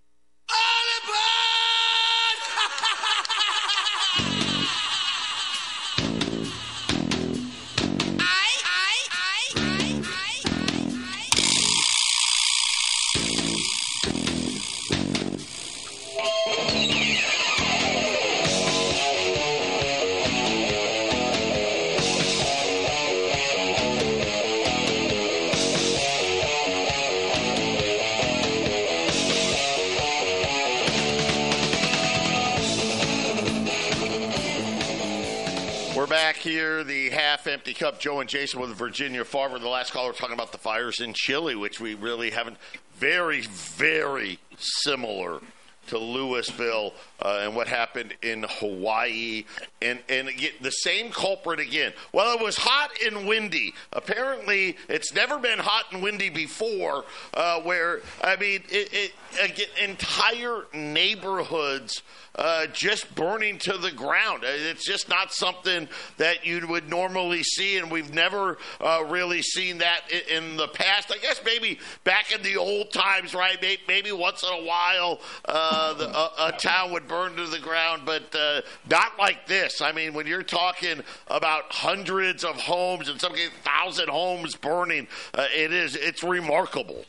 Empty 37.57 37.73
cup. 37.73 37.99
Joe 37.99 38.21
and 38.21 38.29
Jason 38.29 38.61
with 38.61 38.77
Virginia 38.77 39.25
Farver. 39.25 39.59
The 39.59 39.67
last 39.67 39.91
caller 39.91 40.13
talking 40.13 40.35
about 40.35 40.53
the 40.53 40.59
fires 40.59 41.01
in 41.01 41.15
Chile, 41.15 41.55
which 41.55 41.81
we 41.81 41.95
really 41.95 42.29
haven't. 42.29 42.59
Very, 42.97 43.41
very 43.41 44.39
similar 44.59 45.41
to 45.87 45.97
Louisville 45.97 46.93
uh, 47.23 47.41
and 47.43 47.55
what 47.57 47.67
happened 47.69 48.15
in 48.23 48.45
Hawaii. 48.49 49.45
And, 49.83 50.01
and 50.09 50.29
again, 50.29 50.53
the 50.61 50.71
same 50.71 51.11
culprit 51.11 51.61
again. 51.61 51.93
Well, 52.13 52.37
it 52.39 52.43
was 52.43 52.57
hot 52.57 52.91
and 53.05 53.27
windy. 53.27 53.75
Apparently, 53.93 54.77
it's 54.89 55.13
never 55.15 55.39
been 55.39 55.59
hot 55.59 55.85
and 55.93 56.03
windy 56.03 56.31
before, 56.31 57.05
uh, 57.35 57.61
where, 57.61 58.01
I 58.23 58.37
mean, 58.37 58.63
it, 58.69 58.89
it, 58.93 59.13
again, 59.43 59.67
entire 59.91 60.65
neighborhoods 60.73 62.03
uh, 62.35 62.67
just 62.67 63.15
burning 63.15 63.57
to 63.59 63.79
the 63.79 63.91
ground. 63.91 64.45
Uh, 64.45 64.49
It's 64.49 64.85
just 64.85 65.09
not 65.09 65.33
something 65.33 65.89
that 66.19 66.45
you 66.45 66.67
would 66.69 66.87
normally 66.91 67.43
see, 67.43 67.79
and 67.79 67.91
we've 67.91 68.13
never 68.13 68.59
uh, 68.79 69.05
really 69.09 69.41
seen 69.41 69.79
that 69.79 70.03
i- 70.13 70.31
in 70.35 70.59
the 70.59 70.69
past. 70.69 71.11
I 71.11 71.17
guess 71.17 71.41
maybe 71.47 71.79
back 72.05 72.33
in 72.33 72.43
the 72.43 72.57
old 72.59 72.93
times, 72.93 73.35
right? 73.35 73.61
May- 73.63 73.79
Maybe 73.89 74.13
once 74.13 74.43
in 74.43 74.51
a 74.51 74.65
while 74.67 75.21
uh, 75.47 75.95
the, 75.95 76.09
a, 76.15 76.31
a 76.49 76.53
town 76.53 76.93
would 76.93 77.06
burn 77.09 77.37
to 77.37 77.47
the 77.47 77.59
ground, 77.59 78.03
but 78.05 78.35
uh, 78.35 78.63
not 78.91 79.19
like 79.19 79.47
this. 79.47 79.81
I 79.81 79.93
mean, 79.93 80.15
when 80.15 80.27
you're 80.27 80.43
talking 80.43 81.03
about 81.29 81.65
hundreds 81.71 82.45
of 82.45 82.57
homes, 82.57 83.09
in 83.09 83.19
some 83.19 83.35
thousand 83.63 84.09
homes 84.09 84.55
burning, 84.57 85.09
uh, 85.35 85.47
it 85.55 85.73
is 85.73 85.97
it's 85.97 86.23
remarkable. 86.23 87.05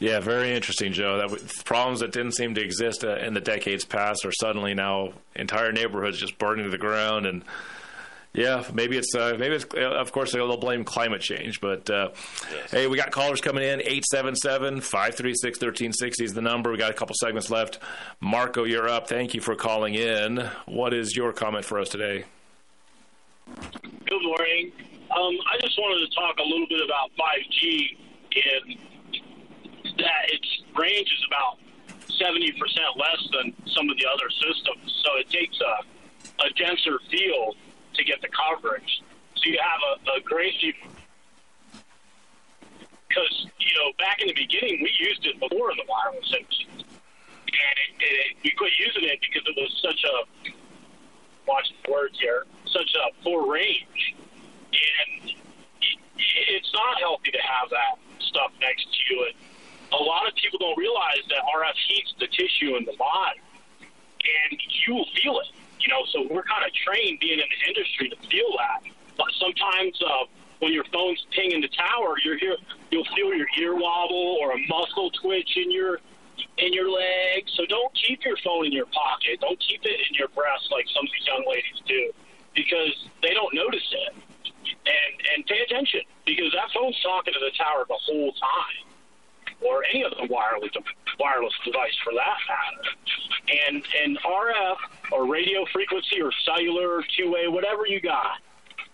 Yeah, 0.00 0.20
very 0.20 0.52
interesting, 0.52 0.92
Joe. 0.92 1.28
That 1.28 1.64
problems 1.64 2.00
that 2.00 2.12
didn't 2.12 2.32
seem 2.32 2.54
to 2.56 2.60
exist 2.60 3.04
uh, 3.04 3.16
in 3.16 3.32
the 3.32 3.40
decades 3.40 3.84
past 3.84 4.26
are 4.26 4.32
suddenly 4.32 4.74
now 4.74 5.12
entire 5.36 5.72
neighborhoods 5.72 6.18
just 6.18 6.36
burning 6.38 6.64
to 6.64 6.70
the 6.70 6.78
ground. 6.78 7.26
And 7.26 7.44
yeah, 8.34 8.64
maybe 8.72 8.98
it's 8.98 9.14
uh, 9.14 9.36
maybe 9.38 9.54
it's 9.54 9.64
uh, 9.76 9.92
of 9.92 10.10
course 10.10 10.32
they'll 10.32 10.56
blame 10.56 10.82
climate 10.84 11.20
change. 11.20 11.60
But 11.60 11.88
uh, 11.88 12.08
hey, 12.72 12.88
we 12.88 12.96
got 12.96 13.12
callers 13.12 13.40
coming 13.40 13.62
in 13.62 13.78
877-536-1360 14.12 16.20
is 16.20 16.34
the 16.34 16.42
number. 16.42 16.72
We 16.72 16.76
got 16.76 16.90
a 16.90 16.94
couple 16.94 17.14
segments 17.14 17.48
left. 17.48 17.78
Marco, 18.20 18.64
you're 18.64 18.88
up. 18.88 19.08
Thank 19.08 19.34
you 19.34 19.40
for 19.40 19.54
calling 19.54 19.94
in. 19.94 20.50
What 20.66 20.92
is 20.92 21.14
your 21.14 21.32
comment 21.32 21.64
for 21.64 21.78
us 21.78 21.90
today? 21.90 22.24
Good 23.46 24.24
morning. 24.24 24.72
Um, 25.12 25.38
I 25.46 25.56
just 25.60 25.78
wanted 25.78 26.08
to 26.08 26.14
talk 26.16 26.36
a 26.38 26.42
little 26.42 26.66
bit 26.66 26.84
about 26.84 27.12
5G 27.16 27.96
and 28.34 28.76
that 29.96 30.32
its 30.32 30.60
range 30.76 31.06
is 31.06 31.24
about 31.28 31.58
70% 32.20 32.50
less 32.96 33.28
than 33.30 33.54
some 33.68 33.88
of 33.88 33.96
the 33.96 34.06
other 34.06 34.28
systems. 34.30 34.92
So 35.04 35.18
it 35.18 35.30
takes 35.30 35.56
a, 35.60 35.84
a 36.44 36.50
denser 36.58 36.98
field 37.12 37.54
to 37.94 38.04
get 38.04 38.20
the 38.22 38.28
coverage. 38.28 39.02
So 39.36 39.50
you 39.50 39.58
have 39.58 39.80
a, 40.06 40.18
a 40.18 40.20
great 40.20 40.54
because 43.14 43.46
you 43.58 43.74
know 43.78 43.92
back 43.98 44.20
in 44.20 44.28
the 44.28 44.34
beginning 44.34 44.82
we 44.82 44.92
used 44.98 45.24
it 45.26 45.38
before 45.38 45.70
in 45.70 45.76
the 45.76 45.84
wireless 45.88 46.32
industry, 46.36 46.66
and 46.78 47.76
it, 47.78 48.02
it, 48.02 48.36
we 48.42 48.50
quit 48.50 48.72
using 48.78 49.04
it 49.04 49.20
because 49.20 49.42
it 49.46 49.56
was 49.56 49.70
such 49.82 50.04
a 50.04 50.50
watch 51.46 51.72
the 51.84 51.92
words 51.92 52.18
here, 52.18 52.44
such 52.66 52.94
a 52.94 53.22
poor 53.22 53.52
range, 53.52 54.14
and 54.72 55.30
it, 55.30 55.98
it's 56.48 56.72
not 56.72 56.98
healthy 56.98 57.30
to 57.30 57.38
have 57.38 57.70
that 57.70 57.98
stuff 58.20 58.52
next 58.60 58.86
to 58.92 59.14
you. 59.14 59.26
And 59.26 59.34
a 59.92 60.02
lot 60.02 60.26
of 60.26 60.34
people 60.34 60.58
don't 60.58 60.78
realize 60.78 61.22
that 61.28 61.38
RF 61.54 61.76
heats 61.88 62.14
the 62.18 62.26
tissue 62.26 62.76
in 62.76 62.84
the 62.84 62.96
body, 62.98 63.40
and 63.80 64.60
you 64.86 64.94
will 64.94 65.08
feel 65.22 65.38
it. 65.40 65.48
You 65.84 65.92
know, 65.92 66.02
so 66.12 66.24
we're 66.32 66.48
kind 66.48 66.64
of 66.64 66.72
trained 66.72 67.20
being 67.20 67.38
in 67.38 67.44
the 67.44 67.68
industry 67.68 68.08
to 68.08 68.16
feel 68.28 68.48
that. 68.56 68.80
But 69.18 69.28
sometimes 69.38 70.00
uh, 70.00 70.24
when 70.60 70.72
your 70.72 70.84
phone's 70.90 71.20
pinging 71.36 71.60
the 71.60 71.68
tower, 71.68 72.16
you're 72.24 72.38
here, 72.38 72.56
you'll 72.90 73.04
feel 73.14 73.34
your 73.34 73.46
ear 73.60 73.76
wobble 73.76 74.38
or 74.40 74.52
a 74.52 74.58
muscle 74.66 75.10
twitch 75.10 75.56
in 75.56 75.70
your 75.70 76.00
in 76.56 76.72
your 76.72 76.90
leg. 76.90 77.44
So 77.54 77.66
don't 77.66 77.92
keep 77.94 78.24
your 78.24 78.36
phone 78.38 78.64
in 78.66 78.72
your 78.72 78.86
pocket. 78.86 79.40
Don't 79.40 79.60
keep 79.60 79.84
it 79.84 80.00
in 80.08 80.14
your 80.16 80.28
breast 80.28 80.72
like 80.72 80.86
some 80.88 81.04
of 81.04 81.10
these 81.12 81.26
young 81.26 81.44
ladies 81.46 81.78
do, 81.86 82.12
because 82.54 82.96
they 83.22 83.34
don't 83.34 83.52
notice 83.52 83.84
it. 83.92 84.14
And 84.64 85.12
and 85.36 85.46
pay 85.46 85.60
attention 85.60 86.00
because 86.24 86.50
that 86.56 86.72
phone's 86.72 86.98
talking 87.02 87.34
to 87.34 87.40
the 87.40 87.52
tower 87.58 87.84
the 87.86 88.00
whole 88.00 88.32
time, 88.32 88.88
or 89.64 89.84
any 89.84 90.04
other 90.04 90.26
wireless 90.28 90.70
wireless 91.18 91.54
device 91.64 91.96
for 92.02 92.12
that 92.12 92.36
matter. 92.48 93.68
And 93.68 93.84
and 94.04 94.18
RF 94.18 94.76
or 95.12 95.26
radio 95.26 95.64
frequency 95.72 96.20
or 96.20 96.30
cellular 96.44 97.02
two 97.16 97.30
way, 97.30 97.48
whatever 97.48 97.86
you 97.86 98.00
got, 98.00 98.38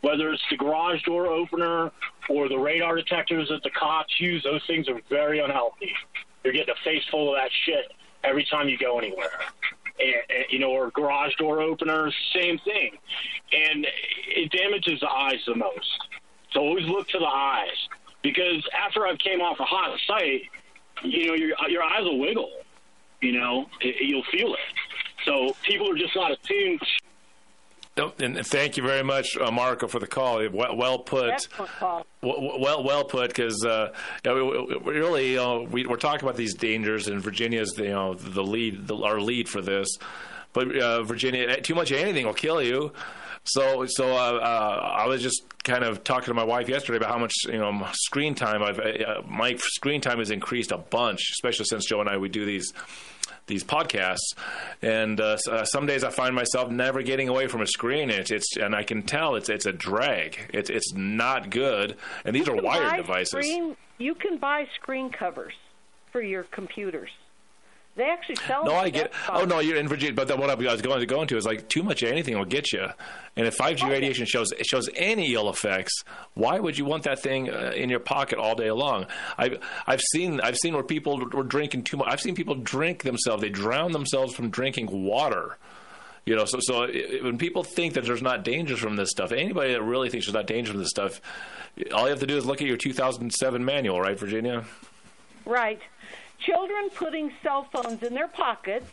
whether 0.01 0.33
it's 0.33 0.43
the 0.51 0.57
garage 0.57 1.03
door 1.03 1.27
opener 1.27 1.91
or 2.29 2.49
the 2.49 2.59
radar 2.59 2.97
detectors 2.97 3.49
that 3.49 3.63
the 3.63 3.71
cops 3.71 4.21
use, 4.21 4.43
those 4.43 4.65
things 4.67 4.89
are 4.89 5.01
very 5.09 5.41
unhealthy. 5.41 5.93
You're 6.45 6.53
getting 6.53 6.75
a 6.75 6.85
face 6.85 7.03
full 7.11 7.35
of 7.35 7.41
that 7.41 7.51
shit 7.65 7.93
every 8.25 8.45
time 8.45 8.69
you 8.69 8.79
go 8.79 8.99
anywhere. 8.99 9.41
And, 9.99 10.15
and, 10.31 10.45
you 10.51 10.59
know, 10.59 10.71
or 10.71 10.91
garage 10.91 11.35
door 11.37 11.61
openers, 11.61 12.15
same 12.35 12.59
thing. 12.59 12.97
And 13.53 13.87
it 14.29 14.51
damages 14.51 15.01
the 15.01 15.11
eyes 15.11 15.41
the 15.47 15.55
most. 15.55 16.09
So 16.53 16.61
always 16.61 16.87
look 16.87 17.09
to 17.09 17.19
the 17.19 17.27
eyes 17.27 17.89
because 18.23 18.67
after 18.73 19.07
I 19.07 19.17
came 19.17 19.41
off 19.41 19.61
a 19.61 19.65
hot 19.65 19.99
site, 20.07 20.43
you 21.03 21.29
know, 21.29 21.35
your 21.35 21.51
your 21.69 21.83
eyes 21.83 22.03
will 22.03 22.19
wiggle. 22.19 22.51
You 23.21 23.33
know, 23.33 23.67
it, 23.81 23.97
you'll 24.01 24.25
feel 24.33 24.55
it. 24.55 24.61
So 25.25 25.55
people 25.63 25.91
are 25.91 25.97
just 25.97 26.17
not 26.17 26.33
attuned. 26.33 26.81
Nope, 27.97 28.21
And 28.21 28.47
thank 28.47 28.77
you 28.77 28.83
very 28.83 29.03
much, 29.03 29.37
uh, 29.37 29.51
Marco, 29.51 29.89
for 29.89 29.99
the 29.99 30.07
call. 30.07 30.49
Well, 30.49 30.77
well 30.77 30.99
put. 31.01 31.31
Excellent 31.31 31.71
call. 31.73 32.07
Well, 32.23 32.59
well, 32.59 32.85
well 32.85 33.05
put. 33.05 33.29
Because 33.29 33.65
uh, 33.65 33.93
you 34.25 34.31
know, 34.31 34.67
we, 34.69 34.77
we 34.77 34.99
really, 34.99 35.31
you 35.33 35.37
know, 35.37 35.67
we, 35.71 35.85
we're 35.87 35.97
talking 35.97 36.27
about 36.27 36.37
these 36.37 36.55
dangers, 36.55 37.09
and 37.09 37.21
Virginia's 37.21 37.73
the, 37.73 37.85
you 37.85 37.91
know 37.91 38.15
the 38.15 38.43
lead, 38.43 38.87
the, 38.87 38.97
our 38.97 39.21
lead 39.21 39.49
for 39.49 39.61
this. 39.61 39.89
But 40.53 40.75
uh, 40.77 41.03
Virginia, 41.03 41.61
too 41.61 41.75
much 41.75 41.91
of 41.91 41.99
anything 41.99 42.27
will 42.27 42.33
kill 42.33 42.63
you. 42.63 42.93
So, 43.45 43.87
so 43.87 44.13
uh, 44.13 44.39
uh, 44.43 44.95
I 44.99 45.07
was 45.07 45.23
just 45.23 45.43
kind 45.65 45.85
of 45.85 46.05
talking 46.05 46.27
to 46.27 46.35
my 46.35 46.45
wife 46.45 46.69
yesterday 46.69 46.99
about 46.99 47.11
how 47.11 47.19
much 47.19 47.35
you 47.47 47.59
know 47.59 47.87
screen 47.93 48.35
time. 48.35 48.63
I've 48.63 48.79
uh, 48.79 49.23
my 49.27 49.57
screen 49.57 50.01
time 50.01 50.19
has 50.19 50.31
increased 50.31 50.73
a 50.73 50.79
bunch, 50.79 51.21
especially 51.33 51.67
since 51.67 51.87
Joe 51.87 52.01
and 52.01 52.09
I 52.09 52.17
we 52.19 52.29
do 52.29 52.45
these 52.45 52.73
these 53.47 53.65
podcasts. 53.65 54.35
And 54.83 55.21
uh, 55.21 55.37
uh, 55.51 55.65
some 55.65 55.87
days 55.87 56.05
I 56.05 56.11
find 56.11 56.35
myself 56.35 56.71
never 56.71 57.03
getting 57.03 57.29
away 57.29 57.49
from 57.49 57.61
a 57.61 57.67
screen, 57.67 58.11
and 58.11 58.21
it's, 58.21 58.31
it's 58.31 58.57
and 58.57 58.75
I 58.75 58.83
can 58.83 59.03
tell 59.03 59.35
it's 59.35 59.49
it's 59.49 59.67
a 59.67 59.73
drag. 59.73 60.51
It's 60.55 60.71
it's 60.71 60.93
not 60.95 61.51
good. 61.51 61.97
And 62.25 62.35
these 62.35 62.49
are 62.49 62.57
wired 62.57 62.97
devices. 62.97 63.31
Screen, 63.31 63.77
you 63.99 64.15
can 64.15 64.39
buy 64.39 64.67
screen 64.81 65.11
covers 65.11 65.55
for 66.13 66.23
your 66.23 66.45
computers. 66.45 67.11
They 67.97 68.05
actually 68.05 68.37
sell. 68.37 68.65
No, 68.65 68.77
I 68.77 68.89
get. 68.89 69.13
Oh 69.29 69.45
no, 69.45 69.59
you're 69.59 69.77
in 69.77 69.89
Virginia. 69.89 70.15
But 70.15 70.29
what 70.39 70.49
I 70.49 70.55
was 70.55 70.81
going 70.81 71.01
to 71.01 71.07
go 71.07 71.23
into 71.23 71.37
is 71.37 71.45
like 71.45 71.69
too 71.69 71.83
much 71.83 72.03
of 72.03 72.11
anything 72.11 72.39
will 72.39 72.45
get 72.45 72.73
you. 72.73 72.87
And 73.37 73.47
if 73.47 73.57
5G 73.57 73.89
radiation 73.91 74.27
shows 74.27 74.53
shows 74.63 74.89
any 74.95 75.35
ill 75.35 75.51
effects, 75.51 75.93
why 76.35 76.61
would 76.61 76.79
you 76.79 76.85
want 76.85 77.03
that 77.05 77.19
thing 77.21 77.51
uh, 77.51 77.73
in 77.75 77.91
your 77.91 78.01
pocket 78.01 78.39
all 78.39 78.55
day 78.55 78.71
long? 78.71 79.07
I've 79.37 79.59
I've 79.87 80.01
seen 80.13 80.41
I've 80.41 80.57
seen 80.57 80.75
where 80.75 80.85
people 80.85 81.19
were 81.33 81.43
drinking 81.43 81.83
too 81.83 81.97
much. 81.97 82.09
I've 82.09 82.21
seen 82.21 82.35
people 82.35 82.55
drink 82.55 83.03
themselves. 83.03 83.43
They 83.43 83.49
drown 83.49 83.93
themselves 83.93 84.35
from 84.35 84.51
drinking 84.51 84.89
water. 84.91 85.59
You 86.27 86.37
know, 86.37 86.45
so 86.45 86.59
so 86.61 86.83
it, 86.85 87.25
when 87.25 87.39
people 87.39 87.65
think 87.65 87.95
that 87.95 88.05
there's 88.05 88.23
not 88.23 88.45
dangers 88.45 88.79
from 88.79 88.95
this 88.95 89.11
stuff, 89.11 89.33
anybody 89.33 89.73
that 89.73 89.83
really 89.83 90.11
thinks 90.11 90.27
there's 90.27 90.35
not 90.35 90.47
danger 90.47 90.73
from 90.73 90.81
this 90.81 90.91
stuff, 90.91 91.21
all 91.93 92.05
you 92.05 92.11
have 92.11 92.21
to 92.21 92.27
do 92.27 92.37
is 92.37 92.47
look 92.47 92.61
at 92.61 92.69
your 92.69 92.77
2007 92.77 93.65
manual, 93.65 94.01
right, 94.01 94.19
Virginia? 94.19 94.65
Right. 95.45 95.81
Children 96.41 96.91
putting 96.95 97.33
cell 97.43 97.67
phones 97.73 98.03
in 98.03 98.15
their 98.15 98.29
pockets 98.29 98.91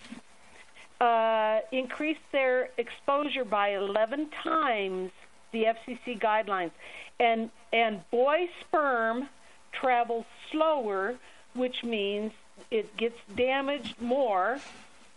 uh, 0.99 1.59
increase 1.71 2.17
their 2.31 2.69
exposure 2.77 3.45
by 3.45 3.69
11 3.69 4.29
times 4.43 5.11
the 5.51 5.63
FCC 5.63 6.19
guidelines, 6.19 6.71
and 7.19 7.49
and 7.71 8.09
boy 8.11 8.49
sperm 8.61 9.29
travels 9.71 10.25
slower, 10.51 11.15
which 11.53 11.83
means 11.83 12.31
it 12.71 12.95
gets 12.97 13.17
damaged 13.35 14.01
more, 14.01 14.59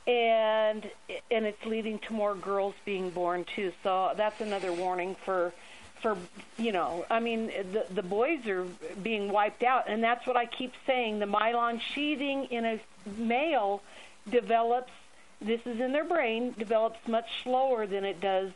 and 0.07 0.89
and 1.31 1.47
it's 1.47 1.65
leading 1.67 1.99
to 2.01 2.13
more 2.13 2.35
girls 2.35 2.75
being 2.85 3.11
born 3.11 3.45
too. 3.57 3.73
So 3.83 4.13
that's 4.17 4.41
another 4.41 4.73
warning 4.73 5.17
for 5.25 5.53
for 6.01 6.17
you 6.59 6.73
know 6.73 7.05
i 7.11 7.21
mean 7.21 7.47
the 7.73 7.85
the 7.91 8.03
boys 8.03 8.47
are 8.47 8.67
being 9.03 9.31
wiped 9.31 9.63
out. 9.63 9.85
And 9.89 10.03
that's 10.03 10.27
what 10.27 10.37
i 10.37 10.47
keep 10.47 10.73
saying. 10.87 11.19
The 11.19 11.27
myelin 11.27 11.81
sheathing 11.81 12.45
in 12.47 12.65
a 12.65 12.81
male 13.17 13.83
develops 14.29 14.93
this 15.41 15.61
is 15.67 15.81
in 15.81 15.93
their 15.93 16.05
brain 16.05 16.55
develops 16.59 17.07
much 17.09 17.43
slower 17.43 17.87
than 17.87 18.05
it 18.05 18.21
does 18.21 18.51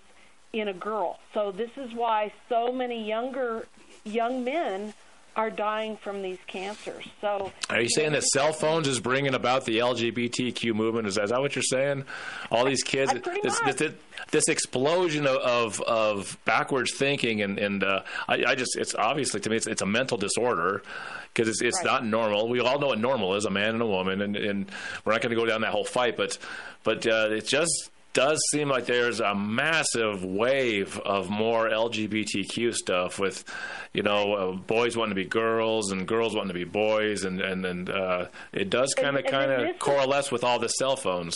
in 0.53 0.69
a 0.69 0.73
girl. 0.73 1.19
So 1.33 1.51
this 1.51 1.71
is 1.77 1.93
why 1.93 2.33
so 2.49 2.73
many 2.73 3.07
younger 3.07 3.67
young 4.05 4.45
men 4.45 4.95
are 5.37 5.51
dying 5.51 5.97
from 5.97 6.23
these 6.23 6.39
cancers 6.47 7.05
so 7.21 7.53
Are 7.71 7.81
you 7.81 7.89
saying 7.89 8.13
that 8.13 8.23
cell 8.23 8.53
phones 8.53 8.87
is 8.89 9.01
bringing 9.01 9.35
about 9.35 9.65
the 9.65 9.79
LGBTQ 9.79 10.75
movement? 10.75 11.07
Is 11.07 11.17
that, 11.17 11.25
is 11.25 11.31
that 11.31 11.41
what 11.41 11.55
you're 11.57 11.63
saying? 11.63 12.05
All 12.51 12.65
these 12.65 12.83
kids, 12.83 13.13
this, 13.43 13.59
this, 13.61 13.93
this 14.31 14.49
explosion 14.49 15.27
of, 15.27 15.37
of, 15.39 15.81
of 15.83 16.39
backwards 16.45 16.95
thinking, 16.97 17.43
and, 17.43 17.59
and 17.59 17.83
uh, 17.85 18.03
I, 18.29 18.45
I 18.49 18.55
just, 18.55 18.77
it's 18.77 18.95
obviously 18.95 19.41
to 19.41 19.51
me, 19.51 19.57
it's, 19.57 19.67
it's 19.67 19.83
a 19.83 19.87
mental 19.87 20.17
disorder 20.19 20.83
because 21.33 21.49
it's, 21.49 21.63
it's 21.63 21.77
Right. 21.79 21.87
not 21.87 22.07
normal. 22.07 22.49
We 22.49 22.61
all 22.61 22.79
know 22.79 22.89
what 22.89 23.01
normal 23.01 23.35
is 23.35 23.45
a 23.45 23.51
man 23.51 23.71
and 23.71 23.83
a 23.83 23.87
woman, 23.87 24.21
and, 24.21 24.37
and 24.37 24.71
we're 25.05 25.13
not 25.13 25.23
going 25.23 25.31
to 25.31 25.37
go 25.37 25.47
down 25.47 25.63
that 25.63 25.73
whole 25.73 25.85
fight, 25.85 26.17
but, 26.17 26.39
but 26.85 27.07
uh, 27.07 27.29
it 27.31 27.47
just 27.47 27.91
does 28.15 28.41
seem 28.51 28.69
like 28.69 28.87
there's 28.87 29.21
a 29.21 29.35
massive 29.35 30.25
wave 30.25 30.99
of 31.01 31.29
more 31.29 31.69
LGBTQ 31.69 32.73
stuff 32.75 33.19
with, 33.19 33.45
you 33.93 34.03
know, 34.03 34.33
uh, 34.33 34.53
boys 34.53 34.97
wanting 34.97 35.11
to 35.15 35.23
be 35.23 35.29
girls 35.29 35.93
and 35.93 36.07
girls 36.09 36.35
wanting 36.35 36.49
to 36.49 36.55
be 36.55 36.65
boys, 36.65 37.25
and 37.25 37.41
and, 37.41 37.67
and 37.67 37.91
uh, 37.91 38.27
it 38.53 38.71
does 38.71 38.95
kind 38.95 39.19
of 39.19 39.27
kind 39.27 39.51
of 39.51 39.61
is- 39.61 40.31
with 40.33 40.43
all 40.43 40.59
the 40.59 40.69
cell 40.69 40.97
phones. 40.97 41.35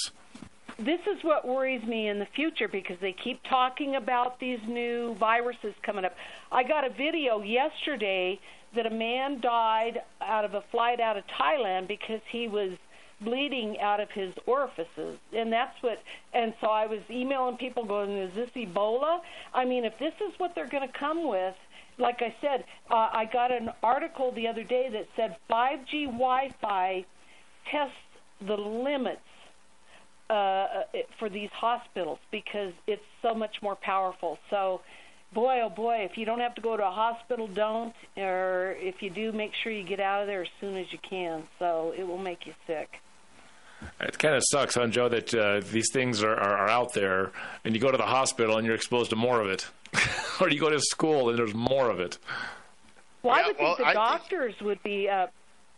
this 0.78 1.00
is 1.06 1.22
what 1.24 1.46
worries 1.46 1.82
me 1.82 2.08
in 2.08 2.20
the 2.20 2.26
future 2.36 2.68
because 2.68 2.96
they 3.00 3.12
keep 3.12 3.42
talking 3.50 3.96
about 3.96 4.38
these 4.38 4.60
new 4.66 5.14
viruses 5.16 5.74
coming 5.82 6.04
up. 6.04 6.14
I 6.52 6.62
got 6.62 6.86
a 6.86 6.90
video 6.90 7.42
yesterday 7.42 8.38
that 8.74 8.86
a 8.86 8.90
man 8.90 9.40
died 9.40 10.02
out 10.20 10.44
of 10.44 10.54
a 10.54 10.60
flight 10.70 11.00
out 11.00 11.16
of 11.16 11.24
Thailand 11.26 11.88
because 11.88 12.20
he 12.30 12.46
was 12.46 12.72
bleeding 13.20 13.78
out 13.80 14.00
of 14.00 14.10
his 14.10 14.32
orifices 14.46 15.18
and 15.32 15.52
that's 15.52 15.82
what 15.82 16.00
and 16.32 16.54
so 16.60 16.68
I 16.68 16.86
was 16.86 17.00
emailing 17.10 17.56
people 17.56 17.84
going 17.84 18.16
is 18.16 18.34
this 18.34 18.50
Ebola 18.50 19.20
I 19.52 19.64
mean 19.64 19.84
if 19.84 19.98
this 19.98 20.14
is 20.20 20.38
what 20.38 20.54
they're 20.54 20.68
going 20.68 20.86
to 20.86 20.98
come 20.98 21.28
with 21.28 21.56
like 21.98 22.22
I 22.22 22.34
said 22.40 22.64
uh, 22.90 23.08
I 23.12 23.28
got 23.32 23.50
an 23.50 23.70
article 23.82 24.30
the 24.32 24.46
other 24.46 24.62
day 24.62 24.88
that 24.92 25.08
said 25.16 25.36
5G 25.50 26.04
Wi-Fi 26.06 27.04
tests 27.70 27.96
the 28.40 28.56
limits 28.56 29.20
uh, 30.30 30.66
for 31.18 31.28
these 31.28 31.50
hospitals 31.50 32.18
because 32.30 32.72
it's 32.86 33.04
so 33.22 33.34
much 33.34 33.62
more 33.62 33.76
powerful. 33.76 34.38
So, 34.50 34.82
boy, 35.32 35.60
oh 35.62 35.70
boy, 35.70 36.06
if 36.10 36.18
you 36.18 36.24
don't 36.24 36.40
have 36.40 36.54
to 36.56 36.60
go 36.60 36.76
to 36.76 36.86
a 36.86 36.90
hospital, 36.90 37.48
don't. 37.48 37.94
Or 38.16 38.76
if 38.78 39.02
you 39.02 39.10
do, 39.10 39.32
make 39.32 39.52
sure 39.54 39.72
you 39.72 39.84
get 39.84 40.00
out 40.00 40.22
of 40.22 40.26
there 40.26 40.42
as 40.42 40.48
soon 40.60 40.76
as 40.76 40.92
you 40.92 40.98
can. 40.98 41.44
So 41.58 41.94
it 41.96 42.06
will 42.06 42.18
make 42.18 42.46
you 42.46 42.54
sick. 42.66 43.00
It 44.00 44.18
kind 44.18 44.34
of 44.34 44.42
sucks, 44.50 44.74
huh, 44.74 44.86
Joe, 44.88 45.08
that 45.08 45.34
uh, 45.34 45.60
these 45.72 45.90
things 45.92 46.22
are, 46.22 46.34
are, 46.34 46.56
are 46.58 46.68
out 46.68 46.94
there, 46.94 47.30
and 47.64 47.74
you 47.74 47.80
go 47.80 47.90
to 47.90 47.96
the 47.96 48.04
hospital 48.06 48.56
and 48.56 48.66
you're 48.66 48.74
exposed 48.74 49.10
to 49.10 49.16
more 49.16 49.40
of 49.40 49.48
it, 49.48 49.66
or 50.40 50.48
you 50.50 50.58
go 50.60 50.70
to 50.70 50.80
school 50.80 51.28
and 51.30 51.38
there's 51.38 51.54
more 51.54 51.90
of 51.90 52.00
it. 52.00 52.18
Well, 53.22 53.34
I 53.34 53.40
Yeah, 53.40 53.46
would 53.48 53.56
well, 53.58 53.66
think 53.76 53.78
the 53.78 53.84
I 53.84 53.92
think- 53.94 54.20
doctors 54.20 54.54
would 54.62 54.82
be 54.82 55.08
uh, 55.08 55.26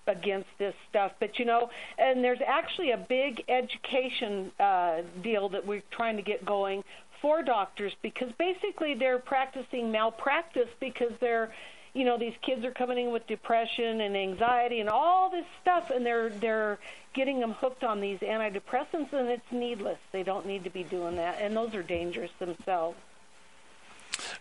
against 0.07 0.49
this 0.59 0.75
stuff, 0.89 1.13
but 1.21 1.39
you 1.39 1.45
know, 1.45 1.71
and 1.99 2.23
there's 2.25 2.41
actually 2.47 2.91
a 2.91 2.97
big 2.97 3.43
education 3.49 4.51
uh, 4.59 5.03
deal 5.23 5.49
that 5.51 5.67
we're 5.67 5.83
trying 5.91 6.17
to 6.17 6.23
get 6.23 6.45
going 6.45 6.83
for 7.23 7.43
doctors 7.43 7.93
because 8.03 8.31
basically 8.39 8.95
they're 8.95 9.19
practicing 9.19 9.91
malpractice 9.93 10.69
because 10.81 11.13
they're, 11.21 11.53
you 11.93 12.05
know, 12.05 12.17
these 12.17 12.35
kids 12.43 12.65
are 12.65 12.71
coming 12.71 12.99
in 12.99 13.13
with 13.13 13.27
depression 13.27 14.01
and 14.01 14.17
anxiety 14.17 14.81
and 14.81 14.89
all 14.89 15.31
this 15.31 15.47
stuff, 15.61 15.91
and 15.91 16.07
they're 16.07 16.31
they're 16.31 16.79
getting 17.15 17.41
them 17.41 17.53
hooked 17.53 17.83
on 17.83 18.01
these 18.01 18.19
antidepressants, 18.21 19.13
and 19.13 19.29
it's 19.29 19.51
needless. 19.51 19.99
They 20.13 20.23
don't 20.23 20.47
need 20.47 20.65
to 20.65 20.71
be 20.71 20.85
doing 20.85 21.17
that, 21.17 21.39
and 21.41 21.57
those 21.57 21.75
are 21.75 21.83
dangerous 21.83 22.31
themselves. 22.39 22.97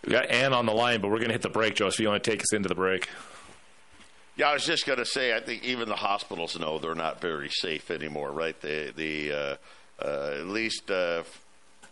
We 0.06 0.12
got 0.12 0.30
Ann 0.30 0.54
on 0.54 0.66
the 0.66 0.74
line, 0.74 1.02
but 1.02 1.10
we're 1.10 1.18
going 1.18 1.30
to 1.30 1.34
hit 1.34 1.42
the 1.42 1.50
break, 1.50 1.76
Joe. 1.76 1.88
If 1.88 2.00
you 2.00 2.08
want 2.08 2.24
to 2.24 2.30
take 2.30 2.42
us 2.42 2.54
into 2.54 2.70
the 2.70 2.76
break. 2.76 3.10
Yeah, 4.36 4.50
I 4.50 4.54
was 4.54 4.66
just 4.66 4.86
going 4.86 5.00
to 5.00 5.06
say, 5.06 5.36
I 5.36 5.42
think 5.42 5.66
even 5.66 5.90
the 5.90 5.96
hospitals 5.96 6.58
know 6.58 6.80
they're 6.80 6.96
not 6.96 7.20
very 7.20 7.50
safe 7.50 7.92
anymore, 7.92 8.32
right? 8.32 8.60
The 8.62 8.94
the 8.96 9.32
uh, 9.32 9.56
uh, 10.02 10.36
at 10.40 10.48
least 10.48 10.90
uh, 10.90 11.24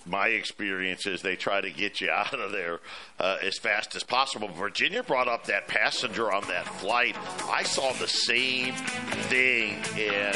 my 0.07 0.27
experience 0.27 1.05
is 1.05 1.21
they 1.21 1.35
try 1.35 1.61
to 1.61 1.69
get 1.69 2.01
you 2.01 2.09
out 2.09 2.33
of 2.33 2.51
there 2.51 2.79
uh, 3.19 3.37
as 3.41 3.57
fast 3.57 3.95
as 3.95 4.03
possible. 4.03 4.47
Virginia 4.47 5.03
brought 5.03 5.27
up 5.27 5.45
that 5.45 5.67
passenger 5.67 6.31
on 6.31 6.47
that 6.47 6.67
flight. 6.67 7.15
I 7.49 7.63
saw 7.63 7.91
the 7.93 8.07
same 8.07 8.73
thing, 9.29 9.75
and 9.97 10.35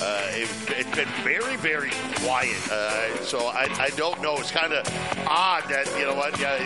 uh, 0.00 0.26
it, 0.30 0.48
it's 0.70 0.96
been 0.96 1.08
very, 1.22 1.56
very 1.56 1.90
quiet. 2.16 2.56
Uh, 2.70 3.16
so 3.22 3.38
I, 3.46 3.68
I 3.78 3.90
don't 3.96 4.20
know. 4.22 4.36
It's 4.36 4.50
kind 4.50 4.72
of 4.72 4.86
odd 5.26 5.64
that 5.68 5.86
you 5.98 6.06
know 6.06 6.14
what. 6.14 6.38
Yeah, 6.38 6.58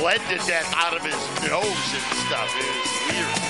blended 0.00 0.40
that 0.46 0.64
out 0.76 0.94
of 0.96 1.04
his 1.04 1.14
nose 1.50 1.66
and 1.66 2.18
stuff. 2.26 2.48
It 2.56 2.64
was 2.64 3.40
weird. 3.42 3.49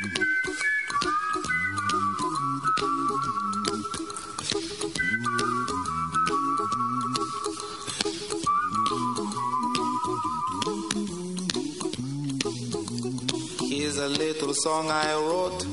A 14.01 14.07
little 14.07 14.53
song 14.53 14.89
I 14.89 15.13
wrote. 15.13 15.63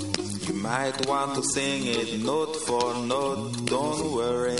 You 0.46 0.54
might 0.54 1.06
want 1.06 1.34
to 1.36 1.42
sing 1.42 1.82
it 1.86 2.22
note 2.22 2.56
for 2.56 2.94
note. 3.06 3.64
Don't 3.64 4.12
worry. 4.12 4.56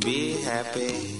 Be 0.00 0.32
happy. 0.42 1.14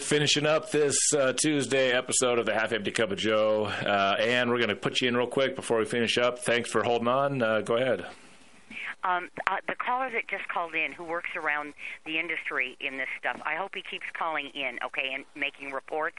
Finishing 0.00 0.44
up 0.44 0.70
this 0.70 0.96
uh, 1.16 1.32
Tuesday 1.32 1.92
episode 1.92 2.38
of 2.38 2.44
the 2.44 2.52
Half 2.52 2.72
Empty 2.72 2.90
Cup 2.90 3.10
of 3.10 3.18
Joe. 3.18 3.64
Uh, 3.64 4.16
Ann, 4.20 4.50
we're 4.50 4.58
going 4.58 4.68
to 4.68 4.76
put 4.76 5.00
you 5.00 5.08
in 5.08 5.16
real 5.16 5.26
quick 5.26 5.56
before 5.56 5.78
we 5.78 5.86
finish 5.86 6.18
up. 6.18 6.40
Thanks 6.40 6.70
for 6.70 6.82
holding 6.82 7.08
on. 7.08 7.42
Uh, 7.42 7.62
go 7.62 7.76
ahead. 7.76 8.04
Um, 9.04 9.28
uh, 9.46 9.56
the 9.68 9.74
caller 9.74 10.10
that 10.10 10.28
just 10.28 10.48
called 10.48 10.74
in, 10.74 10.92
who 10.92 11.04
works 11.04 11.30
around 11.36 11.74
the 12.06 12.18
industry 12.18 12.76
in 12.80 12.96
this 12.96 13.08
stuff, 13.20 13.40
I 13.44 13.54
hope 13.54 13.74
he 13.74 13.82
keeps 13.82 14.06
calling 14.18 14.50
in, 14.54 14.78
okay, 14.84 15.10
and 15.12 15.24
making 15.36 15.72
reports. 15.72 16.16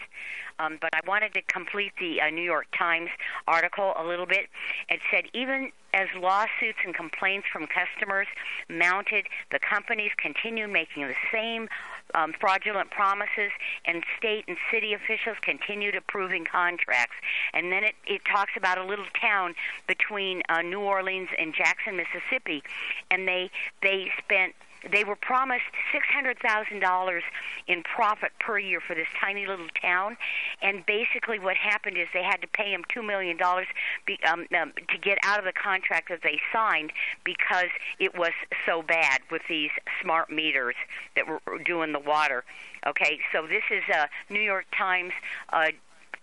Um, 0.60 0.78
but 0.80 0.92
I 0.94 1.02
wanted 1.08 1.34
to 1.34 1.42
complete 1.42 1.94
the 2.00 2.22
uh, 2.22 2.30
New 2.30 2.44
York 2.44 2.68
Times 2.78 3.10
article 3.48 3.94
a 3.98 4.06
little 4.06 4.28
bit. 4.28 4.48
It 4.90 5.00
said 5.12 5.26
even 5.34 5.72
as 5.94 6.08
lawsuits 6.20 6.80
and 6.86 6.94
complaints 6.94 7.48
from 7.52 7.68
customers 7.68 8.28
mounted, 8.70 9.26
the 9.52 9.60
companies 9.60 10.12
continue 10.18 10.68
making 10.68 11.08
the 11.08 11.16
same 11.32 11.68
um, 12.14 12.34
fraudulent 12.40 12.92
promises, 12.92 13.52
and 13.86 14.04
state 14.18 14.46
and 14.48 14.58
city 14.72 14.94
officials 14.94 15.38
continued 15.42 15.96
approving 15.96 16.46
contracts. 16.46 17.16
And 17.54 17.72
then 17.72 17.84
it, 17.84 17.96
it 18.06 18.22
talks 18.26 18.52
about 18.56 18.78
a 18.78 18.84
little 18.84 19.06
town 19.20 19.56
between 19.88 20.44
uh, 20.50 20.62
New 20.62 20.82
Orleans 20.82 21.30
and 21.38 21.54
Jackson, 21.54 21.98
Mississippi, 21.98 22.64
and 23.10 23.28
they 23.28 23.50
they 23.82 24.12
spent 24.24 24.54
they 24.92 25.04
were 25.04 25.16
promised 25.16 25.64
six 25.92 26.06
hundred 26.08 26.38
thousand 26.40 26.80
dollars 26.80 27.24
in 27.68 27.84
profit 27.84 28.32
per 28.40 28.60
year 28.60 28.80
for 28.80 28.96
this 28.96 29.08
tiny 29.20 29.46
little 29.46 29.68
town, 29.82 30.18
and 30.62 30.86
basically 30.86 31.40
what 31.40 31.56
happened 31.56 31.98
is 31.98 32.08
they 32.14 32.24
had 32.24 32.42
to 32.42 32.48
pay 32.48 32.72
him 32.72 32.84
two 32.94 33.04
million 33.04 33.38
dollars 33.38 33.68
be, 34.06 34.20
um, 34.30 34.46
um, 34.60 34.74
to 34.90 34.98
get 34.98 35.18
out 35.24 35.40
of 35.40 35.46
the 35.46 35.54
contract 35.54 36.10
that 36.10 36.22
they 36.24 36.40
signed 36.54 36.92
because 37.24 37.70
it 38.00 38.18
was 38.18 38.32
so 38.66 38.82
bad 38.82 39.22
with 39.32 39.42
these 39.50 39.72
smart 40.02 40.30
meters 40.30 40.76
that 41.16 41.28
were 41.28 41.42
doing 41.66 41.92
the 41.92 42.00
water. 42.00 42.44
Okay, 42.88 43.20
so 43.32 43.48
this 43.48 43.64
is 43.72 43.84
a 43.94 44.08
New 44.32 44.42
York 44.42 44.66
Times. 44.78 45.12
Uh, 45.52 45.70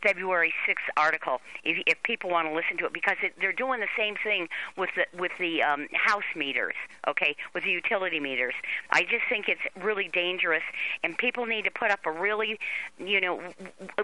February 0.02 0.52
6th 0.68 0.76
article. 0.96 1.40
If, 1.64 1.82
if 1.86 2.02
people 2.02 2.30
want 2.30 2.48
to 2.48 2.54
listen 2.54 2.76
to 2.78 2.86
it, 2.86 2.92
because 2.92 3.16
it, 3.22 3.34
they're 3.40 3.52
doing 3.52 3.80
the 3.80 3.88
same 3.96 4.16
thing 4.22 4.48
with 4.76 4.90
the 4.96 5.06
with 5.18 5.32
the 5.38 5.62
um, 5.62 5.86
house 5.92 6.22
meters, 6.36 6.74
okay, 7.08 7.36
with 7.54 7.64
the 7.64 7.70
utility 7.70 8.20
meters. 8.20 8.54
I 8.90 9.02
just 9.02 9.24
think 9.28 9.48
it's 9.48 9.60
really 9.82 10.08
dangerous, 10.12 10.62
and 11.02 11.16
people 11.16 11.46
need 11.46 11.64
to 11.64 11.70
put 11.70 11.90
up 11.90 12.00
a 12.06 12.10
really, 12.10 12.58
you 12.98 13.20
know, 13.20 13.40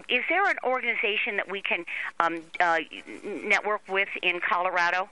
is 0.09 0.23
there 0.29 0.49
an 0.49 0.57
organization 0.65 1.37
that 1.37 1.51
we 1.51 1.63
can 1.63 1.85
um, 2.21 2.41
uh, 2.61 2.79
network 3.25 3.83
with 3.89 4.09
in 4.23 4.41
Colorado? 4.41 5.09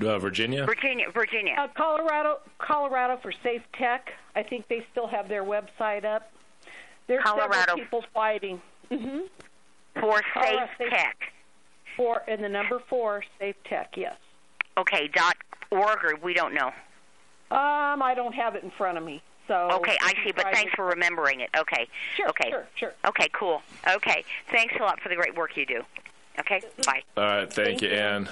Uh, 0.00 0.18
Virginia? 0.18 0.64
Virginia, 0.64 1.10
Virginia. 1.12 1.56
Uh, 1.58 1.66
Colorado, 1.76 2.38
Colorado 2.58 3.18
for 3.20 3.32
Safe 3.42 3.62
Tech. 3.76 4.12
I 4.36 4.44
think 4.44 4.68
they 4.68 4.86
still 4.92 5.08
have 5.08 5.28
their 5.28 5.42
website 5.42 6.04
up. 6.04 6.30
There's 7.08 7.24
Colorado. 7.24 7.74
people 7.74 8.04
fighting. 8.14 8.60
hmm 8.90 9.20
For 9.98 10.20
Colorado 10.32 10.68
Safe 10.78 10.90
Tech. 10.90 11.16
Four 11.96 12.22
and 12.28 12.44
the 12.44 12.48
number 12.48 12.80
four, 12.88 13.24
Safe 13.40 13.56
Tech. 13.68 13.94
Yes. 13.96 14.16
Okay, 14.76 15.08
dot 15.08 15.36
org, 15.72 16.04
or 16.04 16.14
we 16.22 16.32
don't 16.34 16.54
know. 16.54 16.68
Um, 17.50 18.02
I 18.02 18.12
don't 18.14 18.34
have 18.34 18.54
it 18.54 18.62
in 18.62 18.70
front 18.70 18.98
of 18.98 19.04
me. 19.04 19.22
So 19.48 19.70
Okay, 19.72 19.96
I 20.02 20.12
see, 20.22 20.32
but 20.32 20.46
thanks 20.52 20.72
for 20.74 20.84
remembering 20.84 21.40
it. 21.40 21.48
Okay. 21.56 21.88
Sure, 22.16 22.28
okay. 22.28 22.50
sure, 22.50 22.68
sure. 22.76 22.92
Okay, 23.06 23.28
cool. 23.32 23.62
Okay. 23.88 24.22
Thanks 24.50 24.74
a 24.78 24.82
lot 24.82 25.00
for 25.00 25.08
the 25.08 25.16
great 25.16 25.34
work 25.34 25.56
you 25.56 25.64
do. 25.64 25.80
Okay, 26.38 26.60
bye. 26.84 27.02
All 27.16 27.24
right, 27.24 27.52
thank, 27.52 27.80
Thank 27.80 27.82
you, 27.82 27.88
you. 27.88 28.26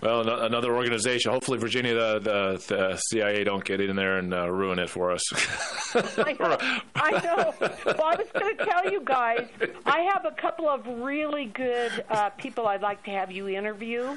Well, 0.00 0.20
ano- 0.20 0.44
another 0.44 0.74
organization. 0.74 1.32
Hopefully, 1.32 1.58
Virginia, 1.58 1.94
the, 1.94 2.18
the, 2.18 2.64
the 2.74 2.96
CIA 2.96 3.44
don't 3.44 3.64
get 3.64 3.80
in 3.80 3.96
there 3.96 4.18
and 4.18 4.34
uh, 4.34 4.50
ruin 4.50 4.78
it 4.78 4.90
for 4.90 5.10
us. 5.12 5.22
I 6.18 6.36
know. 6.38 6.56
I 6.94 7.10
know. 7.24 7.54
Well, 7.86 8.02
I 8.04 8.16
was 8.16 8.26
going 8.34 8.56
to 8.56 8.64
tell 8.64 8.90
you 8.90 9.00
guys, 9.04 9.46
I 9.86 10.00
have 10.12 10.24
a 10.26 10.32
couple 10.32 10.68
of 10.68 10.86
really 10.86 11.46
good 11.46 12.04
uh, 12.10 12.30
people 12.30 12.66
I'd 12.66 12.82
like 12.82 13.02
to 13.04 13.10
have 13.10 13.30
you 13.32 13.48
interview. 13.48 14.16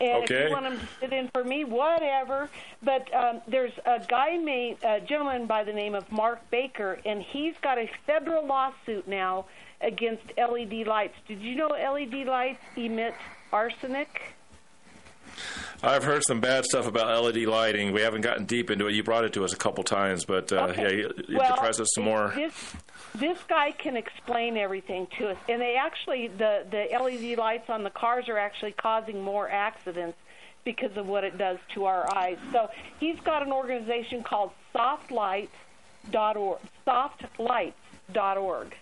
And 0.00 0.24
if 0.24 0.30
Okay. 0.30 0.46
you 0.46 0.50
want 0.52 0.64
them 0.64 0.80
to 0.80 0.88
sit 1.00 1.12
in 1.12 1.28
for 1.32 1.44
me, 1.44 1.62
whatever. 1.64 2.48
But 2.82 3.12
um, 3.14 3.40
there's 3.46 3.72
a 3.86 4.00
guy 4.08 4.36
named, 4.36 4.78
a 4.82 5.00
gentleman 5.00 5.46
by 5.46 5.62
the 5.62 5.72
name 5.72 5.94
of 5.94 6.10
Mark 6.10 6.40
Baker, 6.50 6.98
and 7.06 7.22
he's 7.22 7.54
got 7.62 7.78
a 7.78 7.88
federal 8.06 8.44
lawsuit 8.44 9.06
now 9.06 9.44
against 9.80 10.22
LED 10.36 10.86
lights. 10.88 11.14
Did 11.28 11.40
you 11.42 11.54
know 11.54 11.68
LED 11.68 12.26
lights 12.26 12.58
emit 12.76 13.14
arsenic? 13.52 14.34
I've 15.82 16.04
heard 16.04 16.22
some 16.24 16.40
bad 16.40 16.64
stuff 16.64 16.86
about 16.86 17.22
LED 17.24 17.44
lighting. 17.46 17.92
We 17.92 18.00
haven't 18.02 18.20
gotten 18.20 18.44
deep 18.44 18.70
into 18.70 18.86
it. 18.86 18.94
You 18.94 19.02
brought 19.02 19.24
it 19.24 19.32
to 19.34 19.44
us 19.44 19.52
a 19.52 19.56
couple 19.56 19.82
times, 19.84 20.24
but 20.24 20.52
uh, 20.52 20.68
Okay. 20.70 20.82
yeah, 20.82 20.88
you, 20.90 21.12
you 21.28 21.38
well, 21.38 21.54
depress 21.54 21.80
us 21.80 21.88
some 21.94 22.04
more. 22.04 22.32
This 22.36 22.74
this 23.14 23.38
guy 23.48 23.72
can 23.72 23.96
explain 23.96 24.56
everything 24.56 25.06
to 25.18 25.28
us, 25.30 25.36
and 25.48 25.60
they 25.60 25.76
actually 25.76 26.28
the 26.28 26.64
the 26.70 26.88
LED 26.98 27.36
lights 27.38 27.68
on 27.68 27.82
the 27.82 27.90
cars 27.90 28.28
are 28.28 28.38
actually 28.38 28.72
causing 28.72 29.20
more 29.22 29.48
accidents 29.48 30.16
because 30.64 30.96
of 30.96 31.06
what 31.06 31.24
it 31.24 31.36
does 31.36 31.58
to 31.74 31.84
our 31.86 32.08
eyes. 32.16 32.38
So 32.52 32.70
he's 33.00 33.18
got 33.20 33.42
an 33.42 33.50
organization 33.52 34.22
called 34.22 34.52
softlights.org. 34.74 36.58
Softlights.org. 36.86 38.76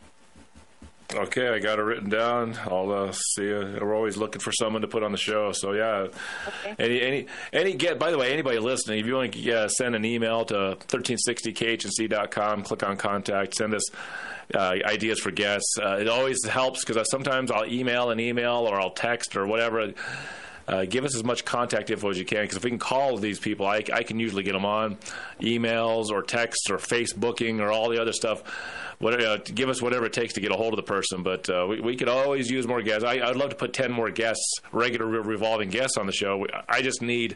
Okay, 1.15 1.49
I 1.49 1.59
got 1.59 1.79
it 1.79 1.83
written 1.83 2.09
down. 2.09 2.57
I'll 2.67 2.93
uh, 2.93 3.13
see. 3.13 3.53
Uh, 3.53 3.79
we're 3.81 3.95
always 3.97 4.17
looking 4.17 4.41
for 4.41 4.53
someone 4.53 4.83
to 4.83 4.89
put 4.89 5.03
on 5.03 5.11
the 5.11 5.19
show. 5.19 5.51
So 5.53 5.73
yeah, 5.73 6.07
okay. 6.47 6.75
any 6.79 7.03
any 7.03 7.27
any 7.53 7.75
get. 7.75 7.99
By 7.99 8.13
the 8.13 8.19
way, 8.19 8.33
anybody 8.33 8.59
listening, 8.61 9.01
if 9.01 9.07
you 9.07 9.15
want 9.15 9.33
to 9.33 9.53
uh, 9.53 9.69
send 9.69 9.97
an 9.97 10.05
email 10.05 10.45
to 10.47 10.77
1360khnc.com, 10.89 12.63
click 12.63 12.83
on 12.83 12.97
contact, 12.97 13.55
send 13.55 13.75
us. 13.75 13.91
Uh, 14.53 14.75
ideas 14.85 15.21
for 15.21 15.31
guests. 15.31 15.77
Uh, 15.81 15.99
it 16.01 16.09
always 16.09 16.45
helps 16.45 16.85
because 16.85 17.09
sometimes 17.09 17.53
I'll 17.53 17.67
email 17.67 18.11
an 18.11 18.19
email 18.19 18.67
or 18.69 18.81
I'll 18.81 18.91
text 18.91 19.37
or 19.37 19.47
whatever. 19.47 19.93
Uh, 20.71 20.85
give 20.85 21.05
us 21.05 21.17
as 21.17 21.25
much 21.25 21.45
contact 21.45 21.91
info 21.91 22.11
as 22.11 22.17
you 22.19 22.25
can 22.25 22.43
because 22.43 22.57
if 22.57 22.63
we 22.63 22.71
can 22.71 22.79
call 22.79 23.17
these 23.19 23.41
people, 23.41 23.67
I, 23.67 23.83
I 23.93 24.05
can 24.05 24.21
usually 24.21 24.45
get 24.45 24.53
them 24.53 24.65
on 24.65 24.99
emails 25.41 26.11
or 26.11 26.23
texts 26.23 26.71
or 26.71 26.77
Facebooking 26.79 27.59
or 27.61 27.73
all 27.73 27.89
the 27.91 28.01
other 28.01 28.13
stuff. 28.13 28.45
What, 29.01 29.21
uh, 29.21 29.39
give 29.39 29.69
us 29.69 29.83
whatever 29.83 30.07
it 30.07 30.13
takes 30.13 30.35
to 30.35 30.41
get 30.41 30.53
a 30.53 30.55
hold 30.55 30.73
of 30.73 30.77
the 30.77 30.85
person, 30.85 31.25
but 31.25 31.51
uh, 31.51 31.67
we, 31.69 31.81
we 31.81 31.97
could 31.97 32.09
always 32.09 32.49
use 32.49 32.69
more 32.69 32.83
guests. 32.83 33.03
I, 33.03 33.15
I'd 33.15 33.35
love 33.35 33.51
to 33.51 33.57
put 33.57 33.73
10 33.73 33.91
more 33.91 34.11
guests, 34.13 34.61
regular 34.71 35.07
re- 35.07 35.19
revolving 35.19 35.71
guests 35.71 35.97
on 35.97 36.07
the 36.07 36.13
show. 36.13 36.37
We- 36.37 36.51
I 36.69 36.83
just 36.83 37.03
need, 37.03 37.35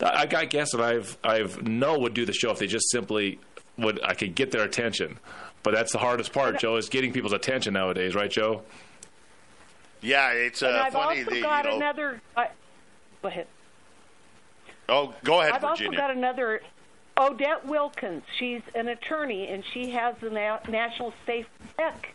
I 0.00 0.26
got 0.26 0.50
guests 0.50 0.74
that 0.74 0.82
I've, 0.82 1.16
I've 1.24 1.62
know 1.62 1.98
would 2.00 2.12
do 2.12 2.26
the 2.26 2.34
show 2.34 2.50
if 2.50 2.58
they 2.58 2.66
just 2.66 2.90
simply 2.90 3.38
would, 3.78 4.00
I 4.04 4.12
could 4.12 4.34
get 4.34 4.50
their 4.50 4.64
attention. 4.64 5.18
But 5.62 5.72
that's 5.72 5.92
the 5.92 5.98
hardest 5.98 6.34
part, 6.34 6.58
Joe, 6.58 6.76
is 6.76 6.90
getting 6.90 7.14
people's 7.14 7.32
attention 7.32 7.72
nowadays, 7.72 8.14
right, 8.14 8.30
Joe? 8.30 8.64
Yeah, 10.04 10.32
it's 10.32 10.62
uh, 10.62 10.66
and 10.68 10.76
I've 10.76 10.92
funny. 10.92 11.20
also 11.20 11.30
that, 11.30 11.42
got 11.42 11.64
you 11.64 11.70
know, 11.70 11.76
another. 11.76 12.20
I, 12.36 12.48
go 13.22 13.28
ahead. 13.28 13.46
Oh, 14.88 15.14
go 15.24 15.40
ahead, 15.40 15.54
I've 15.54 15.62
Virginia. 15.62 15.88
also 15.88 15.96
got 15.98 16.10
another. 16.10 16.60
Odette 17.16 17.66
Wilkens. 17.66 18.22
She's 18.38 18.60
an 18.74 18.88
attorney, 18.88 19.48
and 19.48 19.64
she 19.72 19.90
has 19.90 20.14
the 20.20 20.30
Na- 20.30 20.58
National 20.68 21.14
Safe 21.24 21.46
Tech 21.78 22.12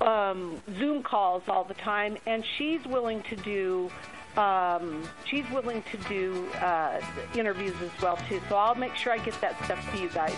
um, 0.00 0.62
Zoom 0.78 1.02
calls 1.02 1.42
all 1.48 1.64
the 1.64 1.74
time, 1.74 2.16
and 2.26 2.44
she's 2.56 2.84
willing 2.86 3.22
to 3.24 3.36
do. 3.36 3.90
Um, 4.36 5.02
she's 5.26 5.48
willing 5.50 5.82
to 5.90 5.96
do 6.08 6.46
uh, 6.60 7.00
interviews 7.34 7.74
as 7.82 7.90
well 8.00 8.16
too. 8.28 8.40
So 8.48 8.56
I'll 8.56 8.74
make 8.74 8.94
sure 8.96 9.12
I 9.12 9.18
get 9.18 9.38
that 9.40 9.62
stuff 9.64 9.92
to 9.92 9.98
you 10.00 10.08
guys. 10.08 10.34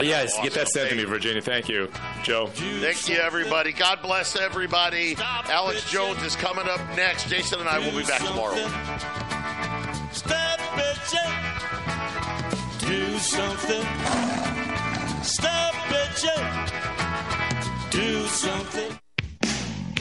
Yes, 0.00 0.38
get 0.42 0.52
that 0.52 0.68
sent 0.68 0.90
to 0.90 0.96
me, 0.96 1.02
Virginia. 1.04 1.40
Thank 1.42 1.68
you, 1.68 1.90
Joe. 2.22 2.46
Thank 2.48 3.08
you, 3.08 3.16
everybody. 3.16 3.72
God 3.72 4.00
bless 4.02 4.36
everybody. 4.36 5.16
Alex 5.18 5.90
Jones 5.90 6.22
is 6.22 6.36
coming 6.36 6.68
up 6.68 6.80
next. 6.96 7.28
Jason 7.28 7.58
and 7.60 7.68
I 7.68 7.78
will 7.78 7.96
be 7.98 8.04
back 8.04 8.20
tomorrow. 8.20 8.54
Stop 10.12 10.60
bitching. 10.76 11.32
Do 12.80 13.18
something. 13.18 13.82
Stop 15.22 15.74
bitching. 15.74 16.70
Do 17.90 18.26
something. 18.26 18.98